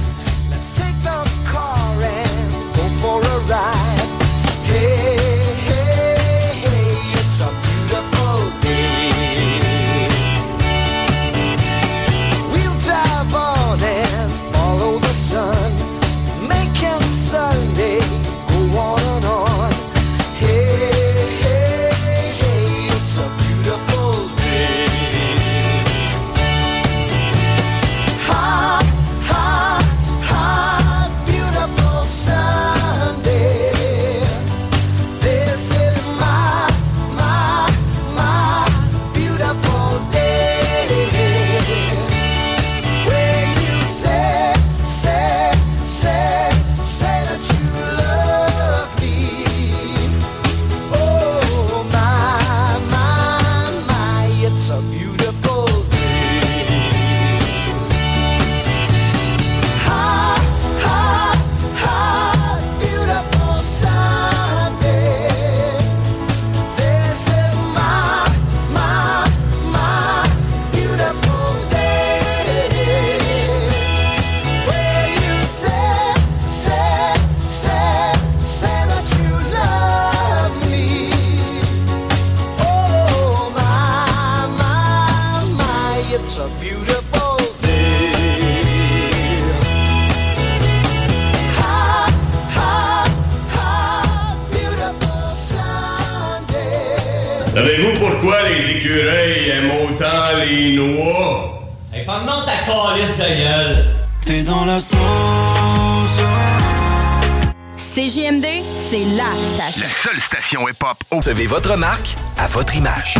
Marque 111.78 112.15
à 112.38 112.47
votre 112.47 112.73
image. 112.76 113.15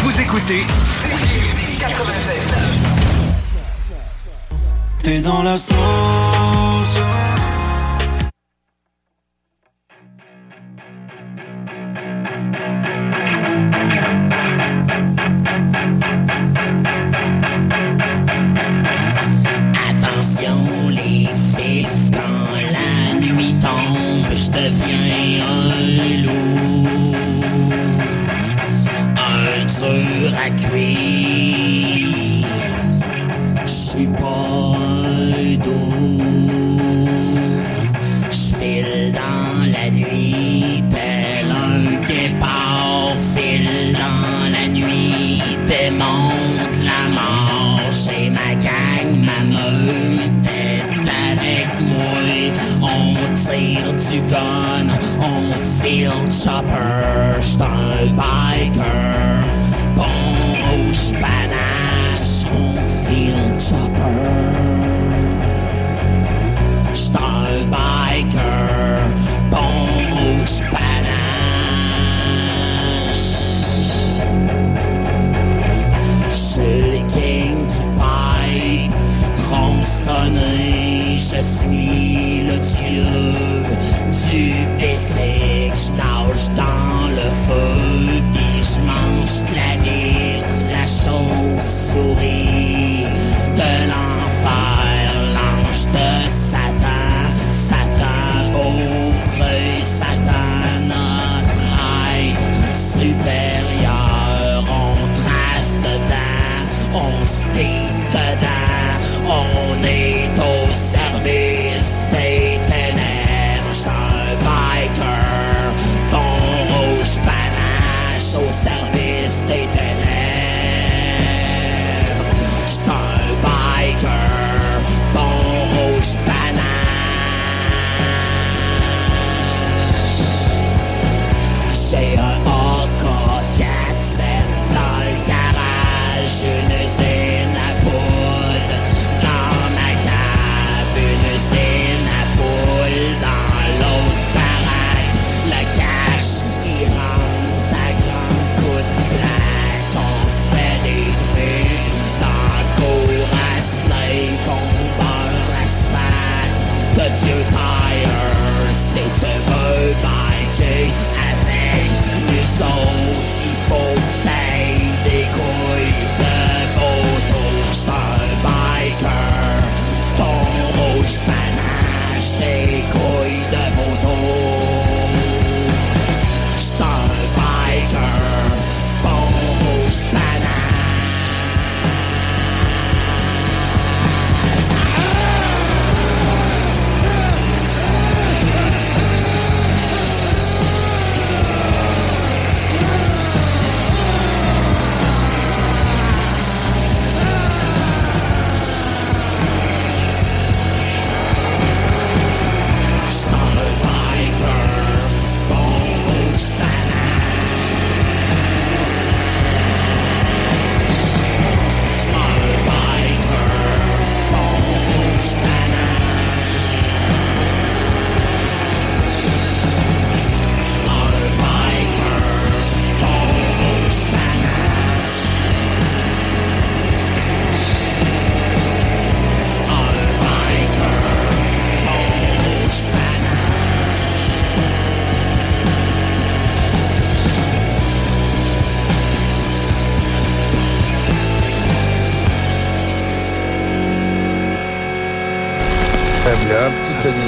Vous 0.00 0.20
écoutez 0.20 0.66
T'es 5.02 5.20
dans 5.20 5.42
la 5.42 5.56
sauce. 5.56 6.01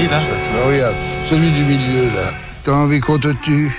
Petit 0.09 0.15
animal. 0.15 0.21
ça. 0.21 0.67
Regarde, 0.67 0.97
celui 1.29 1.51
du 1.51 1.63
milieu, 1.63 2.05
là. 2.15 2.33
T'as 2.65 2.73
envie 2.73 3.01
qu'on 3.01 3.19
te 3.19 3.29
tue 3.43 3.71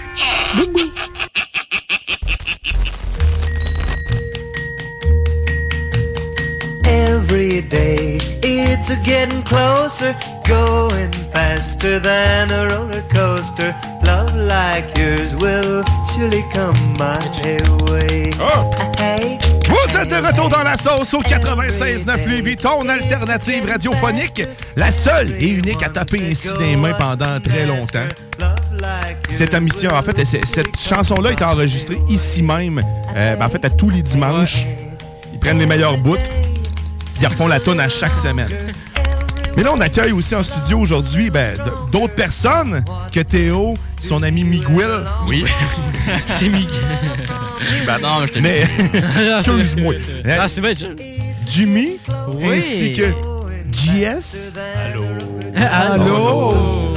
Every 6.85 7.61
day 7.63 8.19
it's 8.43 8.89
a 8.91 8.95
getting 9.03 9.41
closer, 9.43 10.15
going 10.47 11.11
faster 11.33 11.99
than 11.99 12.51
a 12.51 12.67
roller 12.69 13.03
coaster. 13.11 13.73
Love 14.03 14.35
like 14.35 14.95
yours 14.95 15.35
will 15.35 15.83
surely 16.13 16.43
come 16.53 16.84
Dans 20.49 20.63
la 20.63 20.77
sauce 20.77 21.13
au 21.15 21.21
96.9 21.21 22.27
Lévis, 22.27 22.57
ton 22.57 22.87
alternative 22.87 23.67
radiophonique, 23.67 24.43
la 24.75 24.91
seule 24.91 25.31
et 25.39 25.49
unique 25.49 25.81
à 25.81 25.89
taper 25.89 26.21
ainsi 26.29 26.49
des 26.59 26.75
mains 26.75 26.93
pendant 26.93 27.39
très 27.39 27.65
longtemps. 27.65 28.07
Cette 29.29 29.55
émission, 29.55 29.91
en 29.91 30.03
fait, 30.03 30.23
cette 30.25 30.79
chanson-là 30.79 31.31
est 31.31 31.41
enregistrée 31.41 31.97
ici 32.07 32.43
même, 32.43 32.79
euh, 33.15 33.35
ben, 33.35 33.45
en 33.45 33.49
fait, 33.49 33.65
à 33.65 33.71
tous 33.71 33.89
les 33.89 34.03
dimanches. 34.03 34.65
Ils 35.33 35.39
prennent 35.39 35.59
les 35.59 35.65
meilleurs 35.65 35.97
bouts, 35.97 36.15
ils 37.19 37.27
refont 37.27 37.47
la 37.47 37.59
tonne 37.59 37.79
à 37.79 37.89
chaque 37.89 38.15
semaine. 38.15 38.49
Mais 39.55 39.63
là, 39.63 39.71
on 39.73 39.79
accueille 39.79 40.11
aussi 40.11 40.35
en 40.35 40.43
studio 40.43 40.79
aujourd'hui 40.79 41.29
ben, 41.29 41.53
d'autres 41.91 42.13
personnes 42.15 42.83
que 43.11 43.21
Théo, 43.21 43.73
son 44.01 44.21
ami 44.23 44.43
Miguel. 44.43 45.05
Oui. 45.27 45.45
C'est 46.27 46.49
Miguel. 46.49 46.69
Mais 47.87 48.27
je 48.27 48.31
t'ai 48.33 48.41
Mais, 48.41 48.63
excuse-moi. 49.39 49.93
Ah, 50.39 50.47
c'est 50.47 50.61
vrai, 50.61 50.75
John. 50.77 50.95
Jimmy, 51.49 51.97
Oui. 52.29 52.45
ainsi 52.57 52.93
que 52.93 53.11
JS. 53.71 54.53
Allô. 54.85 55.05
Allô. 55.55 56.93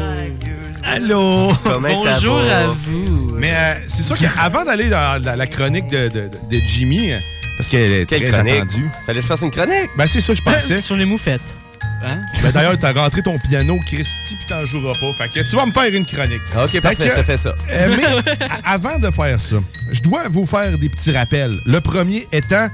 Allô. 0.85 1.53
Comment 1.65 1.95
ça 2.03 2.13
Bonjour 2.15 2.39
va? 2.39 2.59
à 2.59 2.67
vous. 2.69 3.31
Mais 3.35 3.51
euh, 3.55 3.75
c'est 3.87 4.03
sûr 4.03 4.17
qu'avant 4.19 4.65
d'aller 4.65 4.89
dans 4.89 5.23
la, 5.23 5.37
la 5.37 5.47
chronique 5.47 5.89
de, 5.91 6.09
de- 6.09 6.29
de 6.51 6.57
Jimmy, 6.67 7.13
euh, 7.13 7.19
parce 7.57 7.69
qu'elle 7.69 7.93
est 7.93 8.07
Quelle 8.07 8.23
très 8.25 8.33
chronique? 8.33 8.55
attendue. 8.57 8.91
Fallait 9.07 9.21
se 9.21 9.27
faire 9.27 9.43
une 9.43 9.51
chronique. 9.51 9.91
Ben, 9.97 10.07
c'est 10.07 10.21
ça, 10.21 10.35
je 10.35 10.43
pensais. 10.43 10.79
Sur 10.81 10.97
les 10.97 11.05
moufettes. 11.05 11.57
Hein? 12.05 12.21
Ben, 12.43 12.53
D'ailleurs, 12.53 12.79
t'as 12.79 12.93
rentré 12.93 13.23
ton 13.23 13.39
piano, 13.39 13.79
Christy, 13.87 14.37
puis 14.37 14.47
t'en 14.49 14.65
joueras 14.65 14.95
pas. 15.01 15.13
Fait 15.15 15.29
que 15.29 15.49
tu 15.49 15.57
vas 15.57 15.67
me 15.67 15.73
faire 15.73 15.93
une 15.93 16.07
chronique. 16.07 16.41
Ok, 16.57 16.71
Fait 16.71 16.81
parfait, 16.81 17.05
que, 17.09 17.11
je 17.11 17.17
te 17.17 17.23
fais 17.25 17.37
ça. 17.37 17.55
euh, 17.71 17.97
mais 17.97 18.05
a- 18.47 18.73
avant 18.73 18.99
de 18.99 19.11
faire 19.11 19.41
ça, 19.41 19.57
je 19.91 20.01
dois 20.01 20.29
vous 20.29 20.47
faire 20.47 20.77
des 20.79 20.89
petits 20.89 21.11
rappels. 21.13 21.59
Le 21.67 21.81
premier 21.81 22.27
étant. 22.33 22.69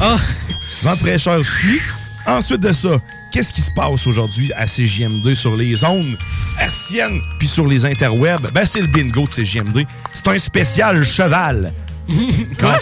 Ah! 0.00 0.16
Vent 0.82 0.92
de 0.94 0.98
fraîcheur 0.98 1.44
suit. 1.44 1.80
Ensuite 2.26 2.60
de 2.60 2.72
ça, 2.74 3.00
qu'est-ce 3.32 3.52
qui 3.54 3.62
se 3.62 3.70
passe 3.70 4.06
aujourd'hui 4.06 4.52
à 4.52 4.66
CJMD 4.66 5.32
sur 5.32 5.56
les 5.56 5.82
ondes 5.82 6.18
hertziennes 6.60 7.20
puis 7.38 7.48
sur 7.48 7.66
les 7.66 7.86
interwebs? 7.86 8.52
Ben, 8.52 8.66
c'est 8.66 8.80
le 8.82 8.86
bingo 8.86 9.22
de 9.26 9.30
CJMD. 9.42 9.86
C'est 10.12 10.28
un 10.28 10.38
spécial 10.38 11.04
cheval. 11.06 11.72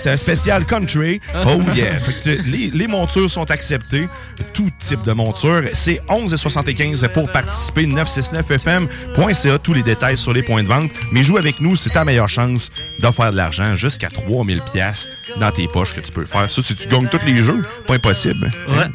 C'est 0.01 0.11
un 0.11 0.17
spécial 0.17 0.65
country. 0.65 1.21
Oh 1.47 1.61
yeah. 1.75 1.99
Fait 1.99 2.13
que 2.13 2.23
tu- 2.23 2.43
les, 2.51 2.71
les 2.71 2.87
montures 2.87 3.29
sont 3.31 3.51
acceptées. 3.51 4.09
Tout 4.55 4.71
type 4.79 5.03
de 5.03 5.13
monture. 5.13 5.63
C'est 5.73 6.01
11,75 6.09 7.09
pour 7.09 7.31
participer. 7.33 7.87
969fm.ca. 7.87 9.59
Tous 9.59 9.75
les 9.75 9.83
détails 9.83 10.17
sur 10.17 10.33
les 10.33 10.43
points 10.43 10.63
de 10.63 10.69
vente. 10.69 10.91
Mais 11.13 11.23
joue 11.23 11.37
avec 11.39 11.61
nous, 11.61 11.77
c'est 11.77 11.91
ta 11.91 12.05
meilleure 12.05 12.29
chance 12.29 12.71
de 13.01 13.11
faire 13.11 13.33
de 13.33 13.37
l'argent 13.37 13.75
jusqu'à 13.75 14.09
3000 14.09 14.61
pièces 14.73 15.09
dans 15.41 15.51
tes 15.51 15.69
poches 15.69 15.95
que 15.95 16.01
tu 16.01 16.13
peux 16.13 16.25
faire. 16.25 16.49
Ça, 16.51 16.63
si 16.63 16.75
tu 16.75 16.89
gagnes 16.89 17.09
tous 17.09 17.25
les 17.27 17.43
jeux, 17.43 17.63
pas 17.87 17.95
impossible. 17.95 18.51
Ouais. 18.69 18.87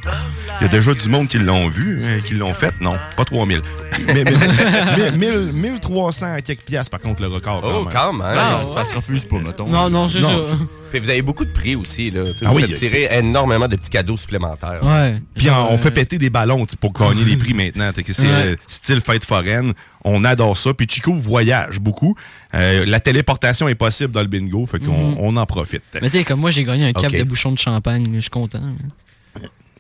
Il 0.60 0.66
y 0.66 0.70
a 0.70 0.70
déjà 0.70 0.94
du 0.94 1.10
monde 1.10 1.28
qui 1.28 1.40
l'ont 1.40 1.70
vu, 1.70 1.98
euh, 2.02 2.20
qui 2.22 2.36
l'ont 2.36 2.54
fait. 2.54 2.74
Non, 2.82 2.96
pas 3.18 3.26
3000. 3.26 3.62
Mais, 4.08 4.24
mais, 4.24 5.12
mais- 5.12 5.12
1000 5.12 5.52
1300 5.54 6.34
à 6.36 6.42
quelques 6.42 6.62
pièces, 6.62 6.88
par 6.88 7.00
contre, 7.00 7.22
le 7.22 7.30
record. 7.30 7.62
Oh, 7.64 7.88
quand 7.92 8.14
même. 8.14 8.28
Ah, 8.38 8.62
ça 8.68 8.84
se 8.84 8.96
refuse 8.96 9.26
pas, 9.26 9.38
mettons. 9.40 9.66
Non, 9.68 9.90
non, 9.90 10.08
c'est 10.08 10.21
Non. 10.22 10.44
ça. 10.46 10.58
Puis 10.92 11.00
vous 11.00 11.10
avez 11.10 11.22
beaucoup 11.22 11.46
de 11.46 11.52
prix 11.52 11.76
aussi, 11.76 12.12
là. 12.12 12.24
Ah 12.44 12.50
vous 12.50 12.56
oui, 12.58 12.64
faites 12.64 12.74
tirer 12.78 13.08
c'est- 13.10 13.20
énormément 13.20 13.68
de 13.70 13.76
petits 13.78 13.90
cadeaux 13.90 14.18
supplémentaires. 14.18 14.80
Ouais. 14.84 15.22
Puis 15.36 15.46
Genre, 15.46 15.72
on, 15.72 15.78
fait 15.78 15.88
euh, 15.88 15.92
péter 15.92 16.18
des 16.18 16.30
ballons 16.30 16.66
pour 16.82 16.92
gagner 16.92 17.24
les 17.24 17.38
prix 17.38 17.54
maintenant. 17.54 17.92
C'est 17.96 18.20
Ouais. 18.22 18.28
euh, 18.30 18.56
style 18.68 19.00
fête 19.00 19.24
foraine. 19.24 19.74
On 20.04 20.26
adore 20.26 20.58
ça. 20.58 20.74
Puis 20.74 20.88
Chico 20.90 21.14
voyage 21.14 21.80
beaucoup. 21.80 22.16
Euh, 22.54 22.86
la 22.86 23.00
téléportation 23.00 23.68
est 23.70 23.76
possible 23.76 24.12
dans 24.12 24.22
le 24.22 24.28
bingo. 24.28 24.66
Fait 24.66 24.80
qu'on 24.80 25.12
Mhm. 25.12 25.16
on 25.20 25.38
en 25.38 25.46
profite. 25.46 25.84
Mais 26.02 26.10
tu 26.10 26.18
sais, 26.18 26.24
comme 26.26 26.42
moi, 26.42 26.52
j'ai 26.52 26.64
gagné 26.66 26.86
un 26.88 26.94
cap 26.94 27.12
de 27.12 27.24
bouchon 27.24 27.52
de 27.54 27.58
champagne. 27.58 28.10
Je 28.16 28.20
suis 28.20 28.30
content. 28.30 28.62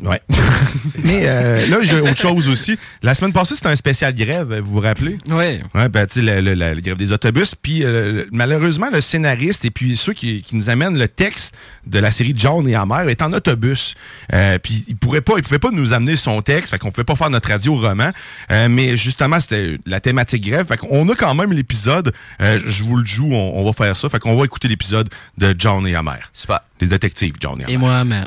Ouais. 0.01 0.21
Mais 1.03 1.23
euh, 1.25 1.67
là, 1.67 1.77
j'ai 1.83 1.99
autre 2.01 2.15
chose 2.17 2.49
aussi. 2.49 2.77
La 3.03 3.13
semaine 3.13 3.33
passée, 3.33 3.55
c'était 3.55 3.67
un 3.69 3.75
spécial 3.75 4.13
grève, 4.15 4.59
vous 4.63 4.71
vous 4.73 4.79
rappelez? 4.79 5.17
Ouais. 5.29 5.61
Ouais, 5.75 5.89
ben, 5.89 6.07
tu 6.07 6.15
sais, 6.15 6.21
la, 6.21 6.41
la- 6.41 6.55
la- 6.55 6.73
la 6.75 6.81
grève 6.81 6.97
des 6.97 7.11
autobus. 7.13 7.55
Puis, 7.55 7.83
euh, 7.83 8.25
malheureusement, 8.31 8.87
le 8.91 8.99
scénariste 9.01 9.63
et 9.65 9.71
puis 9.71 9.95
ceux 9.97 10.13
qui, 10.13 10.41
qui 10.43 10.55
nous 10.55 10.69
amènent 10.69 10.97
le 10.97 11.07
texte 11.07 11.55
de 11.85 11.99
la 11.99 12.09
série 12.11 12.33
John 12.35 12.67
et 12.67 12.75
Amère 12.75 13.07
est 13.09 13.21
en 13.21 13.31
autobus. 13.33 13.93
Euh, 14.33 14.57
puis, 14.59 14.85
il 14.87 14.95
pourrait 14.95 15.21
pas, 15.21 15.33
il 15.37 15.43
pouvait 15.43 15.59
pas 15.59 15.71
nous 15.71 15.93
amener 15.93 16.15
son 16.15 16.41
texte. 16.41 16.71
Fait 16.71 16.79
qu'on 16.79 16.89
pouvait 16.89 17.03
pas 17.03 17.15
faire 17.15 17.29
notre 17.29 17.49
radio 17.49 17.75
roman. 17.75 18.11
Euh, 18.51 18.67
mais 18.69 18.97
justement, 18.97 19.39
c'était 19.39 19.75
la 19.85 19.99
thématique 19.99 20.43
grève. 20.47 20.65
Fait 20.67 20.77
qu'on 20.77 21.07
a 21.09 21.15
quand 21.15 21.35
même 21.35 21.53
l'épisode. 21.53 22.11
Euh, 22.41 22.59
je 22.65 22.83
vous 22.83 22.97
le 22.97 23.05
joue, 23.05 23.29
on, 23.31 23.53
on 23.55 23.65
va 23.65 23.73
faire 23.73 23.95
ça. 23.95 24.09
Fait 24.09 24.19
qu'on 24.19 24.35
va 24.35 24.45
écouter 24.45 24.67
l'épisode 24.67 25.09
de 25.37 25.55
John 25.57 25.85
et 25.85 25.95
Amère. 25.95 26.29
Super. 26.33 26.61
Les 26.79 26.87
détectives, 26.87 27.35
John 27.39 27.59
et 27.61 27.65
Amère. 27.65 27.69
Et 27.75 27.77
moi, 27.77 28.03
mais. 28.03 28.23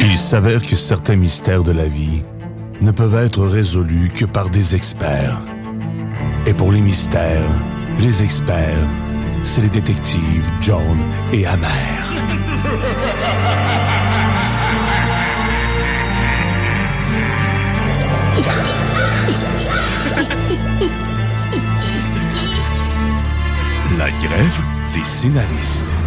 Il 0.00 0.18
s'avère 0.18 0.64
que 0.64 0.76
certains 0.76 1.16
mystères 1.16 1.62
de 1.62 1.72
la 1.72 1.86
vie 1.86 2.22
ne 2.80 2.90
peuvent 2.90 3.14
être 3.14 3.46
résolus 3.46 4.10
que 4.14 4.24
par 4.24 4.50
des 4.50 4.74
experts. 4.74 5.38
Et 6.46 6.52
pour 6.52 6.72
les 6.72 6.80
mystères, 6.80 7.50
les 8.00 8.22
experts, 8.22 8.88
c'est 9.42 9.62
les 9.62 9.70
détectives 9.70 10.48
John 10.60 10.98
et 11.32 11.46
Amère. 11.46 12.12
La 23.98 24.10
grève 24.10 24.62
des 24.94 25.04
scénaristes. 25.04 26.05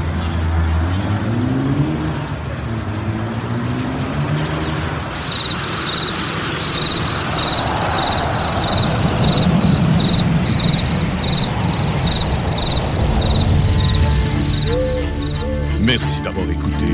Merci 15.90 16.22
d'avoir 16.22 16.48
écouté 16.52 16.86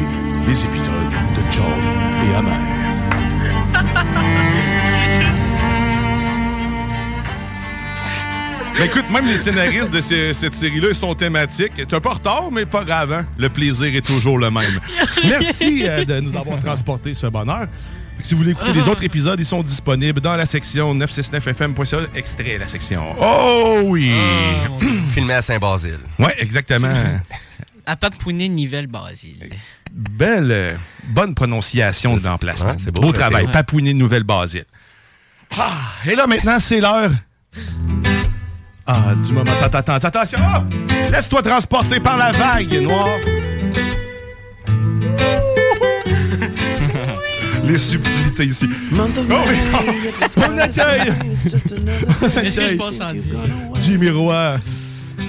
les 0.48 0.64
épisodes 0.64 1.12
de 1.36 1.52
John 1.52 1.66
et 2.32 2.36
Amère. 2.36 3.76
Ben 8.78 8.86
écoute, 8.86 9.06
même 9.12 9.26
les 9.28 9.38
scénaristes 9.38 9.92
de 9.92 10.02
ces- 10.02 10.34
cette 10.34 10.54
série-là, 10.54 10.88
ils 10.90 10.96
sont 10.96 11.14
thématiques. 11.16 11.74
T'es 11.76 11.94
un 11.94 12.00
peu 12.00 12.10
en 12.10 12.14
retard, 12.14 12.50
mais 12.52 12.66
pas 12.66 12.84
grave. 12.84 13.12
hein? 13.14 13.26
Le 13.38 13.50
plaisir 13.50 13.94
est 13.96 14.06
toujours 14.06 14.38
le 14.38 14.50
même. 14.52 14.80
Merci 15.24 15.84
euh, 15.88 16.04
de 16.06 16.20
nous 16.20 16.36
avoir 16.38 16.60
transporté 16.60 17.14
ce 17.14 17.28
bonheur. 17.28 17.68
Si 18.24 18.34
vous 18.34 18.40
voulez 18.40 18.52
écouter 18.52 18.72
les 18.74 18.88
autres 18.88 19.04
épisodes, 19.04 19.38
ils 19.40 19.46
sont 19.46 19.62
disponibles 19.62 20.22
dans 20.22 20.36
la 20.38 20.46
section 20.46 20.96
969fm.ca, 20.96 21.98
extrait 22.16 22.58
la 22.58 22.66
section. 22.66 23.04
Oh 23.22 23.82
oui! 23.84 24.12
Filmé 25.10 25.34
à 25.34 25.42
Saint-Basile. 25.42 26.00
ouais, 26.20 26.34
exactement. 26.40 26.88
À 27.88 27.96
Papounet, 27.96 28.48
Nivelle, 28.50 28.88
Basile. 28.88 29.48
Belle, 29.92 30.80
bonne 31.10 31.36
prononciation 31.36 32.18
de 32.18 32.24
l'emplacement. 32.24 32.70
Ouais, 32.72 32.76
c'est 32.78 32.92
beau, 32.92 33.04
beau, 33.04 33.12
travail. 33.12 33.46
ouais. 33.46 33.52
Papouiné 33.52 33.94
de 33.94 34.00
Nouvelle-Basile. 34.00 34.66
Ah, 35.58 35.72
et 36.06 36.16
là, 36.16 36.26
maintenant, 36.26 36.58
c'est 36.60 36.82
l'heure. 36.82 37.12
Ah, 38.88 39.14
du 39.24 39.34
moment. 39.34 39.52
Attends, 39.62 39.78
attends, 39.78 39.94
attends, 39.94 40.08
attention. 40.08 40.40
Ah! 40.42 40.64
Laisse-toi 41.12 41.44
transporter 41.44 42.00
par 42.00 42.18
la 42.18 42.32
vague 42.32 42.74
noire. 42.82 43.18
Les 47.64 47.78
subtilités 47.78 48.46
ici. 48.46 48.68
Oh 48.94 48.98
oui! 49.48 49.56
On 50.38 50.58
accueille! 50.58 51.14
On 51.22 51.32
Est-ce 51.32 52.60
que 52.60 52.68
je 52.68 52.74
accueille 52.74 52.78
passe 52.78 53.02
en 53.02 53.14
dire? 53.14 53.24
Jimmy 53.82 54.10
Roy 54.10 54.58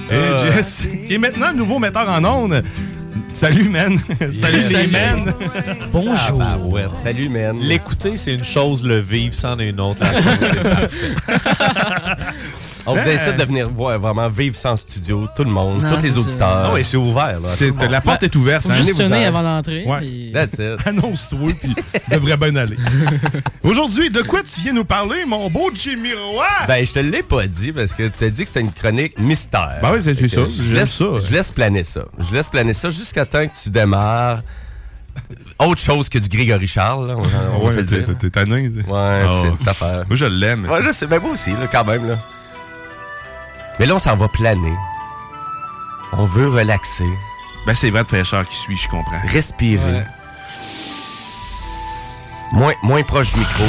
et 0.09 0.13
Euh. 0.13 0.51
Jess, 0.53 0.85
qui 1.07 1.13
est 1.13 1.17
maintenant 1.17 1.53
nouveau 1.53 1.79
metteur 1.79 2.07
en 2.09 2.23
ondes. 2.23 2.63
Salut, 3.33 3.69
man! 3.69 3.97
Salut, 4.31 4.57
les 4.57 4.87
Salut. 4.87 4.91
men! 4.91 5.33
Bonjour. 5.91 6.43
Salut, 7.03 7.29
man. 7.29 7.57
L'écouter, 7.61 8.17
c'est 8.17 8.33
une 8.33 8.43
chose, 8.43 8.83
le 8.85 8.99
vivre, 8.99 9.33
c'en 9.35 9.59
est 9.59 9.69
une 9.69 9.79
autre. 9.79 9.99
La 10.01 10.13
chose. 10.13 10.89
On 12.89 12.95
vous 12.95 13.03
Ben, 13.05 13.19
incite 13.19 13.35
de 13.35 13.43
venir 13.43 13.67
voir 13.69 13.99
vraiment 13.99 14.29
vivre 14.29 14.55
sans 14.55 14.77
studio, 14.77 15.27
tout 15.35 15.43
le 15.43 15.49
monde, 15.49 15.81
Non, 15.83 15.89
tous 15.89 16.01
les 16.03 16.11
c'est 16.11 16.17
auditeurs. 16.17 16.67
Ah 16.67 16.71
oui, 16.73 16.83
c'est 16.85 16.95
ouvert. 16.97 17.39
Là, 17.41 17.49
C'est- 17.55 17.67
Tout 17.67 17.75
le 17.75 17.81
monde. 17.81 17.91
la 17.91 18.01
porte 18.01 18.23
est 18.23 18.35
ouverte. 18.35 18.63
Faut 18.63 18.69
hein. 18.71 18.75
juste 18.75 18.93
Venez-vous-en. 18.93 19.13
sonner 19.15 19.25
avant 19.25 19.43
d'entrer. 19.43 19.83
Ouais. 19.85 19.99
puis- 19.99 20.31
That's 20.33 20.53
it. 20.53 20.77
Annonce-toi, 20.87 21.49
puis 21.61 21.75
devrait 22.09 22.37
bien 22.37 22.55
aller. 22.55 22.77
Aujourd'hui, 23.63 24.09
de 24.09 24.21
quoi 24.21 24.41
tu 24.41 24.61
viens 24.61 24.73
nous 24.73 24.85
parler, 24.85 25.25
mon 25.27 25.49
beau 25.49 25.69
Jimmy 25.75 26.09
Roy? 26.13 26.45
Ben, 26.67 26.85
je 26.85 26.93
te 26.93 26.99
l'ai 26.99 27.23
pas 27.23 27.45
dit 27.47 27.71
parce 27.73 27.93
que 27.93 28.07
tu 28.07 28.23
as 28.23 28.29
dit 28.29 28.41
que 28.43 28.47
c'était 28.47 28.61
une 28.61 28.71
chronique 28.71 29.19
mystère. 29.19 29.79
Ben 29.81 29.91
oui, 29.93 29.99
c'est- 30.01 30.13
c'est 30.13 30.27
Fait 30.27 30.35
que 30.37 30.45
ça. 30.47 30.53
Je 30.63 30.67
J'aime 30.67 30.75
laisse, 30.77 30.93
ça. 30.93 31.05
je 31.19 31.31
laisse 31.33 31.51
planer 31.51 31.83
ça. 31.83 32.01
Je 32.19 32.33
laisse 32.33 32.49
planer 32.49 32.73
ça 32.73 32.89
jusqu'à 32.89 33.25
temps 33.25 33.45
que 33.45 33.55
tu 33.61 33.69
démarres. 33.69 34.41
Autre 35.59 35.81
chose 35.81 36.07
que 36.09 36.19
du 36.19 36.29
Grégory 36.29 36.67
Charles, 36.67 37.07
là, 37.07 37.15
on, 37.17 37.23
on 37.61 37.65
va 37.67 37.73
se 37.73 37.79
le 37.79 37.85
t'es 37.85 37.97
dire. 37.97 38.07
t'es 38.19 38.29
tanné. 38.29 38.69
Ouais, 38.69 38.83
Oh. 38.87 39.41
c'est 39.43 39.57
cette 39.57 39.67
affaire. 39.67 40.03
Moi, 40.07 40.15
je 40.15 40.25
l'aime. 40.25 40.65
Ouais, 40.69 40.81
je 40.83 40.91
sais, 40.91 41.07
ben 41.07 41.19
moi 41.19 41.31
aussi, 41.31 41.51
là, 41.51 41.67
quand 41.71 41.83
même. 41.85 42.07
Là. 42.07 42.17
Mais 43.79 43.85
là, 43.85 43.95
on 43.95 43.99
s'en 43.99 44.15
va 44.15 44.27
planer. 44.27 44.73
On 46.13 46.25
veut 46.25 46.47
relaxer, 46.47 47.09
Ben, 47.65 47.73
c'est 47.73 47.91
vrai 47.91 48.03
de 48.03 48.07
fraîcheur 48.07 48.47
qui 48.47 48.55
suit, 48.55 48.77
je 48.77 48.87
comprends. 48.87 49.19
respirer. 49.25 49.91
Ouais. 49.93 50.07
Moins, 52.53 52.73
moins 52.81 53.03
proche 53.03 53.33
du 53.33 53.39
micro. 53.39 53.65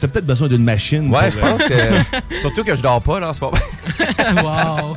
T'as 0.00 0.08
peut-être 0.08 0.26
besoin 0.26 0.48
d'une 0.48 0.64
machine. 0.64 1.10
Ouais, 1.12 1.30
pour, 1.30 1.30
je 1.30 1.38
euh, 1.38 1.40
pense 1.50 1.62
que. 1.64 2.40
Surtout 2.40 2.64
que 2.64 2.74
je 2.74 2.82
dors 2.82 3.02
pas, 3.02 3.20
là, 3.20 3.30
en 3.30 3.34
ce 3.34 3.40
moment. 3.40 3.56
wow. 4.44 4.96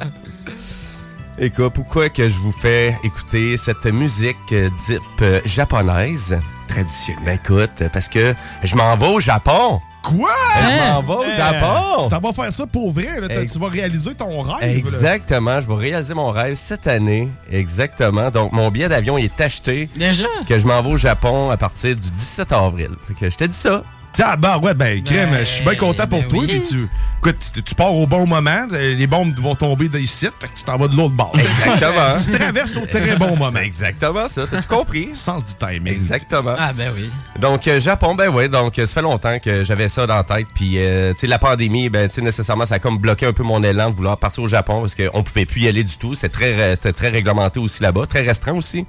Écoute, 1.39 1.73
pourquoi 1.73 2.09
que 2.09 2.27
je 2.27 2.37
vous 2.37 2.51
fais 2.51 2.95
écouter 3.03 3.57
cette 3.57 3.85
musique 3.87 4.37
euh, 4.51 4.69
type 4.85 5.01
euh, 5.21 5.41
japonaise? 5.45 6.37
Traditionnelle. 6.71 7.23
Ben 7.25 7.35
écoute, 7.43 7.83
parce 7.93 8.07
que 8.09 8.33
je 8.63 8.75
m'en 8.75 8.95
vais 8.95 9.07
au 9.07 9.19
Japon. 9.19 9.79
Quoi? 10.03 10.31
Je 10.57 10.91
m'en 10.93 11.01
vais 11.03 11.13
au 11.13 11.21
Hein? 11.23 11.37
Japon. 11.37 12.09
T'en 12.09 12.19
vas 12.19 12.33
faire 12.33 12.51
ça 12.51 12.65
pour 12.65 12.91
vrai. 12.91 13.19
Là, 13.21 13.27
t'as- 13.27 13.43
Ex- 13.43 13.53
tu 13.53 13.59
vas 13.59 13.67
réaliser 13.67 14.15
ton 14.15 14.41
rêve. 14.41 14.61
là. 14.61 14.73
Exactement, 14.73 15.61
je 15.61 15.67
vais 15.67 15.75
réaliser 15.75 16.13
mon 16.15 16.29
rêve 16.29 16.55
cette 16.55 16.87
année. 16.87 17.29
Exactement. 17.51 18.31
Donc, 18.31 18.51
mon 18.51 18.69
billet 18.71 18.89
d'avion 18.89 19.17
il 19.19 19.25
est 19.25 19.41
acheté. 19.41 19.89
Déjà? 19.95 20.25
Que 20.47 20.57
je 20.57 20.65
m'en 20.65 20.81
vais 20.81 20.89
au 20.89 20.97
Japon 20.97 21.51
à 21.51 21.57
partir 21.57 21.95
du 21.95 22.09
17 22.11 22.51
avril. 22.51 22.89
Fait 23.07 23.13
que 23.13 23.29
je 23.29 23.35
te 23.37 23.43
dis 23.43 23.57
ça. 23.57 23.83
Tabarouette, 24.15 24.77
ben, 24.77 25.01
crème, 25.03 25.31
Ben, 25.31 25.45
je 25.45 25.49
suis 25.51 25.63
bien 25.63 25.75
content 25.75 26.05
pour 26.07 26.19
ben 26.21 26.27
toi. 26.27 26.39
oui. 26.41 26.47
puis 26.47 26.61
tu, 26.61 26.89
écoute, 27.19 27.37
tu, 27.53 27.63
tu 27.63 27.75
pars 27.75 27.93
au 27.93 28.05
bon 28.05 28.27
moment, 28.27 28.67
euh, 28.73 28.95
les 28.95 29.07
bombes 29.07 29.33
vont 29.39 29.55
tomber 29.55 29.87
dans 29.87 29.97
ici, 29.97 30.27
fait 30.39 30.47
que 30.47 30.53
tu 30.55 30.63
t'en 30.63 30.77
vas 30.77 30.87
de 30.87 30.95
l'autre 30.97 31.13
bord. 31.15 31.33
Exactement. 31.37 32.17
tu 32.25 32.31
traverses 32.31 32.77
au 32.77 32.85
très 32.85 33.15
bon 33.15 33.35
moment. 33.37 33.59
Exactement 33.59 34.27
ça. 34.27 34.43
T'as 34.49 34.61
tout 34.61 34.67
compris? 34.67 35.11
Sens 35.13 35.45
du 35.45 35.53
timing. 35.53 35.93
Exactement. 35.93 36.55
Ah, 36.57 36.71
ben 36.73 36.91
oui. 36.95 37.09
Donc, 37.39 37.67
euh, 37.67 37.79
Japon, 37.79 38.13
ben 38.15 38.29
oui, 38.29 38.49
donc 38.49 38.77
euh, 38.77 38.85
ça 38.85 38.93
fait 38.95 39.01
longtemps 39.01 39.39
que 39.39 39.63
j'avais 39.63 39.87
ça 39.87 40.05
dans 40.05 40.17
la 40.17 40.23
tête. 40.23 40.47
Puis, 40.53 40.73
euh, 40.77 41.13
tu 41.13 41.19
sais, 41.19 41.27
la 41.27 41.39
pandémie, 41.39 41.89
ben, 41.89 42.07
tu 42.09 42.15
sais, 42.15 42.21
nécessairement, 42.21 42.65
ça 42.65 42.75
a 42.75 42.79
comme 42.79 42.97
bloqué 42.97 43.25
un 43.25 43.33
peu 43.33 43.43
mon 43.43 43.63
élan 43.63 43.89
de 43.89 43.95
vouloir 43.95 44.17
partir 44.17 44.43
au 44.43 44.47
Japon 44.47 44.81
parce 44.81 44.95
qu'on 44.95 45.23
pouvait 45.23 45.45
plus 45.45 45.61
y 45.61 45.67
aller 45.67 45.83
du 45.83 45.97
tout. 45.97 46.15
C'était 46.15 46.29
très, 46.29 46.75
c'était 46.75 46.93
très 46.93 47.09
réglementé 47.09 47.59
aussi 47.59 47.81
là-bas, 47.81 48.05
très 48.07 48.21
restreint 48.21 48.53
aussi. 48.53 48.85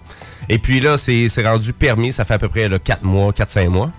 Et 0.48 0.58
puis 0.58 0.80
là, 0.80 0.98
c'est 0.98 1.28
c'est 1.28 1.46
rendu 1.46 1.72
permis, 1.72 2.12
ça 2.12 2.24
fait 2.24 2.34
à 2.34 2.38
peu 2.38 2.48
près 2.48 2.68
là, 2.68 2.78
4 2.78 3.04
mois, 3.04 3.32
4-5 3.32 3.68
mois. 3.68 3.90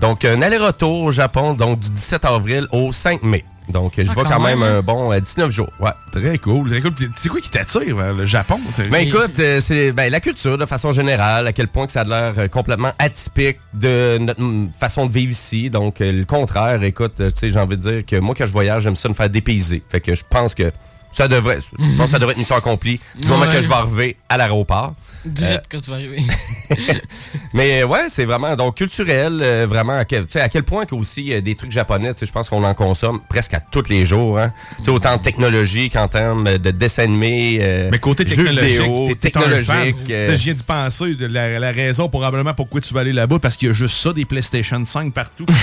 Donc, 0.00 0.26
un 0.26 0.42
aller-retour 0.66 1.02
au 1.04 1.10
Japon, 1.10 1.54
donc 1.54 1.80
du 1.80 1.88
17 1.88 2.24
avril 2.24 2.66
au 2.72 2.92
5 2.92 3.22
mai. 3.22 3.44
Donc, 3.68 3.98
euh, 3.98 4.04
je 4.04 4.10
Ah, 4.10 4.14
vois 4.14 4.24
quand 4.24 4.38
même, 4.40 4.60
même, 4.60 4.68
hein? 4.68 4.78
un 4.78 4.82
bon 4.82 5.12
euh, 5.12 5.18
19 5.18 5.50
jours. 5.50 5.70
Ouais. 5.80 5.90
Très 6.12 6.38
cool, 6.38 6.70
très 6.70 6.80
cool. 6.80 6.92
C'est 7.16 7.28
quoi 7.28 7.40
qui 7.40 7.50
t'attire 7.50 7.96
vers 7.96 8.12
le 8.12 8.24
Japon? 8.24 8.60
Ben 8.90 8.98
écoute, 9.08 9.40
euh, 9.40 9.60
c'est 9.60 9.90
ben, 9.90 10.08
la 10.10 10.20
culture 10.20 10.56
de 10.56 10.64
façon 10.66 10.92
générale, 10.92 11.48
à 11.48 11.52
quel 11.52 11.66
point 11.66 11.86
que 11.86 11.92
ça 11.92 12.02
a 12.02 12.04
l'air 12.04 12.34
euh, 12.38 12.46
complètement 12.48 12.92
atypique 13.00 13.58
de 13.74 14.18
notre 14.18 14.40
mm, 14.40 14.70
façon 14.78 15.06
de 15.06 15.12
vivre 15.12 15.32
ici. 15.32 15.68
Donc 15.68 16.00
euh, 16.00 16.12
le 16.12 16.24
contraire, 16.24 16.80
écoute, 16.84 17.18
euh, 17.20 17.28
tu 17.28 17.36
sais, 17.38 17.48
j'ai 17.50 17.58
envie 17.58 17.76
de 17.76 17.82
dire 17.82 18.06
que 18.06 18.16
moi 18.20 18.36
quand 18.38 18.46
je 18.46 18.52
voyage, 18.52 18.84
j'aime 18.84 18.94
ça 18.94 19.08
me 19.08 19.14
faire 19.14 19.30
dépayser. 19.30 19.82
Fait 19.88 20.00
que 20.00 20.14
je 20.14 20.22
pense 20.30 20.54
que 20.54 20.70
ça 21.16 21.28
devrait, 21.28 21.58
je 21.78 21.96
pense 21.96 22.04
que 22.06 22.10
ça 22.10 22.18
devrait 22.18 22.32
être 22.32 22.36
une 22.38 22.40
mission 22.42 22.56
accomplie 22.56 23.00
du 23.20 23.28
moment 23.28 23.46
Ouais. 23.46 23.52
que 23.54 23.60
je 23.60 23.68
vais 23.68 23.74
arriver 23.74 24.16
à 24.28 24.36
l'aéroport. 24.36 24.94
Direct 25.24 25.64
Euh, 25.64 25.68
quand 25.70 25.80
tu 25.80 25.90
vas 25.90 25.96
arriver. 25.96 26.22
mais 27.52 27.82
euh, 27.82 27.86
ouais, 27.86 28.04
c'est 28.08 28.24
vraiment 28.24 28.54
donc 28.54 28.76
culturel, 28.76 29.40
euh, 29.42 29.66
vraiment 29.68 29.96
à 29.98 30.04
quel, 30.04 30.26
tu 30.26 30.32
sais, 30.32 30.40
à 30.40 30.48
quel 30.48 30.62
point 30.62 30.84
que 30.84 30.94
aussi 30.94 31.32
euh, 31.32 31.40
des 31.40 31.54
trucs 31.54 31.72
japonais, 31.72 32.12
tu 32.14 32.20
sais, 32.20 32.26
je 32.26 32.32
pense 32.32 32.48
qu'on 32.48 32.62
en 32.64 32.74
consomme 32.74 33.20
presque 33.28 33.54
à 33.54 33.60
tous 33.60 33.88
les 33.88 34.04
jours. 34.04 34.38
Hein. 34.38 34.52
Tu 34.78 34.84
sais, 34.84 34.90
autant 34.90 35.12
en 35.14 35.18
technologie 35.18 35.88
qu'en 35.88 36.06
termes 36.08 36.58
de 36.58 36.70
dessin 36.70 37.04
animé, 37.04 37.58
euh, 37.60 37.88
Mais 37.90 37.98
côté 37.98 38.26
jeux 38.26 38.44
technologique, 38.44 38.80
vidéo, 38.80 39.14
technologique. 39.20 40.10
euh, 40.10 40.30
Je 40.36 40.42
viens 40.44 40.54
d'y 40.54 40.62
penser, 40.62 41.14
de 41.14 41.26
la, 41.26 41.58
la 41.58 41.72
raison 41.72 42.08
probablement 42.08 42.54
pourquoi 42.54 42.80
tu 42.80 42.92
vas 42.94 43.00
aller 43.00 43.12
là-bas, 43.12 43.38
parce 43.38 43.56
qu'il 43.56 43.68
y 43.68 43.70
a 43.70 43.74
juste 43.74 43.96
ça, 43.96 44.12
des 44.12 44.24
PlayStation 44.24 44.84
5 44.84 45.12
partout. 45.12 45.46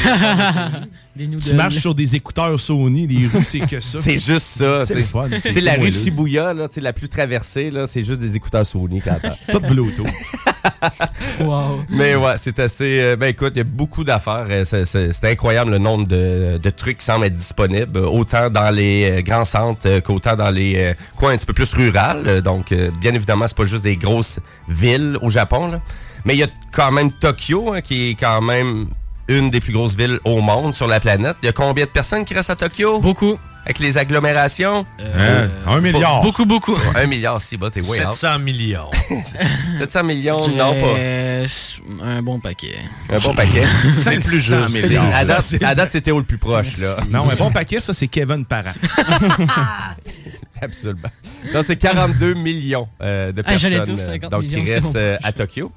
Des 1.16 1.30
tu 1.30 1.54
marches 1.54 1.76
sur 1.78 1.94
des 1.94 2.16
écouteurs 2.16 2.60
Sony, 2.60 3.06
les 3.06 3.28
rues, 3.28 3.46
c'est 3.46 3.60
que 3.60 3.80
ça. 3.80 4.00
C'est 4.00 4.18
juste 4.18 4.40
ça. 4.48 4.84
C'est 4.88 5.04
fun. 5.04 5.28
C'est 5.52 5.62
la 5.62 5.74
rue. 5.74 5.92
Shibuya, 5.92 6.54
là, 6.54 6.68
la 6.78 6.94
plus 6.94 7.10
traversée, 7.10 7.70
là, 7.72 7.86
c'est 7.88 8.04
juste 8.04 8.20
des 8.22 8.36
écouteurs 8.36 8.66
Sony 8.66 9.02
quand 9.02 9.22
même. 9.22 9.34
Tout 9.52 9.60
Bluetooth. 9.60 10.08
wow. 11.42 11.84
Mais 11.90 12.16
ouais, 12.16 12.34
c'est 12.38 12.60
assez. 12.60 13.00
euh, 13.02 13.16
ben 13.16 13.28
écoute, 13.28 13.54
il 13.56 13.60
y 13.60 13.62
a 13.62 13.66
beaucoup 13.66 14.04
d'affaires. 14.04 14.46
euh, 14.50 14.64
c'est- 14.64 14.86
C'est 14.86 15.12
c'est 15.14 15.32
incroyable 15.32 15.72
le 15.72 15.78
nombre 15.78 16.08
de, 16.08 16.60
de 16.62 16.70
trucs 16.70 16.98
qui 16.98 17.06
semblent 17.06 17.26
être 17.26 17.36
disponibles, 17.36 17.98
euh, 17.98 18.06
autant 18.08 18.50
dans 18.50 18.70
les 18.74 19.10
euh, 19.10 19.22
grands 19.22 19.46
centres 19.46 19.88
euh, 19.88 20.02
qu'autant 20.02 20.36
dans 20.36 20.50
les 20.52 20.76
euh, 20.78 20.94
coins 21.16 21.32
un 21.34 21.38
petit 21.38 21.46
peu 21.46 21.54
plus 21.54 21.74
rurales. 21.74 22.24
Euh, 22.28 22.42
Donc, 22.42 22.72
euh, 22.72 22.90
bien 23.02 23.14
évidemment, 23.14 23.48
c'est 23.48 23.58
pas 23.58 23.66
juste 23.66 23.84
des 23.84 23.96
grosses 23.98 24.40
villes 24.68 25.18
au 25.22 25.30
Japon. 25.30 25.68
là. 25.72 25.82
Mais 26.26 26.34
il 26.36 26.40
y 26.40 26.44
a 26.44 26.48
quand 26.72 26.92
même 26.92 27.12
Tokyo, 27.12 27.74
hein, 27.74 27.82
qui 27.82 28.10
est 28.12 28.16
quand 28.16 28.42
même 28.42 28.88
une 29.28 29.50
des 29.50 29.60
plus 29.60 29.74
grosses 29.74 29.96
villes 29.96 30.20
au 30.26 30.42
monde 30.42 30.74
sur 30.74 30.88
la 30.88 31.00
planète. 31.00 31.38
Il 31.42 31.46
y 31.46 31.50
a 31.50 31.54
combien 31.54 31.86
de 31.86 31.90
personnes 31.90 32.26
qui 32.26 32.34
restent 32.34 32.50
à 32.50 32.56
Tokyo? 32.56 33.00
Beaucoup. 33.00 33.38
Avec 33.66 33.80
les 33.80 33.98
agglomérations? 33.98 34.86
Hein? 35.00 35.50
Un 35.66 35.80
milliard. 35.80 36.22
Beaucoup, 36.22 36.46
beaucoup. 36.46 36.78
Un 36.96 37.08
milliard, 37.08 37.40
si, 37.42 37.56
bah, 37.56 37.70
t'es 37.72 37.82
way 37.82 38.06
out. 38.06 38.14
700 38.14 38.40
millions. 38.40 38.90
700 39.78 40.04
millions, 40.04 40.48
non 40.50 40.80
pas. 40.80 42.06
Un 42.06 42.22
bon 42.22 42.40
paquet. 42.40 42.78
Un 43.10 43.20
bon 43.20 43.34
paquet. 43.34 43.64
C'est 44.04 44.16
le 44.16 44.22
plus 44.22 44.40
juste. 44.40 44.86
À 45.14 45.24
date, 45.26 45.56
à 45.64 45.76
date, 45.76 45.92
c'était 45.92 46.12
au 46.12 46.20
le 46.20 46.26
plus 46.26 46.38
proche, 46.38 46.78
là. 46.78 46.98
Non, 47.10 47.30
un 47.30 47.36
bon 47.36 47.52
paquet, 47.52 47.80
ça, 47.80 47.94
c'est 47.94 48.08
Kevin 48.08 48.46
Parent. 48.46 48.74
Absolument. 50.62 51.10
Non, 51.54 51.62
c'est 51.64 51.76
42 51.76 52.34
millions 52.34 52.88
euh, 53.02 53.32
de 53.32 53.44
Ah, 53.46 53.50
personnes 53.50 53.82
dire 53.82 53.94
euh, 53.94 53.96
50 53.96 54.32
donc, 54.32 54.44
millions, 54.44 54.64
qui 54.64 54.74
restent 54.74 54.96
euh, 54.96 55.18
à 55.24 55.32
Tokyo. 55.32 55.72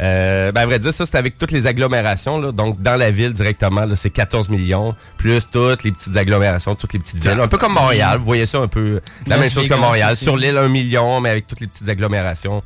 Euh, 0.00 0.52
ben, 0.52 0.62
à 0.62 0.66
vrai 0.66 0.78
dire, 0.78 0.92
ça, 0.92 1.04
c'est 1.06 1.16
avec 1.16 1.36
toutes 1.38 1.50
les 1.50 1.66
agglomérations. 1.66 2.40
Là. 2.40 2.52
Donc, 2.52 2.80
dans 2.80 2.96
la 2.96 3.10
ville 3.10 3.32
directement, 3.32 3.84
c'est 3.94 4.10
14 4.10 4.48
millions, 4.48 4.94
plus 5.18 5.46
toutes 5.50 5.84
les 5.84 5.92
petites 5.92 6.16
agglomérations, 6.16 6.74
toutes 6.74 6.92
les 6.94 6.98
petites 6.98 7.18
villes. 7.22 7.38
Un 7.40 7.48
peu 7.48 7.58
comme 7.58 7.74
Montréal. 7.74 8.18
Vous 8.18 8.24
voyez 8.24 8.46
ça 8.46 8.58
un 8.58 8.68
peu 8.68 9.00
la 9.26 9.36
Las 9.36 9.40
même 9.40 9.50
chose 9.50 9.68
que 9.68 9.74
Montréal. 9.74 10.12
aussi. 10.12 10.24
Sur 10.24 10.36
l'île, 10.36 10.56
1 10.56 10.68
million, 10.68 11.20
mais 11.20 11.30
avec 11.30 11.46
toutes 11.46 11.60
les 11.60 11.66
petites 11.66 11.88
agglomérations. 11.88 12.62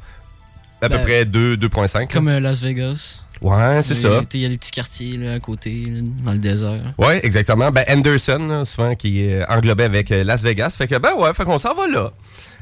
À 0.82 0.88
peu 0.88 0.96
Ben, 0.98 1.02
près 1.02 1.24
2, 1.24 1.56
2,5. 1.56 2.00
là. 2.00 2.06
Comme 2.12 2.28
euh, 2.28 2.38
Las 2.38 2.60
Vegas. 2.60 3.22
Ouais, 3.42 3.82
c'est 3.82 3.94
ça. 3.94 4.22
Il 4.32 4.40
y 4.40 4.46
a 4.46 4.48
des 4.48 4.56
petits 4.58 4.70
quartiers 4.70 5.16
là, 5.16 5.34
à 5.34 5.40
côté, 5.40 5.84
là, 5.86 6.00
dans 6.24 6.32
le 6.32 6.38
désert. 6.38 6.94
Oui, 6.98 7.14
exactement. 7.22 7.70
Ben, 7.70 7.84
Anderson, 7.88 8.46
là, 8.48 8.64
souvent, 8.64 8.94
qui 8.94 9.22
est 9.22 9.44
englobé 9.50 9.84
avec 9.84 10.10
euh, 10.10 10.24
Las 10.24 10.42
Vegas. 10.42 10.76
Fait 10.78 10.86
que, 10.86 10.96
ben 10.96 11.12
ouais, 11.18 11.32
fait 11.34 11.44
qu'on 11.44 11.58
s'en 11.58 11.74
va 11.74 11.86
là. 11.86 12.12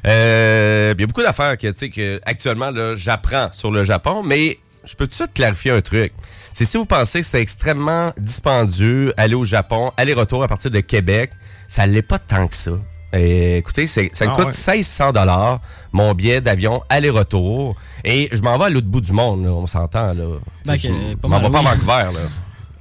Euh, 0.06 0.94
Il 0.96 1.00
y 1.00 1.04
a 1.04 1.06
beaucoup 1.06 1.22
d'affaires 1.22 1.56
que, 1.56 1.68
tu 1.68 1.76
sais, 1.76 1.88
que 1.90 2.20
actuellement, 2.26 2.70
j'apprends 2.96 3.48
sur 3.52 3.70
le 3.70 3.84
Japon, 3.84 4.22
mais 4.24 4.58
je 4.84 4.94
peux 4.94 5.04
tout 5.06 5.10
de 5.10 5.14
suite 5.14 5.32
clarifier 5.34 5.70
un 5.70 5.80
truc. 5.80 6.12
C'est 6.52 6.64
si 6.64 6.76
vous 6.76 6.86
pensez 6.86 7.20
que 7.20 7.26
c'est 7.26 7.40
extrêmement 7.40 8.12
dispendieux 8.18 9.12
aller 9.16 9.34
au 9.34 9.44
Japon, 9.44 9.92
aller-retour 9.96 10.42
à 10.42 10.48
partir 10.48 10.70
de 10.70 10.80
Québec, 10.80 11.30
ça 11.68 11.86
l'est 11.86 12.02
pas 12.02 12.18
tant 12.18 12.46
que 12.46 12.54
ça. 12.54 12.72
Et, 13.14 13.58
écoutez, 13.58 13.86
ça 13.86 14.02
me 14.02 14.08
Ah 14.30 14.34
coûte 14.34 14.46
ouais. 14.46 14.74
1600 14.76 15.12
dollars 15.12 15.60
mon 15.92 16.12
billet 16.14 16.40
d'avion 16.40 16.82
aller-retour. 16.88 17.76
Et 18.04 18.28
je 18.32 18.42
m'en 18.42 18.58
vais 18.58 18.64
à 18.66 18.70
l'autre 18.70 18.86
bout 18.88 19.00
du 19.00 19.12
monde, 19.12 19.44
là, 19.44 19.50
on 19.52 19.66
s'entend. 19.66 20.12
Là. 20.14 20.24
Ben, 20.66 20.76
je 20.76 21.14
pas 21.14 21.28
m'en 21.28 21.38
vais 21.40 21.50
pas 21.50 21.58
à. 21.60 21.62
Vancouver. 21.62 22.12
Là. 22.12 22.20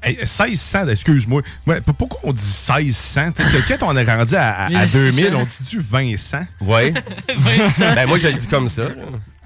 Hey, 0.05 0.18
1600, 0.18 0.88
excuse-moi. 0.89 1.41
Ouais, 1.65 1.80
p- 1.80 1.91
pourquoi 1.97 2.19
on 2.23 2.34
dit 2.34 2.41
1600? 2.41 3.31
T'sais, 3.31 3.43
que- 3.43 3.77
Quand 3.77 3.88
on 3.88 3.95
est 3.95 4.03
rendu 4.03 4.35
à, 4.35 4.49
à- 4.51 4.65
à 4.65 4.69
Mais 4.69 4.85
c'est 4.85 4.97
2000, 5.11 5.26
ça. 5.30 5.35
on 5.38 5.43
dit-tu 5.43 5.77
2000? 5.81 6.47
Oui. 6.61 6.93
Vincent. 7.38 7.95
ben 7.95 8.05
moi, 8.07 8.18
je 8.18 8.27
le 8.27 8.34
dis 8.34 8.47
comme 8.47 8.68
ça. 8.68 8.84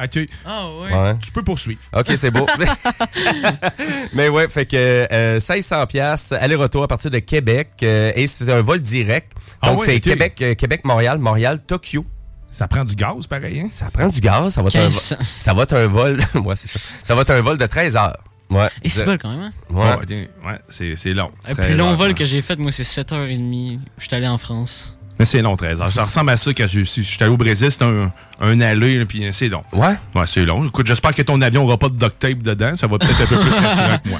OK. 0.03 0.19
Ah 0.45 0.68
ouais. 0.82 0.94
Ouais. 0.94 1.15
Tu 1.22 1.32
peux 1.32 1.44
poursuivre. 1.44 1.80
OK, 1.94 2.07
c'est 2.15 2.32
beau. 2.32 2.45
Mais 4.14 4.30
ouais, 4.30 4.48
fait 4.48 4.65
que 4.65 5.07
euh, 5.11 5.34
1600 5.36 5.86
pièces 5.88 6.32
aller-retour 6.32 6.84
à 6.84 6.88
partir 6.88 7.11
de 7.11 7.19
Québec 7.19 7.69
euh, 7.84 8.11
et 8.15 8.28
c'est 8.28 8.52
un 8.52 8.61
vol 8.61 8.80
direct. 8.80 9.32
Ah 9.61 9.69
Donc 9.72 9.80
ouais, 9.82 9.86
c'est. 9.86 9.99
Québec 9.99 10.41
euh, 10.41 10.56
Québec 10.56 10.82
Montréal, 10.86 11.19
Montréal 11.19 11.60
Tokyo. 11.65 12.06
Ça 12.52 12.68
prend 12.68 12.86
du 12.86 12.95
gaz, 12.95 13.28
pareil, 13.28 13.60
hein? 13.61 13.68
Ça 13.69 13.88
prend 13.94 14.07
du 14.07 14.19
gaz, 14.19 14.53
ça 14.53 14.61
va 14.61 14.69
être 14.69 14.78
un, 14.78 14.88
vo- 14.88 14.90
1500. 14.90 15.15
ça 15.40 15.53
va 15.53 15.64
être 15.64 15.74
un 15.76 15.88
vol. 15.88 16.19
ouais, 16.36 16.56
c'est 16.56 16.68
ça. 16.68 16.80
Ça 17.03 17.14
va 17.14 17.22
être 17.22 17.30
un 17.32 17.41
vol 17.41 17.57
de 17.57 17.65
13 17.65 17.95
heures. 17.98 18.18
Ouais. 18.49 18.69
Et 18.84 18.90
c'est 18.90 19.03
bon 19.03 19.18
quand 19.22 19.30
même. 19.30 19.41
Hein? 19.41 19.52
Ouais. 19.69 20.28
Ouais, 20.45 20.60
c'est 20.69 20.95
c'est 20.95 21.14
long. 21.14 21.32
Le 21.48 21.53
plus 21.53 21.76
long 21.76 21.94
vol 21.95 22.14
que 22.14 22.26
j'ai 22.26 22.41
fait, 22.41 22.56
moi, 22.57 22.72
c'est 22.72 22.84
7h30. 22.84 23.80
Je 23.98 24.06
suis 24.06 24.15
allé 24.15 24.28
en 24.28 24.38
France. 24.38 24.97
Mais 25.19 25.26
c'est 25.26 25.41
long, 25.41 25.56
13 25.56 25.81
heures. 25.81 25.91
Ça 25.91 26.06
ressemble 26.06 26.30
à 26.30 26.38
ça 26.38 26.52
quand 26.53 26.68
je 26.68 26.81
suis 26.84 27.06
allé 27.22 27.31
au 27.31 27.38
Brésil, 27.38 27.72
c'était 27.72 27.85
un, 27.85 28.11
un 28.39 28.61
aller, 28.61 29.03
puis 29.06 29.27
c'est 29.31 29.49
long. 29.49 29.64
Ouais? 29.73 29.95
Ouais, 30.15 30.26
c'est 30.27 30.45
long. 30.45 30.65
Écoute, 30.68 30.85
j'espère 30.88 31.14
que 31.14 31.22
ton 31.23 31.41
avion 31.41 31.64
n'aura 31.64 31.77
pas 31.77 31.89
de 31.89 31.95
duct 31.98 32.19
tape 32.19 32.39
dedans. 32.44 32.76
Ça 32.76 32.88
va 32.88 32.98
peut-être 32.98 33.22
un 33.22 33.26
peu 33.26 33.39
plus 33.39 33.49
rassurant 33.60 33.98
que 34.03 34.10
moi. 34.10 34.19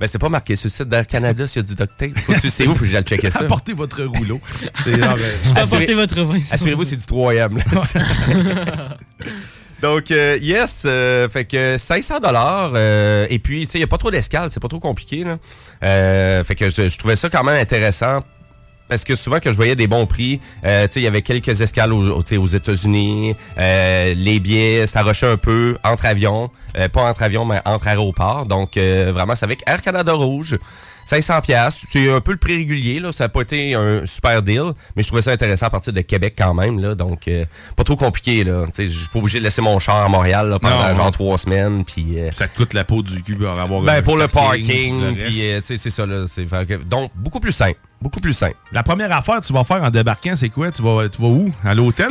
Ben 0.00 0.08
c'est 0.10 0.18
pas 0.18 0.28
marqué 0.28 0.56
sur 0.56 0.66
le 0.66 0.70
site 0.72 0.88
d'Air 0.88 1.06
Canada 1.06 1.46
s'il 1.46 1.62
y 1.62 1.64
a 1.64 1.68
du 1.68 1.74
duct 1.76 1.96
tape. 1.96 2.18
Faut 2.18 2.32
que 2.32 2.40
tu 2.40 2.50
sais 2.50 2.66
où, 2.66 2.74
faut 2.74 2.80
que 2.84 2.90
j'aille 2.90 3.04
checker 3.04 3.30
ça. 3.30 3.40
Apportez 3.40 3.72
votre 3.72 4.02
rouleau. 4.02 4.40
C'est 4.84 5.00
genre, 5.00 5.16
euh, 5.16 5.32
apporter 5.54 5.94
votre 5.94 6.20
vin. 6.22 6.40
c'est 6.40 6.54
Assurez-vous, 6.54 6.84
c'est 6.84 6.96
du 6.96 7.04
3M. 7.04 7.56
là. 7.56 8.98
Donc, 9.82 10.10
euh, 10.10 10.38
yes, 10.40 10.82
euh, 10.86 11.28
fait 11.28 11.44
que 11.44 11.76
500 11.76 12.18
dollars. 12.20 12.76
et 13.30 13.38
puis, 13.38 13.66
tu 13.66 13.72
sais, 13.72 13.78
il 13.78 13.80
n'y 13.82 13.84
a 13.84 13.88
pas 13.88 13.98
trop 13.98 14.10
d'escale, 14.10 14.48
c'est 14.50 14.60
pas 14.60 14.68
trop 14.68 14.80
compliqué. 14.80 15.22
Là. 15.22 15.38
Euh, 15.84 16.42
fait 16.44 16.54
que 16.56 16.68
je, 16.68 16.88
je 16.88 16.98
trouvais 16.98 17.16
ça 17.16 17.28
quand 17.28 17.44
même 17.44 17.60
intéressant. 17.60 18.24
Parce 18.92 19.04
que 19.04 19.14
souvent 19.14 19.40
que 19.40 19.50
je 19.50 19.56
voyais 19.56 19.74
des 19.74 19.86
bons 19.86 20.04
prix, 20.04 20.38
euh, 20.66 20.86
tu 20.86 20.92
sais, 20.92 21.00
il 21.00 21.04
y 21.04 21.06
avait 21.06 21.22
quelques 21.22 21.62
escales 21.62 21.92
tu 21.92 22.20
sais, 22.26 22.36
aux 22.36 22.46
États-Unis, 22.46 23.34
euh, 23.56 24.12
les 24.12 24.38
billets, 24.38 24.86
ça 24.86 25.00
rushait 25.00 25.28
un 25.28 25.38
peu 25.38 25.78
entre 25.82 26.04
avions, 26.04 26.50
euh, 26.76 26.90
pas 26.90 27.00
entre 27.00 27.22
avions, 27.22 27.46
mais 27.46 27.62
entre 27.64 27.88
aéroports. 27.88 28.44
Donc, 28.44 28.76
euh, 28.76 29.10
vraiment, 29.10 29.34
c'est 29.34 29.46
avec 29.46 29.62
Air 29.66 29.80
Canada 29.80 30.12
Rouge. 30.12 30.58
500 31.04 31.40
pièces, 31.40 31.84
c'est 31.88 32.10
un 32.10 32.20
peu 32.20 32.32
le 32.32 32.38
prix 32.38 32.56
régulier 32.56 33.00
là, 33.00 33.12
ça 33.12 33.24
n'a 33.24 33.28
pas 33.28 33.42
été 33.42 33.74
un 33.74 34.06
super 34.06 34.42
deal, 34.42 34.72
mais 34.96 35.02
je 35.02 35.08
trouvais 35.08 35.22
ça 35.22 35.32
intéressant 35.32 35.66
à 35.66 35.70
partir 35.70 35.92
de 35.92 36.00
Québec 36.00 36.34
quand 36.36 36.54
même 36.54 36.78
là, 36.78 36.94
donc 36.94 37.28
euh, 37.28 37.44
pas 37.76 37.84
trop 37.84 37.96
compliqué 37.96 38.44
là, 38.44 38.66
tu 38.66 38.72
sais, 38.74 38.86
je 38.86 38.98
suis 38.98 39.08
pas 39.08 39.18
obligé 39.18 39.38
de 39.38 39.44
laisser 39.44 39.62
mon 39.62 39.78
char 39.78 40.04
à 40.04 40.08
Montréal 40.08 40.48
là, 40.48 40.58
pendant 40.58 40.88
Non, 40.88 40.94
genre 40.94 41.10
trois 41.10 41.38
semaines 41.38 41.84
puis 41.84 42.18
euh, 42.18 42.30
ça 42.30 42.46
te 42.46 42.56
coûte 42.56 42.74
la 42.74 42.84
peau 42.84 43.02
du 43.02 43.22
cul 43.22 43.36
pour 43.36 43.48
avoir 43.48 43.82
ben 43.82 44.02
pour 44.02 44.16
le 44.16 44.28
parking, 44.28 45.16
puis 45.16 45.48
euh, 45.48 45.60
tu 45.60 45.66
sais 45.66 45.76
c'est 45.76 45.90
ça 45.90 46.06
là, 46.06 46.24
c'est 46.26 46.46
donc 46.86 47.10
beaucoup 47.14 47.40
plus 47.40 47.52
simple, 47.52 47.78
beaucoup 48.02 48.20
plus 48.20 48.32
simple. 48.32 48.56
La 48.72 48.82
première 48.82 49.12
affaire 49.12 49.40
que 49.40 49.46
tu 49.46 49.52
vas 49.52 49.64
faire 49.64 49.82
en 49.82 49.90
débarquant, 49.90 50.34
c'est 50.36 50.48
quoi? 50.48 50.70
Tu 50.70 50.82
vas, 50.82 51.08
tu 51.08 51.20
vas 51.22 51.28
où? 51.28 51.50
À 51.64 51.74
l'hôtel? 51.74 52.08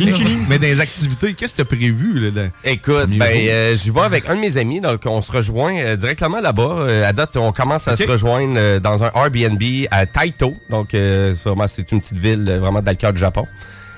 Mais, 0.00 0.12
mais 0.48 0.58
dans 0.58 0.66
les 0.66 0.80
activités, 0.80 1.34
qu'est-ce 1.34 1.52
que 1.54 1.56
tu 1.56 1.62
as 1.62 1.76
prévu? 1.76 2.30
Là, 2.30 2.42
là? 2.42 2.48
Écoute, 2.64 3.08
ben, 3.10 3.26
euh, 3.48 3.74
j'y 3.74 3.90
vais 3.90 4.00
avec 4.00 4.28
un 4.28 4.36
de 4.36 4.40
mes 4.40 4.56
amis, 4.56 4.80
donc 4.80 5.00
on 5.06 5.20
se 5.20 5.32
rejoint 5.32 5.74
euh, 5.76 5.96
directement 5.96 6.40
là-bas. 6.40 6.62
Euh, 6.62 7.08
à 7.08 7.12
date, 7.12 7.36
on 7.36 7.52
commence 7.52 7.88
à 7.88 7.96
se 7.96 8.04
rejoindre 8.04 8.54
euh, 8.56 8.80
dans 8.80 9.02
un 9.02 9.10
Airbnb 9.14 9.62
à 9.90 10.06
Taito, 10.06 10.54
donc 10.70 10.94
euh, 10.94 11.34
c'est 11.34 11.48
vraiment 11.48 11.66
c'est 11.66 11.90
une 11.92 12.00
petite 12.00 12.18
ville 12.18 12.44
euh, 12.48 12.58
vraiment 12.58 12.82
dans 12.82 12.90
le 12.90 12.96
cœur 12.96 13.12
du 13.12 13.20
Japon. 13.20 13.46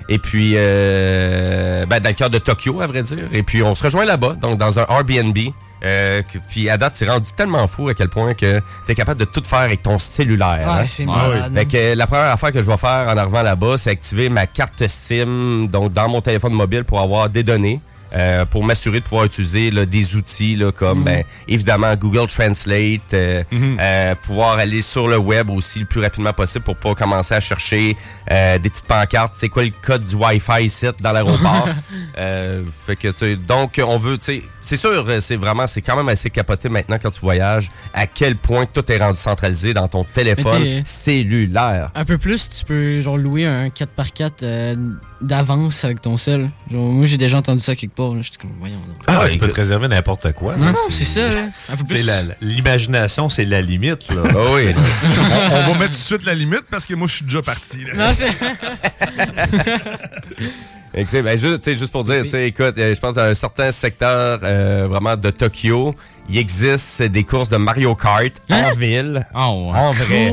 Et 0.09 0.19
puis, 0.19 0.53
euh, 0.57 1.87
ben, 1.87 2.01
dans 2.01 2.09
le 2.11 2.15
cœur 2.15 2.31
de 2.31 2.39
Tokyo, 2.39 2.81
à 2.81 2.87
vrai 2.87 3.03
dire. 3.03 3.29
Et 3.33 3.43
puis, 3.43 3.63
on 3.63 3.75
se 3.75 3.83
rejoint 3.83 4.05
là-bas, 4.05 4.35
donc 4.41 4.59
dans 4.59 4.79
un 4.79 4.87
Airbnb. 4.89 5.37
Euh, 5.85 6.23
que- 6.23 6.39
puis 6.49 6.71
à 6.71 6.79
date, 6.79 6.95
c'est 6.95 7.09
rendu 7.09 7.31
tellement 7.37 7.67
fou 7.67 7.89
à 7.89 7.95
quel 7.95 8.09
point 8.09 8.33
que 8.33 8.61
tu 8.87 8.93
es 8.93 8.95
capable 8.95 9.21
de 9.21 9.27
tout 9.27 9.43
faire 9.45 9.59
avec 9.59 9.83
ton 9.83 9.99
cellulaire. 9.99 10.67
Ouais, 10.67 10.81
hein. 10.81 10.85
c'est 10.87 11.05
Ah 11.09 11.29
malade. 11.29 11.53
Fait 11.55 11.67
que, 11.67 11.95
la 11.95 12.07
première 12.07 12.27
affaire 12.33 12.51
que 12.51 12.63
je 12.63 12.71
vais 12.71 12.77
faire 12.79 13.07
en 13.09 13.17
arrivant 13.17 13.43
là-bas, 13.43 13.77
c'est 13.77 13.91
activer 13.91 14.29
ma 14.31 14.47
carte 14.47 14.87
SIM 14.89 15.67
donc 15.71 15.93
dans 15.93 16.09
mon 16.09 16.23
téléphone 16.23 16.55
mobile 16.55 16.85
pour 16.85 17.01
avoir 17.01 17.29
des 17.29 17.43
données. 17.43 17.81
Euh, 18.15 18.45
pour 18.45 18.65
m'assurer 18.65 19.01
de 19.01 19.05
pouvoir 19.05 19.25
utiliser 19.25 19.71
là, 19.71 19.85
des 19.87 20.15
outils 20.17 20.57
là, 20.57 20.73
comme 20.73 20.99
Mhm. 21.01 21.05
ben, 21.05 21.25
évidemment 21.49 21.95
Google 21.97 22.27
Translate, 22.29 23.15
euh, 23.15 23.43
Mhm. 23.53 23.79
euh, 23.81 24.15
pouvoir 24.17 24.59
aller 24.59 24.83
sur 24.83 25.09
le 25.09 25.17
web 25.19 25.51
aussi 25.51 25.81
le 25.81 25.87
plus 25.87 26.01
rapidement 26.01 26.33
possible 26.33 26.65
pour 26.65 26.77
pas 26.77 26.95
commencer 26.95 27.35
à 27.35 27.41
chercher 27.41 27.97
des 28.29 28.59
petites 28.71 28.87
pancartes. 28.87 29.33
C'est 29.35 29.49
quoi 29.49 29.63
le 29.65 29.71
code 29.83 30.03
du 30.03 30.15
Wi-Fi 30.17 30.65
ici 30.65 30.87
dans 31.01 31.13
l'aéroport? 31.13 31.69
Fait 32.87 32.97
que, 32.97 33.09
tu 33.09 33.37
donc, 33.37 33.81
on 33.85 33.97
veut, 33.97 34.19
tu 34.19 34.25
sais, 34.25 34.43
c'est 34.63 34.77
sûr, 34.77 35.07
c'est 35.21 35.37
vraiment, 35.37 35.67
c'est 35.67 35.81
quand 35.83 35.97
même 35.97 36.09
assez 36.09 36.31
capoté 36.31 36.69
maintenant 36.69 36.97
quand 37.01 37.11
tu 37.11 37.21
voyages, 37.21 37.69
à 37.95 38.07
quel 38.07 38.37
point 38.37 38.67
tout 38.67 38.91
est 38.91 38.99
rendu 38.99 39.19
centralisé 39.19 39.75
dans 39.75 39.87
ton 39.89 40.05
téléphone 40.05 40.83
cellulaire. 40.85 41.91
Un 41.95 42.05
peu 42.05 42.19
plus, 42.19 42.49
tu 42.49 42.65
peux 42.65 43.01
genre 43.01 43.17
louer 43.17 43.47
un 43.47 43.69
4x4 43.69 44.31
euh, 44.43 44.75
d'avance 45.21 45.85
avec 45.85 46.03
ton 46.03 46.17
sel. 46.17 46.51
Genre, 46.71 46.83
moi, 46.83 47.07
j'ai 47.07 47.17
déjà 47.17 47.39
entendu 47.39 47.61
ça 47.63 47.75
quelque 47.75 47.95
part. 47.95 48.15
là. 48.15 48.21
J'étais 48.23 48.37
comme, 48.39 48.53
voyons. 48.59 48.77
donc. 48.87 48.97
Ah, 49.07 49.25
tu 49.31 49.39
peux 49.39 49.49
te 49.49 49.55
réserver 49.55 49.89
n'importe 49.89 50.33
quoi. 50.33 50.57
Non, 50.57 50.67
non, 50.67 50.75
c'est 50.91 51.05
ça, 51.05 51.29
là. 51.29 51.49
Plus. 51.87 51.97
C'est 51.97 52.03
la- 52.03 52.23
L'imagination, 52.41 53.31
c'est 53.31 53.45
la 53.45 53.61
limite. 53.63 54.09
Là. 54.15 54.23
Ah 54.31 54.35
oui. 54.53 54.67
on, 54.75 55.57
on 55.57 55.73
va 55.73 55.79
mettre 55.79 55.93
tout 55.93 55.99
de 55.99 56.05
suite 56.05 56.25
la 56.25 56.35
limite 56.35 56.65
parce 56.71 56.87
que 56.87 56.95
moi, 56.95 57.07
je 57.09 57.15
suis 57.17 57.25
déjà 57.25 57.43
parti. 57.43 57.79
là. 57.85 57.95
Non, 58.09 58.15
c'est. 58.15 58.31
Écoutez, 60.95 61.21
ben, 61.21 61.37
juste, 61.37 61.59
tu 61.59 61.63
sais, 61.73 61.77
juste 61.77 61.93
pour 61.93 62.05
dire, 62.05 62.23
tu 62.23 62.31
sais, 62.31 62.49
écoute, 62.49 62.79
euh, 62.79 62.95
je 62.95 63.01
pense 63.01 63.17
dans 63.17 63.23
un 63.25 63.35
certain 63.35 63.71
secteur 63.71 64.39
euh, 64.43 64.87
vraiment 64.89 65.15
de 65.17 65.31
Tokyo, 65.31 65.95
il 66.29 66.39
existe 66.39 67.03
des 67.03 67.25
courses 67.25 67.49
de 67.49 67.57
Mario 67.57 67.95
Kart 67.95 68.33
en 68.51 68.73
ville. 68.75 69.27
En 69.35 69.93
vrai. 69.93 70.33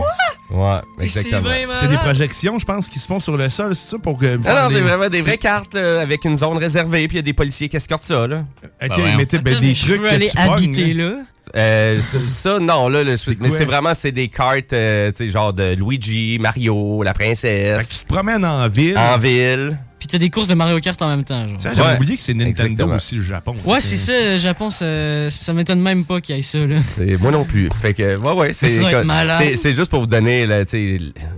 Ouais, 0.52 0.80
exactement. 1.00 1.50
C'est 1.80 1.88
des 1.88 1.98
projections, 1.98 2.60
je 2.60 2.66
pense, 2.66 2.88
qui 2.88 3.00
se 3.00 3.08
font 3.08 3.20
sur 3.20 3.36
le 3.38 3.50
sol, 3.50 3.74
c'est 3.76 3.90
ça 3.92 3.98
pour 3.98 4.18
que. 4.20 4.36
Non, 4.38 4.44
non, 4.44 4.70
c'est 4.70 4.82
vraiment 4.82 5.10
des 5.10 5.22
vraies 5.22 5.38
cartes 5.38 5.74
là, 5.74 6.02
avec 6.02 6.26
une 6.26 6.36
zone 6.36 6.58
réservée, 6.58 7.08
puis 7.08 7.16
il 7.18 7.20
y 7.20 7.20
a 7.20 7.24
des 7.24 7.34
policiers 7.34 7.70
qui 7.70 7.78
escortent 7.78 8.04
ça. 8.04 8.28
Là. 8.28 8.44
Ok, 8.84 9.00
mais 9.18 9.26
t'es- 9.26 9.40
ben, 9.40 9.60
des 9.60 9.74
trucs 9.74 10.02
que 10.02 10.30
tu 10.30 10.38
pognes, 10.48 10.94
là. 10.98 11.12
Euh, 11.56 12.00
ça, 12.02 12.18
ça, 12.28 12.60
non, 12.60 12.88
là, 12.88 13.04
le- 13.04 13.16
mais 13.40 13.50
c'est 13.50 13.66
vraiment 13.66 13.94
c'est 13.96 14.12
des 14.12 14.28
cartes, 14.28 14.74
euh, 14.74 15.10
tu 15.12 15.26
sais, 15.26 15.30
genre 15.30 15.54
de 15.54 15.74
Luigi, 15.76 16.38
Mario, 16.40 17.02
la 17.04 17.14
princesse. 17.14 17.90
tu 17.90 18.00
te 18.00 18.14
promènes 18.14 18.46
en 18.46 18.68
ville. 18.70 18.98
En 18.98 19.18
ville. 19.18 19.78
Puis 20.04 20.10
t'as 20.10 20.18
des 20.18 20.30
courses 20.30 20.50
de 20.50 20.54
Mario 20.54 20.78
Kart 20.82 21.02
en 21.02 21.08
même 21.08 21.24
temps. 21.24 21.48
Genre. 21.48 21.58
Ça, 21.62 21.74
j'avais 21.74 21.92
Ouais. 21.92 21.96
oublié 21.96 22.18
que 22.18 22.22
c'est 22.22 22.34
Nintendo 22.34 22.50
Exactement. 22.66 22.96
aussi, 22.98 23.16
le 23.16 23.22
Japon. 23.24 23.54
Ouais, 23.64 23.80
c'est 23.80 23.96
ça, 23.96 24.12
le 24.34 24.38
Japon, 24.38 24.70
ça, 24.70 25.30
ça 25.30 25.54
m'étonne 25.54 25.80
même 25.80 26.04
pas 26.04 26.20
qu'il 26.20 26.36
y 26.36 26.40
ait 26.40 26.42
ça, 26.42 26.58
là. 26.60 26.80
C'est 26.86 27.16
moi 27.22 27.32
non 27.32 27.46
plus. 27.46 27.70
Fait 27.82 27.94
que 27.94 28.18
ouais 28.18 28.34
ouais, 28.34 28.52
c'est 28.52 28.68
Ça 28.68 28.80
doit 28.82 28.90
être 28.90 28.96
écoute, 28.98 29.08
malade. 29.08 29.38
c'est- 29.40 29.56
c'est 29.56 29.72
juste 29.72 29.90
pour 29.90 30.02
vous 30.02 30.08
donner 30.08 30.46
là, 30.46 30.66
tu 30.66 30.72
sais, 30.72 30.84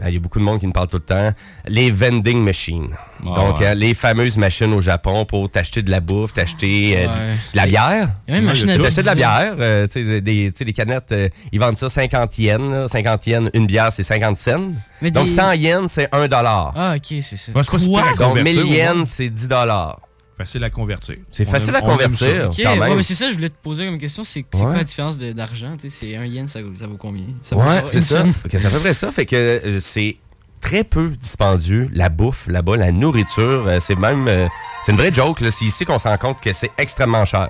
il 0.08 0.14
y 0.14 0.18
a 0.18 0.20
beaucoup 0.20 0.40
de 0.40 0.44
monde 0.44 0.60
qui 0.60 0.66
me 0.66 0.72
parle 0.72 0.88
tout 0.88 0.98
le 0.98 1.04
temps, 1.04 1.32
les 1.68 1.92
vending 1.92 2.44
machines. 2.44 2.88
Ah, 3.28 3.34
Donc 3.36 3.60
ouais. 3.60 3.68
hein, 3.68 3.74
les 3.76 3.94
fameuses 3.94 4.36
machines 4.38 4.74
au 4.74 4.82
Japon 4.82 5.26
pour 5.26 5.50
t'acheter 5.50 5.82
de 5.84 5.90
la 5.92 6.00
bouffe, 6.00 6.34
t'acheter 6.34 6.96
euh, 6.98 7.04
de- 7.04 7.08
Ouais. 7.08 7.32
de 7.54 7.58
la 7.58 7.66
bière. 7.68 8.08
Il 8.28 8.32
y 8.34 8.38
a 8.38 8.40
même 8.40 8.44
une 8.44 8.50
machine 8.50 8.70
à 8.72 8.78
T'achètes 8.78 9.00
de 9.02 9.06
la 9.06 9.16
bière, 9.16 9.54
euh, 9.60 9.86
tu 9.88 10.04
sais 10.04 10.22
des 10.22 10.52
tu 10.52 10.58
sais, 10.58 10.66
des 10.66 10.74
canettes 10.74 11.12
euh, 11.12 11.30
ils 11.52 11.60
vendent 11.60 11.78
ça 11.78 11.88
50 11.90 12.38
yens, 12.40 12.72
là. 12.72 12.88
50 12.88 13.28
yens 13.28 13.50
une 13.54 13.68
bière 13.68 13.92
c'est 13.92 14.04
50 14.04 14.38
cents. 14.38 14.72
Mais 15.02 15.12
Donc 15.12 15.28
des- 15.28 15.34
100 15.34 15.52
yens 15.54 15.92
c'est 15.92 16.10
1 16.12 16.28
dollar. 16.28 16.74
Ah, 16.76 16.96
ok, 16.96 17.20
c'est 17.22 17.38
ça. 17.38 17.52
Ouais, 17.54 17.62
c'est 17.64 17.72
pas 17.72 17.80
super 17.80 18.16
Donc 18.16 18.36
1000 18.42 18.55
convertir, 18.61 18.86
yens 18.86 18.95
moins. 18.95 19.06
c'est 19.06 19.30
10 19.30 19.48
dollars. 19.48 19.99
Facile 20.38 20.64
à 20.65 20.69
convertir. 20.69 21.15
C'est 21.32 21.45
facile 21.45 21.69
aime- 21.69 21.76
à 21.76 21.82
convertir. 21.82 22.53
ça. 22.53 22.73
Ouais, 22.76 22.95
mais 22.95 23.03
c'est 23.03 23.15
ça, 23.15 23.30
je 23.30 23.36
voulais 23.36 23.49
te 23.49 23.56
poser 23.64 23.86
comme 23.86 23.98
question, 23.98 24.23
c'est 24.26 24.40
Ouais. 24.40 24.45
quoi 24.60 24.76
la 24.76 24.84
différence 24.84 25.18
d'argent? 25.18 25.77
C'est 25.88 26.15
un 26.18 26.26
yen, 26.26 26.48
ça, 26.49 26.60
ça 26.77 26.88
vaut 26.88 26.98
combien? 26.98 27.23
Ça 27.41 27.56
Ouais, 27.56 27.82
c'est 27.86 28.02
ça. 28.02 28.26
Fait 28.49 28.60
c'est 28.60 28.68
à 28.68 28.69
peu 28.69 28.80
près 28.80 28.94
ça. 28.94 29.11
Fait 29.11 29.26
que 29.26 29.36
euh, 29.36 29.80
c'est 29.80 30.18
très 30.60 30.84
peu 30.84 31.10
dispendieux. 31.11 31.90
La 31.94 32.10
bouffe 32.10 32.48
là-bas, 32.48 32.76
la 32.76 32.91
nourriture, 32.91 33.65
euh, 33.68 33.80
c'est 33.80 33.95
même... 33.95 34.27
euh, 34.27 34.48
c'est 34.82 34.91
une 34.91 34.98
vraie 34.98 35.14
joke. 35.14 35.40
là. 35.40 35.52
C'est 35.52 35.64
ici 35.65 35.86
qu'on 35.86 35.99
se 35.99 36.07
rend 36.07 36.18
compte 36.18 36.41
que 36.41 36.52
c'est 36.52 36.72
extrêmement 36.77 37.23
cher. 37.23 37.48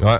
Ouais. 0.00 0.16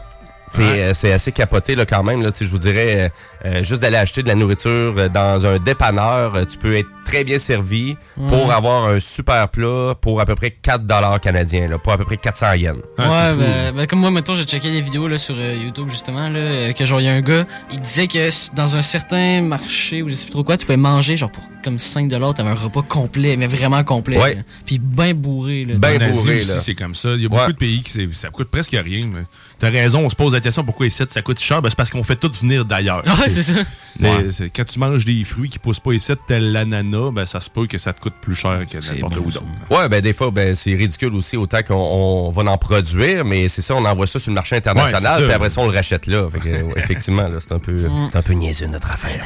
C'est 0.51 0.63
euh, 0.63 0.93
c'est 0.95 1.13
assez 1.13 1.33
capoté 1.33 1.75
là, 1.75 1.85
quand 1.87 2.03
même. 2.03 2.23
Là, 2.23 2.31
je 2.39 2.45
vous 2.47 2.59
dirais, 2.59 3.11
euh, 3.45 3.49
euh, 3.49 3.63
juste 3.63 3.83
d'aller 3.83 3.97
acheter 3.97 4.23
de 4.23 4.29
la 4.29 4.35
nourriture 4.35 5.11
dans 5.11 5.45
un 5.47 5.59
dépanneur, 5.59 6.47
tu 6.47 6.59
peux 6.59 6.77
être 6.77 6.89
très 7.05 7.25
bien 7.25 7.39
servi 7.39 7.97
pour 8.29 8.47
Ouais. 8.49 8.55
avoir 8.55 8.89
un 8.89 8.99
super 8.99 9.49
plat 9.49 9.95
pour 10.01 10.21
à 10.21 10.25
peu 10.27 10.35
près 10.35 10.51
4 10.51 10.85
dollars 10.85 11.21
canadiens, 11.21 11.69
là, 11.69 11.79
pour 11.79 11.93
à 11.93 11.99
peu 11.99 12.05
près 12.05 12.17
400 12.17 12.53
yens. 12.55 12.77
ouais, 12.99 13.37
ben, 13.37 13.75
ben, 13.77 13.87
comme 13.87 14.01
moi, 14.01 14.11
mettons, 14.11 14.35
j'ai 14.35 14.45
checké 14.45 14.73
des 14.73 14.81
vidéos 14.81 15.07
là, 15.09 15.17
sur 15.19 15.35
euh, 15.37 15.55
YouTube, 15.55 15.89
justement, 15.89 16.29
là, 16.29 16.73
que 16.73 16.85
genre, 16.87 17.01
il 17.01 17.05
y 17.05 17.09
a 17.09 17.13
un 17.13 17.21
gars, 17.21 17.45
il 17.73 17.81
disait 17.81 18.09
que 18.09 18.29
dans 18.57 18.77
un 18.77 18.83
certain 18.83 19.41
marché, 19.43 20.03
ou 20.03 20.09
je 20.09 20.15
sais 20.15 20.25
plus 20.25 20.33
trop 20.33 20.43
quoi, 20.45 20.57
tu 20.57 20.67
pouvais 20.67 20.77
manger, 20.77 21.17
genre, 21.17 21.31
pour 21.31 21.45
comme 21.63 21.77
5$, 21.79 22.35
t'avais 22.35 22.49
un 22.51 22.55
repas 22.55 22.83
complet, 22.83 23.37
mais 23.37 23.47
vraiment 23.47 23.83
complet. 23.85 24.19
Ouais. 24.19 24.35
là. 24.37 24.43
Puis 24.65 24.79
ben 24.81 25.13
bourré, 25.15 25.65
là. 25.65 25.75
En 25.77 26.01
Asie 26.01 26.31
aussi, 26.31 26.61
c'est 26.61 26.75
comme 26.75 26.95
ça. 26.95 27.11
Il 27.15 27.23
y 27.23 27.27
a 27.27 27.29
beaucoup 27.29 27.53
de 27.53 27.57
pays 27.57 27.83
qui 27.83 28.09
ça 28.13 28.29
coûte 28.31 28.49
presque 28.51 28.73
rien. 28.73 29.07
mais 29.13 29.23
T'as 29.59 29.71
raison, 29.71 30.01
on 30.05 30.11
se 30.11 30.15
pose 30.17 30.35
la 30.37 30.41
question 30.41 30.65
pourquoi 30.65 30.87
ici 30.87 31.03
ça 31.09 31.23
coûte 31.23 31.41
cher? 31.41 31.63
Ben, 31.63 31.71
c'est 31.71 31.77
parce 31.77 31.91
qu'on 31.91 32.03
fait 32.03 32.17
tout 32.17 32.31
venir 32.41 32.65
d'ailleurs. 32.65 33.05
Ouais, 33.05 33.29
c'est 33.29 33.43
ça. 33.43 33.53
Ouais. 33.99 34.29
Quand 34.55 34.65
tu 34.67 34.79
manges 34.79 35.07
des 35.07 35.25
fruits 35.25 35.49
qui 35.49 35.59
poussent 35.59 35.81
pas 35.81 35.95
ici, 35.95 36.13
tel 36.27 36.53
l'ananas, 36.53 37.13
ben, 37.13 37.25
ça 37.25 37.41
se 37.41 37.49
peut 37.49 37.67
que 37.67 37.79
ça 37.79 37.95
te 37.95 38.01
coûte 38.01 38.13
plus 38.21 38.35
cher 38.35 38.67
que 38.71 38.77
n'importe 38.77 39.17
où 39.17 39.31
d'autre. 39.31 39.43
Ouais, 39.71 39.89
ben 39.89 40.03
des 40.03 40.13
fois, 40.13 40.31
ben 40.31 40.55
c'est 40.55 40.75
ridicule 40.75 41.15
aussi 41.15 41.39
autant 41.39 41.63
qu'on 41.63 41.75
on 41.75 42.29
va 42.29 42.43
en 42.53 42.59
produire, 42.59 43.25
mais 43.25 43.49
c'est 43.49 43.63
ça, 43.63 43.75
on 43.75 43.87
envoie 43.87 44.07
ça 44.07 44.19
sur 44.19 44.31
le 44.31 44.35
marché 44.35 44.57
international, 44.57 45.25
puis 45.25 45.33
après 45.33 45.49
ça, 45.49 45.63
on 45.63 45.67
le 45.67 45.75
rachète 45.75 46.07
là. 46.09 46.29
Fait 46.31 46.41
que, 46.41 46.49
ouais, 46.63 46.75
effectivement, 46.77 47.27
là, 47.27 47.39
c'est 47.41 47.53
un 47.53 47.59
peu, 47.59 47.75
c'est 47.75 48.19
un 48.19 48.23
peu 48.23 48.35
niaiseux 48.35 48.67
notre 48.67 48.91
affaire. 48.91 49.25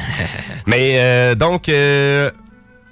mais 0.67 0.99
euh, 1.01 1.35
donc, 1.35 1.69
euh, 1.69 2.31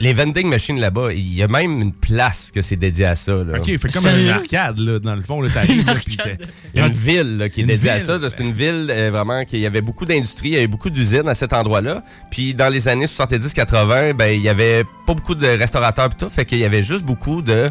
les 0.01 0.13
vending 0.13 0.49
machines 0.49 0.79
là-bas, 0.79 1.13
il 1.13 1.35
y 1.35 1.43
a 1.43 1.49
même 1.49 1.81
une 1.81 1.93
place 1.93 2.51
que 2.53 2.63
c'est 2.63 2.77
dédié 2.77 3.07
à 3.07 3.15
ça. 3.17 3.33
Là. 3.33 3.59
Ok, 3.59 3.67
fait 3.79 3.93
comme 3.93 4.07
une 4.07 4.29
arcade, 4.29 4.79
là, 4.79 4.99
dans 5.01 5.15
le 5.17 5.23
fond, 5.23 5.41
là, 5.41 5.51
t'arrives, 5.53 5.85
là, 5.87 5.95
puis 5.95 6.17
t'es- 6.17 6.39
Il 6.75 6.81
y 6.81 6.83
a 6.83 6.87
une 6.87 6.93
ville 6.93 7.39
là, 7.39 7.49
qui 7.49 7.63
est 7.63 7.65
dédiée 7.65 7.91
à 7.91 7.99
ça. 7.99 8.17
là. 8.19 8.29
C'est 8.29 8.43
une 8.45 8.53
ville 8.53 8.87
euh, 8.91 9.11
vraiment 9.11 9.45
qui 9.45 9.57
il 9.57 9.61
y 9.63 9.67
avait 9.67 9.81
beaucoup 9.81 10.05
d'industries, 10.05 10.49
il 10.51 10.55
y 10.55 10.57
avait 10.59 10.67
beaucoup 10.69 10.91
d'usines 10.91 11.29
à 11.29 11.35
cet 11.35 11.53
endroit-là. 11.53 12.03
Puis 12.31 12.55
dans 12.55 12.69
les 12.69 12.87
années 12.89 13.07
70-80, 13.07 14.13
ben 14.15 14.33
il 14.35 14.41
y 14.43 14.49
avait 14.49 14.85
pas 15.07 15.15
beaucoup 15.15 15.35
de 15.35 15.47
restaurateurs 15.47 16.09
pis 16.11 16.17
tout, 16.17 16.29
fait 16.29 16.45
qu'il 16.45 16.59
y 16.59 16.65
avait 16.65 16.83
juste 16.83 17.05
beaucoup 17.05 17.43
de 17.43 17.71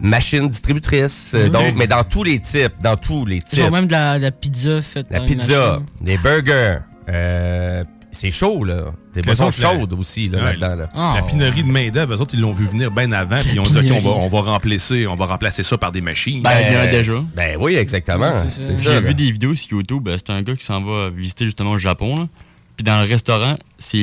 machines 0.00 0.48
distributrices. 0.48 1.32
euh. 1.34 1.48
Donc, 1.48 1.74
mais 1.76 1.86
dans 1.86 2.04
tous 2.04 2.22
les 2.24 2.38
types, 2.38 2.72
dans 2.82 2.96
tous 2.96 3.26
les 3.26 3.40
types. 3.40 3.58
Genre 3.58 3.70
même 3.70 3.86
de 3.86 3.92
la, 3.92 4.18
de 4.18 4.22
la 4.24 4.30
pizza 4.30 4.80
faite 4.82 5.06
La 5.10 5.20
pizza, 5.20 5.80
des 6.00 6.18
burgers, 6.18 6.78
euh, 7.08 7.84
c'est 8.14 8.30
chaud 8.30 8.64
là. 8.64 8.84
Des 9.12 9.20
boissons 9.20 9.44
la- 9.46 9.50
chaudes 9.50 9.92
aussi 9.92 10.28
là, 10.30 10.38
Ouais, 10.38 10.56
là-dedans. 10.56 10.74
Là. 10.76 11.14
La 11.16 11.22
pénurie 11.22 11.62
de 11.64 11.68
main-d'œuvre, 11.70 12.14
eux 12.14 12.20
autres, 12.22 12.34
ils 12.34 12.40
l'ont 12.40 12.52
vu 12.52 12.64
venir 12.66 12.90
bien 12.90 13.12
avant, 13.12 13.40
puis 13.42 13.50
ils 13.54 13.60
ont 13.60 13.64
dit, 13.64 13.76
OK, 13.78 13.84
on 13.92 14.00
va, 14.00 14.10
on 14.10 14.28
va 14.28 14.40
remplacer, 14.52 15.06
on 15.06 15.14
va 15.14 15.26
remplacer 15.26 15.62
ça 15.62 15.76
par 15.76 15.92
des 15.92 16.00
machines. 16.00 16.40
Ben, 16.42 16.52
il 16.66 16.72
y 16.72 16.76
en 16.76 16.80
a 16.80 16.86
déjà. 16.86 17.12
Ben 17.36 17.56
oui, 17.60 17.74
exactement. 17.74 18.30
Ouais, 18.30 18.48
c'est 18.48 18.74
ça. 18.74 18.82
J'ai 18.82 18.94
là. 18.94 19.00
vu 19.00 19.14
des 19.14 19.30
vidéos 19.30 19.54
sur 19.54 19.76
YouTube. 19.78 20.08
euh, 20.08 20.16
C'est 20.16 20.32
un 20.32 20.40
gars 20.42 20.54
qui 20.56 20.64
s'en 20.64 20.82
va 20.82 21.10
visiter 21.10 21.44
justement 21.44 21.72
le 21.72 21.78
Japon. 21.78 22.14
là. 22.16 22.28
Puis 22.76 22.84
dans 22.84 23.00
le 23.02 23.08
restaurant, 23.08 23.56
c'est 23.78 23.98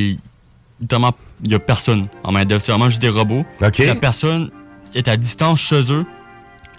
il 0.84 1.52
y 1.52 1.54
a 1.54 1.60
personne 1.60 2.08
en 2.24 2.32
main 2.32 2.46
d'œuvre. 2.46 2.62
C'est 2.62 2.72
vraiment 2.72 2.90
juste 2.90 3.02
des 3.02 3.10
robots. 3.10 3.46
OK. 3.62 3.78
La 3.80 3.96
personne 3.96 4.50
est 4.96 5.08
à 5.08 5.18
distance 5.18 5.60
chez 5.60 5.92
eux 5.92 6.06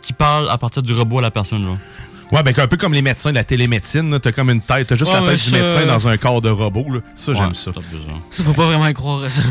qui 0.01 0.13
parle 0.13 0.49
à 0.51 0.59
partir 0.59 0.83
du 0.83 0.93
robot 0.93 1.19
à 1.19 1.23
la 1.23 1.31
personne. 1.31 1.65
Là. 1.67 1.77
Ouais, 2.33 2.43
ben 2.43 2.55
un 2.57 2.67
peu 2.67 2.77
comme 2.79 2.95
les 2.95 3.03
médecins 3.03 3.31
de 3.31 3.35
la 3.35 3.45
télémédecine, 3.45 4.19
t'as 4.19 4.33
comme 4.33 4.49
une 4.51 4.63
tête, 4.63 4.87
t'as 4.87 4.95
juste 4.97 5.13
Ouais, 5.13 5.21
la 5.21 5.27
tête 5.33 5.45
du 5.45 5.51
ça- 5.51 5.57
médecin 5.57 5.87
dans 5.87 6.09
un 6.09 6.17
corps 6.17 6.41
de 6.41 6.49
robot. 6.51 6.87
Là. 6.89 7.01
Ça, 7.15 7.35
j'aime 7.35 7.55
ça. 7.55 7.73
Ça, 8.31 8.43
faut 8.43 8.55
pas 8.55 8.67
vraiment 8.67 8.87
y 8.89 8.95
croire 8.95 9.23
à 9.25 9.29
ça. 9.31 9.43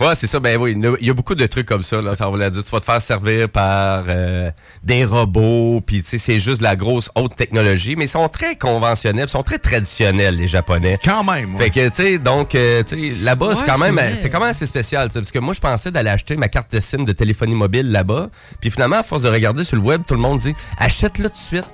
Ouais, 0.00 0.14
c'est 0.14 0.28
ça. 0.28 0.38
Ben 0.38 0.56
oui, 0.56 0.76
il 1.00 1.06
y 1.06 1.10
a- 1.10 1.14
beaucoup 1.14 1.34
de 1.34 1.44
trucs 1.46 1.66
comme 1.66 1.82
ça. 1.82 2.00
Là, 2.00 2.14
ça 2.14 2.30
va 2.30 2.50
dire, 2.50 2.62
tu 2.62 2.70
vas 2.70 2.78
te 2.78 2.84
faire 2.84 3.02
servir 3.02 3.48
par 3.48 4.04
euh, 4.06 4.52
des 4.84 5.04
robots, 5.04 5.80
puis 5.84 6.02
tu 6.02 6.10
sais, 6.10 6.18
c'est 6.18 6.38
juste 6.38 6.58
de 6.58 6.62
la 6.62 6.76
grosse 6.76 7.10
haute 7.16 7.34
technologie, 7.34 7.96
mais 7.96 8.04
ils 8.04 8.08
sont 8.08 8.28
très 8.28 8.54
conventionnels, 8.54 9.24
ils 9.26 9.30
sont 9.32 9.42
très 9.42 9.58
traditionnels 9.58 10.36
les 10.36 10.46
Japonais. 10.46 11.00
Quand 11.04 11.24
même. 11.24 11.56
Fait 11.56 11.70
que 11.70 11.88
tu 11.88 11.94
sais, 11.96 12.18
donc 12.18 12.54
euh, 12.54 12.84
tu 12.84 12.96
sais, 13.10 13.14
là-bas, 13.20 13.56
c'est 13.56 13.64
quand 13.64 13.78
même, 13.78 13.98
c'était 14.14 14.30
quand 14.30 14.38
même 14.38 14.50
assez 14.50 14.66
spécial, 14.66 15.08
tu 15.08 15.14
sais, 15.14 15.18
parce 15.18 15.32
que 15.32 15.40
moi, 15.40 15.52
je 15.52 15.60
pensais 15.60 15.90
d'aller 15.90 16.10
acheter 16.10 16.36
ma 16.36 16.46
carte 16.48 16.70
de 16.70 16.78
SIM 16.78 17.02
de 17.04 17.10
téléphonie 17.12 17.56
mobile 17.56 17.90
là-bas, 17.90 18.28
puis 18.60 18.70
finalement, 18.70 18.98
à 18.98 19.02
force 19.02 19.22
de 19.22 19.28
regarder 19.28 19.64
sur 19.64 19.74
le 19.76 19.82
web, 19.82 20.02
tout 20.06 20.14
le 20.14 20.20
monde 20.20 20.38
dit, 20.38 20.54
achète-le 20.78 21.24
tout 21.28 21.32
de 21.32 21.36
suite. 21.38 21.64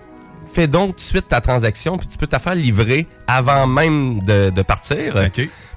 Fais 0.54 0.68
donc 0.68 0.90
tout 0.90 0.94
de 0.94 1.00
suite 1.00 1.28
ta 1.28 1.40
transaction, 1.40 1.98
puis 1.98 2.06
tu 2.06 2.16
peux 2.16 2.28
te 2.28 2.38
faire 2.38 2.54
livrer 2.54 3.08
avant 3.26 3.66
même 3.66 4.22
de, 4.22 4.50
de 4.50 4.62
partir. 4.62 5.16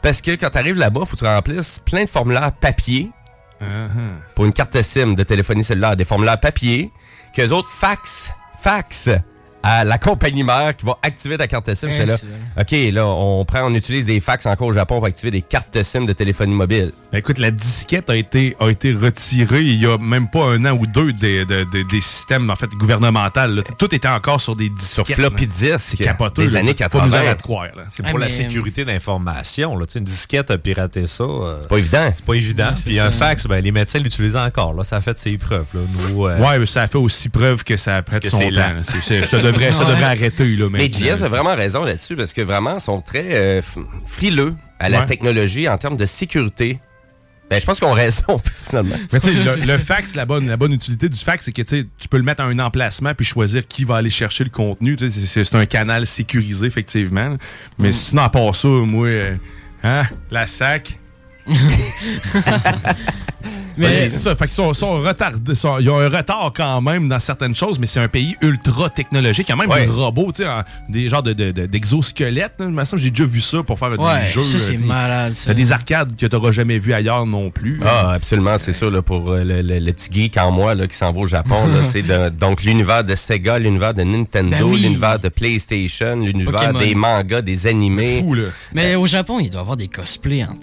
Parce 0.03 0.21
que 0.21 0.31
quand 0.35 0.51
tu 0.51 0.57
arrives 0.59 0.77
là-bas, 0.77 1.01
faut 1.05 1.15
que 1.15 1.21
tu 1.21 1.25
remplisses 1.25 1.79
plein 1.79 2.03
de 2.03 2.09
formulaires 2.09 2.51
papier 2.51 3.11
Uh-huh. 3.59 3.87
pour 4.35 4.45
une 4.45 4.53
carte 4.53 4.79
SIM 4.83 5.15
de 5.15 5.23
téléphonie 5.23 5.63
cellulaire, 5.63 5.95
des 5.95 6.05
formulaires 6.05 6.39
papier, 6.39 6.91
qu'eux 7.33 7.49
autres 7.49 7.71
fax, 7.71 8.31
fax 8.59 9.09
à 9.69 9.84
la 9.84 9.98
compagnie 9.98 10.44
mère 10.44 10.76
qui 10.76 10.85
va 10.85 10.98
activer 11.02 11.38
ta 11.38 11.45
carte 11.48 11.73
SIM. 11.73 11.89
J'étais 11.91 12.06
là, 12.06 12.18
c'est 12.18 12.61
OK, 12.88 12.94
là, 12.94 13.06
on 13.06 13.44
prend, 13.45 13.64
on 13.64 13.73
utilise 13.73 14.06
des 14.06 14.19
fax 14.19 14.45
encore 14.45 14.68
au 14.68 14.73
Japon 14.73 14.95
pour 14.95 15.06
activer 15.06 15.30
des 15.31 15.41
cartes 15.41 15.81
SIM 15.84 16.06
de 16.06 16.14
téléphonie 16.14 16.53
mobile. 16.56 16.94
Ben, 17.11 17.18
écoute, 17.19 17.38
la 17.38 17.52
disquette 17.52 18.10
a 18.10 18.15
été, 18.15 18.56
a 18.60 18.69
été 18.69 18.94
retirée 18.94 19.61
il 19.61 19.81
y 19.81 19.85
a 19.85 19.98
même 19.98 20.30
pas 20.30 20.45
un 20.45 20.64
an 20.65 20.72
ou 20.80 20.85
deux 20.88 21.11
des, 21.14 21.45
de- 21.45 21.64
de- 21.65 21.84
des 21.84 22.02
systèmes 22.02 22.49
en 22.49 22.56
fait, 22.56 22.68
gouvernementaux. 22.72 23.48
là. 23.48 23.61
Tout 23.77 23.94
était 23.94 24.07
encore 24.07 24.39
sur 24.41 24.56
des 24.56 24.69
disquettes. 24.69 25.15
floppy 25.15 25.45
là. 25.45 25.48
disque, 25.48 25.80
C'est 25.80 26.03
capoteux. 26.03 26.45
des 26.45 26.53
là. 26.53 26.60
années 26.60 26.69
Faut 26.69 26.76
pas 26.76 26.89
80. 26.89 27.06
nous 27.07 27.15
arrêter 27.15 27.35
de 27.35 27.41
croire. 27.41 27.65
là. 27.76 27.84
C'est 27.89 28.03
Ah, 28.06 28.10
pour 28.10 28.19
la 28.19 28.30
sécurité 28.30 28.85
d'information. 28.85 29.77
Une 29.95 30.03
disquette 30.03 30.52
a 30.52 30.57
piraté 30.57 31.07
ça. 31.07 31.23
euh, 31.23 31.57
C'est 31.61 31.68
pas 31.69 31.77
évident. 31.77 32.11
C'est 32.14 32.26
pas 32.26 32.34
évident. 32.35 32.68
Ouais, 32.69 32.76
c'est 32.76 32.84
Puis 32.89 32.99
un 32.99 33.11
ça. 33.11 33.18
fax, 33.18 33.48
ben, 33.48 33.64
les 33.64 33.72
médecins 33.72 33.99
l'utilisent 33.99 34.35
encore. 34.35 34.73
Là. 34.73 34.84
Ça 34.84 34.98
a 34.98 35.02
fait 35.02 35.18
ses 35.18 35.38
preuves. 35.38 35.65
Là. 35.73 35.80
Nous, 36.11 36.26
euh, 36.27 36.38
Ouais, 36.38 36.60
mais 36.60 36.65
ça 36.65 36.88
fait 36.88 36.98
aussi 36.98 37.30
preuve 37.30 37.64
que 37.64 37.77
ça 37.77 38.02
prête 38.03 38.22
Que 38.23 38.30
son 38.30 38.39
c'est 38.39 38.52
temps. 38.52 38.61
C'est- 38.84 39.02
c'est- 39.03 39.26
ça, 39.26 39.41
devrait, 39.57 39.73
ça 39.73 39.85
devrait 39.85 40.03
arrêter. 40.03 40.55
Là, 40.55 40.69
Mais. 40.71 40.89
JS 40.91 41.23
a 41.23 41.27
vraiment 41.29 41.55
raison 41.55 41.84
là-dessus 41.84 42.15
parce 42.15 42.34
que 42.34 42.41
vraiment, 42.41 42.75
ils 42.77 42.81
sont 42.81 43.01
très 43.01 43.25
euh, 43.35 43.61
frileux 44.05 44.55
à 44.79 44.89
la 44.89 44.99
Ouais. 45.01 45.05
technologie 45.05 45.67
en 45.67 45.77
termes 45.77 45.97
de 45.97 46.05
sécurité 46.05 46.79
Ben, 47.49 47.59
je 47.61 47.65
pense 47.65 47.79
qu'on 47.79 47.91
a 47.91 47.95
raison, 47.95 48.38
finalement. 48.69 48.97
Mais 49.13 49.19
tu 49.19 49.27
sais, 49.27 49.34
le, 49.34 49.71
le 49.71 49.77
fax, 49.77 50.15
la 50.15 50.25
bonne, 50.25 50.47
la 50.47 50.57
bonne 50.57 50.73
utilité 50.73 51.07
du 51.07 51.17
fax, 51.19 51.45
c'est 51.45 51.53
que 51.53 51.61
tu 51.61 51.88
peux 52.09 52.17
le 52.17 52.23
mettre 52.23 52.41
à 52.41 52.45
un 52.45 52.59
emplacement 52.59 53.13
puis 53.15 53.25
choisir 53.25 53.65
qui 53.67 53.85
va 53.85 53.95
aller 53.95 54.09
chercher 54.09 54.43
le 54.43 54.49
contenu. 54.49 54.97
C'est 54.99 55.55
un 55.55 55.65
canal 55.65 56.05
sécurisé, 56.05 56.67
effectivement. 56.67 57.38
Mais 57.77 57.89
Mm. 57.89 57.93
sinon, 57.93 58.21
à 58.23 58.29
part 58.29 58.53
ça, 58.55 58.67
moi, 58.67 59.07
euh, 59.07 59.35
hein, 59.84 60.03
la 60.29 60.45
SAC. 60.45 60.99
Mais- 63.77 63.87
Mais 63.89 64.05
c'est 64.09 64.17
ça, 64.17 64.35
fait 64.35 64.45
qu'ils 64.45 64.53
sont, 64.53 64.73
sont 64.73 64.99
retardés, 64.99 65.55
sont- 65.55 65.79
ils 65.79 65.89
ont 65.89 65.99
un 65.99 66.09
retard 66.09 66.51
quand 66.55 66.81
même 66.81 67.07
dans 67.07 67.19
certaines 67.19 67.55
choses, 67.55 67.79
mais 67.79 67.85
c'est 67.85 67.99
un 67.99 68.07
pays 68.07 68.35
ultra 68.41 68.89
technologique. 68.89 69.47
Il 69.47 69.51
y 69.51 69.53
a 69.53 69.55
même 69.55 69.69
Ouais. 69.69 69.85
des 69.85 69.91
robots, 69.91 70.31
tu 70.35 70.43
sais, 70.43 70.49
des 70.89 71.09
genres 71.09 71.23
de, 71.23 71.33
de- 71.33 71.51
de- 71.51 71.65
d'exosquelettes. 71.65 72.55
là. 72.59 72.83
Que 72.91 72.97
j'ai 72.97 73.09
déjà 73.11 73.25
vu 73.25 73.41
ça 73.41 73.61
pour 73.63 73.77
faire 73.77 73.91
des 73.91 74.27
jeux. 74.31 74.41
ça, 74.43 74.57
c'est 74.57 74.71
là, 74.71 74.75
tu 74.75 74.81
sais. 74.81 74.85
malade, 74.87 75.33
ça. 75.35 75.53
Des 75.53 75.71
arcades 75.71 76.15
que 76.15 76.25
t'auras 76.25 76.51
jamais 76.51 76.79
vu 76.79 76.93
ailleurs 76.93 77.25
non 77.25 77.51
plus. 77.51 77.79
Ah, 77.85 78.11
absolument, 78.13 78.57
c'est 78.57 78.71
ça, 78.71 78.89
là, 78.89 79.01
pour 79.01 79.31
euh, 79.31 79.43
le, 79.43 79.61
le- 79.61 79.79
le 79.79 79.93
petit 79.93 80.09
geek 80.11 80.37
en 80.37 80.51
moi 80.51 80.73
là, 80.73 80.87
qui 80.87 80.95
s'en 80.95 81.11
va 81.11 81.19
au 81.21 81.27
Japon. 81.27 81.67
là, 81.67 81.81
tu 81.83 81.87
sais, 81.89 82.01
de- 82.03 82.29
donc, 82.29 82.63
l'univers 82.63 83.03
de 83.03 83.13
Sega, 83.15 83.59
l'univers 83.59 83.93
de 83.93 84.03
Nintendo, 84.03 84.55
Ben 84.57 84.63
oui. 84.63 84.79
l'univers 84.81 85.19
de 85.19 85.29
PlayStation, 85.29 86.15
l'univers 86.15 86.73
des 86.73 86.95
mangas, 86.95 87.41
des 87.41 87.67
animés. 87.67 88.23
Mais 88.73 88.95
au 88.95 89.05
Japon, 89.05 89.39
il 89.39 89.49
doit 89.49 89.59
y 89.59 89.61
avoir 89.61 89.77
des 89.77 89.87
cosplays 89.87 90.43
en. 90.45 90.55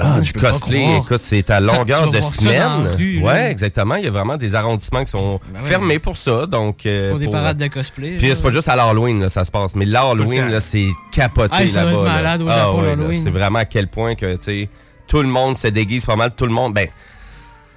Ah, 0.00 0.20
du 0.20 0.32
cosplay, 0.32 0.96
écoute, 0.98 1.18
c'est 1.18 1.48
à 1.50 1.60
longueur 1.60 2.10
de 2.10 2.20
semaine. 2.20 3.22
ouais, 3.22 3.50
exactement. 3.50 3.94
Il 3.96 4.04
y 4.04 4.08
a 4.08 4.10
vraiment 4.10 4.36
des 4.36 4.54
arrondissements 4.54 5.04
qui 5.04 5.10
sont 5.10 5.40
Ben 5.52 5.60
ouais. 5.60 5.66
fermés 5.66 5.98
pour 5.98 6.16
ça. 6.16 6.46
Donc, 6.46 6.84
euh, 6.86 7.10
Pour 7.10 7.18
des 7.18 7.24
pour- 7.26 7.32
parades 7.34 7.56
de 7.56 7.66
cosplay. 7.68 8.16
Puis 8.16 8.30
c'est 8.34 8.42
pas 8.42 8.50
juste 8.50 8.68
à 8.68 8.76
l'Halloween, 8.76 9.20
là, 9.20 9.28
ça 9.28 9.44
se 9.44 9.50
passe. 9.50 9.74
Mais 9.74 9.84
l'Halloween, 9.84 10.48
là, 10.50 10.60
c'est 10.60 10.88
capoté 11.12 11.54
Ah, 11.56 11.64
là-bas. 11.64 12.04
là. 12.22 12.38
Ah, 12.50 12.72
ouais, 12.74 12.96
là. 12.96 13.04
C'est 13.12 13.30
vraiment 13.30 13.60
à 13.60 13.64
quel 13.64 13.88
point 13.88 14.14
que, 14.14 14.34
tu 14.36 14.42
sais, 14.42 14.68
tout 15.06 15.22
le 15.22 15.28
monde 15.28 15.56
se 15.56 15.68
déguise 15.68 16.04
pas 16.06 16.16
mal, 16.16 16.32
tout 16.36 16.46
le 16.46 16.52
monde. 16.52 16.74
Ben, 16.74 16.88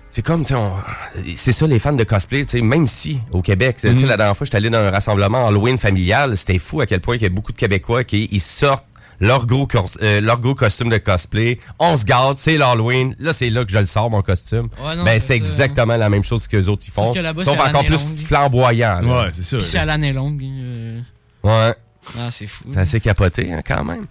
c'est 0.10 0.22
comme, 0.22 0.42
tu 0.44 0.50
sais, 0.54 0.56
on- 0.56 0.74
c'est 1.36 1.52
ça 1.52 1.68
les 1.68 1.80
fans 1.80 1.92
de 1.94 2.04
cosplay, 2.04 2.44
tu 2.46 2.52
sais, 2.52 2.62
même 2.62 2.88
si 2.88 3.20
au 3.32 3.42
Québec, 3.42 3.76
tu 3.80 3.88
sais, 3.90 3.94
Mm. 3.94 4.08
la 4.08 4.18
dernière 4.18 4.38
fois, 4.38 4.46
j'étais 4.46 4.58
allé 4.58 4.70
dans 4.70 4.78
un 4.80 4.90
rassemblement 4.92 5.46
Halloween 5.48 5.78
familial, 5.78 6.38
c'était 6.38 6.60
fou 6.60 6.80
à 6.82 6.86
quel 6.86 7.02
point 7.02 7.16
il 7.18 7.22
y 7.22 7.26
a 7.26 7.30
beaucoup 7.30 7.52
de 7.52 7.58
Québécois 7.58 8.04
qui 8.06 8.28
ils 8.32 8.40
sortent 8.40 8.86
leur 9.20 9.46
gros, 9.46 9.68
euh, 10.02 10.22
leur 10.22 10.40
gros 10.40 10.56
costume 10.56 10.90
de 10.90 10.98
cosplay. 10.98 11.60
On 11.80 11.96
se 11.96 12.06
garde, 12.06 12.38
c'est 12.38 12.58
l'Halloween. 12.58 13.16
Là, 13.20 13.34
c'est 13.34 13.50
là 13.50 13.66
que 13.66 13.72
je 13.72 13.80
le 13.80 13.86
sors, 13.86 14.10
mon 14.10 14.22
costume. 14.22 14.70
Ouais, 14.84 14.96
non, 14.96 15.04
ben, 15.04 15.20
c'est 15.20 15.36
exactement 15.36 15.96
la 15.98 16.10
même 16.10 16.24
chose 16.24 16.48
que 16.48 16.58
les 16.58 16.68
autres 16.70 16.84
ils 16.88 16.92
font. 16.92 17.14
Sauf 17.42 17.60
encore 17.60 17.84
plus 17.86 17.96
longue. 18.04 18.18
flamboyant. 18.18 19.02
là. 19.02 19.24
Ouais, 19.26 19.30
c'est 19.34 19.44
ça. 19.44 19.58
Puis 19.58 19.66
c'est 19.66 19.80
à 19.80 19.86
l'année 19.86 20.14
longue. 20.14 20.42
euh, 20.44 21.02
Ouais. 21.44 21.74
Ah, 22.18 22.30
c'est 22.32 22.48
fou. 22.48 22.64
C'est 22.72 22.80
assez 22.80 23.00
capoté, 23.02 23.52
hein, 23.52 23.62
quand 23.68 23.84
même. 23.84 24.06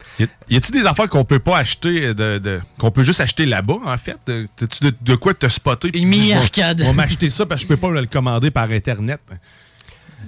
Y 0.51 0.57
a-tu 0.57 0.71
des 0.71 0.85
affaires 0.85 1.09
qu'on 1.09 1.25
peut 1.25 1.39
pas 1.39 1.57
acheter, 1.57 2.13
de, 2.13 2.37
de- 2.39 2.61
qu'on 2.79 2.91
peut 2.91 3.03
juste 3.03 3.21
acheter 3.23 3.47
là-bas, 3.47 3.79
en 3.87 3.97
fait? 3.97 4.19
Euh, 4.29 4.47
T'as-tu 4.55 4.85
de, 4.85 4.93
de 5.01 5.15
quoi 5.15 5.33
te 5.33 5.49
spotter? 5.49 5.91
Une 5.97 6.09
mini-arcade. 6.09 6.83
On 6.83 6.89
va 6.89 6.93
m'acheter 6.93 7.31
ça 7.31 7.47
parce 7.47 7.63
que 7.63 7.69
je 7.69 7.69
peux 7.69 7.79
pas 7.81 7.91
le 7.91 8.05
commander 8.05 8.51
par 8.51 8.71
Internet. 8.71 9.21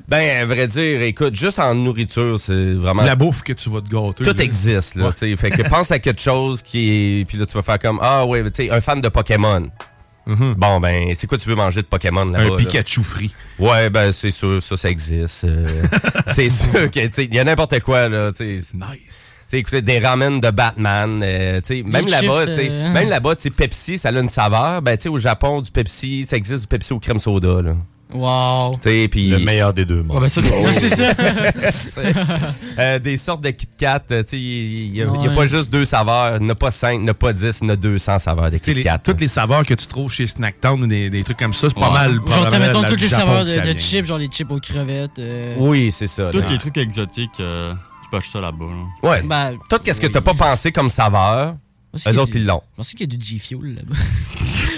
Ben, 0.06 0.42
à 0.42 0.44
vrai 0.44 0.68
dire, 0.68 1.02
écoute, 1.02 1.34
juste 1.34 1.58
en 1.58 1.74
nourriture, 1.74 2.38
c'est 2.38 2.74
vraiment. 2.74 3.02
La 3.02 3.16
bouffe 3.16 3.42
que 3.42 3.52
tu 3.52 3.70
vas 3.70 3.80
te 3.80 3.88
gâter. 3.88 4.24
Tout 4.24 4.36
là. 4.36 4.44
existe, 4.44 4.94
là. 4.94 5.06
Ouais. 5.06 5.12
tu 5.12 5.18
sais. 5.18 5.36
Fait 5.36 5.50
que 5.50 5.62
pense 5.68 5.90
à 5.90 5.98
quelque 5.98 6.20
chose 6.20 6.62
qui 6.62 7.20
est. 7.20 7.24
Puis 7.24 7.38
là, 7.38 7.46
tu 7.46 7.54
vas 7.54 7.62
faire 7.62 7.78
comme 7.78 7.98
Ah, 8.02 8.24
ouais, 8.26 8.42
tu 8.44 8.50
sais, 8.52 8.70
un 8.70 8.80
fan 8.80 9.00
de 9.00 9.08
Pokémon. 9.08 9.68
Bon, 10.28 10.78
ben, 10.78 11.14
c'est 11.14 11.26
quoi 11.26 11.38
tu 11.38 11.48
veux 11.48 11.54
manger 11.54 11.80
de 11.80 11.86
Pokémon 11.86 12.26
là-bas? 12.26 12.44
Un 12.44 12.50
là? 12.50 12.56
Pikachu 12.56 13.02
frit. 13.02 13.34
Ouais, 13.58 13.88
ben, 13.88 14.12
c'est 14.12 14.30
sûr, 14.30 14.62
ça, 14.62 14.76
ça 14.76 14.90
existe. 14.90 15.44
Euh, 15.44 15.66
c'est 16.26 16.50
sûr 16.50 16.90
que, 16.90 17.00
tu 17.06 17.08
sais, 17.12 17.24
il 17.24 17.34
y 17.34 17.38
a 17.38 17.44
n'importe 17.44 17.80
quoi, 17.80 18.08
là, 18.08 18.30
tu 18.30 18.60
sais. 18.60 18.76
Nice. 18.76 19.36
Tu 19.48 19.56
sais, 19.56 19.58
écoutez, 19.60 19.80
des 19.80 19.98
ramen 20.00 20.40
de 20.40 20.50
Batman, 20.50 21.22
euh, 21.24 21.62
tu 21.62 21.76
sais, 21.78 21.82
même 21.82 22.04
Les 22.04 22.10
là-bas, 22.10 22.44
chips, 22.44 22.54
tu 22.54 22.64
sais, 22.64 22.68
euh, 22.70 22.92
même 22.92 23.08
là-bas, 23.08 23.36
tu 23.36 23.42
sais, 23.44 23.50
Pepsi, 23.50 23.96
ça 23.96 24.10
a 24.10 24.12
une 24.12 24.28
saveur. 24.28 24.82
Ben, 24.82 24.98
tu 24.98 25.04
sais, 25.04 25.08
au 25.08 25.16
Japon, 25.16 25.62
du 25.62 25.70
Pepsi, 25.70 26.26
ça 26.28 26.36
existe 26.36 26.64
du 26.64 26.68
Pepsi 26.68 26.92
au 26.92 26.98
crème 26.98 27.18
soda, 27.18 27.62
là. 27.62 27.74
Wow. 28.12 28.76
Le 28.84 29.44
meilleur 29.44 29.74
des 29.74 29.84
deux 29.84 30.02
mondes. 30.02 30.16
Ouais, 30.16 30.22
ben 30.22 30.28
ça, 30.28 30.40
c'est 30.72 30.88
ça. 31.90 32.10
Euh, 32.78 32.98
des 32.98 33.16
sortes 33.18 33.42
de 33.42 33.50
Kit 33.50 33.68
Kat, 33.76 34.02
euh, 34.10 34.22
tu 34.22 34.28
sais, 34.30 34.40
il 34.40 34.92
n'y 34.92 35.02
a, 35.02 35.06
Ouais. 35.10 35.32
pas 35.34 35.44
juste 35.46 35.70
deux 35.70 35.84
saveurs, 35.84 36.36
il 36.40 36.44
n'y 36.44 36.50
a 36.50 36.54
pas 36.54 36.70
cinq, 36.70 36.94
il 36.94 37.02
n'y 37.04 37.10
a 37.10 37.14
pas 37.14 37.32
dix, 37.34 37.58
il 37.60 37.64
y 37.64 37.70
en 37.70 37.74
a 37.74 37.76
200 37.76 38.18
saveurs 38.18 38.50
de 38.50 38.56
Kit 38.58 38.72
les- 38.74 38.82
Kat. 38.82 38.98
toutes 38.98 39.20
les 39.20 39.28
saveurs 39.28 39.64
que 39.66 39.74
tu 39.74 39.86
trouves 39.86 40.10
chez 40.10 40.26
Snacktown, 40.26 40.88
des, 40.88 41.10
des 41.10 41.22
trucs 41.22 41.36
comme 41.38 41.52
ça, 41.52 41.68
c'est 41.68 41.74
pas 41.78 41.88
Ouais. 41.88 41.92
mal. 41.94 42.14
Genre, 42.14 42.24
probablement 42.24 42.66
mettons 42.66 42.82
toutes 42.84 43.00
les 43.02 43.08
Japon 43.08 43.26
saveurs 43.26 43.44
de, 43.44 43.78
chips, 43.78 44.06
genre 44.06 44.18
les 44.18 44.28
chips 44.28 44.50
aux 44.50 44.60
crevettes. 44.60 45.18
euh, 45.18 45.54
Oui, 45.58 45.90
c'est 45.92 46.06
ça. 46.06 46.30
Tous 46.30 46.40
les 46.48 46.58
trucs 46.58 46.78
exotiques, 46.78 47.30
euh, 47.40 47.74
tu 48.04 48.10
peux 48.10 48.16
acheter 48.16 48.32
ça 48.32 48.40
là-bas. 48.40 48.64
là. 49.02 49.08
Ouais. 49.10 49.22
Ben, 49.22 49.52
Tout 49.68 49.76
ce 49.84 50.00
que 50.00 50.06
tu 50.06 50.12
n'as 50.14 50.20
pas 50.22 50.34
pensé 50.34 50.72
comme 50.72 50.88
saveur, 50.88 51.56
eux 51.94 51.98
a 52.06 52.10
autres, 52.22 52.32
ils 52.36 52.46
l'ont. 52.46 52.62
Je 52.72 52.76
pense 52.78 52.90
qu'il 52.90 53.00
y 53.00 53.02
a 53.02 53.16
du 53.16 53.22
G-Fuel 53.24 53.74
là-bas. 53.76 53.94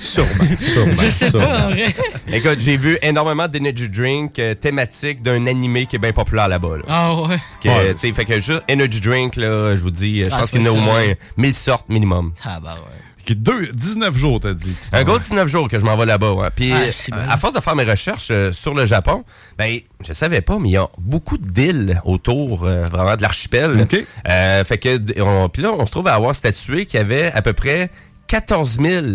Sûrement, 0.00 0.44
sûrement. 0.58 0.94
Je 1.02 1.08
sais 1.08 1.30
pas, 1.30 1.66
en 1.66 1.70
vrai. 1.70 1.94
Écoute, 2.32 2.58
j'ai 2.60 2.76
vu 2.76 2.98
énormément 3.02 3.48
d'energy 3.48 3.88
drink 3.88 4.38
euh, 4.38 4.54
thématiques 4.54 5.22
d'un 5.22 5.46
animé 5.46 5.86
qui 5.86 5.96
est 5.96 6.00
bien 6.00 6.12
populaire 6.12 6.48
là-bas. 6.48 6.76
là. 6.78 6.82
Ah 6.88 7.14
ouais. 7.14 7.38
Que, 7.62 7.68
Ouais. 7.68 8.12
fait 8.12 8.24
que 8.24 8.34
juste 8.40 8.62
energy 8.70 9.00
drink, 9.00 9.36
là, 9.36 9.74
je 9.74 9.80
vous 9.80 9.90
dis, 9.90 10.20
je 10.24 10.30
Ah, 10.32 10.38
pense 10.38 10.50
qu'il 10.50 10.62
y 10.62 10.68
en 10.68 10.72
a 10.72 10.76
au 10.76 10.80
moins 10.80 11.02
1000 11.36 11.54
sortes 11.54 11.88
minimum. 11.88 12.32
Ah 12.44 12.60
bah 12.60 12.74
ouais. 12.74 12.96
Qui 13.24 13.32
est 13.32 13.36
deux- 13.36 13.66
19 13.72 14.16
jours, 14.16 14.38
t'as 14.38 14.52
dit. 14.54 14.72
Un 14.92 15.02
gros 15.02 15.18
19 15.18 15.48
jours 15.48 15.68
que 15.68 15.78
je 15.80 15.84
m'en 15.84 15.96
vais 15.96 16.06
là-bas. 16.06 16.30
Ouais. 16.32 16.48
Puis, 16.54 16.70
Ah, 16.72 16.76
euh, 17.16 17.26
à 17.28 17.36
force 17.36 17.54
de 17.54 17.60
faire 17.60 17.74
mes 17.74 17.82
recherches 17.82 18.28
euh, 18.30 18.52
sur 18.52 18.72
le 18.72 18.86
Japon, 18.86 19.24
ben, 19.58 19.80
je 20.06 20.12
savais 20.12 20.40
pas, 20.42 20.60
mais 20.60 20.68
il 20.68 20.72
y 20.72 20.76
a 20.76 20.88
beaucoup 20.96 21.36
d'îles 21.36 22.00
autour 22.04 22.62
euh, 22.64 22.84
vraiment 22.84 23.16
de 23.16 23.22
l'archipel. 23.22 23.80
OK. 23.82 23.96
Euh, 24.28 24.62
fait 24.62 24.78
que, 24.78 25.48
puis 25.48 25.60
là, 25.62 25.72
on 25.76 25.84
se 25.86 25.90
trouve 25.90 26.06
à 26.06 26.14
avoir 26.14 26.36
statué 26.36 26.86
qu'il 26.86 26.98
y 26.98 27.02
avait 27.02 27.32
à 27.32 27.42
peu 27.42 27.52
près 27.52 27.90
14 28.28 28.78
000 28.80 29.06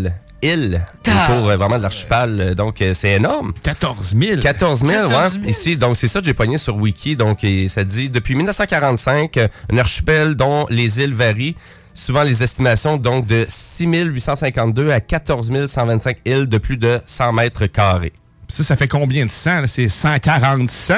îles 0.42 0.82
Ah. 1.08 1.24
autour 1.32 1.50
euh, 1.50 1.58
vraiment 1.58 1.78
de 1.78 1.84
l'archipel. 1.84 2.38
Euh, 2.40 2.54
Donc, 2.56 2.82
euh, 2.82 2.94
c'est 2.94 3.12
énorme. 3.14 3.54
14 3.64 4.16
000. 4.20 4.40
14 4.42 4.80
000, 4.86 4.92
14 5.10 5.10
000. 5.10 5.42
ouais. 5.44 5.50
Ici, 5.50 5.78
donc 5.78 5.98
c'est 5.98 6.08
ça 6.08 6.20
que 6.20 6.26
j'ai 6.26 6.34
pogné 6.34 6.58
sur 6.58 6.76
Wiki. 6.78 7.16
Donc, 7.16 7.44
et 7.44 7.68
ça 7.68 7.84
dit 7.84 8.10
depuis 8.10 8.36
1945, 8.36 9.38
euh, 9.38 9.48
un 9.72 9.78
archipel 9.78 10.36
dont 10.36 10.66
les 10.70 11.00
îles 11.00 11.14
varient. 11.14 11.56
Souvent 11.94 12.24
les 12.24 12.42
estimations 12.42 12.96
donc 12.98 13.26
de 13.28 13.46
6 13.50 13.86
852 13.86 14.92
à 14.92 15.02
14 15.02 15.52
125 15.68 16.18
îles 16.26 16.46
de 16.48 16.58
plus 16.58 16.78
de 16.78 17.02
100 17.06 17.34
mètres 17.34 17.66
carrés. 17.66 18.14
Ça, 18.48 18.64
ça 18.64 18.76
fait 18.78 18.88
combien 18.88 19.26
de 19.26 19.30
100? 19.30 19.62
là? 19.62 19.68
C'est 19.68 19.90
140 19.90 20.70
100? 20.70 20.94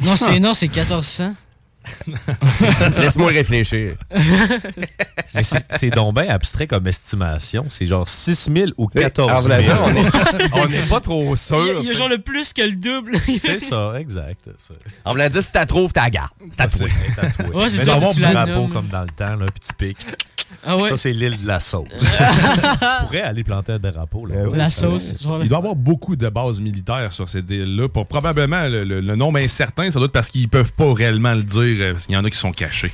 Non, 0.00 0.16
c'est 0.16 0.38
non, 0.40 0.54
c'est 0.54 0.68
1400. 0.68 1.34
Laisse-moi 3.00 3.30
réfléchir. 3.30 3.94
C'est- 5.76 5.90
donc 5.90 6.14
bien 6.14 6.28
abstrait 6.28 6.66
comme 6.66 6.86
estimation. 6.86 7.66
C'est 7.68 7.86
genre 7.86 8.08
6 8.08 8.48
000 8.52 8.70
ou 8.76 8.88
Alors, 8.94 9.04
14 9.12 9.46
voilà, 9.46 9.62
000. 9.62 9.78
on 9.84 9.94
est- 9.94 10.50
on 10.54 10.68
n'est 10.68 10.86
pas 10.88 11.00
trop 11.00 11.34
sûr. 11.36 11.64
Il 11.82 11.88
y 11.88 11.90
a, 11.90 11.94
genre 11.94 12.08
le 12.08 12.18
plus 12.18 12.52
que 12.52 12.62
le 12.62 12.76
double. 12.76 13.12
C'est 13.38 13.58
ça, 13.60 13.94
exact. 13.98 14.50
ça. 14.58 14.74
On 15.04 15.12
voulait 15.12 15.30
dire 15.30 15.42
si 15.42 15.52
t'as 15.52 15.66
trouvé, 15.66 15.88
t'as 15.92 16.10
garde. 16.10 16.30
T'as 16.56 16.66
trouvé. 16.66 16.90
C'est 17.14 17.20
à 17.24 17.30
toi. 17.30 17.56
Ouais, 17.56 17.68
c'est 17.70 17.78
Mais 17.78 17.84
ça, 17.84 17.92
d'avoir 17.92 18.12
tu 18.12 18.20
drapeau 18.20 18.68
comme 18.68 18.86
dans 18.88 19.02
le 19.02 19.08
temps, 19.10 19.36
là, 19.36 19.46
puis 19.46 19.60
tu 19.66 19.72
piques. 19.74 20.06
Ah 20.66 20.76
ouais. 20.76 20.88
Ça, 20.88 20.96
c'est 20.96 21.12
l'île 21.12 21.40
de 21.40 21.46
la 21.46 21.60
sauce. 21.60 21.86
tu 21.90 23.04
pourrais 23.06 23.20
aller 23.22 23.44
planter 23.44 23.72
un 23.74 23.78
drapeau. 23.78 24.26
Là, 24.26 24.34
La 24.52 24.68
sauce. 24.68 25.22
genre, 25.22 25.40
Il 25.42 25.48
doit 25.48 25.58
y 25.58 25.60
avoir 25.60 25.76
beaucoup 25.76 26.16
de 26.16 26.28
bases 26.28 26.60
militaires 26.60 27.12
sur 27.12 27.28
cette 27.28 27.48
île-là. 27.48 27.88
Pour 27.88 28.06
probablement 28.06 28.66
le, 28.68 28.82
le- 28.84 29.00
le 29.00 29.16
nombre 29.16 29.38
incertain, 29.38 29.90
ça 29.92 29.98
doit 30.00 30.06
être 30.06 30.12
parce 30.12 30.28
qu'ils 30.28 30.48
peuvent 30.48 30.72
pas 30.72 30.92
réellement 30.92 31.34
le 31.34 31.44
dire. 31.44 31.79
Euh, 31.80 31.94
qu'il 31.94 32.14
y 32.14 32.16
en 32.16 32.24
a 32.24 32.30
qui 32.30 32.36
sont 32.36 32.52
cachés. 32.52 32.92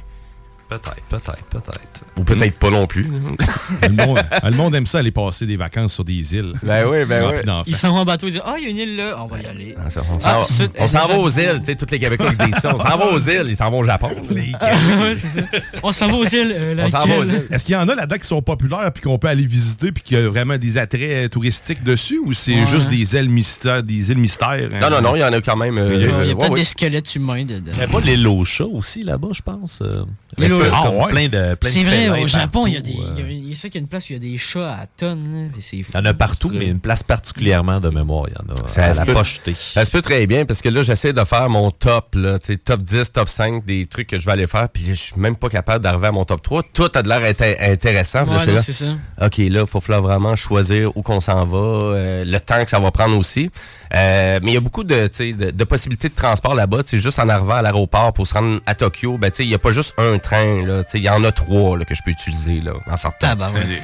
Peut-être, 0.69 0.97
peut-être, 1.09 1.45
peut-être. 1.49 2.05
Ou 2.19 2.25
peut-être 2.25 2.59
pas 2.59 2.71
non 2.71 2.89
plus. 2.89 3.05
le, 3.83 3.89
monde, 4.05 4.19
le 4.43 4.51
monde 4.57 4.75
aime 4.75 4.87
ça 4.87 4.99
aller 4.99 5.13
passer 5.13 5.47
des 5.47 5.57
vacances 5.57 5.93
sur 5.95 6.05
des 6.05 6.35
îles. 6.35 6.55
Ben 6.63 6.85
oui, 6.91 7.05
ben 7.05 7.25
oui. 7.31 7.53
Ils 7.67 7.77
s'en 7.77 7.91
vont 7.93 7.99
en 8.01 8.05
bateau, 8.05 8.27
ils 8.27 8.33
disent 8.33 8.43
Ah, 8.45 8.57
il 8.59 8.65
y 8.65 8.67
a 8.67 8.71
une 8.71 8.79
île 8.79 8.97
là, 8.97 9.17
on 9.23 9.27
va 9.29 9.39
y 9.41 9.47
aller. 9.47 9.77
Ah, 9.79 9.89
ça, 9.91 10.03
On 10.11 10.19
s'en 10.19 10.29
Ah, 10.29 10.41
va- 10.41 10.67
on 10.81 10.89
s'en 10.89 11.07
va 11.07 11.19
aux 11.19 11.31
îles, 11.31 11.61
tu 11.61 11.67
sais, 11.67 11.75
tous 11.77 11.87
les 11.93 12.01
Québécois 12.01 12.35
qui 12.35 12.47
disent 12.47 12.57
ça. 12.57 12.75
On 12.75 12.79
s'en 12.79 12.99
va 12.99 13.07
aux 13.13 13.19
îles, 13.19 13.45
ils 13.47 13.55
s'en 13.57 13.71
vont 13.71 13.79
au 13.81 13.85
Japon. 13.85 14.11
Ouais, 14.31 15.15
c'est 15.21 15.41
ça. 15.41 15.47
On 15.83 15.93
s'en 15.93 16.09
va 16.09 16.15
aux 16.15 16.25
îles. 16.25 16.53
euh, 16.57 16.75
On 16.85 16.89
s'en 16.89 17.07
va 17.07 17.19
aux 17.19 17.25
îles. 17.25 17.47
Est-ce 17.51 17.65
qu'il 17.65 17.75
y 17.75 17.79
en 17.79 17.89
a 17.89 17.95
là-dedans 17.95 18.17
qui 18.19 18.27
sont 18.27 18.43
populaires 18.43 18.91
puis 18.93 19.03
qu'on 19.03 19.19
peut 19.19 19.29
aller 19.29 19.47
visiter 19.47 19.93
puis 19.93 20.03
qu'il 20.03 20.19
y 20.19 20.21
a 20.21 20.29
vraiment 20.29 20.57
des 20.59 20.79
attraits 20.79 21.01
euh, 21.03 21.29
touristiques 21.29 21.83
dessus 21.85 22.19
ou 22.25 22.33
c'est 22.33 22.55
Ouais. 22.61 22.67
juste 22.67 22.89
des 22.89 23.15
îles 23.15 23.29
mystères, 23.29 23.83
des 23.83 24.11
îles 24.11 24.19
mystères? 24.19 24.49
hein? 24.73 24.81
Non, 24.81 24.91
non, 24.91 25.01
non, 25.03 25.17
il 25.17 25.21
y 25.21 25.25
en 25.25 25.33
a 25.33 25.41
quand 25.41 25.57
même. 25.57 25.79
euh, 25.79 25.95
Il 25.95 26.01
y 26.03 26.05
a 26.05 26.15
euh, 26.15 26.35
peut-être 26.35 26.51
ouais, 26.53 26.59
des 26.61 26.65
squelettes 26.65 27.15
humains 27.15 27.45
dedans. 27.45 27.71
Il 27.75 27.79
n'y 27.79 27.85
a 27.85 27.89
pas 27.89 28.01
l'île 28.01 28.27
aux 28.27 28.45
chats 28.45 28.65
aussi 28.65 29.03
là-bas, 29.05 29.29
je 29.33 29.43
pense. 29.43 29.81
euh, 29.83 30.05
L'île 30.39 30.55
Ah, 30.73 30.83
comme 30.85 30.97
ouais. 30.97 31.09
plein 31.09 31.29
de 31.29 31.55
plein 31.55 31.71
de 31.71 31.75
C'est 31.75 31.83
vrai, 31.85 32.23
au 32.23 32.27
Japon, 32.27 32.67
il 32.67 32.75
y 32.75 32.77
a 32.77 32.81
des. 32.81 32.93
euh. 32.93 33.15
Il 33.17 33.21
y 33.21 33.27
a, 33.27 33.31
il 33.31 33.49
y 33.51 33.53
a 33.53 33.57
ça 33.57 33.69
qu'il 33.69 33.77
y 33.77 33.79
a 33.79 33.83
une 33.83 33.89
place 33.89 34.05
où 34.05 34.13
il 34.13 34.13
y 34.15 34.17
a 34.17 34.33
des 34.33 34.39
chats 34.39 34.73
à 34.73 34.87
tonnes. 34.87 35.51
Il 35.73 35.79
y 35.81 35.97
en 35.97 36.05
a 36.05 36.15
partout, 36.15 36.51
mais 36.53 36.67
une 36.67 36.81
place 36.81 37.03
particulièrement 37.03 37.81
de 37.81 37.89
mémoire, 37.91 38.27
il 38.29 38.35
y 38.35 38.53
en 38.53 38.55
a 38.55 38.69
Ça 38.69 38.85
à 38.85 38.93
se 38.95 38.99
la 39.01 39.07
peut- 39.07 39.13
pochetée. 39.15 39.55
Ça 39.59 39.85
se 39.85 39.91
peut 39.91 40.03
très 40.03 40.27
bien 40.27 40.45
parce 40.45 40.63
que 40.63 40.69
là, 40.69 40.83
j'essaie 40.83 41.13
de 41.13 41.25
faire 41.25 41.49
mon 41.49 41.71
top, 41.71 42.15
là, 42.15 42.39
tu 42.39 42.47
sais, 42.53 42.57
top 42.57 42.83
10, 42.83 43.13
top 43.13 43.29
5 43.29 43.65
des 43.65 43.87
trucs 43.87 44.07
que 44.09 44.19
je 44.19 44.27
vais 44.27 44.33
aller 44.33 44.47
faire. 44.47 44.69
Puis 44.69 44.83
là, 44.85 44.91
je 44.95 45.01
suis 45.01 45.21
même 45.21 45.37
pas 45.37 45.49
capable 45.49 45.83
d'arriver 45.83 46.09
à 46.09 46.13
mon 46.13 46.25
top 46.25 46.43
3. 46.43 46.63
Tout 46.73 46.89
a 46.95 47.03
de 47.03 47.09
l'air 47.09 47.21
inté- 47.23 47.57
intéressant. 47.61 48.25
Là, 48.25 48.37
Ouais, 48.37 48.63
c'est 48.63 48.73
ça. 48.73 48.87
OK, 49.23 49.39
là, 49.39 49.61
il 49.63 49.67
faut 49.67 49.81
falloir 49.81 50.03
vraiment 50.03 50.37
choisir 50.37 50.97
où 50.97 51.03
qu'on 51.03 51.21
s'en 51.21 51.45
va, 51.45 51.59
euh, 51.59 52.25
le 52.25 52.41
temps 52.41 52.63
que 52.65 52.71
ça 52.71 52.79
va 52.79 52.91
prendre 52.91 53.17
aussi. 53.17 53.51
Euh, 53.95 54.41
mais 54.43 54.53
il 54.53 54.55
y 54.55 54.57
a 54.57 54.61
beaucoup 54.61 54.85
de, 54.85 55.07
tu 55.07 55.13
sais, 55.13 55.33
de, 55.33 55.51
de 55.51 55.65
possibilités 55.65 56.09
de 56.09 56.15
transport 56.15 56.55
là-bas. 56.55 56.79
C'est 56.85 56.99
juste 56.99 57.19
en 57.19 57.29
arrivant 57.29 57.55
à 57.55 57.63
l'aéroport 57.63 58.13
pour 58.13 58.27
se 58.27 58.35
rendre 58.35 58.61
à 58.67 58.75
Tokyo. 58.75 59.19
Ben, 59.19 59.31
tu 59.31 59.39
sais, 59.39 59.45
il 59.45 59.49
n'y 59.49 59.55
a 59.55 59.59
pas 59.59 59.71
juste 59.71 59.95
un 59.99 60.19
train 60.19 60.37
trains, 60.37 60.67
là, 60.67 60.85
tu 60.85 60.91
sais, 60.91 60.99
il 60.99 61.05
y 61.05 61.09
en 61.09 61.23
a 61.25 61.33
trois 61.33 61.79
là, 61.79 61.85
que 61.85 61.95
je 61.95 62.03
peux 62.05 62.11
utiliser 62.11 62.61
là, 62.61 62.73
en 62.87 62.97
sortant. 62.97 63.37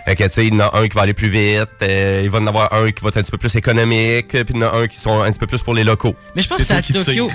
Fait 0.04 0.16
que, 0.16 0.24
tu 0.24 0.30
sais, 0.30 0.46
il 0.46 0.54
y 0.54 0.56
en 0.56 0.60
a 0.60 0.76
un 0.76 0.88
qui 0.88 0.96
va 0.96 1.02
aller 1.02 1.14
plus 1.14 1.28
vite, 1.28 1.68
euh, 1.82 2.20
il 2.24 2.30
va 2.30 2.38
y 2.38 2.42
en 2.42 2.46
avoir 2.46 2.72
un 2.72 2.90
qui 2.90 3.02
va 3.02 3.08
être 3.08 3.18
un 3.18 3.22
petit 3.22 3.30
peu 3.30 3.38
plus 3.38 3.54
économique, 3.54 4.28
puis 4.28 4.44
il 4.48 4.56
y 4.56 4.64
en 4.64 4.68
a 4.68 4.76
un 4.76 4.86
qui 4.86 4.98
sont 4.98 5.20
un 5.22 5.30
petit 5.30 5.38
peu 5.38 5.46
plus 5.46 5.62
pour 5.62 5.74
les 5.74 5.84
locaux. 5.84 6.16
Mais 6.34 6.42
je 6.42 6.48
pense 6.48 6.58
que 6.58 6.64
c'est 6.64 6.74
à 6.74 6.82
Tokyo. 6.82 7.30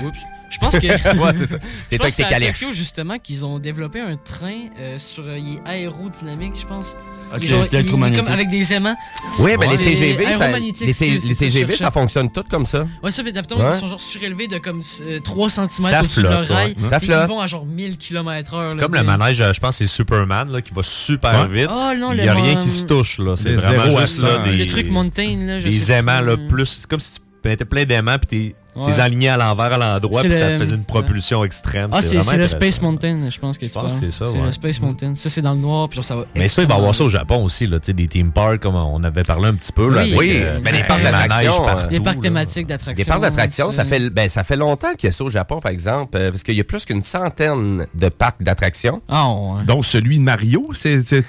Je 0.50 0.58
pense 0.60 0.74
que. 0.74 0.88
Ouais, 1.18 1.32
c'est 1.36 1.50
ça. 1.50 1.58
C'est 1.90 1.98
toi 1.98 2.10
que 2.10 2.16
tes 2.16 2.24
à 2.24 2.28
calèches. 2.30 2.60
Tokyo, 2.60 2.72
justement, 2.74 3.18
qu'ils 3.20 3.44
ont 3.46 3.60
développé 3.60 4.00
un 4.00 4.16
train 4.18 4.54
euh, 4.80 4.98
sur. 5.00 5.24
euh, 5.26 5.38
il 5.38 5.56
est 5.56 5.62
aérodynamique, 5.66 6.54
je 6.60 6.66
pense. 6.66 6.96
Ok, 7.36 7.46
comme 7.90 8.04
avec 8.30 8.50
des 8.50 8.72
aimants. 8.72 8.96
Oui, 9.40 9.52
ben 9.60 9.70
les 9.70 9.78
TGV, 9.78 10.32
ça, 10.32 10.58
les, 10.58 10.94
ça 10.94 11.36
TGV, 11.46 11.76
ça 11.76 11.92
fonctionne 11.92 12.32
tout 12.32 12.44
comme 12.50 12.64
ça? 12.64 12.88
Ouais, 13.04 13.12
ça, 13.12 13.22
mais 13.22 13.34
d'habitude, 13.34 13.58
Ouais. 13.58 13.72
ils 13.74 13.80
sont 13.80 13.88
genre 13.88 14.00
surélevés 14.00 14.48
de 14.48 14.58
comme 14.60 14.82
euh, 15.02 15.20
3 15.20 15.50
cm 15.50 15.70
Ça 15.70 16.00
au-dessus 16.00 16.20
de 16.22 16.28
leur 16.28 16.48
rail. 16.48 16.74
ouais. 16.82 16.88
Ça 16.88 17.02
flotte. 17.02 17.24
Ils 17.26 17.28
vont 17.28 17.42
à 17.42 17.48
genre 17.48 17.66
1000 17.66 17.98
km/h. 17.98 18.78
Comme 18.78 18.96
le 18.96 19.04
manège, 19.04 19.42
euh, 19.42 19.52
je 19.52 19.60
pense 19.60 19.78
que 19.78 19.86
c'est 19.86 19.94
Superman 19.94 20.50
là, 20.52 20.62
qui 20.62 20.74
va 20.74 20.84
super 20.84 21.42
Ouais. 21.50 21.62
vite. 21.64 21.70
Oh, 21.70 21.92
non, 21.98 22.14
Il 22.14 22.22
n'y 22.22 22.30
a 22.30 22.34
rien 22.34 22.56
qui 22.62 22.70
se 22.70 22.84
touche. 22.86 23.20
là. 23.20 23.36
C'est 23.36 23.56
vraiment 23.56 24.00
juste 24.00 24.22
là, 24.22 24.38
des, 24.40 24.56
Le 24.56 24.68
truc 24.68 24.90
Mountain, 24.90 25.38
là, 25.46 25.60
je 25.60 25.68
des 25.68 25.78
sais 25.80 25.94
aimants 25.96 26.22
là, 26.22 26.38
plus. 26.38 26.66
C'est 26.80 26.88
comme 26.90 27.00
si 27.02 27.16
tu 27.16 27.20
mettais 27.44 27.66
plein 27.66 27.84
d'aimants 27.84 28.18
puis 28.20 28.54
t'es 28.54 28.56
Ouais. 28.78 28.94
t'es 28.94 29.00
aligné 29.02 29.30
à 29.30 29.38
l'envers, 29.38 29.74
à 29.74 29.78
l'endroit, 29.78 30.22
puis 30.22 30.32
ça 30.34 30.58
faisait 30.58 30.76
une 30.76 30.84
propulsion 30.86 31.44
extrême. 31.44 31.90
Ah, 31.94 32.02
c'est 32.02 32.16
le. 32.38 32.48
Space 32.48 32.82
Mountain, 32.82 33.30
je 33.30 33.40
pense 33.40 33.58
que 33.58 33.66
tu 33.66 33.70
Je 33.70 33.74
pense 33.74 33.92
parles. 33.92 34.00
que 34.02 34.06
c'est 34.08 34.12
ça, 34.12 34.26
C'est 34.32 34.38
ouais. 34.38 34.46
le 34.46 34.52
Space 34.52 34.80
Mountain. 34.82 35.16
Ça, 35.16 35.30
c'est 35.30 35.42
dans 35.42 35.54
le 35.54 35.60
noir, 35.60 35.90
puis 35.90 36.02
ça 36.04 36.16
va. 36.16 36.26
Mais 36.36 36.48
ça, 36.48 36.62
il 36.62 36.68
va 36.68 36.76
y 36.76 36.78
avoir 36.78 36.94
ça 36.96 37.04
au 37.04 37.10
Japon 37.10 37.44
aussi, 37.44 37.68
là, 37.68 37.80
tu 37.80 37.88
sais, 37.88 37.94
des 37.94 38.08
theme 38.08 38.32
parks, 38.32 38.60
comme 38.60 38.76
on 38.76 39.04
avait 39.04 39.24
parlé 39.24 39.48
un 39.50 39.54
petit 39.56 39.72
peu. 39.72 39.90
Là, 39.90 40.02
Oui, 40.04 40.08
avec, 40.08 40.20
Oui, 40.20 40.32
euh, 40.44 40.60
les 40.72 40.80
un 40.80 40.84
parcs 40.84 41.04
d'attractions, 41.04 41.64
partout, 41.66 41.90
Des 41.90 42.00
parcs 42.00 42.22
thématiques 42.22 42.68
d'attractions. 42.68 43.04
Des 43.04 43.10
parcs 43.10 43.22
d'attractions, 43.22 43.72
ça 43.72 43.84
fait, 43.86 44.10
ben, 44.10 44.30
ça 44.30 44.44
fait 44.44 44.56
longtemps 44.58 44.94
qu'il 44.98 45.08
y 45.08 45.10
a 45.10 45.12
ça 45.12 45.24
au 45.24 45.30
Japon, 45.30 45.60
par 45.60 45.72
exemple, 45.72 46.18
euh, 46.18 46.32
parce 46.32 46.44
qu'il 46.44 46.56
y 46.56 46.62
a 46.62 46.64
plus 46.64 46.86
qu'une 46.86 47.02
centaine 47.02 47.86
de 47.96 48.10
parcs 48.10 48.42
d'attractions. 48.42 49.02
Ah, 49.10 49.28
ouais. 49.30 49.66
Donc, 49.66 49.86
celui 49.86 50.18
de 50.20 50.24
Mario, 50.24 50.68
c'est. 50.74 50.98
Ben, 51.10 51.24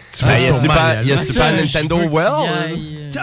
il 1.02 1.08
y 1.08 1.12
a 1.12 1.16
Super- 1.16 1.52
Nintendo 1.54 1.96
World. 2.08 3.18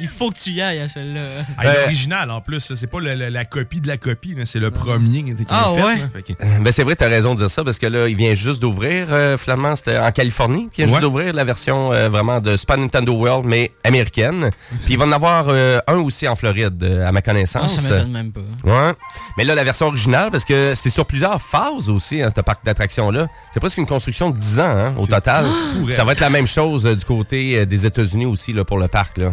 Euh, 0.00 0.02
Il 0.02 0.08
faut 0.08 0.30
que 0.30 0.38
tu 0.38 0.50
y 0.50 0.60
ailles 0.60 0.80
à 0.80 0.88
celle-là. 0.88 1.20
Ah, 1.58 1.66
Euh, 1.66 1.74
L'original 1.82 2.30
en 2.30 2.40
plus, 2.40 2.72
c'est 2.74 2.90
pas 2.90 3.00
le- 3.00 3.14
le- 3.14 3.28
la 3.28 3.44
copie 3.44 3.80
de 3.80 3.88
la 3.88 3.96
copie, 3.96 4.34
c'est 4.44 4.58
le 4.58 4.70
premier 4.70 5.22
qui 5.22 5.30
est 5.30 5.46
Ah, 5.48 5.70
fait. 5.74 5.82
ouais? 5.82 5.96
là. 5.96 6.04
Fait 6.12 6.22
que- 6.34 6.60
Ben, 6.62 6.72
c'est 6.72 6.82
vrai, 6.84 6.96
tu 6.96 7.04
as 7.04 7.08
raison 7.08 7.34
de 7.34 7.38
dire 7.38 7.50
ça, 7.50 7.64
parce 7.64 7.78
que 7.78 7.86
là, 7.86 8.08
il 8.08 8.16
vient 8.16 8.34
juste 8.34 8.60
d'ouvrir, 8.62 9.06
euh, 9.10 9.36
finalement, 9.36 9.74
c'était 9.76 9.98
en 9.98 10.10
Californie, 10.12 10.68
qui 10.72 10.82
vient 10.82 10.92
juste 10.92 11.02
d'ouvrir 11.02 11.32
la 11.32 11.44
version 11.44 11.92
euh, 11.92 12.08
vraiment 12.08 12.40
de 12.40 12.56
Super 12.56 12.78
Nintendo 12.78 13.12
World, 13.12 13.44
mais 13.46 13.72
américaine. 13.84 14.50
Puis 14.84 14.94
il 14.94 14.98
va 14.98 15.04
en 15.06 15.12
avoir 15.12 15.46
euh, 15.48 15.78
un 15.86 15.96
aussi 15.98 16.26
en 16.28 16.36
Floride, 16.36 16.82
euh, 16.82 17.06
à 17.08 17.12
ma 17.12 17.18
Ah, 17.18 17.22
connaissance. 17.22 17.76
ça 17.78 17.94
m'étonne 17.94 18.10
même 18.12 18.32
pas. 18.32 18.40
Ouais. 18.64 18.92
Mais 19.36 19.44
là, 19.44 19.54
la 19.54 19.64
version 19.64 19.86
originale, 19.88 20.30
parce 20.30 20.44
que 20.44 20.72
c'est 20.74 20.90
sur 20.90 21.06
plusieurs 21.06 21.40
phases 21.40 21.88
aussi, 21.88 22.22
hein, 22.22 22.28
ce 22.34 22.40
parc 22.40 22.64
d'attractions-là. 22.64 23.26
C'est 23.52 23.60
presque 23.60 23.78
une 23.78 23.86
construction 23.86 24.30
de 24.30 24.36
10 24.38 24.60
ans 24.60 24.64
hein, 24.64 24.94
au 24.96 25.06
total. 25.06 25.46
fou, 25.46 25.90
Ça 25.90 26.04
va 26.04 26.12
être 26.12 26.20
la 26.20 26.30
même 26.30 26.46
chose 26.46 26.86
euh, 26.86 26.94
du 26.94 27.04
côté 27.04 27.58
euh, 27.58 27.66
des 27.66 27.86
États-Unis 27.86 28.26
aussi 28.26 28.52
là, 28.52 28.64
pour 28.64 28.78
le 28.78 28.88
parc. 28.88 29.18
Là. 29.18 29.32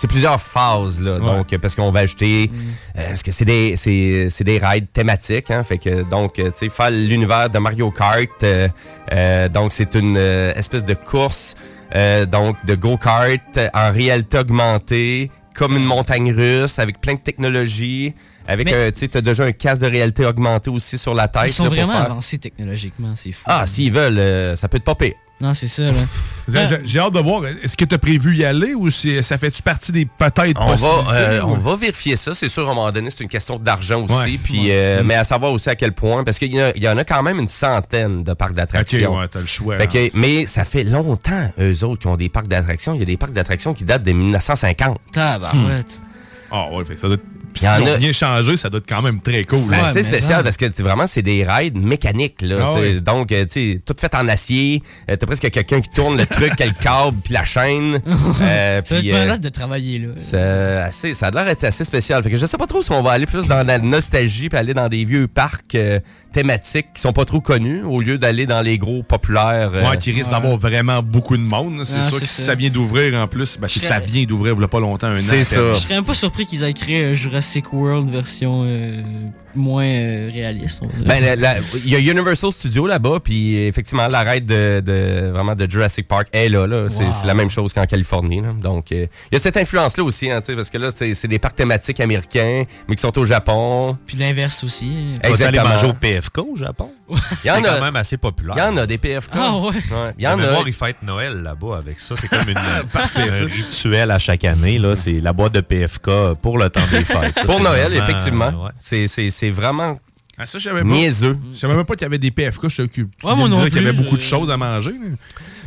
C'est 0.00 0.06
plusieurs 0.06 0.40
phases, 0.40 1.02
là, 1.02 1.18
donc, 1.18 1.54
parce 1.58 1.74
qu'on 1.74 1.90
va 1.90 2.00
ajouter. 2.00 2.50
euh, 2.96 3.08
parce 3.08 3.22
que 3.22 3.32
c'est 3.32 3.44
des, 3.44 3.76
c'est, 3.76 4.28
c'est 4.30 4.44
des 4.44 4.58
rides 4.58 4.90
thématiques, 4.92 5.50
hein, 5.50 5.62
fait 5.62 5.76
que, 5.76 6.02
donc, 6.08 6.38
euh, 6.38 6.44
tu 6.46 6.52
sais, 6.54 6.68
faire 6.70 6.90
l'univers 6.90 7.50
de 7.50 7.58
Mario 7.58 7.90
Kart, 7.90 8.28
euh, 8.42 8.68
euh, 9.12 9.48
donc, 9.50 9.72
c'est 9.74 9.94
une 9.94 10.16
espèce 10.16 10.86
de 10.86 10.94
course, 10.94 11.54
euh, 11.94 12.24
donc, 12.24 12.56
de 12.64 12.74
go-kart 12.76 13.58
en 13.74 13.92
réalité 13.92 14.38
augmentée, 14.38 15.30
comme 15.54 15.76
une 15.76 15.84
montagne 15.84 16.32
russe, 16.32 16.78
avec 16.78 16.98
plein 17.02 17.14
de 17.14 17.20
technologies, 17.20 18.14
avec, 18.48 18.68
tu 18.68 18.74
sais, 18.94 19.08
t'as 19.08 19.20
déjà 19.20 19.44
un 19.44 19.52
casque 19.52 19.82
de 19.82 19.88
réalité 19.90 20.24
augmentée 20.24 20.70
aussi 20.70 20.96
sur 20.96 21.14
la 21.14 21.28
tête. 21.28 21.48
Ils 21.48 21.52
sont 21.52 21.64
là, 21.64 21.68
vraiment 21.70 21.92
faire- 21.92 22.02
avancés 22.10 22.38
technologiquement, 22.38 23.12
c'est 23.16 23.32
fou. 23.32 23.42
Ah, 23.44 23.66
s'ils 23.66 23.92
veulent, 23.92 24.56
ça 24.56 24.66
peut 24.68 24.78
être 24.78 24.84
pas 24.84 24.94
pire. 24.94 25.12
Non, 25.40 25.54
c'est 25.54 25.68
ça, 25.68 25.84
là. 25.84 25.92
J'ai- 26.84 26.98
hâte 26.98 27.14
de 27.14 27.20
voir. 27.20 27.46
Est-ce 27.46 27.76
que 27.76 27.84
tu 27.84 27.94
as 27.94 27.98
prévu 27.98 28.36
y 28.36 28.44
aller 28.44 28.74
ou 28.74 28.90
ça 28.90 29.38
fait-tu 29.38 29.62
partie 29.62 29.90
des 29.92 30.04
peut-être 30.04 30.60
On 30.60 30.74
va, 30.74 31.12
euh, 31.14 31.40
on 31.44 31.54
va 31.54 31.76
vérifier 31.76 32.16
ça. 32.16 32.34
C'est 32.34 32.48
sûr, 32.48 32.68
à 32.68 32.72
un 32.72 32.74
moment 32.74 32.90
donné, 32.92 33.08
c'est 33.10 33.22
une 33.24 33.30
question 33.30 33.58
d'argent 33.58 34.04
aussi. 34.04 34.14
Ouais. 34.14 34.38
Puis, 34.42 34.60
Ouais. 34.66 34.68
euh, 34.72 35.02
Mm. 35.02 35.06
Mais 35.06 35.14
à 35.14 35.24
savoir 35.24 35.52
aussi 35.52 35.70
à 35.70 35.76
quel 35.76 35.92
point, 35.92 36.24
parce 36.24 36.38
qu'il 36.38 36.54
y, 36.54 36.88
en 36.88 36.98
a 36.98 37.04
quand 37.04 37.22
même 37.22 37.38
une 37.38 37.48
centaine 37.48 38.22
de 38.22 38.32
parcs 38.34 38.52
d'attractions. 38.54 39.12
Ok, 39.14 39.18
ouais, 39.20 39.28
t'as 39.28 39.40
le 39.40 39.46
choix, 39.46 39.76
Fait 39.76 39.96
hein. 39.96 40.08
mais 40.14 40.44
ça 40.46 40.64
fait 40.64 40.84
longtemps, 40.84 41.52
eux 41.58 41.84
autres, 41.84 42.00
qui 42.02 42.06
ont 42.08 42.16
des 42.16 42.28
parcs 42.28 42.48
d'attractions. 42.48 42.92
Il 42.94 43.00
y 43.00 43.02
a 43.02 43.06
des 43.06 43.16
parcs 43.16 43.32
d'attractions 43.32 43.72
qui 43.72 43.84
datent 43.84 44.02
de 44.02 44.12
1950. 44.12 44.98
Tabarouette. 45.12 46.00
Ah 46.50 46.68
ouais, 46.72 46.84
fait 46.84 46.96
ça 46.96 47.06
doit 47.06 47.14
être- 47.16 47.24
Il 47.56 47.64
y 47.64 47.68
en 47.68 47.74
s'ils 47.76 47.82
ont 47.84 47.86
a- 47.92 47.96
rien 47.96 48.12
changé, 48.12 48.56
ça 48.56 48.70
doit 48.70 48.78
être 48.78 48.88
quand 48.88 49.02
même 49.02 49.20
très 49.20 49.44
cool. 49.44 49.58
C'est 49.68 49.74
assez 49.76 50.02
spécial 50.02 50.42
parce 50.44 50.56
que 50.56 50.66
tu 50.66 50.72
sais, 50.76 50.82
vraiment, 50.82 51.06
c'est 51.06 51.22
des 51.22 51.44
rides 51.46 51.76
mécaniques. 51.78 52.42
Là, 52.42 52.56
Ah 52.60 52.68
tu 52.74 52.80
sais. 52.80 52.92
ouais. 52.94 53.00
Donc, 53.00 53.32
euh, 53.32 53.44
tu 53.44 53.72
sais, 53.72 53.74
tout 53.84 53.94
fait 54.00 54.14
en 54.14 54.26
acier. 54.28 54.82
Euh, 55.10 55.16
T'as 55.16 55.26
presque 55.26 55.50
quelqu'un 55.50 55.80
qui 55.80 55.90
tourne 55.90 56.16
le 56.16 56.26
truc, 56.26 56.52
le 56.58 56.70
câble, 56.82 57.18
puis 57.24 57.34
la 57.34 57.44
chaîne. 57.44 58.00
Euh, 58.42 58.80
Ça 58.84 58.96
puis, 58.96 59.10
euh, 59.12 59.18
malade 59.18 59.40
de 59.40 59.48
travailler, 59.48 59.98
là. 59.98 60.08
c'est 60.16 60.38
assez, 60.38 61.14
ça 61.14 61.26
a 61.26 61.30
l'air 61.30 61.44
d'être 61.44 61.64
assez 61.64 61.84
spécial. 61.84 62.22
Fait 62.22 62.30
que 62.30 62.36
je 62.36 62.46
sais 62.46 62.56
pas 62.56 62.66
trop 62.66 62.80
si 62.82 62.90
on 62.92 63.02
va 63.02 63.12
aller 63.12 63.26
plus 63.26 63.46
dans 63.46 63.62
la 63.66 63.78
nostalgie 63.78 64.48
puis 64.48 64.58
aller 64.58 64.72
dans 64.74 64.88
des 64.88 65.04
vieux 65.04 65.26
parcs 65.28 65.74
euh, 65.74 66.00
thématiques 66.32 66.92
qui 66.94 67.00
sont 67.00 67.12
pas 67.12 67.24
trop 67.24 67.40
connus 67.40 67.82
au 67.82 68.00
lieu 68.00 68.18
d'aller 68.18 68.46
dans 68.46 68.62
les 68.62 68.78
gros 68.78 69.02
populaires. 69.02 69.70
euh, 69.74 69.90
Ouais, 69.90 69.96
qui 69.98 70.12
risque 70.12 70.30
d'avoir 70.30 70.56
vraiment 70.56 71.02
beaucoup 71.02 71.36
de 71.36 71.42
monde. 71.42 71.82
C'est 71.84 71.96
Ah, 71.98 72.02
sûr 72.08 72.20
que 72.20 72.26
si 72.26 72.34
ça. 72.42 72.42
ça 72.46 72.54
vient 72.54 72.70
d'ouvrir 72.70 73.14
en 73.20 73.26
plus, 73.26 73.58
ben, 73.58 73.68
si 73.68 73.80
Je 73.80 73.86
ça 73.86 73.98
vient 73.98 74.24
d'ouvrir 74.24 74.54
il 74.56 74.60
y 74.60 74.64
a 74.64 74.68
pas 74.68 74.80
longtemps, 74.80 75.08
un 75.08 75.16
an. 75.16 75.22
C'est 75.22 75.44
ça. 75.44 75.74
Je 75.74 75.80
serais 75.80 75.94
même 75.94 76.04
pas 76.04 76.14
surpris 76.14 76.46
qu'ils 76.46 76.62
aient 76.62 76.72
créé 76.72 77.04
un 77.04 77.12
Jurassic 77.14 77.72
World 77.72 78.08
version 78.10 78.62
euh, 78.64 79.00
moins 79.54 79.84
euh, 79.86 80.30
réaliste. 80.32 80.80
Ben, 81.06 81.22
il 81.84 81.90
y 81.90 81.96
a 81.96 81.98
Universal 81.98 82.52
Studios 82.52 82.86
là-bas, 82.86 83.18
puis 83.22 83.56
effectivement, 83.58 84.06
la 84.08 84.20
ride 84.20 84.46
de, 84.46 84.80
de- 84.80 85.30
vraiment 85.30 85.54
de 85.54 85.70
Jurassic 85.70 86.06
Park 86.08 86.28
est 86.32 86.48
là. 86.48 86.66
là. 86.66 86.88
C'est 86.88 87.04
Wow. 87.04 87.26
la 87.26 87.34
même 87.34 87.50
chose 87.50 87.72
qu'en 87.72 87.86
Californie. 87.86 88.40
là. 88.40 88.52
Donc, 88.52 88.92
euh, 88.92 89.06
il 89.30 89.34
y 89.34 89.36
a 89.36 89.40
cette 89.40 89.56
influence-là 89.56 90.04
aussi, 90.04 90.30
hein, 90.30 90.40
tu 90.40 90.46
sais, 90.48 90.54
parce 90.56 90.70
que 90.70 90.78
là, 90.78 90.90
c'est 90.90 91.14
c'est 91.14 91.28
des 91.28 91.38
parcs 91.38 91.56
thématiques 91.56 92.00
américains, 92.00 92.64
mais 92.88 92.94
qui 92.94 93.00
sont 93.02 93.16
au 93.18 93.24
Japon. 93.24 93.96
Puis 94.06 94.16
l'inverse 94.16 94.62
aussi. 94.64 95.14
Exactement. 95.22 95.68
manger 95.68 95.86
au 95.88 95.92
PFK 95.94 96.38
au 96.38 96.56
Japon? 96.56 96.90
Il 97.10 97.48
y 97.48 97.50
en 97.50 97.56
C'est 97.62 97.68
a- 97.68 97.76
quand 97.78 97.84
même 97.84 97.96
assez 97.96 98.16
populaire. 98.16 98.54
Il 98.56 98.60
y 98.60 98.62
en 98.62 98.76
a 98.76 98.86
des 98.86 98.98
PFK. 98.98 99.30
Ah 99.34 99.56
ouais? 99.56 99.72
Il 100.18 100.24
y 100.24 100.28
en 100.28 100.36
De 100.36 100.42
a. 100.42 100.46
mémoire, 100.46 100.62
ils 100.68 100.72
fêtent 100.72 101.02
Noël 101.02 101.42
là-bas 101.42 101.78
avec 101.78 101.98
ça. 101.98 102.14
C'est 102.16 102.28
comme 102.28 102.48
une, 102.48 102.54
Parfait, 102.92 103.22
un 103.30 103.44
rituel 103.46 104.10
à 104.10 104.18
chaque 104.18 104.44
année. 104.44 104.78
là. 104.78 104.94
C'est 104.96 105.14
la 105.20 105.32
boîte 105.32 105.54
de 105.54 105.60
PFK 105.60 106.34
pour 106.40 106.58
le 106.58 106.70
temps 106.70 106.80
des 106.90 107.04
fêtes. 107.04 107.44
Pour 107.46 107.60
Noël, 107.60 107.88
vraiment- 107.90 108.04
effectivement. 108.04 108.46
ouais. 108.64 108.70
C'est- 108.78 109.06
C'est 109.40 109.48
vraiment 109.50 109.98
Ah, 110.36 110.44
ça, 110.44 110.58
je 110.58 110.68
pas. 110.68 110.82
niaiseux. 110.82 111.38
Je 111.54 111.58
savais 111.58 111.74
même 111.74 111.86
pas 111.86 111.94
qu'il 111.94 112.02
y 112.02 112.06
avait 112.06 112.18
des 112.18 112.30
PFK. 112.30 112.68
Je 112.68 112.82
tu 112.82 113.02
Ouais, 113.24 113.34
moi 113.34 113.48
non 113.48 113.64
qu'il 113.64 113.76
y 113.76 113.78
avait 113.78 113.92
beaucoup 113.94 114.16
de 114.16 114.20
je- 114.20 114.26
choses 114.26 114.50
à 114.50 114.56
manger. 114.58 114.92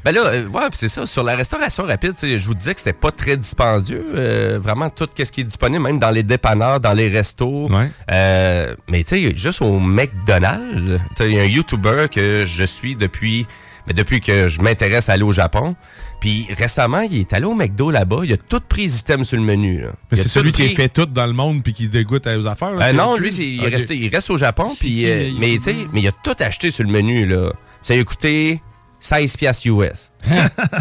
Ben 0.06 0.12
là, 0.14 0.22
euh, 0.28 0.48
ouais, 0.48 0.62
c'est 0.74 0.90
ça. 0.90 1.08
Sur 1.08 1.24
la 1.24 1.36
restauration 1.36 1.84
rapide, 1.86 2.14
je 2.22 2.46
vous 2.46 2.54
disais 2.54 2.74
que 2.76 2.80
c'était 2.82 2.94
pas 2.94 3.10
très 3.10 3.36
dispendieux. 3.36 4.06
euh, 4.14 4.60
vraiment, 4.62 4.92
tout 4.92 5.08
ce 5.18 5.32
qui 5.32 5.42
est 5.42 5.44
disponible, 5.44 5.82
même 5.82 5.98
dans 5.98 6.12
les 6.12 6.22
dépanneurs, 6.24 6.80
dans 6.80 6.94
les 6.94 7.10
restos. 7.10 7.68
Ouais. 7.72 7.90
Euh, 8.12 8.76
mais 8.88 9.04
tu 9.04 9.16
sais, 9.30 9.36
juste 9.36 9.62
au 9.64 9.80
McDonald's, 9.80 11.02
il 11.22 11.32
y 11.32 11.40
a 11.40 11.44
un 11.44 11.46
YouTuber 11.46 12.08
que 12.12 12.46
je 12.46 12.64
suis 12.64 12.96
depuis, 12.96 13.48
ben, 13.88 13.94
depuis 13.96 14.20
que 14.20 14.48
je 14.48 14.62
m'intéresse 14.62 15.10
à 15.10 15.14
aller 15.14 15.24
au 15.24 15.32
Japon. 15.32 15.76
Puis 16.24 16.48
récemment, 16.58 17.02
il 17.02 17.20
est 17.20 17.34
allé 17.34 17.44
au 17.44 17.54
McDo 17.54 17.92
là-bas. 17.92 18.22
Il 18.24 18.32
a 18.32 18.38
tout 18.38 18.62
pris 18.62 18.86
items 18.86 19.28
sur 19.28 19.36
le 19.38 19.44
menu. 19.44 19.82
là. 19.82 19.90
Mais 20.10 20.18
c'est 20.18 20.30
celui 20.30 20.54
qui 20.54 20.62
est 20.64 20.70
fait 20.70 20.88
tout 20.88 21.06
dans 21.06 21.26
le 21.26 21.34
monde 21.34 21.62
puis 21.62 21.74
qui 21.74 21.90
dégoûte 21.90 22.26
aux 22.28 22.48
affaires. 22.48 22.76
là, 22.76 22.88
Euh, 22.88 22.94
non, 22.94 23.18
lui, 23.18 23.28
il, 23.34 23.62
resté- 23.68 23.98
il 23.98 24.08
reste 24.08 24.30
au 24.30 24.38
Japon, 24.38 24.74
puis 24.80 25.04
euh, 25.06 25.32
mais 25.38 25.60
mais 25.92 26.00
il 26.00 26.08
a 26.08 26.12
tout 26.24 26.36
acheté 26.40 26.72
sur 26.72 26.86
le 26.86 26.92
menu 26.92 27.26
là. 27.28 27.52
Ça 27.82 27.94
a 27.94 28.04
coûté 28.06 28.62
16 29.04 29.36
piastres 29.36 29.68
US. 29.68 30.12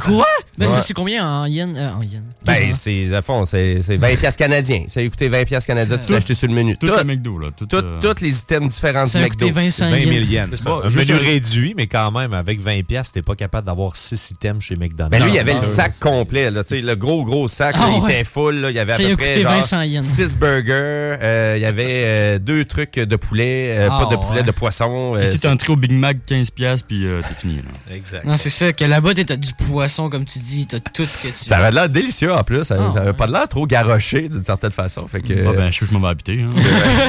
Quoi? 0.05 0.25
Ben, 0.57 0.69
Ouais. 0.69 0.75
ça, 0.75 0.81
c'est 0.83 0.95
combien 0.95 1.27
en 1.29 1.47
yen? 1.47 1.75
euh, 1.77 1.91
en 1.93 2.03
yen. 2.03 2.23
Ben, 2.45 2.73
c'est, 2.73 3.13
à 3.13 3.21
fond, 3.21 3.45
c'est, 3.45 3.83
c'est 3.83 3.97
20 3.97 4.15
piastres 4.17 4.39
canadiens. 4.39 4.85
Ça 4.89 5.01
a 5.01 5.05
coûté 5.09 5.29
20 5.29 5.43
piastres 5.45 5.67
canadiens, 5.67 5.99
tu 5.99 6.13
l'as 6.13 6.19
acheté 6.19 6.35
sur 6.35 6.47
le 6.47 6.55
menu. 6.55 6.77
Tout 6.77 6.87
Tout- 6.87 6.95
le 6.97 7.03
McDo, 7.03 7.37
là. 7.39 7.49
Tout, 7.57 7.67
tout- 7.67 7.77
euh, 7.79 7.99
Tous 8.01 8.23
les 8.23 8.39
items 8.39 8.73
différents 8.73 9.07
Ça 9.07 9.19
du 9.19 9.25
a 9.25 9.29
coûté 9.29 9.47
McDo. 9.47 9.61
25 9.61 9.91
20 9.91 9.99
000 9.99 10.11
yens. 10.11 10.29
yens. 10.51 10.67
Un 10.67 10.91
menu 10.91 11.15
réduit, 11.15 11.75
mais 11.77 11.89
quand 11.89 12.13
même, 12.13 12.33
avec 12.33 12.61
20$, 12.61 12.85
piastres, 12.85 13.15
t'es 13.15 13.23
pas 13.23 13.35
capable 13.35 13.67
d'avoir 13.67 13.97
6 13.97 14.31
items 14.31 14.63
chez 14.63 14.77
McDonald's. 14.77 15.11
Ben 15.19 15.25
lui, 15.25 15.33
il 15.33 15.37
y 15.37 15.41
avait 15.41 15.55
le 15.55 15.59
sac 15.59 15.99
complet, 15.99 16.49
là, 16.53 16.63
tu 16.63 16.77
sais, 16.77 16.81
le 16.83 16.95
gros, 16.95 17.25
gros 17.25 17.49
sac, 17.49 17.75
Ah 17.77 17.87
là, 17.89 17.93
il 17.97 18.03
ouais. 18.05 18.13
était 18.13 18.25
full, 18.25 18.55
là, 18.61 18.71
il 18.71 18.77
y 18.77 18.79
avait 18.79 18.93
à 18.93 18.97
Ça 18.99 19.03
peu 19.03 19.09
y 19.09 19.13
a 19.13 19.17
près 19.17 19.29
coûté 19.33 19.43
genre, 19.43 19.57
200 19.57 19.83
yens. 19.83 20.07
6 20.07 20.37
burgers, 20.39 20.73
euh, 20.73 21.55
il 21.57 21.63
y 21.63 21.67
avait 21.67 22.03
euh, 22.05 22.39
deux 22.39 22.65
trucs 22.67 22.95
de 23.01 23.17
poulet, 23.17 23.75
euh, 23.79 23.89
Ah 23.91 24.05
pas 24.05 24.15
de 24.15 24.21
poulet, 24.21 24.41
ouais. 24.41 24.47
de 24.47 24.53
poisson. 24.53 25.15
c'est- 25.27 25.39
t'as 25.39 25.51
un 25.51 25.57
trio 25.57 25.75
Big 25.75 25.91
Mac, 25.93 26.19
15$, 26.27 26.53
piastres, 26.53 26.87
puis 26.87 27.05
c'est 27.27 27.37
fini. 27.41 27.57
Là. 27.57 27.97
Exact. 27.97 28.12
Non, 28.25 28.37
c'est 28.37 28.51
ça, 28.51 28.73
que 28.73 28.85
là-bas, 28.85 29.15
t'as 29.15 29.37
du 29.37 29.53
poisson, 29.55 30.09
comme 30.11 30.25
tu 30.25 30.39
dis, 30.39 30.67
t'as 30.67 30.81
tout 30.81 31.05
ce 31.05 31.23
que 31.23 31.29
tu 31.29 31.45
ça 31.47 31.59
avait 31.59 31.71
l'air 31.73 31.89
délicieux 31.89 32.33
en 32.33 32.43
plus, 32.45 32.65
ça, 32.65 32.77
Ah, 32.79 32.91
ça 32.93 32.99
avait 33.01 33.09
ouais. 33.11 33.13
pas 33.17 33.27
l'air 33.27 33.49
trop 33.49 33.67
garoché 33.67 34.29
d'une 34.29 34.45
certaine 34.45 34.71
façon. 34.73 35.07
Fait 35.07 35.21
que, 35.21 35.33
Ah 35.49 35.53
ben, 35.53 35.71
je 35.73 35.81
que 35.81 35.87
je 35.87 35.93
m'en 35.93 36.01
vais 36.01 36.09
habiter. 36.09 36.43
hein. 36.43 36.51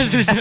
c'est 0.05 0.23
ça. 0.23 0.33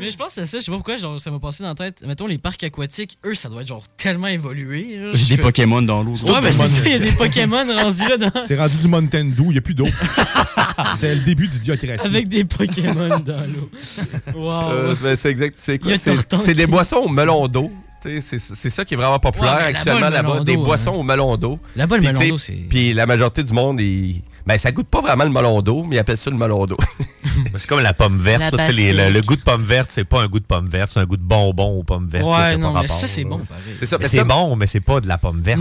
Mais 0.00 0.10
je 0.10 0.16
pense 0.16 0.28
que 0.28 0.34
c'est 0.34 0.46
ça, 0.46 0.58
je 0.60 0.64
sais 0.64 0.70
pas 0.70 0.76
pourquoi, 0.76 0.96
genre, 0.96 1.20
ça 1.20 1.30
m'a 1.30 1.38
passé 1.38 1.62
dans 1.62 1.70
la 1.70 1.74
tête. 1.74 2.02
Mettons, 2.06 2.26
les 2.26 2.38
parcs 2.38 2.62
aquatiques, 2.64 3.18
eux, 3.24 3.34
ça 3.34 3.48
doit 3.48 3.62
être 3.62 3.68
genre 3.68 3.84
tellement 3.96 4.26
évolué. 4.28 4.98
J'ai 5.14 5.36
des 5.36 5.42
Pokémon 5.42 5.82
dans 5.82 6.02
l'eau. 6.02 6.12
Ouais, 6.12 6.40
ben 6.40 6.52
c'est 6.52 6.66
ça, 6.66 6.80
il 6.84 6.92
y 6.92 6.94
a 6.94 6.98
des 6.98 7.12
Pokémon 7.12 7.64
rendus 7.74 8.08
là 8.08 8.16
dans... 8.16 8.30
C'est 8.46 8.56
rendu 8.58 8.76
du 8.76 8.88
Mountain 8.88 9.24
Dew, 9.26 9.44
il 9.46 9.48
n'y 9.52 9.58
a 9.58 9.60
plus 9.60 9.74
d'eau. 9.74 9.86
c'est 10.98 11.14
le 11.14 11.20
début 11.22 11.48
du 11.48 11.58
diocratie. 11.58 12.06
avec 12.06 12.28
des 12.28 12.44
Pokémon 12.44 13.18
dans 13.18 13.40
l'eau. 13.46 13.70
Wow. 14.34 14.70
Euh, 14.72 14.94
ben, 15.02 15.16
c'est 15.16 15.30
exact. 15.30 15.54
C'est 15.58 15.78
quoi? 15.78 15.92
C'est 15.96 16.54
des 16.54 16.66
boissons 16.66 16.96
au 16.96 17.08
melon 17.08 17.46
d'eau. 17.48 17.70
C'est 18.20 18.70
ça 18.70 18.84
qui 18.84 18.94
est 18.94 18.96
vraiment 18.96 19.18
populaire 19.18 19.56
Ouais, 19.56 19.74
actuellement 19.74 20.08
le 20.08 20.14
là-bas. 20.14 20.44
Des 20.44 20.56
boissons 20.56 20.90
hein. 20.94 20.98
au 20.98 21.02
melon 21.02 21.36
d'eau. 21.36 21.58
Là-bas, 21.76 21.96
le 21.96 22.02
Puis, 22.02 22.12
melon 22.12 22.28
d'eau, 22.30 22.38
c'est- 22.38 22.52
Puis 22.68 22.92
la 22.94 23.06
majorité 23.06 23.42
du 23.42 23.52
monde, 23.52 23.80
ils... 23.80 24.22
ben, 24.46 24.56
ça 24.58 24.70
goûte 24.72 24.88
pas 24.88 25.00
vraiment 25.00 25.24
le 25.24 25.30
melon 25.30 25.60
d'eau, 25.62 25.84
mais 25.84 25.96
ils 25.96 25.98
appellent 25.98 26.16
ça 26.16 26.30
le 26.30 26.36
melon 26.36 26.66
d'eau. 26.66 26.76
C'est 27.56 27.68
comme 27.68 27.80
la 27.80 27.92
pomme 27.94 28.16
verte. 28.18 28.40
La 28.40 28.50
là, 28.50 28.66
tu 28.66 28.72
sais, 28.72 28.92
les- 28.92 29.10
le, 29.10 29.20
goût 29.20 29.36
de 29.36 29.42
pomme 29.42 29.62
verte, 29.62 29.90
c'est 29.90 30.04
pas 30.04 30.22
un 30.22 30.26
goût 30.26 30.40
de 30.40 30.44
pomme 30.44 30.68
verte, 30.68 30.90
c'est 30.92 31.00
un 31.00 31.04
goût 31.04 31.16
de 31.16 31.22
bonbon 31.22 31.78
aux 31.78 31.82
pommes 31.82 32.06
vertes. 32.06 32.24
Ouais, 32.24 32.32
pas 32.32 32.56
mais 32.56 32.64
rapport, 32.66 32.88
ça, 32.88 33.06
c'est 33.06 33.24
bon. 33.24 33.40
C'est 33.78 33.86
ça, 33.86 33.98
c'est 34.04 34.24
bon, 34.24 34.56
mais 34.56 34.66
c'est 34.66 34.80
pas 34.80 35.00
de 35.00 35.08
la 35.08 35.18
pomme 35.18 35.40
verte. 35.40 35.60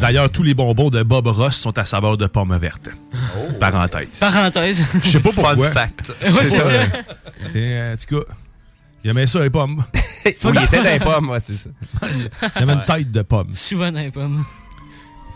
D'ailleurs, 0.00 0.30
tous 0.30 0.42
les 0.42 0.54
bonbons 0.54 0.90
de 0.90 1.02
Bob 1.02 1.26
Ross 1.26 1.56
sont 1.56 1.76
à 1.78 1.84
saveur 1.84 2.16
de 2.16 2.26
pomme 2.26 2.56
verte. 2.58 2.88
Oh. 3.12 3.52
Parenthèse. 3.58 4.08
Parenthèse. 4.18 4.84
Je 5.02 5.08
sais 5.08 5.20
pas 5.20 5.30
pourquoi. 5.32 5.56
Fun 5.56 5.70
fact. 5.72 6.12
C'est 6.42 6.60
ça. 6.60 6.70
Euh, 7.56 7.94
en 7.94 7.96
tout 7.96 8.16
cas, 8.20 8.32
il 9.04 9.10
aimait 9.10 9.26
ça, 9.26 9.40
les 9.40 9.50
pommes. 9.50 9.84
oui, 10.26 10.34
il 10.54 10.62
était 10.62 10.76
dans 10.82 10.90
les 10.90 11.00
pommes, 11.00 11.30
ouais, 11.30 11.40
c'est 11.40 11.52
ça. 11.52 11.70
Il 12.56 12.62
avait 12.62 12.72
une 12.72 12.84
tête 12.84 13.10
de 13.10 13.22
pomme. 13.22 13.54
Souvent 13.54 13.90
dans 13.90 14.00
les 14.00 14.10
pommes. 14.10 14.44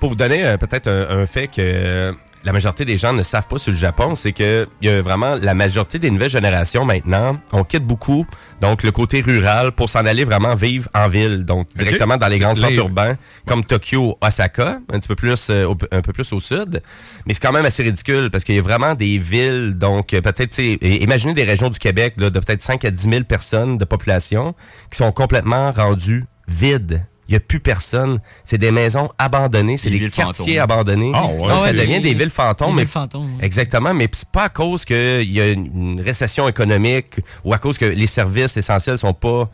Pour 0.01 0.11
vous 0.11 0.17
donner 0.17 0.45
euh, 0.45 0.57
peut-être 0.59 0.89
un, 0.89 1.21
un 1.21 1.27
fait 1.27 1.47
que 1.49 1.55
euh, 1.61 2.13
la 2.45 2.53
majorité 2.53 2.85
des 2.85 2.97
gens 2.97 3.13
ne 3.13 3.23
savent 3.23 3.47
pas 3.49 3.59
sur 3.59 3.73
le 3.73 3.79
Japon, 3.79 4.15
c'est 4.15 4.33
que 4.33 4.69
il 4.83 4.89
y 4.89 4.91
a 4.93 5.01
vraiment 5.03 5.37
la 5.41 5.55
majorité 5.55 5.99
des 5.99 6.11
nouvelles 6.11 6.31
générations 6.31 6.85
maintenant, 6.85 7.39
on 7.53 7.65
quitte 7.65 7.85
beaucoup 7.87 8.27
donc 8.61 8.83
le 8.83 8.91
côté 8.93 9.21
rural 9.23 9.73
pour 9.73 9.89
s'en 9.89 10.05
aller 10.07 10.25
vraiment 10.25 10.55
vivre 10.55 10.89
en 10.95 11.09
ville, 11.09 11.45
donc 11.45 11.69
directement 11.75 12.17
dans 12.17 12.29
les 12.29 12.39
grands 12.39 12.55
centres 12.55 12.73
urbains 12.79 13.17
comme 13.47 13.65
Tokyo, 13.65 14.17
Osaka, 14.21 14.79
un 14.93 14.99
petit 14.99 15.09
peu 15.09 15.15
plus 15.17 15.49
euh, 15.51 15.65
au- 15.67 15.77
un 15.91 16.01
peu 16.03 16.13
plus 16.13 16.33
au 16.33 16.41
sud, 16.41 16.83
mais 17.27 17.35
c'est 17.35 17.41
quand 17.41 17.53
même 17.53 17.65
assez 17.67 17.83
ridicule 17.83 18.31
parce 18.31 18.45
qu'il 18.45 18.55
y 18.55 18.59
a 18.59 18.63
vraiment 18.63 18.95
des 18.95 19.19
villes 19.19 19.75
donc 19.75 20.13
euh, 20.15 20.21
peut-être 20.21 20.59
imaginez 20.83 21.35
des 21.35 21.45
régions 21.45 21.71
du 21.71 21.79
Québec 21.79 22.15
là, 22.19 22.31
de 22.31 22.39
peut-être 22.39 22.63
5 22.63 22.85
à 22.85 22.91
10 22.91 23.09
000 23.11 23.25
personnes 23.25 23.79
de 23.79 23.85
population 23.85 24.55
qui 24.91 24.97
sont 24.99 25.13
complètement 25.13 25.71
rendues 25.73 26.25
vides. 26.49 27.05
Il 27.29 27.33
n'y 27.33 27.37
a 27.37 27.41
plus 27.41 27.61
personne. 27.61 28.21
C'est 28.45 28.59
des 28.59 28.71
maisons 28.71 29.11
abandonnées, 29.19 29.77
c'est 29.77 29.91
Des 29.91 30.11
quartiers 30.11 30.57
fantômes. 30.59 30.63
abandonnés. 30.79 31.13
Ah 31.15 31.27
ouais. 31.27 31.49
Donc, 31.49 31.61
ça 31.61 31.73
devient 31.73 32.01
des- 32.01 32.13
des 32.13 32.15
villes 32.15 32.31
fantômes. 32.31 32.69
des 32.71 32.75
mais- 32.75 32.83
villes 32.83 32.91
fantômes. 32.91 33.39
Exactement, 33.41 33.95
mais 33.95 34.09
c'est 34.13 34.29
pas 34.29 34.45
à 34.45 34.49
cause 34.51 34.85
qu'il 34.85 35.31
y 35.31 35.41
a 35.41 35.49
une 35.53 36.01
récession 36.01 36.49
économique 36.49 37.21
ou 37.45 37.55
à 37.55 37.59
cause 37.59 37.79
que 37.79 37.87
les 37.87 38.07
services 38.07 38.57
essentiels 38.57 38.99
sont 38.99 39.15
pas 39.15 39.49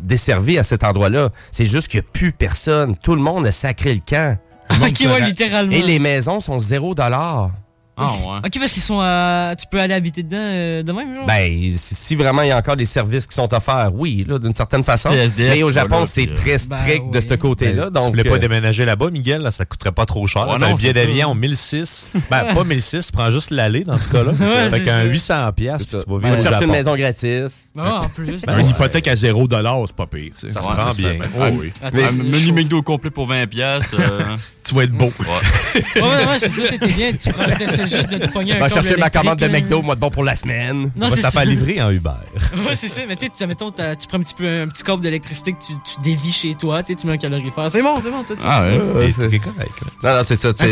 desservis 0.00 0.58
à 0.58 0.62
cet 0.64 0.84
endroit-là. 0.84 1.30
C'est 1.50 1.64
juste 1.64 1.88
qu'il 1.88 2.00
n'y 2.00 2.06
a 2.06 2.10
plus 2.12 2.32
personne. 2.32 2.96
Tout 2.96 3.14
le 3.14 3.22
monde 3.22 3.46
a 3.46 3.52
sacré 3.52 3.94
le 3.94 4.00
camp. 4.06 4.36
Ok, 4.68 4.96
ouais, 5.00 5.20
littéralement. 5.20 5.70
Et 5.72 5.80
les 5.82 6.00
maisons 6.00 6.40
sont 6.40 6.58
zéro 6.58 6.92
dollar. 6.94 7.52
Ah 7.98 8.12
ouais. 8.12 8.38
Ok, 8.44 8.58
parce 8.58 8.72
qu'ils 8.72 8.82
sont 8.82 9.00
à. 9.00 9.54
Tu 9.58 9.66
peux 9.70 9.80
aller 9.80 9.94
habiter 9.94 10.22
dedans 10.22 10.36
euh, 10.38 10.82
de 10.82 10.92
même, 10.92 11.14
genre? 11.14 11.26
Ben, 11.26 11.70
si 11.74 12.14
vraiment 12.14 12.42
il 12.42 12.48
y 12.48 12.50
a 12.50 12.58
encore 12.58 12.76
des 12.76 12.84
services 12.84 13.26
qui 13.26 13.34
sont 13.34 13.52
offerts, 13.54 13.90
oui, 13.94 14.24
là, 14.28 14.38
d'une 14.38 14.52
certaine 14.52 14.84
façon. 14.84 15.10
SDF 15.10 15.54
Mais 15.54 15.62
au 15.62 15.70
Japon, 15.70 16.04
c'est 16.04 16.28
euh, 16.28 16.34
très 16.34 16.58
strict 16.58 17.04
Ben 17.04 17.10
de 17.10 17.20
ce 17.20 17.34
côté-là. 17.34 17.84
Ben, 17.84 17.90
donc, 17.90 18.04
tu 18.04 18.10
voulais 18.10 18.24
pas 18.24 18.36
euh, 18.36 18.38
déménager 18.38 18.84
là-bas, 18.84 19.10
Miguel, 19.10 19.40
là, 19.40 19.50
ça 19.50 19.64
coûterait 19.64 19.92
pas 19.92 20.04
trop 20.04 20.26
cher. 20.26 20.46
Ouais, 20.46 20.58
T'as 20.58 20.66
non, 20.66 20.72
un 20.72 20.74
billet 20.74 20.92
d'avion 20.92 21.34
1006. 21.34 22.10
Ben, 22.30 22.54
pas 22.54 22.64
1006, 22.64 23.06
tu 23.06 23.12
prends 23.12 23.30
juste 23.30 23.50
l'aller 23.50 23.84
dans 23.84 23.98
ce 23.98 24.08
cas-là. 24.08 24.32
Ouais, 24.46 24.70
fait 24.70 24.82
qu'un 24.82 25.02
ça. 25.02 25.04
800 25.04 25.52
pièces, 25.52 25.86
tu 25.88 25.96
vas 25.96 26.02
vivre 26.18 26.34
vas 26.34 26.38
au 26.38 26.42
chercher 26.42 26.64
une 26.64 26.70
maison 26.70 26.94
gratis. 26.96 27.70
Ouais, 27.74 27.82
en 27.82 28.00
plus. 28.08 28.42
Ben, 28.42 28.58
Une 28.58 28.68
hypothèque 28.68 29.08
à 29.08 29.16
0 29.16 29.48
c'est 29.86 29.96
pas 29.96 30.06
pire. 30.06 30.32
Ça 30.36 30.62
se 30.62 30.68
prend 30.68 30.92
bien. 30.92 31.16
Ah. 31.38 31.86
Attends, 31.86 31.98
Un 31.98 32.22
menu. 32.22 32.52
McDo 32.52 32.82
complet 32.82 33.10
pour 33.10 33.28
20$. 33.28 33.46
piastres, 33.46 33.96
euh, 33.98 34.36
Tu 34.64 34.74
vas 34.74 34.82
être 34.84 34.92
beau. 34.92 35.12
ouais. 35.20 36.02
Ouais, 36.02 36.38
c'est 36.38 36.48
ça, 36.48 36.62
t'es 36.78 36.86
bien. 36.86 37.12
Tu 37.12 37.30
prends 37.30 37.46
juste 37.96 38.10
de 38.10 38.18
te 38.18 38.28
pogner 38.32 38.52
un 38.52 38.54
Je 38.56 38.60
vais 38.62 38.68
câble 38.68 38.74
chercher 38.84 38.96
ma 39.00 39.10
commande 39.10 39.38
de 39.38 39.44
électrique, 39.44 39.64
McDo, 39.70 39.82
moi, 39.82 39.94
de 39.94 40.00
bon 40.00 40.10
pour 40.10 40.24
la 40.24 40.34
semaine. 40.36 40.90
Non, 40.96 41.06
On 41.06 41.08
va 41.08 41.16
se 41.16 41.22
la 41.22 41.30
ça. 41.30 41.40
faire 41.40 41.48
livrer 41.48 41.80
en 41.82 41.90
Uber. 41.90 42.10
Ouais, 42.66 42.74
c'est 42.76 42.88
ça. 42.88 43.02
Mais 43.06 43.16
tu 43.16 43.28
sais, 43.36 43.46
mettons, 43.46 43.70
tu 43.70 43.76
prends 44.08 44.18
un 44.18 44.22
petit 44.22 44.34
peu 44.34 44.46
un 44.62 44.68
petit 44.68 44.82
câble 44.82 45.02
d'électricité 45.02 45.52
que 45.52 45.58
tu, 45.64 45.72
tu 45.84 46.00
dévis 46.02 46.32
chez 46.32 46.54
toi, 46.54 46.82
tu 46.82 46.94
mets 47.06 47.12
un 47.14 47.16
calorifère. 47.16 47.70
C'est 47.70 47.82
bon, 47.82 48.00
c'est 48.02 48.10
bon. 48.10 48.24
Ah 48.44 48.62
ouais. 48.64 49.10
C'est- 49.10 49.38
correct. 49.38 49.72
Non, 50.02 50.16
non, 50.16 50.20
c'est 50.24 50.36
ça. 50.36 50.52
Tu, 50.52 50.64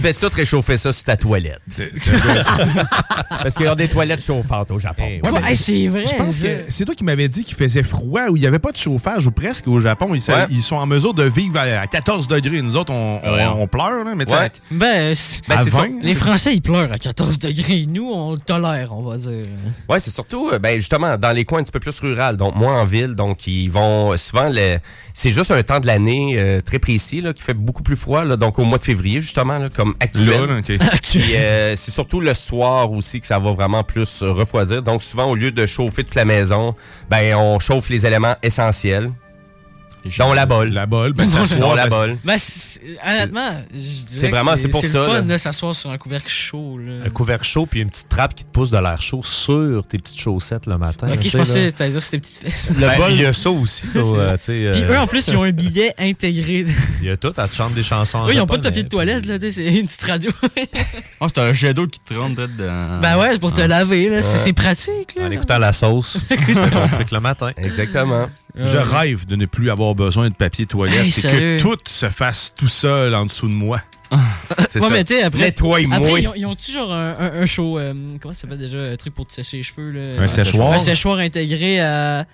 fais 0.00 0.14
tout 0.14 0.28
réchauffer 0.32 0.76
ça 0.76 0.92
sur 0.92 1.04
ta 1.04 1.16
toilette. 1.16 1.60
Parce 3.42 3.54
qu'ils 3.54 3.68
ont 3.68 3.74
des 3.74 3.88
toilettes 3.88 4.24
chauffantes 4.24 4.70
au 4.70 4.78
Japon. 4.78 5.04
Eh, 5.48 5.54
c'est 5.54 5.86
vrai. 5.88 6.04
Je 6.06 6.14
pense 6.16 6.38
que 6.40 6.64
c'est 6.68 6.84
toi 6.84 6.94
qui 6.94 7.04
m'avais 7.04 7.28
dit 7.28 7.44
qu'il 7.44 7.56
faisait 7.56 7.82
froid 7.82 8.26
ou 8.30 8.36
il 8.36 8.40
n'y 8.40 8.46
avait 8.46 8.58
pas 8.58 8.72
de 8.72 8.76
chauffage 8.76 9.26
ou 9.26 9.30
presque 9.30 9.68
au 9.68 9.80
Japon. 9.80 10.14
Ils, 10.14 10.22
Ouais. 10.28 10.46
ils 10.50 10.62
sont 10.62 10.76
en 10.76 10.84
mesure 10.86 11.14
de 11.14 11.22
vivre 11.22 11.58
à 11.58 11.62
à 11.80 11.86
14 11.86 12.26
degrés. 12.28 12.60
Nous 12.60 12.76
autres, 12.76 12.92
on, 12.92 13.20
on- 13.22 13.32
Ouais. 13.34 13.46
on 13.46 13.66
pleure, 13.66 14.04
là, 14.04 14.14
mais 14.16 14.26
tu 14.26 14.32
sais, 14.32 14.38
Ouais. 14.38 14.50
Ben, 14.70 15.14
c'est- 15.14 15.46
Ben, 15.48 15.56
c'est 15.64 15.70
ça. 15.70 15.78
20, 15.78 16.02
les 16.02 16.14
Français, 16.18 16.54
ils 16.54 16.62
pleurent 16.62 16.92
à 16.92 16.98
14 16.98 17.38
degrés. 17.38 17.86
Nous, 17.88 18.10
on 18.10 18.32
le 18.32 18.38
tolère, 18.38 18.92
on 18.92 19.02
va 19.02 19.16
dire. 19.16 19.46
Ouais, 19.88 19.98
c'est 20.00 20.10
surtout, 20.10 20.50
euh, 20.52 20.58
ben 20.58 20.76
justement, 20.76 21.16
dans 21.16 21.32
les 21.32 21.44
coins 21.44 21.60
un 21.60 21.62
petit 21.62 21.72
peu 21.72 21.80
plus 21.80 21.98
rural, 22.00 22.36
donc 22.36 22.54
moins 22.56 22.80
en 22.80 22.84
ville, 22.84 23.14
donc 23.14 23.46
ils 23.46 23.68
vont 23.68 24.16
souvent, 24.16 24.48
le, 24.50 24.78
c'est 25.14 25.30
juste 25.30 25.50
un 25.50 25.62
temps 25.62 25.80
de 25.80 25.86
l'année 25.86 26.36
euh, 26.38 26.60
très 26.60 26.78
précis 26.78 27.20
là, 27.20 27.32
qui 27.32 27.42
fait 27.42 27.54
beaucoup 27.54 27.82
plus 27.82 27.96
froid, 27.96 28.24
là, 28.24 28.36
donc 28.36 28.58
au 28.58 28.64
mois 28.64 28.78
de 28.78 28.82
février 28.82 29.20
justement, 29.20 29.58
là, 29.58 29.68
comme 29.74 29.94
actuel. 30.00 30.44
Là, 30.44 30.60
euh, 31.16 31.74
c'est 31.76 31.90
surtout 31.90 32.20
le 32.20 32.34
soir 32.34 32.90
aussi 32.92 33.20
que 33.20 33.26
ça 33.26 33.38
va 33.38 33.52
vraiment 33.52 33.84
plus 33.84 34.22
refroidir. 34.22 34.82
Donc 34.82 35.02
souvent, 35.02 35.26
au 35.26 35.34
lieu 35.34 35.52
de 35.52 35.66
chauffer 35.66 36.04
toute 36.04 36.14
la 36.14 36.24
maison, 36.24 36.74
ben 37.08 37.34
on 37.36 37.58
chauffe 37.58 37.88
les 37.88 38.06
éléments 38.06 38.36
essentiels, 38.42 39.10
dont 40.18 40.32
la 40.32 40.46
bol. 40.46 40.70
La 40.70 40.86
bol, 40.86 41.12
ben, 41.12 41.28
s'asseoir, 41.30 41.74
la 41.74 41.86
ben, 41.88 41.96
bol. 41.96 42.16
Ben, 42.24 42.36
c'est- 42.38 42.80
honnêtement, 43.06 43.50
je 43.72 43.78
dirais 43.78 44.04
C'est 44.08 44.26
que 44.30 44.34
vraiment- 44.34 44.56
c'est 44.56 44.68
pour 44.68 44.82
le 44.82 44.88
ça, 44.88 45.04
fun 45.04 45.12
là. 45.14 45.20
de 45.22 45.36
s'asseoir 45.36 45.74
sur 45.74 45.90
un 45.90 45.98
couvercle 45.98 46.28
chaud. 46.28 46.78
Là. 46.78 47.04
Un 47.06 47.10
couvercle 47.10 47.44
chaud 47.44 47.66
puis 47.66 47.80
une 47.80 47.90
petite 47.90 48.08
trappe 48.08 48.34
qui 48.34 48.44
te 48.44 48.50
pousse 48.50 48.70
de 48.70 48.78
l'air 48.78 49.00
chaud 49.02 49.22
sur 49.22 49.86
tes 49.86 49.98
petites 49.98 50.18
chaussettes 50.20 50.66
le 50.66 50.78
matin. 50.78 51.08
Ok, 51.10 51.18
tu 51.20 51.24
je 51.24 51.28
sais, 51.30 51.38
pensais 51.38 51.66
que 51.72 51.76
t'allais 51.76 51.90
dire 51.90 52.02
sur 52.02 52.10
tes 52.12 52.18
petites 52.18 52.38
fesses. 52.38 52.72
Ben, 52.78 52.92
Il 53.10 53.20
y 53.20 53.24
a 53.26 53.32
ça 53.32 53.50
aussi. 53.50 53.86
tu 53.92 53.92
Puis 53.92 54.02
euh, 54.66 54.92
eux, 54.92 54.98
en 54.98 55.06
plus, 55.06 55.26
ils 55.28 55.36
ont 55.36 55.42
un 55.44 55.50
bidet 55.52 55.92
intégré. 55.98 56.64
Il 57.00 57.06
y 57.06 57.10
a 57.10 57.16
tout, 57.16 57.32
à 57.36 57.48
te 57.48 57.54
chanter 57.54 57.74
des 57.74 57.82
chansons. 57.82 58.26
Eux, 58.28 58.32
ils 58.34 58.40
ont 58.40 58.46
pas 58.46 58.56
de 58.58 58.62
papier 58.62 58.82
de 58.84 58.88
toilette, 58.88 59.26
là, 59.26 59.38
tu 59.38 59.50
c'est 59.52 59.66
une 59.74 59.86
petite 59.86 60.02
radio. 60.02 60.30
Ah, 61.20 61.26
c'est 61.28 61.38
un 61.40 61.52
jet 61.52 61.74
d'eau 61.74 61.86
qui 61.88 61.98
te 61.98 62.14
rentre 62.14 62.34
direct 62.36 62.56
dans. 62.56 63.00
ben 63.00 63.18
ouais, 63.18 63.30
c'est 63.32 63.40
pour 63.40 63.52
te 63.52 63.60
Ah. 63.60 63.66
laver, 63.66 64.08
là. 64.08 64.22
c'est-. 64.22 64.38
C'est 64.38 64.52
pratique, 64.52 65.14
là. 65.16 65.24
En 65.26 65.30
écoutant 65.30 65.58
la 65.58 65.72
sauce, 65.72 66.18
tu 66.28 66.54
fais 66.54 66.70
ton 66.70 66.88
truc 66.88 67.10
le 67.10 67.20
matin. 67.20 67.50
Exactement. 67.56 68.26
Je 68.64 68.76
rêve 68.78 69.26
de 69.26 69.36
ne 69.36 69.46
plus 69.46 69.70
avoir 69.70 69.94
besoin 69.94 70.28
de 70.28 70.34
papier 70.34 70.66
toilette 70.66 71.00
Hey, 71.02 71.08
et 71.08 71.10
sérieux? 71.12 71.56
que 71.58 71.62
tout 71.62 71.78
se 71.86 72.08
fasse 72.08 72.52
tout 72.56 72.68
seul 72.68 73.14
en 73.14 73.26
dessous 73.26 73.48
de 73.48 73.52
moi. 73.52 73.80
C'est 74.68 74.80
Ouais, 74.82 75.04
ça. 75.06 75.26
après. 75.26 75.52
Toi 75.52 75.80
et 75.80 75.86
moi. 75.86 75.98
Ils 76.36 76.46
ont, 76.46 76.56
genre 76.72 76.92
un, 76.92 77.16
un, 77.18 77.32
un 77.42 77.46
show. 77.46 77.78
euh, 77.78 77.92
comment 78.20 78.32
ça 78.34 78.42
s'appelle 78.42 78.58
déjà 78.58 78.78
Un 78.78 78.96
truc 78.96 79.14
pour 79.14 79.26
te 79.26 79.32
sécher 79.34 79.58
les 79.58 79.62
cheveux, 79.62 79.90
là? 79.92 80.22
Un 80.22 80.28
séchoir? 80.28 80.72
Un 80.72 80.78
séchoir 80.78 81.18
intégré 81.18 81.80
à. 81.80 82.26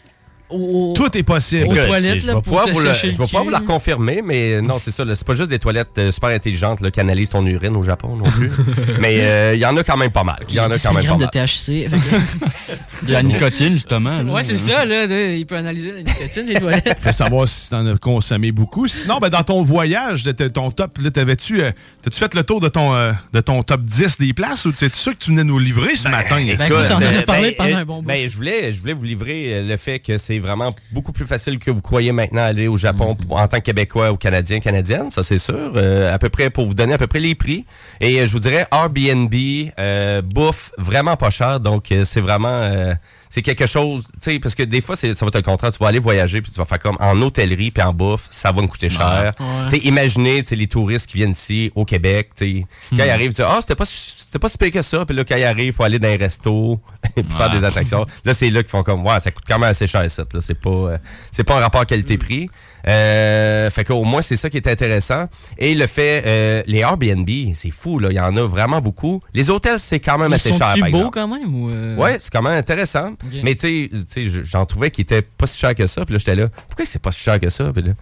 Au, 0.55 0.93
Tout 0.97 1.17
est 1.17 1.23
possible. 1.23 1.67
Aux 1.69 1.75
Écoute, 1.75 1.87
toilettes, 1.87 2.21
je 2.21 2.27
vais 2.27 2.33
pour 2.33 2.43
pouvoir 2.43 2.69
vous 2.69 2.81
le- 2.81 2.93
sécher 2.95 3.09
je 3.09 3.13
le 3.13 3.19
vais 3.19 3.25
pouvoir 3.25 3.45
vous 3.45 3.51
la 3.51 3.59
reconfirmer, 3.59 4.23
mais 4.25 4.61
non, 4.63 4.79
c'est 4.79 4.91
ça. 4.91 5.05
C'est 5.15 5.27
pas 5.27 5.35
juste 5.35 5.51
des 5.51 5.59
toilettes 5.59 5.99
euh, 5.99 6.11
super 6.13 6.31
intelligentes 6.31 6.81
là, 6.81 6.91
qui 6.91 7.01
analysent 7.01 7.31
ton 7.31 7.45
urine 7.47 7.77
au 7.77 7.83
Japon 7.83 8.17
non 8.17 8.31
plus. 8.31 8.51
mais 9.01 9.19
euh, 9.21 9.55
il 9.55 9.61
y 9.61 9.67
en 9.67 9.77
a 9.77 9.83
quand 9.83 9.97
même 9.97 10.11
pas 10.13 10.25
mal. 10.25 10.39
Il 10.49 10.55
y 10.55 10.61
en 10.61 10.71
a 10.71 10.79
quand 10.79 10.93
même 10.93 11.03
pas 11.03 11.09
grammes 11.09 11.19
de 11.19 11.25
mal. 11.25 11.31
THC. 11.49 11.89
fait 11.89 11.97
que- 11.99 12.75
Il 13.03 13.11
y 13.11 13.15
a 13.15 13.23
la 13.23 13.23
nicotine, 13.23 13.73
justement. 13.75 14.23
là. 14.23 14.33
ouais, 14.33 14.43
c'est 14.43 14.57
ça, 14.57 14.85
là. 14.85 15.07
de- 15.07 15.37
Il 15.37 15.47
peut 15.47 15.57
analyser 15.57 15.93
la 15.93 16.03
nicotine 16.03 16.47
des 16.47 16.55
toilettes. 16.55 16.97
Faut 17.01 17.13
savoir 17.13 17.49
si 17.49 17.69
t'en 17.71 17.87
as 17.87 17.97
consommé 17.99 18.53
beaucoup. 18.53 18.87
Sinon, 18.89 19.19
ben, 19.19 19.29
dans 19.29 19.43
ton 19.43 19.63
voyage, 19.63 20.23
de 20.23 20.33
ton 20.49 20.71
top, 20.71 20.99
t'avais-tu, 21.13 21.63
euh, 21.63 21.71
t'as-tu 22.03 22.19
fait 22.19 22.35
le 22.35 22.43
tour 22.45 22.61
de 22.61 22.69
ton, 22.69 22.95
euh, 22.95 23.13
de 23.33 23.41
ton 23.41 23.63
top 23.63 23.83
10 23.83 24.19
des 24.19 24.33
places 24.33 24.65
ou 24.65 24.73
t'es 24.73 24.89
sûr 24.89 25.13
que 25.13 25.19
tu 25.25 25.31
venais 25.31 25.45
nous 25.45 25.59
livrer 25.59 25.97
ce 25.97 26.09
matin? 26.09 26.39
écoute, 26.39 26.61
as 26.63 27.23
parlé 27.23 27.53
pendant 27.53 27.77
un 27.77 27.85
bon 27.85 27.97
bout. 28.03 28.07
ben, 28.09 28.29
je 28.29 28.37
voulais, 28.37 28.73
je 28.73 28.81
voulais 28.81 28.93
vous 28.93 29.05
livrer 29.05 29.63
le 29.63 29.77
fait 29.77 29.99
que 29.99 30.17
c'est 30.19 30.39
vraiment 30.45 30.71
beaucoup 30.93 31.13
plus 31.13 31.25
facile 31.27 31.59
que 31.59 31.71
vous 31.71 31.81
croyez 31.81 32.13
maintenant 32.13 32.43
aller 32.45 32.69
au 32.69 32.77
Japon 32.77 33.15
pour- 33.15 33.39
en 33.39 33.49
tant 33.49 33.59
que 33.59 33.63
Québécois 33.65 34.13
ou 34.13 34.17
Canadien, 34.17 34.61
Canadienne, 34.61 35.11
ça 35.11 35.23
c'est 35.23 35.39
sûr. 35.39 35.73
Euh, 35.75 36.13
à 36.15 36.19
peu 36.19 36.29
près 36.29 36.51
pour 36.51 36.67
vous 36.67 36.75
donner 36.75 36.93
à 36.95 36.99
peu 36.99 37.07
près 37.07 37.21
les 37.21 37.35
prix. 37.35 37.65
Et 38.01 38.21
euh, 38.21 38.27
je 38.27 38.33
vous 38.33 38.41
dirais 38.41 38.67
Airbnb, 38.71 39.35
euh, 39.79 40.23
bouffe 40.23 40.71
vraiment 40.79 41.17
pas 41.17 41.31
cher, 41.31 41.61
donc 41.61 41.91
euh, 41.93 42.05
c'est 42.05 42.21
vraiment 42.21 42.49
euh, 42.51 42.95
c'est 43.35 43.43
quelque 43.43 43.67
chose, 43.67 44.05
tu 44.15 44.21
sais, 44.21 44.39
parce 44.39 44.55
que 44.55 44.63
des 44.63 44.81
fois 44.81 44.95
c'est- 44.95 45.13
ça 45.13 45.25
va 45.25 45.29
être 45.31 45.35
le 45.35 45.43
contraire. 45.43 45.73
Tu 45.73 45.79
vas 45.79 45.89
aller 45.89 45.99
voyager 45.99 46.41
puis 46.41 46.53
tu 46.53 46.59
vas 46.59 46.65
faire 46.65 46.79
comme 46.79 46.97
en 47.01 47.21
hôtellerie 47.21 47.73
puis 47.73 47.83
en 47.83 47.93
bouffe, 47.93 48.29
ça 48.31 48.53
va 48.53 48.63
me 48.63 48.69
coûter 48.69 48.89
cher. 48.89 49.33
Ouais. 49.41 49.47
Tu 49.69 49.71
sais, 49.71 49.79
imaginez, 49.87 50.43
tu 50.45 50.51
sais, 50.51 50.55
les 50.55 50.69
touristes 50.69 51.11
qui 51.11 51.17
viennent 51.17 51.33
ici 51.33 51.73
au 51.75 51.85
Québec, 51.85 52.31
tu 52.37 52.45
sais, 52.61 52.67
quand 52.91 52.97
Hmm. 52.97 53.01
ils 53.01 53.11
arrivent, 53.11 53.27
ils 53.33 53.35
disent 53.35 53.41
ah 53.49 53.59
c'était 53.61 53.75
pas 53.75 53.87
c'était 53.87 54.39
pas 54.39 54.49
si 54.49 54.57
pire 54.57 54.71
que 54.71 54.83
ça, 54.83 55.05
puis 55.05 55.17
là 55.17 55.25
quand 55.25 55.35
ils 55.37 55.43
arrivent, 55.45 55.75
faut 55.75 55.83
aller 55.83 55.99
dans 55.99 56.07
un 56.09 56.17
resto 56.17 56.79
et 57.17 57.25
puis 57.25 57.37
faire 57.37 57.51
des 57.51 57.65
attractions. 57.65 58.05
Là 58.25 58.35
c'est 58.35 58.51
là 58.51 58.63
qu'ils 58.63 58.71
font 58.71 58.85
comme 58.85 59.05
ouais, 59.05 59.19
ça 59.19 59.33
coûte 59.33 59.45
quand 59.49 59.59
même 59.59 59.71
assez 59.71 59.89
cher 59.89 60.09
ça. 60.09 60.23
Là, 60.33 60.41
c'est 60.41 60.55
pas 60.61 60.71
euh, 60.71 60.99
c'est 61.33 61.43
pas 61.45 61.57
un 61.57 61.61
rapport 61.61 61.85
qualité-prix. 61.87 62.49
Euh, 62.87 63.71
fait 63.71 63.85
qu'au 63.85 64.05
moins 64.05 64.23
c'est 64.23 64.37
ça 64.37 64.51
qui 64.51 64.57
est 64.57 64.69
intéressant. 64.69 65.27
Et 65.59 65.75
le 65.75 65.87
fait 65.87 66.23
euh, 66.27 66.63
les 66.67 66.81
Airbnb, 66.81 67.29
c'est 67.55 67.71
fou 67.71 67.99
là, 67.99 68.09
il 68.11 68.17
y 68.17 68.21
en 68.21 68.37
a 68.37 68.43
vraiment 68.43 68.81
beaucoup. 68.81 69.23
Les 69.33 69.51
hôtels 69.51 69.79
c'est 69.79 70.01
quand 70.01 70.19
même 70.19 70.31
Ils 70.31 70.35
assez 70.35 70.53
cher 70.53 70.75
par 70.79 70.89
exemple. 70.89 71.11
quand 71.13 71.29
même 71.29 71.55
ou 71.55 71.71
euh? 71.71 71.97
Ouais, 71.97 72.19
c'est 72.21 72.33
quand 72.33 72.43
même 72.43 72.59
intéressant. 72.59 73.15
Mais 73.43 73.55
tu 73.55 73.91
sais, 74.09 74.27
j'en 74.27 74.67
trouvais 74.67 74.91
qui 74.91 75.01
était 75.01 75.23
pas 75.23 75.47
si 75.47 75.59
cher 75.59 75.75
que 75.75 75.87
ça. 75.87 76.05
Puis 76.05 76.13
là, 76.15 76.19
j'étais 76.19 76.35
là, 76.35 76.49
pourquoi 76.69 76.85
c'est 76.85 77.01
pas 77.01 77.13
si 77.13 77.21
cher 77.21 77.41
que 77.41 77.51
ça? 77.51 77.73
Puis 77.73 77.83
là, 77.83 77.93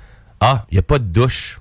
ah, 0.41 0.67
il 0.71 0.77
y 0.77 0.79
a 0.79 0.83
pas 0.83 0.99
de 0.99 1.05
douche. 1.05 1.61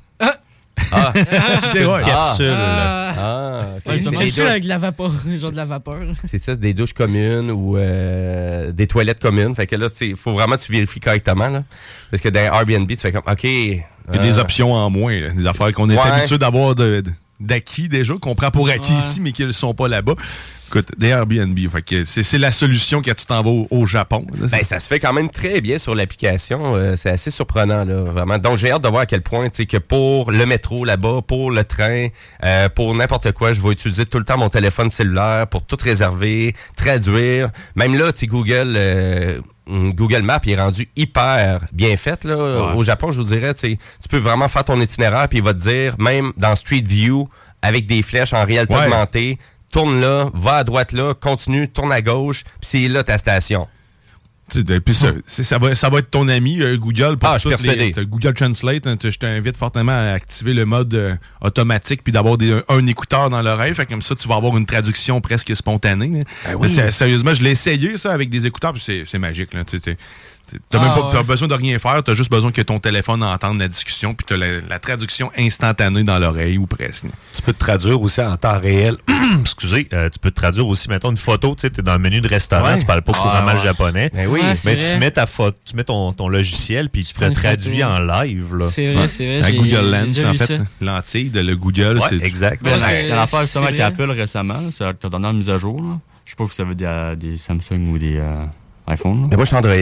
Ah. 0.91 1.13
Ah, 1.31 1.59
C'est 1.73 1.83
vrai. 1.83 2.01
Capsule. 2.03 2.53
Ah, 2.53 3.65
ok. 3.77 3.81
Ouais, 3.91 3.97
C'est 3.97 4.03
comme 4.03 4.23
des 4.23 4.31
ça, 4.31 4.41
douches. 4.41 4.49
avec 4.51 4.63
de 4.63 4.67
la 4.69 4.77
vapeur, 4.77 5.11
genre 5.37 5.51
de 5.51 5.55
la 5.55 5.65
vapeur. 5.65 5.99
C'est 6.23 6.37
ça, 6.37 6.55
des 6.55 6.73
douches 6.73 6.93
communes 6.93 7.51
ou 7.51 7.77
euh, 7.77 8.71
des 8.71 8.87
toilettes 8.87 9.19
communes. 9.21 9.55
Fait 9.55 9.67
que 9.67 9.75
là, 9.75 9.87
il 10.01 10.15
faut 10.15 10.33
vraiment 10.33 10.55
que 10.55 10.61
tu 10.61 10.71
vérifies 10.71 10.99
correctement. 10.99 11.49
Là. 11.49 11.63
Parce 12.09 12.21
que 12.21 12.29
dans 12.29 12.39
Airbnb, 12.39 12.87
tu 12.89 12.97
fais 12.97 13.11
comme, 13.11 13.23
OK. 13.29 13.43
Il 13.43 14.15
y 14.15 14.17
a 14.17 14.21
des 14.21 14.39
options 14.39 14.73
en 14.73 14.89
moins, 14.89 15.17
là, 15.19 15.29
des 15.29 15.45
affaires 15.47 15.71
qu'on 15.73 15.89
est 15.89 15.95
Ouais. 15.95 16.01
habitué 16.03 16.37
d'avoir 16.37 16.75
de- 16.75 17.01
de- 17.01 17.11
d'acquis 17.41 17.89
déjà, 17.89 18.13
qu'on 18.19 18.35
prend 18.35 18.51
pour 18.51 18.69
acquis 18.69 18.93
Ouais. 18.93 18.99
ici, 18.99 19.21
mais 19.21 19.31
qui 19.31 19.45
ne 19.45 19.51
sont 19.51 19.73
pas 19.73 19.87
là-bas. 19.87 20.13
Écoute, 20.69 20.87
des 20.97 21.07
Airbnb, 21.09 21.59
c'est 22.05 22.23
c'est 22.23 22.37
la 22.37 22.49
solution 22.53 23.01
quand 23.01 23.13
tu 23.13 23.25
t'en 23.25 23.43
vas 23.43 23.49
au, 23.49 23.67
au 23.71 23.85
Japon. 23.85 24.25
là, 24.39 24.47
Ben, 24.49 24.63
ça 24.63 24.79
se 24.79 24.87
fait 24.87 24.99
quand 25.01 25.11
même 25.11 25.29
très 25.29 25.59
bien 25.59 25.77
sur 25.77 25.95
l'application. 25.95 26.75
Euh, 26.77 26.95
c'est 26.95 27.09
assez 27.09 27.29
surprenant, 27.29 27.83
là, 27.83 28.03
vraiment. 28.03 28.37
Donc, 28.37 28.55
j'ai 28.57 28.71
hâte 28.71 28.81
de 28.81 28.87
voir 28.87 29.01
à 29.01 29.05
quel 29.05 29.21
point, 29.21 29.49
tu 29.49 29.57
sais, 29.57 29.65
que 29.65 29.75
pour 29.75 30.31
le 30.31 30.45
métro 30.45 30.85
là-bas, 30.85 31.23
pour 31.27 31.51
le 31.51 31.65
train, 31.65 32.07
euh, 32.45 32.69
pour 32.69 32.95
n'importe 32.95 33.33
quoi, 33.33 33.51
je 33.51 33.61
vais 33.61 33.71
utiliser 33.71 34.05
tout 34.05 34.17
le 34.17 34.23
temps 34.23 34.37
mon 34.37 34.47
téléphone 34.47 34.89
cellulaire 34.89 35.45
pour 35.47 35.61
tout 35.65 35.75
réserver, 35.83 36.55
traduire. 36.77 37.49
Même 37.75 37.97
là, 37.97 38.13
tu 38.13 38.19
sais, 38.19 38.27
Google, 38.27 38.73
euh, 38.77 39.41
Google 39.67 40.21
Maps, 40.23 40.39
il 40.45 40.51
est 40.53 40.61
rendu 40.61 40.89
hyper 40.95 41.61
bien 41.71 41.95
fait, 41.97 42.23
là. 42.23 42.35
Ouais. 42.37 42.75
Au 42.75 42.83
Japon, 42.83 43.11
je 43.11 43.21
vous 43.21 43.27
dirais, 43.27 43.53
tu 43.53 43.77
peux 44.09 44.17
vraiment 44.17 44.47
faire 44.47 44.63
ton 44.63 44.79
itinéraire, 44.81 45.27
puis 45.29 45.37
il 45.39 45.43
va 45.43 45.53
te 45.53 45.59
dire, 45.59 45.95
même 45.99 46.33
dans 46.37 46.55
Street 46.55 46.83
View, 46.85 47.29
avec 47.61 47.85
des 47.85 48.01
flèches 48.01 48.33
en 48.33 48.43
réalité 48.43 48.75
Ouais. 48.75 48.85
augmentée, 48.85 49.37
tourne 49.71 50.01
là, 50.01 50.29
va 50.33 50.55
à 50.57 50.63
droite 50.63 50.91
là, 50.91 51.13
continue, 51.13 51.67
tourne 51.67 51.91
à 51.91 52.01
gauche, 52.01 52.43
puis 52.43 52.53
c'est 52.61 52.87
là 52.87 53.03
ta 53.03 53.17
station. 53.17 53.67
Puis 54.85 54.95
ça, 54.95 55.11
c'est- 55.25 55.43
ça, 55.43 55.57
va, 55.57 55.73
ça 55.75 55.89
va 55.89 55.99
être 55.99 56.09
ton 56.09 56.27
ami 56.27 56.61
euh, 56.61 56.77
Google 56.77 57.17
pour 57.17 57.29
Ah, 57.29 57.37
je 57.37 57.47
les- 57.49 58.05
Google 58.05 58.33
Translate. 58.33 58.87
hein, 58.87 58.97
je 59.01 59.17
t'invite 59.17 59.57
fortement 59.57 59.91
à 59.91 60.11
activer 60.11 60.53
le 60.53 60.65
mode 60.65 60.93
euh, 60.93 61.15
automatique 61.41 62.03
puis 62.03 62.11
d'avoir 62.13 62.37
des- 62.37 62.61
un, 62.69 62.87
écouteur 62.87 63.29
dans 63.29 63.41
l'oreille. 63.41 63.73
Fait 63.73 63.85
comme 63.85 64.01
ça, 64.01 64.15
tu 64.15 64.27
vas 64.27 64.35
avoir 64.35 64.57
une 64.57 64.65
traduction 64.65 65.21
presque 65.21 65.55
spontanée. 65.55 66.21
hein. 66.21 66.23
Ben 66.45 66.55
oui. 66.55 66.69
Sérieusement, 66.91 67.33
je 67.33 67.43
l'ai 67.43 67.51
essayé 67.51 67.97
ça 67.97 68.11
avec 68.11 68.29
des 68.29 68.45
écouteurs 68.45 68.73
puis 68.73 69.05
c'est 69.05 69.19
magique. 69.19 69.53
Là. 69.53 69.63
T'as 70.69 70.79
Ah, 70.81 70.95
même 71.01 71.09
pas 71.11 71.23
besoin 71.23 71.47
de 71.47 71.53
rien 71.53 71.77
faire, 71.79 72.03
t'as 72.03 72.13
juste 72.13 72.31
besoin 72.31 72.51
que 72.51 72.61
ton 72.61 72.79
téléphone 72.79 73.23
entende 73.23 73.59
la 73.59 73.67
discussion, 73.67 74.13
puis 74.13 74.25
t'as 74.27 74.37
la, 74.37 74.61
la 74.61 74.79
traduction 74.79 75.31
instantanée 75.37 76.03
dans 76.03 76.19
l'oreille 76.19 76.57
ou 76.57 76.65
presque. 76.67 77.03
Tu 77.33 77.41
peux 77.41 77.53
te 77.53 77.59
traduire 77.59 78.01
aussi 78.01 78.21
en 78.21 78.35
temps 78.37 78.59
réel. 78.59 78.95
Excusez, 79.41 79.87
euh, 79.93 80.09
tu 80.09 80.19
peux 80.19 80.31
te 80.31 80.35
traduire 80.35 80.67
aussi, 80.67 80.89
mettons, 80.89 81.11
une 81.11 81.17
photo, 81.17 81.55
tu 81.55 81.61
sais, 81.61 81.69
t'es 81.69 81.81
dans 81.81 81.93
le 81.93 81.99
menu 81.99 82.21
de 82.21 82.27
restaurant, 82.27 82.73
Ouais. 82.73 82.79
tu 82.79 82.85
parles 82.85 83.01
pas 83.01 83.13
Ah, 83.15 83.19
couramment 83.21 83.51
le 83.53 83.57
ouais. 83.57 83.63
japonais. 83.63 84.11
Ben 84.13 84.27
oui. 84.27 84.39
Ouais, 84.41 84.53
mais 84.65 84.75
vrai. 84.75 84.93
tu 84.93 84.99
mets 84.99 85.11
ta 85.11 85.25
photo, 85.25 85.57
tu 85.65 85.75
mets 85.75 85.83
ton, 85.83 86.11
ton 86.13 86.27
logiciel, 86.27 86.89
puis 86.89 87.03
tu 87.05 87.13
te 87.13 87.17
prends 87.19 87.27
une 87.27 87.33
traduis 87.33 87.83
en 87.83 87.99
live. 87.99 88.45
C'est 88.69 88.93
vrai, 88.93 89.07
c'est 89.07 89.39
vrai. 89.39 89.47
À 89.47 89.51
Google 89.51 89.89
Lens, 89.91 90.19
en 90.25 90.33
fait, 90.33 90.45
ça. 90.57 90.63
lentille 90.81 91.29
de 91.29 91.39
le 91.41 91.55
Google. 91.55 91.99
Ouais, 91.99 92.07
c'est- 92.09 92.23
exact. 92.25 92.65
Ouais, 92.65 92.77
Ben, 92.77 93.09
l'affaire 93.15 93.41
justement 93.41 93.67
avec. 93.67 93.79
Apple 93.79 94.11
récemment, 94.11 94.59
c'est 94.71 94.83
la 94.83 94.93
dernière 94.93 95.33
mise 95.33 95.49
à 95.49 95.57
jour. 95.57 95.81
Je 96.25 96.31
sais 96.31 96.35
pas 96.35 96.45
si 96.49 96.55
vous 96.57 96.61
avez 96.67 96.75
des, 96.75 96.85
euh, 96.85 97.15
des 97.15 97.37
Samsung 97.37 97.89
ou 97.89 97.97
des 97.97 98.17
euh, 98.17 98.45
iPhone. 98.87 99.21
là? 99.21 99.27
Mais 99.29 99.35
moi, 99.35 99.45
je 99.45 99.49
suis 99.49 99.57
Android. 99.57 99.75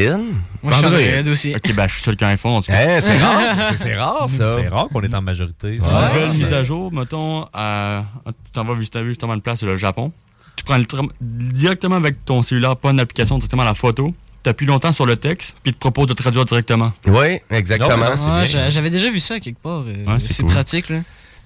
Moi, 0.62 0.72
je 0.74 0.78
suis 0.78 0.86
Android 0.86 1.32
aussi. 1.32 1.56
Ok, 1.56 1.74
ben 1.74 1.88
je 1.88 1.94
suis 1.94 2.04
seul 2.04 2.16
qu'un 2.16 2.28
iPhone 2.28 2.52
en 2.54 2.62
tout 2.62 2.72
cas. 2.72 2.78
Hein, 2.98 3.00
c'est 3.02 3.18
rare, 3.24 3.42
c'est- 3.70 3.76
c'est 3.78 3.96
rare, 3.96 4.30
ça. 4.30 4.56
C'est 4.56 4.68
rare 4.68 4.88
qu'on 4.90 5.02
est 5.02 5.14
en 5.16 5.22
majorité. 5.22 5.80
C'est 5.80 5.90
une 5.90 5.94
nouvelle 5.96 6.30
mise 6.38 6.54
à 6.54 6.64
jour, 6.64 6.92
mettons, 6.92 7.44
tu 7.46 8.52
t'en 8.54 8.66
vas 8.66 8.74
visiter 8.76 9.04
justement 9.06 9.34
une 9.34 9.42
place, 9.42 9.62
le 9.64 9.76
Japon. 9.76 10.12
Tu 10.56 10.64
prends 10.66 10.78
le 10.78 10.86
directement 11.22 11.96
avec 11.96 12.26
ton 12.26 12.42
cellulaire, 12.42 12.76
pas 12.76 12.92
une 12.92 13.00
application, 13.00 13.38
directement 13.38 13.64
la 13.64 13.74
photo. 13.74 14.14
Tu 14.44 14.50
appuies 14.50 14.66
longtemps 14.68 14.92
sur 14.92 15.06
le 15.06 15.18
texte, 15.18 15.56
puis 15.64 15.74
te 15.74 15.78
propose 15.80 16.08
de 16.08 16.14
traduire 16.14 16.46
directement. 16.46 16.92
Oui, 17.08 17.40
exactement. 17.50 17.90
Non, 17.90 17.98
mais 17.98 18.10
non, 18.10 18.16
c'est 18.16 18.26
Ouais, 18.26 18.32
bien. 18.40 18.46
j'a- 18.46 18.70
J'avais 18.70 18.90
déjà 18.90 19.10
vu 19.10 19.20
ça 19.20 19.40
quelque 19.40 19.62
part. 19.62 19.84
euh, 19.88 20.06
Ouais, 20.06 20.20
c'est 20.20 20.34
c'est 20.34 20.44
cool. 20.44 20.52
pratique, 20.52 20.90
là. 20.90 21.00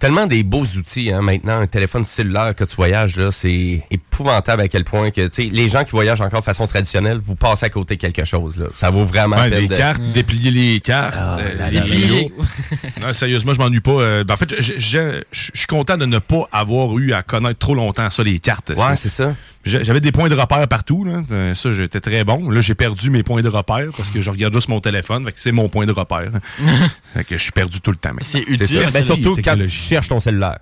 Tellement 0.03 0.25
des 0.27 0.43
beaux 0.43 0.65
outils, 0.65 1.13
hein, 1.13 1.21
maintenant, 1.21 1.61
un 1.61 1.65
téléphone 1.65 2.03
cellulaire 2.03 2.53
que 2.55 2.65
tu 2.65 2.75
voyages, 2.75 3.15
là, 3.15 3.31
c'est 3.31 3.81
épouvantable 3.89 4.61
à 4.63 4.67
quel 4.67 4.83
point 4.83 5.11
que, 5.11 5.21
tu 5.27 5.31
sais, 5.31 5.49
les 5.49 5.69
gens 5.69 5.85
qui 5.85 5.91
voyagent 5.91 6.19
encore 6.19 6.41
de 6.41 6.43
façon 6.45 6.67
traditionnelle, 6.67 7.19
vous 7.23 7.35
passez 7.35 7.67
à 7.67 7.69
côté 7.69 7.95
de 7.95 8.01
quelque 8.01 8.25
chose, 8.25 8.59
là. 8.59 8.65
Ça 8.73 8.89
vaut 8.89 9.05
vraiment 9.05 9.37
Ouais, 9.37 9.43
la 9.43 9.49
peine 9.51 9.61
les 9.61 9.67
de- 9.69 9.75
cartes, 9.77 10.01
déplier 10.13 10.51
les 10.51 10.81
cartes. 10.81 11.15
Ah, 11.17 11.37
euh, 11.39 11.57
là, 11.57 11.69
les. 11.69 12.29
Non, 13.01 13.13
sérieusement, 13.13 13.53
je 13.53 13.59
m'ennuie 13.59 13.79
pas. 13.79 13.91
Euh, 13.91 14.23
ben, 14.25 14.33
en 14.33 14.37
fait, 14.37 14.53
je- 14.61 14.73
je 14.73 14.77
je- 14.77 15.21
je 15.31 15.51
suis 15.57 15.67
content 15.67 15.95
de 15.95 16.05
ne 16.05 16.19
pas 16.19 16.49
avoir 16.51 16.97
eu 16.97 17.13
à 17.13 17.23
connaître 17.23 17.59
trop 17.59 17.73
longtemps 17.73 18.09
ça, 18.09 18.23
les 18.23 18.39
cartes. 18.39 18.73
Ouais, 18.75 18.95
c'est 18.97 19.07
ça. 19.09 19.33
J'avais 19.65 20.01
des 20.01 20.11
points 20.11 20.27
de 20.27 20.35
repère 20.35 20.67
partout. 20.67 21.05
Là. 21.05 21.21
Euh, 21.31 21.55
Ça, 21.55 21.71
j'étais 21.71 22.01
très 22.01 22.25
bon. 22.25 22.49
Là, 22.49 22.59
j'ai 22.59 22.75
perdu 22.75 23.09
mes 23.09 23.23
points 23.23 23.41
de 23.41 23.47
repère 23.47 23.87
parce 23.95 24.09
que 24.09 24.19
je 24.19 24.29
regarde 24.29 24.53
juste 24.53 24.67
mon 24.67 24.81
téléphone. 24.81 25.23
Fait 25.23 25.31
que 25.31 25.39
c'est 25.39 25.53
mon 25.53 25.69
point 25.69 25.85
de 25.85 25.93
repère. 25.93 26.31
fait 27.13 27.23
que 27.23 27.37
je 27.37 27.43
suis 27.43 27.53
perdu 27.53 27.79
tout 27.79 27.91
le 27.91 27.95
temps. 27.97 28.11
C'est 28.19 28.39
utile. 28.41 28.85
Ben, 28.93 29.01
surtout 29.01 29.37
quand. 29.41 29.55
Cherches 29.93 30.09
ton 30.09 30.19
cellulaire. 30.19 30.59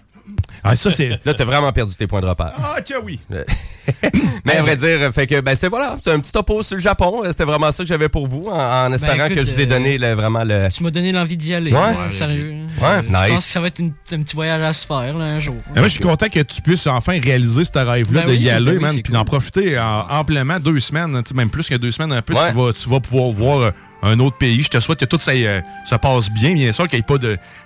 Ah, 0.63 0.75
ça, 0.75 0.91
c'est. 0.91 1.09
Là, 1.25 1.33
t'as 1.33 1.43
vraiment 1.43 1.71
perdu 1.71 1.95
tes 1.95 2.05
points 2.07 2.21
de 2.21 2.27
repère. 2.27 2.53
Ah, 2.57 2.79
que 2.81 2.93
oui. 3.03 3.19
Mais 4.45 4.57
à 4.57 4.61
vrai 4.61 4.75
dire, 4.75 5.11
fait 5.11 5.25
que 5.27 5.41
ben 5.41 5.55
c'est 5.55 5.67
voilà, 5.67 5.97
c'est 6.03 6.11
un 6.11 6.19
petit 6.19 6.31
topo 6.31 6.61
sur 6.61 6.75
le 6.75 6.81
Japon. 6.81 7.23
C'était 7.25 7.43
vraiment 7.45 7.71
ça 7.71 7.83
que 7.83 7.87
j'avais 7.89 8.09
pour 8.09 8.27
vous, 8.27 8.45
en, 8.47 8.85
en 8.87 8.93
espérant 8.93 9.17
Ben, 9.17 9.25
écoute, 9.25 9.37
que 9.37 9.43
je 9.43 9.51
vous 9.51 9.59
ai 9.59 9.63
euh, 9.63 9.67
donné 9.67 9.97
le- 9.97 10.13
vraiment 10.13 10.43
le. 10.43 10.67
Tu 10.71 10.83
m'as 10.83 10.91
donné 10.91 11.11
l'envie 11.11 11.35
d'y 11.37 11.53
aller. 11.53 11.71
Ouais. 11.71 11.79
là, 11.79 12.11
sérieux. 12.11 12.53
Ouais, 12.79 12.87
Euh, 12.87 13.01
Je 13.01 13.07
nice. 13.07 13.29
pense 13.29 13.45
que 13.45 13.51
ça 13.51 13.59
va 13.61 13.67
être 13.67 13.79
une- 13.79 13.93
un 14.11 14.21
petit 14.21 14.35
voyage 14.35 14.61
à 14.61 14.73
se 14.73 14.85
faire, 14.85 15.13
là, 15.17 15.25
un 15.25 15.39
jour. 15.39 15.55
Moi, 15.75 15.83
je 15.87 15.93
suis 15.93 15.99
content 16.03 16.27
que 16.29 16.39
tu 16.41 16.61
puisses 16.61 16.85
enfin 16.87 17.19
réaliser 17.19 17.63
ce 17.65 17.71
rêve-là 17.79 18.21
Ben 18.21 18.27
de 18.27 18.31
oui, 18.33 18.37
y 18.43 18.49
aller, 18.49 18.65
ben 18.65 18.77
oui, 18.77 18.79
man, 18.83 19.01
puis 19.01 19.11
d'en 19.13 19.25
profiter 19.25 19.79
en- 19.79 20.05
amplement 20.09 20.59
deux 20.59 20.79
semaines, 20.79 21.21
même 21.33 21.49
plus 21.49 21.67
que 21.67 21.75
deux 21.75 21.91
semaines 21.91 22.13
un 22.13 22.21
peu. 22.21 22.33
Ouais. 22.35 22.51
Tu, 22.51 22.55
vas, 22.57 22.71
tu 22.73 22.89
vas 22.89 22.99
pouvoir 22.99 23.31
voir 23.31 23.57
euh, 23.61 23.71
un 24.03 24.19
autre 24.19 24.37
pays. 24.37 24.63
Je 24.63 24.69
te 24.69 24.79
souhaite 24.79 24.99
que 24.99 25.05
tout 25.05 25.19
ça 25.19 25.31
euh, 25.31 25.61
se 25.85 25.95
passe 25.95 26.29
bien, 26.31 26.53
bien 26.53 26.71
sûr, 26.71 26.87
qu'il 26.87 26.97
n'y 26.97 27.01
ait 27.01 27.17
pas 27.17 27.17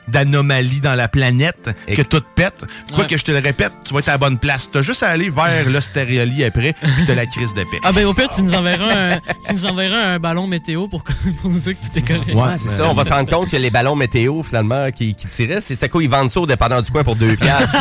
d'anomalie 0.08 0.82
dans 0.82 0.96
la 0.96 1.08
planète, 1.08 1.70
Et- 1.88 1.96
que 1.96 2.02
tout 2.02 2.22
pète. 2.36 2.64
Quoi 2.94 3.04
Ouais. 3.04 3.08
que 3.08 3.18
je 3.18 3.24
te 3.24 3.32
le 3.32 3.40
répète, 3.40 3.72
tu 3.86 3.94
vas 3.94 4.00
être 4.00 4.10
à 4.10 4.14
la 4.14 4.18
bonne 4.18 4.38
place. 4.38 4.70
Tu 4.72 4.78
as 4.78 4.82
juste 4.82 5.04
à 5.04 5.10
aller 5.10 5.30
vers 5.30 5.70
l'Ostérioli 5.70 6.44
après, 6.44 6.74
puis 6.74 7.06
t'as 7.08 7.16
la 7.16 7.26
crise 7.26 7.54
de 7.54 7.64
paix. 7.64 7.80
Ah 7.84 7.92
ben 7.92 8.06
au 8.06 8.14
pire, 8.14 8.30
tu 8.30 8.42
nous 8.42 8.54
enverras 8.54 8.94
un, 9.14 9.18
tu 9.48 9.54
nous 9.54 9.66
enverras 9.66 9.98
un 9.98 10.20
ballon 10.20 10.46
météo 10.48 10.88
pour, 10.88 11.04
pour 11.42 11.50
nous 11.50 11.60
dire 11.60 11.74
que 11.80 11.86
tout 11.88 11.98
est 12.00 12.02
correct. 12.08 12.34
Ouais, 12.36 12.58
c'est 12.58 12.70
ça. 12.70 12.90
On 12.90 12.94
va 12.94 13.04
se 13.04 13.10
rendre 13.14 13.30
compte 13.30 13.50
que 13.50 13.58
les 13.58 13.70
ballons 13.70 13.96
météo, 13.96 14.44
finalement, 14.44 14.90
qui, 14.92 15.14
qui 15.16 15.28
tiraient, 15.28 15.62
c'est 15.62 15.76
ça 15.76 15.88
quoi, 15.88 16.04
ils 16.04 16.10
vendent 16.10 16.30
ça 16.30 16.40
au 16.42 16.46
dépanneur 16.48 16.82
du 16.82 16.92
coin 16.92 17.04
pour 17.04 17.16
deux 17.16 17.36
piastres. 17.36 17.78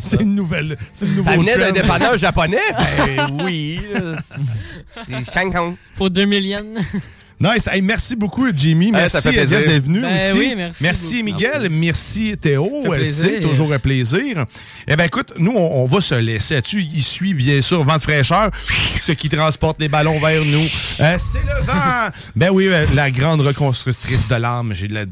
C'est 0.00 0.20
une 0.20 0.34
nouvelle. 0.34 0.76
C'est 0.92 1.06
le 1.06 1.12
nouveau 1.12 1.30
ça 1.30 1.36
venait 1.36 1.56
d'un 1.58 1.72
dépanneur 1.72 2.16
japonais? 2.16 2.58
Ben 3.06 3.38
oui. 3.44 3.80
C'est 5.06 5.32
Shanghai. 5.32 5.74
Pour 5.96 6.10
2000 6.10 6.46
yens. 6.46 6.64
Nice. 7.40 7.68
Hey, 7.70 7.82
merci 7.82 8.14
beaucoup, 8.16 8.46
Jimmy. 8.54 8.92
Merci, 8.92 9.20
plaisir. 9.20 9.58
Elias, 9.58 9.68
d'être 9.72 9.84
venu 9.84 10.00
Ben 10.00 10.14
aussi. 10.14 10.38
oui, 10.38 10.54
merci 10.80 11.04
beaucoup. 11.22 11.24
Miguel. 11.24 11.68
Merci, 11.70 12.36
Théo. 12.40 12.82
Plaisir. 12.88 13.26
sait, 13.28 13.40
toujours 13.40 13.72
un 13.72 13.78
plaisir. 13.78 14.44
Eh 14.86 14.96
bien, 14.96 15.04
écoute, 15.06 15.32
nous, 15.38 15.52
on, 15.54 15.82
on 15.82 15.86
va 15.86 16.00
se 16.00 16.14
laisser 16.14 16.54
là-dessus. 16.54 16.82
Il 16.82 17.02
suit, 17.02 17.34
bien 17.34 17.60
sûr, 17.60 17.82
vent 17.84 17.96
de 17.96 18.02
fraîcheur, 18.02 18.50
ce 19.02 19.12
qui 19.12 19.28
transporte 19.28 19.80
les 19.80 19.88
ballons 19.88 20.18
vers 20.20 20.44
nous. 20.44 20.64
Euh, 21.00 21.18
C'est 21.18 21.38
le 21.42 21.64
vent. 21.66 22.10
ben 22.36 22.50
oui, 22.50 22.68
euh, 22.68 22.86
la 22.94 23.10
grande 23.10 23.40
reconstructrice 23.40 24.28
de 24.28 24.34
l'âme. 24.36 24.72
J'ai 24.74 24.88
de 24.88 24.94
la 24.94 25.04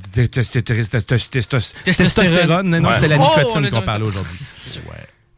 testostérone. 1.84 2.68
Non, 2.70 2.80
non, 2.80 2.88
Ouais. 2.88 2.94
c'était 2.96 3.08
la 3.08 3.16
Oh, 3.18 3.22
on 3.34 3.38
nicotine 3.60 3.70
qu'on 3.70 3.82
parlait 3.82 4.04
aujourd'hui. 4.04 4.38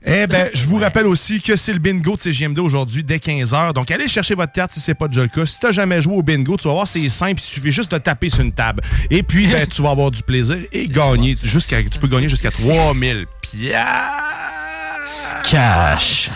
Eh 0.07 0.27
ben, 0.27 0.51
je 0.53 0.67
vous 0.67 0.77
rappelle 0.77 1.07
aussi 1.07 1.41
que 1.41 1.57
c'est 1.57 1.73
le 1.73 1.79
bingo 1.79 2.17
de 2.17 2.21
CGMD 2.21 2.59
aujourd'hui 2.59 3.03
dès 3.03 3.17
15h. 3.17 3.73
Donc, 3.73 3.91
allez 3.91 4.07
chercher 4.07 4.35
votre 4.35 4.53
carte 4.53 4.73
si 4.73 4.81
c'est 4.81 4.95
pas 4.95 5.09
déjà 5.09 5.23
le 5.23 5.29
cas. 5.29 5.47
Si 5.47 5.59
t'as 5.59 5.73
jamais 5.73 6.03
joué 6.03 6.15
au 6.15 6.23
bingo, 6.23 6.59
tu 6.59 6.69
vas 6.69 6.75
voir, 6.75 6.87
c'est 6.87 7.09
simple. 7.09 7.41
Il 7.41 7.45
suffit 7.45 7.73
juste 7.73 7.91
de 7.91 7.97
taper 7.97 8.29
sur 8.29 8.41
une 8.41 8.53
table. 8.53 8.83
Et 9.11 9.23
puis, 9.23 9.47
ben, 9.47 9.67
tu 9.67 9.81
vas 9.81 9.91
avoir 9.91 10.11
du 10.11 10.23
plaisir 10.23 10.59
et 10.73 10.89
gagner 10.89 11.35
jusqu'à, 11.43 11.83
tu 11.83 11.99
peux 11.99 12.09
gagner 12.09 12.29
jusqu'à 12.29 12.51
3000 12.51 13.25
piastres. 13.41 13.83
Cash. 15.45 16.29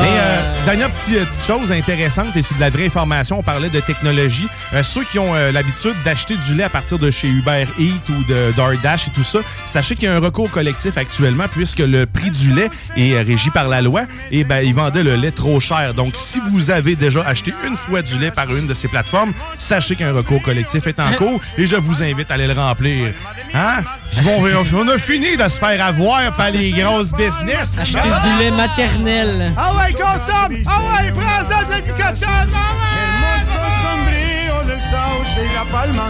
Mais 0.00 0.16
euh, 0.18 0.39
dernière 0.64 0.90
petite, 0.90 1.16
euh, 1.16 1.24
petite 1.24 1.44
chose 1.44 1.72
intéressante, 1.72 2.36
et 2.36 2.42
c'est 2.42 2.54
de 2.54 2.60
la 2.60 2.70
vraie 2.70 2.86
information, 2.86 3.38
on 3.38 3.42
parlait 3.42 3.70
de 3.70 3.80
technologie. 3.80 4.48
Euh, 4.74 4.82
ceux 4.82 5.04
qui 5.04 5.18
ont 5.18 5.34
euh, 5.34 5.52
l'habitude 5.52 5.94
d'acheter 6.04 6.36
du 6.36 6.54
lait 6.54 6.64
à 6.64 6.68
partir 6.68 6.98
de 6.98 7.10
chez 7.10 7.28
Uber 7.28 7.64
Eats 7.78 8.10
ou 8.10 8.24
de 8.24 8.52
DoorDash 8.52 9.08
et 9.08 9.10
tout 9.10 9.22
ça, 9.22 9.38
sachez 9.64 9.94
qu'il 9.94 10.04
y 10.04 10.08
a 10.08 10.14
un 10.14 10.20
recours 10.20 10.50
collectif 10.50 10.96
actuellement 10.96 11.46
puisque 11.50 11.78
le 11.78 12.06
prix 12.06 12.30
du 12.30 12.52
lait 12.52 12.70
est 12.96 13.12
euh, 13.12 13.22
régi 13.22 13.50
par 13.50 13.68
la 13.68 13.80
loi 13.80 14.02
et 14.30 14.44
ben 14.44 14.60
ils 14.60 14.74
vendaient 14.74 15.02
le 15.02 15.16
lait 15.16 15.30
trop 15.30 15.60
cher. 15.60 15.94
Donc 15.94 16.12
si 16.14 16.40
vous 16.50 16.70
avez 16.70 16.96
déjà 16.96 17.22
acheté 17.22 17.54
une 17.66 17.76
fois 17.76 18.02
du 18.02 18.18
lait 18.18 18.30
par 18.30 18.54
une 18.54 18.66
de 18.66 18.74
ces 18.74 18.88
plateformes, 18.88 19.32
sachez 19.58 19.96
qu'un 19.96 20.12
recours 20.12 20.42
collectif 20.42 20.86
est 20.86 21.00
en 21.00 21.12
cours 21.14 21.40
et 21.56 21.66
je 21.66 21.76
vous 21.76 22.02
invite 22.02 22.30
à 22.30 22.34
aller 22.34 22.46
le 22.46 22.54
remplir. 22.54 23.12
Hein? 23.54 23.82
Bon, 24.22 24.42
on 24.74 24.88
a 24.88 24.98
fini 24.98 25.36
de 25.36 25.42
se 25.44 25.58
faire 25.58 25.84
avoir 25.84 26.32
par 26.32 26.50
les 26.50 26.72
grosses 26.72 27.12
business. 27.12 27.78
Acheter 27.78 28.00
du 28.00 28.42
lait 28.42 28.50
maternel. 28.50 29.52
Ah 29.56 29.72
ouais, 29.74 29.92
consomme! 29.92 30.49
Ah 30.66 30.80
ouais, 30.80 31.12
prends 31.12 31.48
ça 31.48 31.64
de 31.64 31.70
la 31.70 31.80
nicotine! 31.80 32.50
Hermoso 32.96 33.62
sombrío 33.82 34.56
del 34.66 34.82
sauce 34.82 35.38
y 35.38 35.54
la 35.54 35.64
palma, 35.70 36.06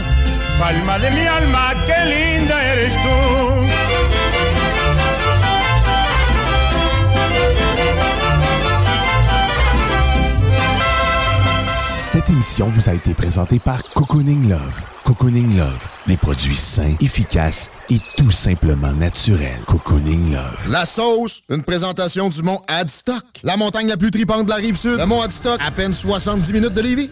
palma 0.58 0.98
de 0.98 1.10
mi 1.10 1.26
alma, 1.26 1.74
qué 1.86 1.98
linda 2.10 2.56
eres 2.72 2.94
tú. 2.94 3.10
Cette 11.98 12.28
émission 12.30 12.68
vous 12.68 12.88
a 12.88 12.94
été 12.94 13.14
présentée 13.14 13.58
par 13.60 13.82
Cocooning 13.94 14.48
Love. 14.48 14.99
Cocooning 15.11 15.57
Love. 15.57 15.89
Des 16.07 16.16
produits 16.16 16.55
sains, 16.55 16.95
efficaces 17.01 17.73
et 17.91 17.99
tout 18.16 18.31
simplement 18.31 18.93
naturels. 18.93 19.59
Cocooning 19.66 20.35
Love. 20.35 20.57
La 20.69 20.85
sauce, 20.85 21.43
une 21.51 21.65
présentation 21.65 22.28
du 22.28 22.43
mont 22.43 22.62
Adstock. 22.69 23.24
La 23.43 23.57
montagne 23.57 23.89
la 23.89 23.97
plus 23.97 24.12
tripante 24.12 24.45
de 24.45 24.51
la 24.51 24.57
rive 24.57 24.77
sud. 24.77 24.99
Le 24.99 25.07
mont 25.07 25.20
Adstock, 25.20 25.61
à 25.66 25.73
peine 25.73 25.93
70 25.93 26.53
minutes 26.53 26.74
de 26.74 26.81
Lévis. 26.81 27.11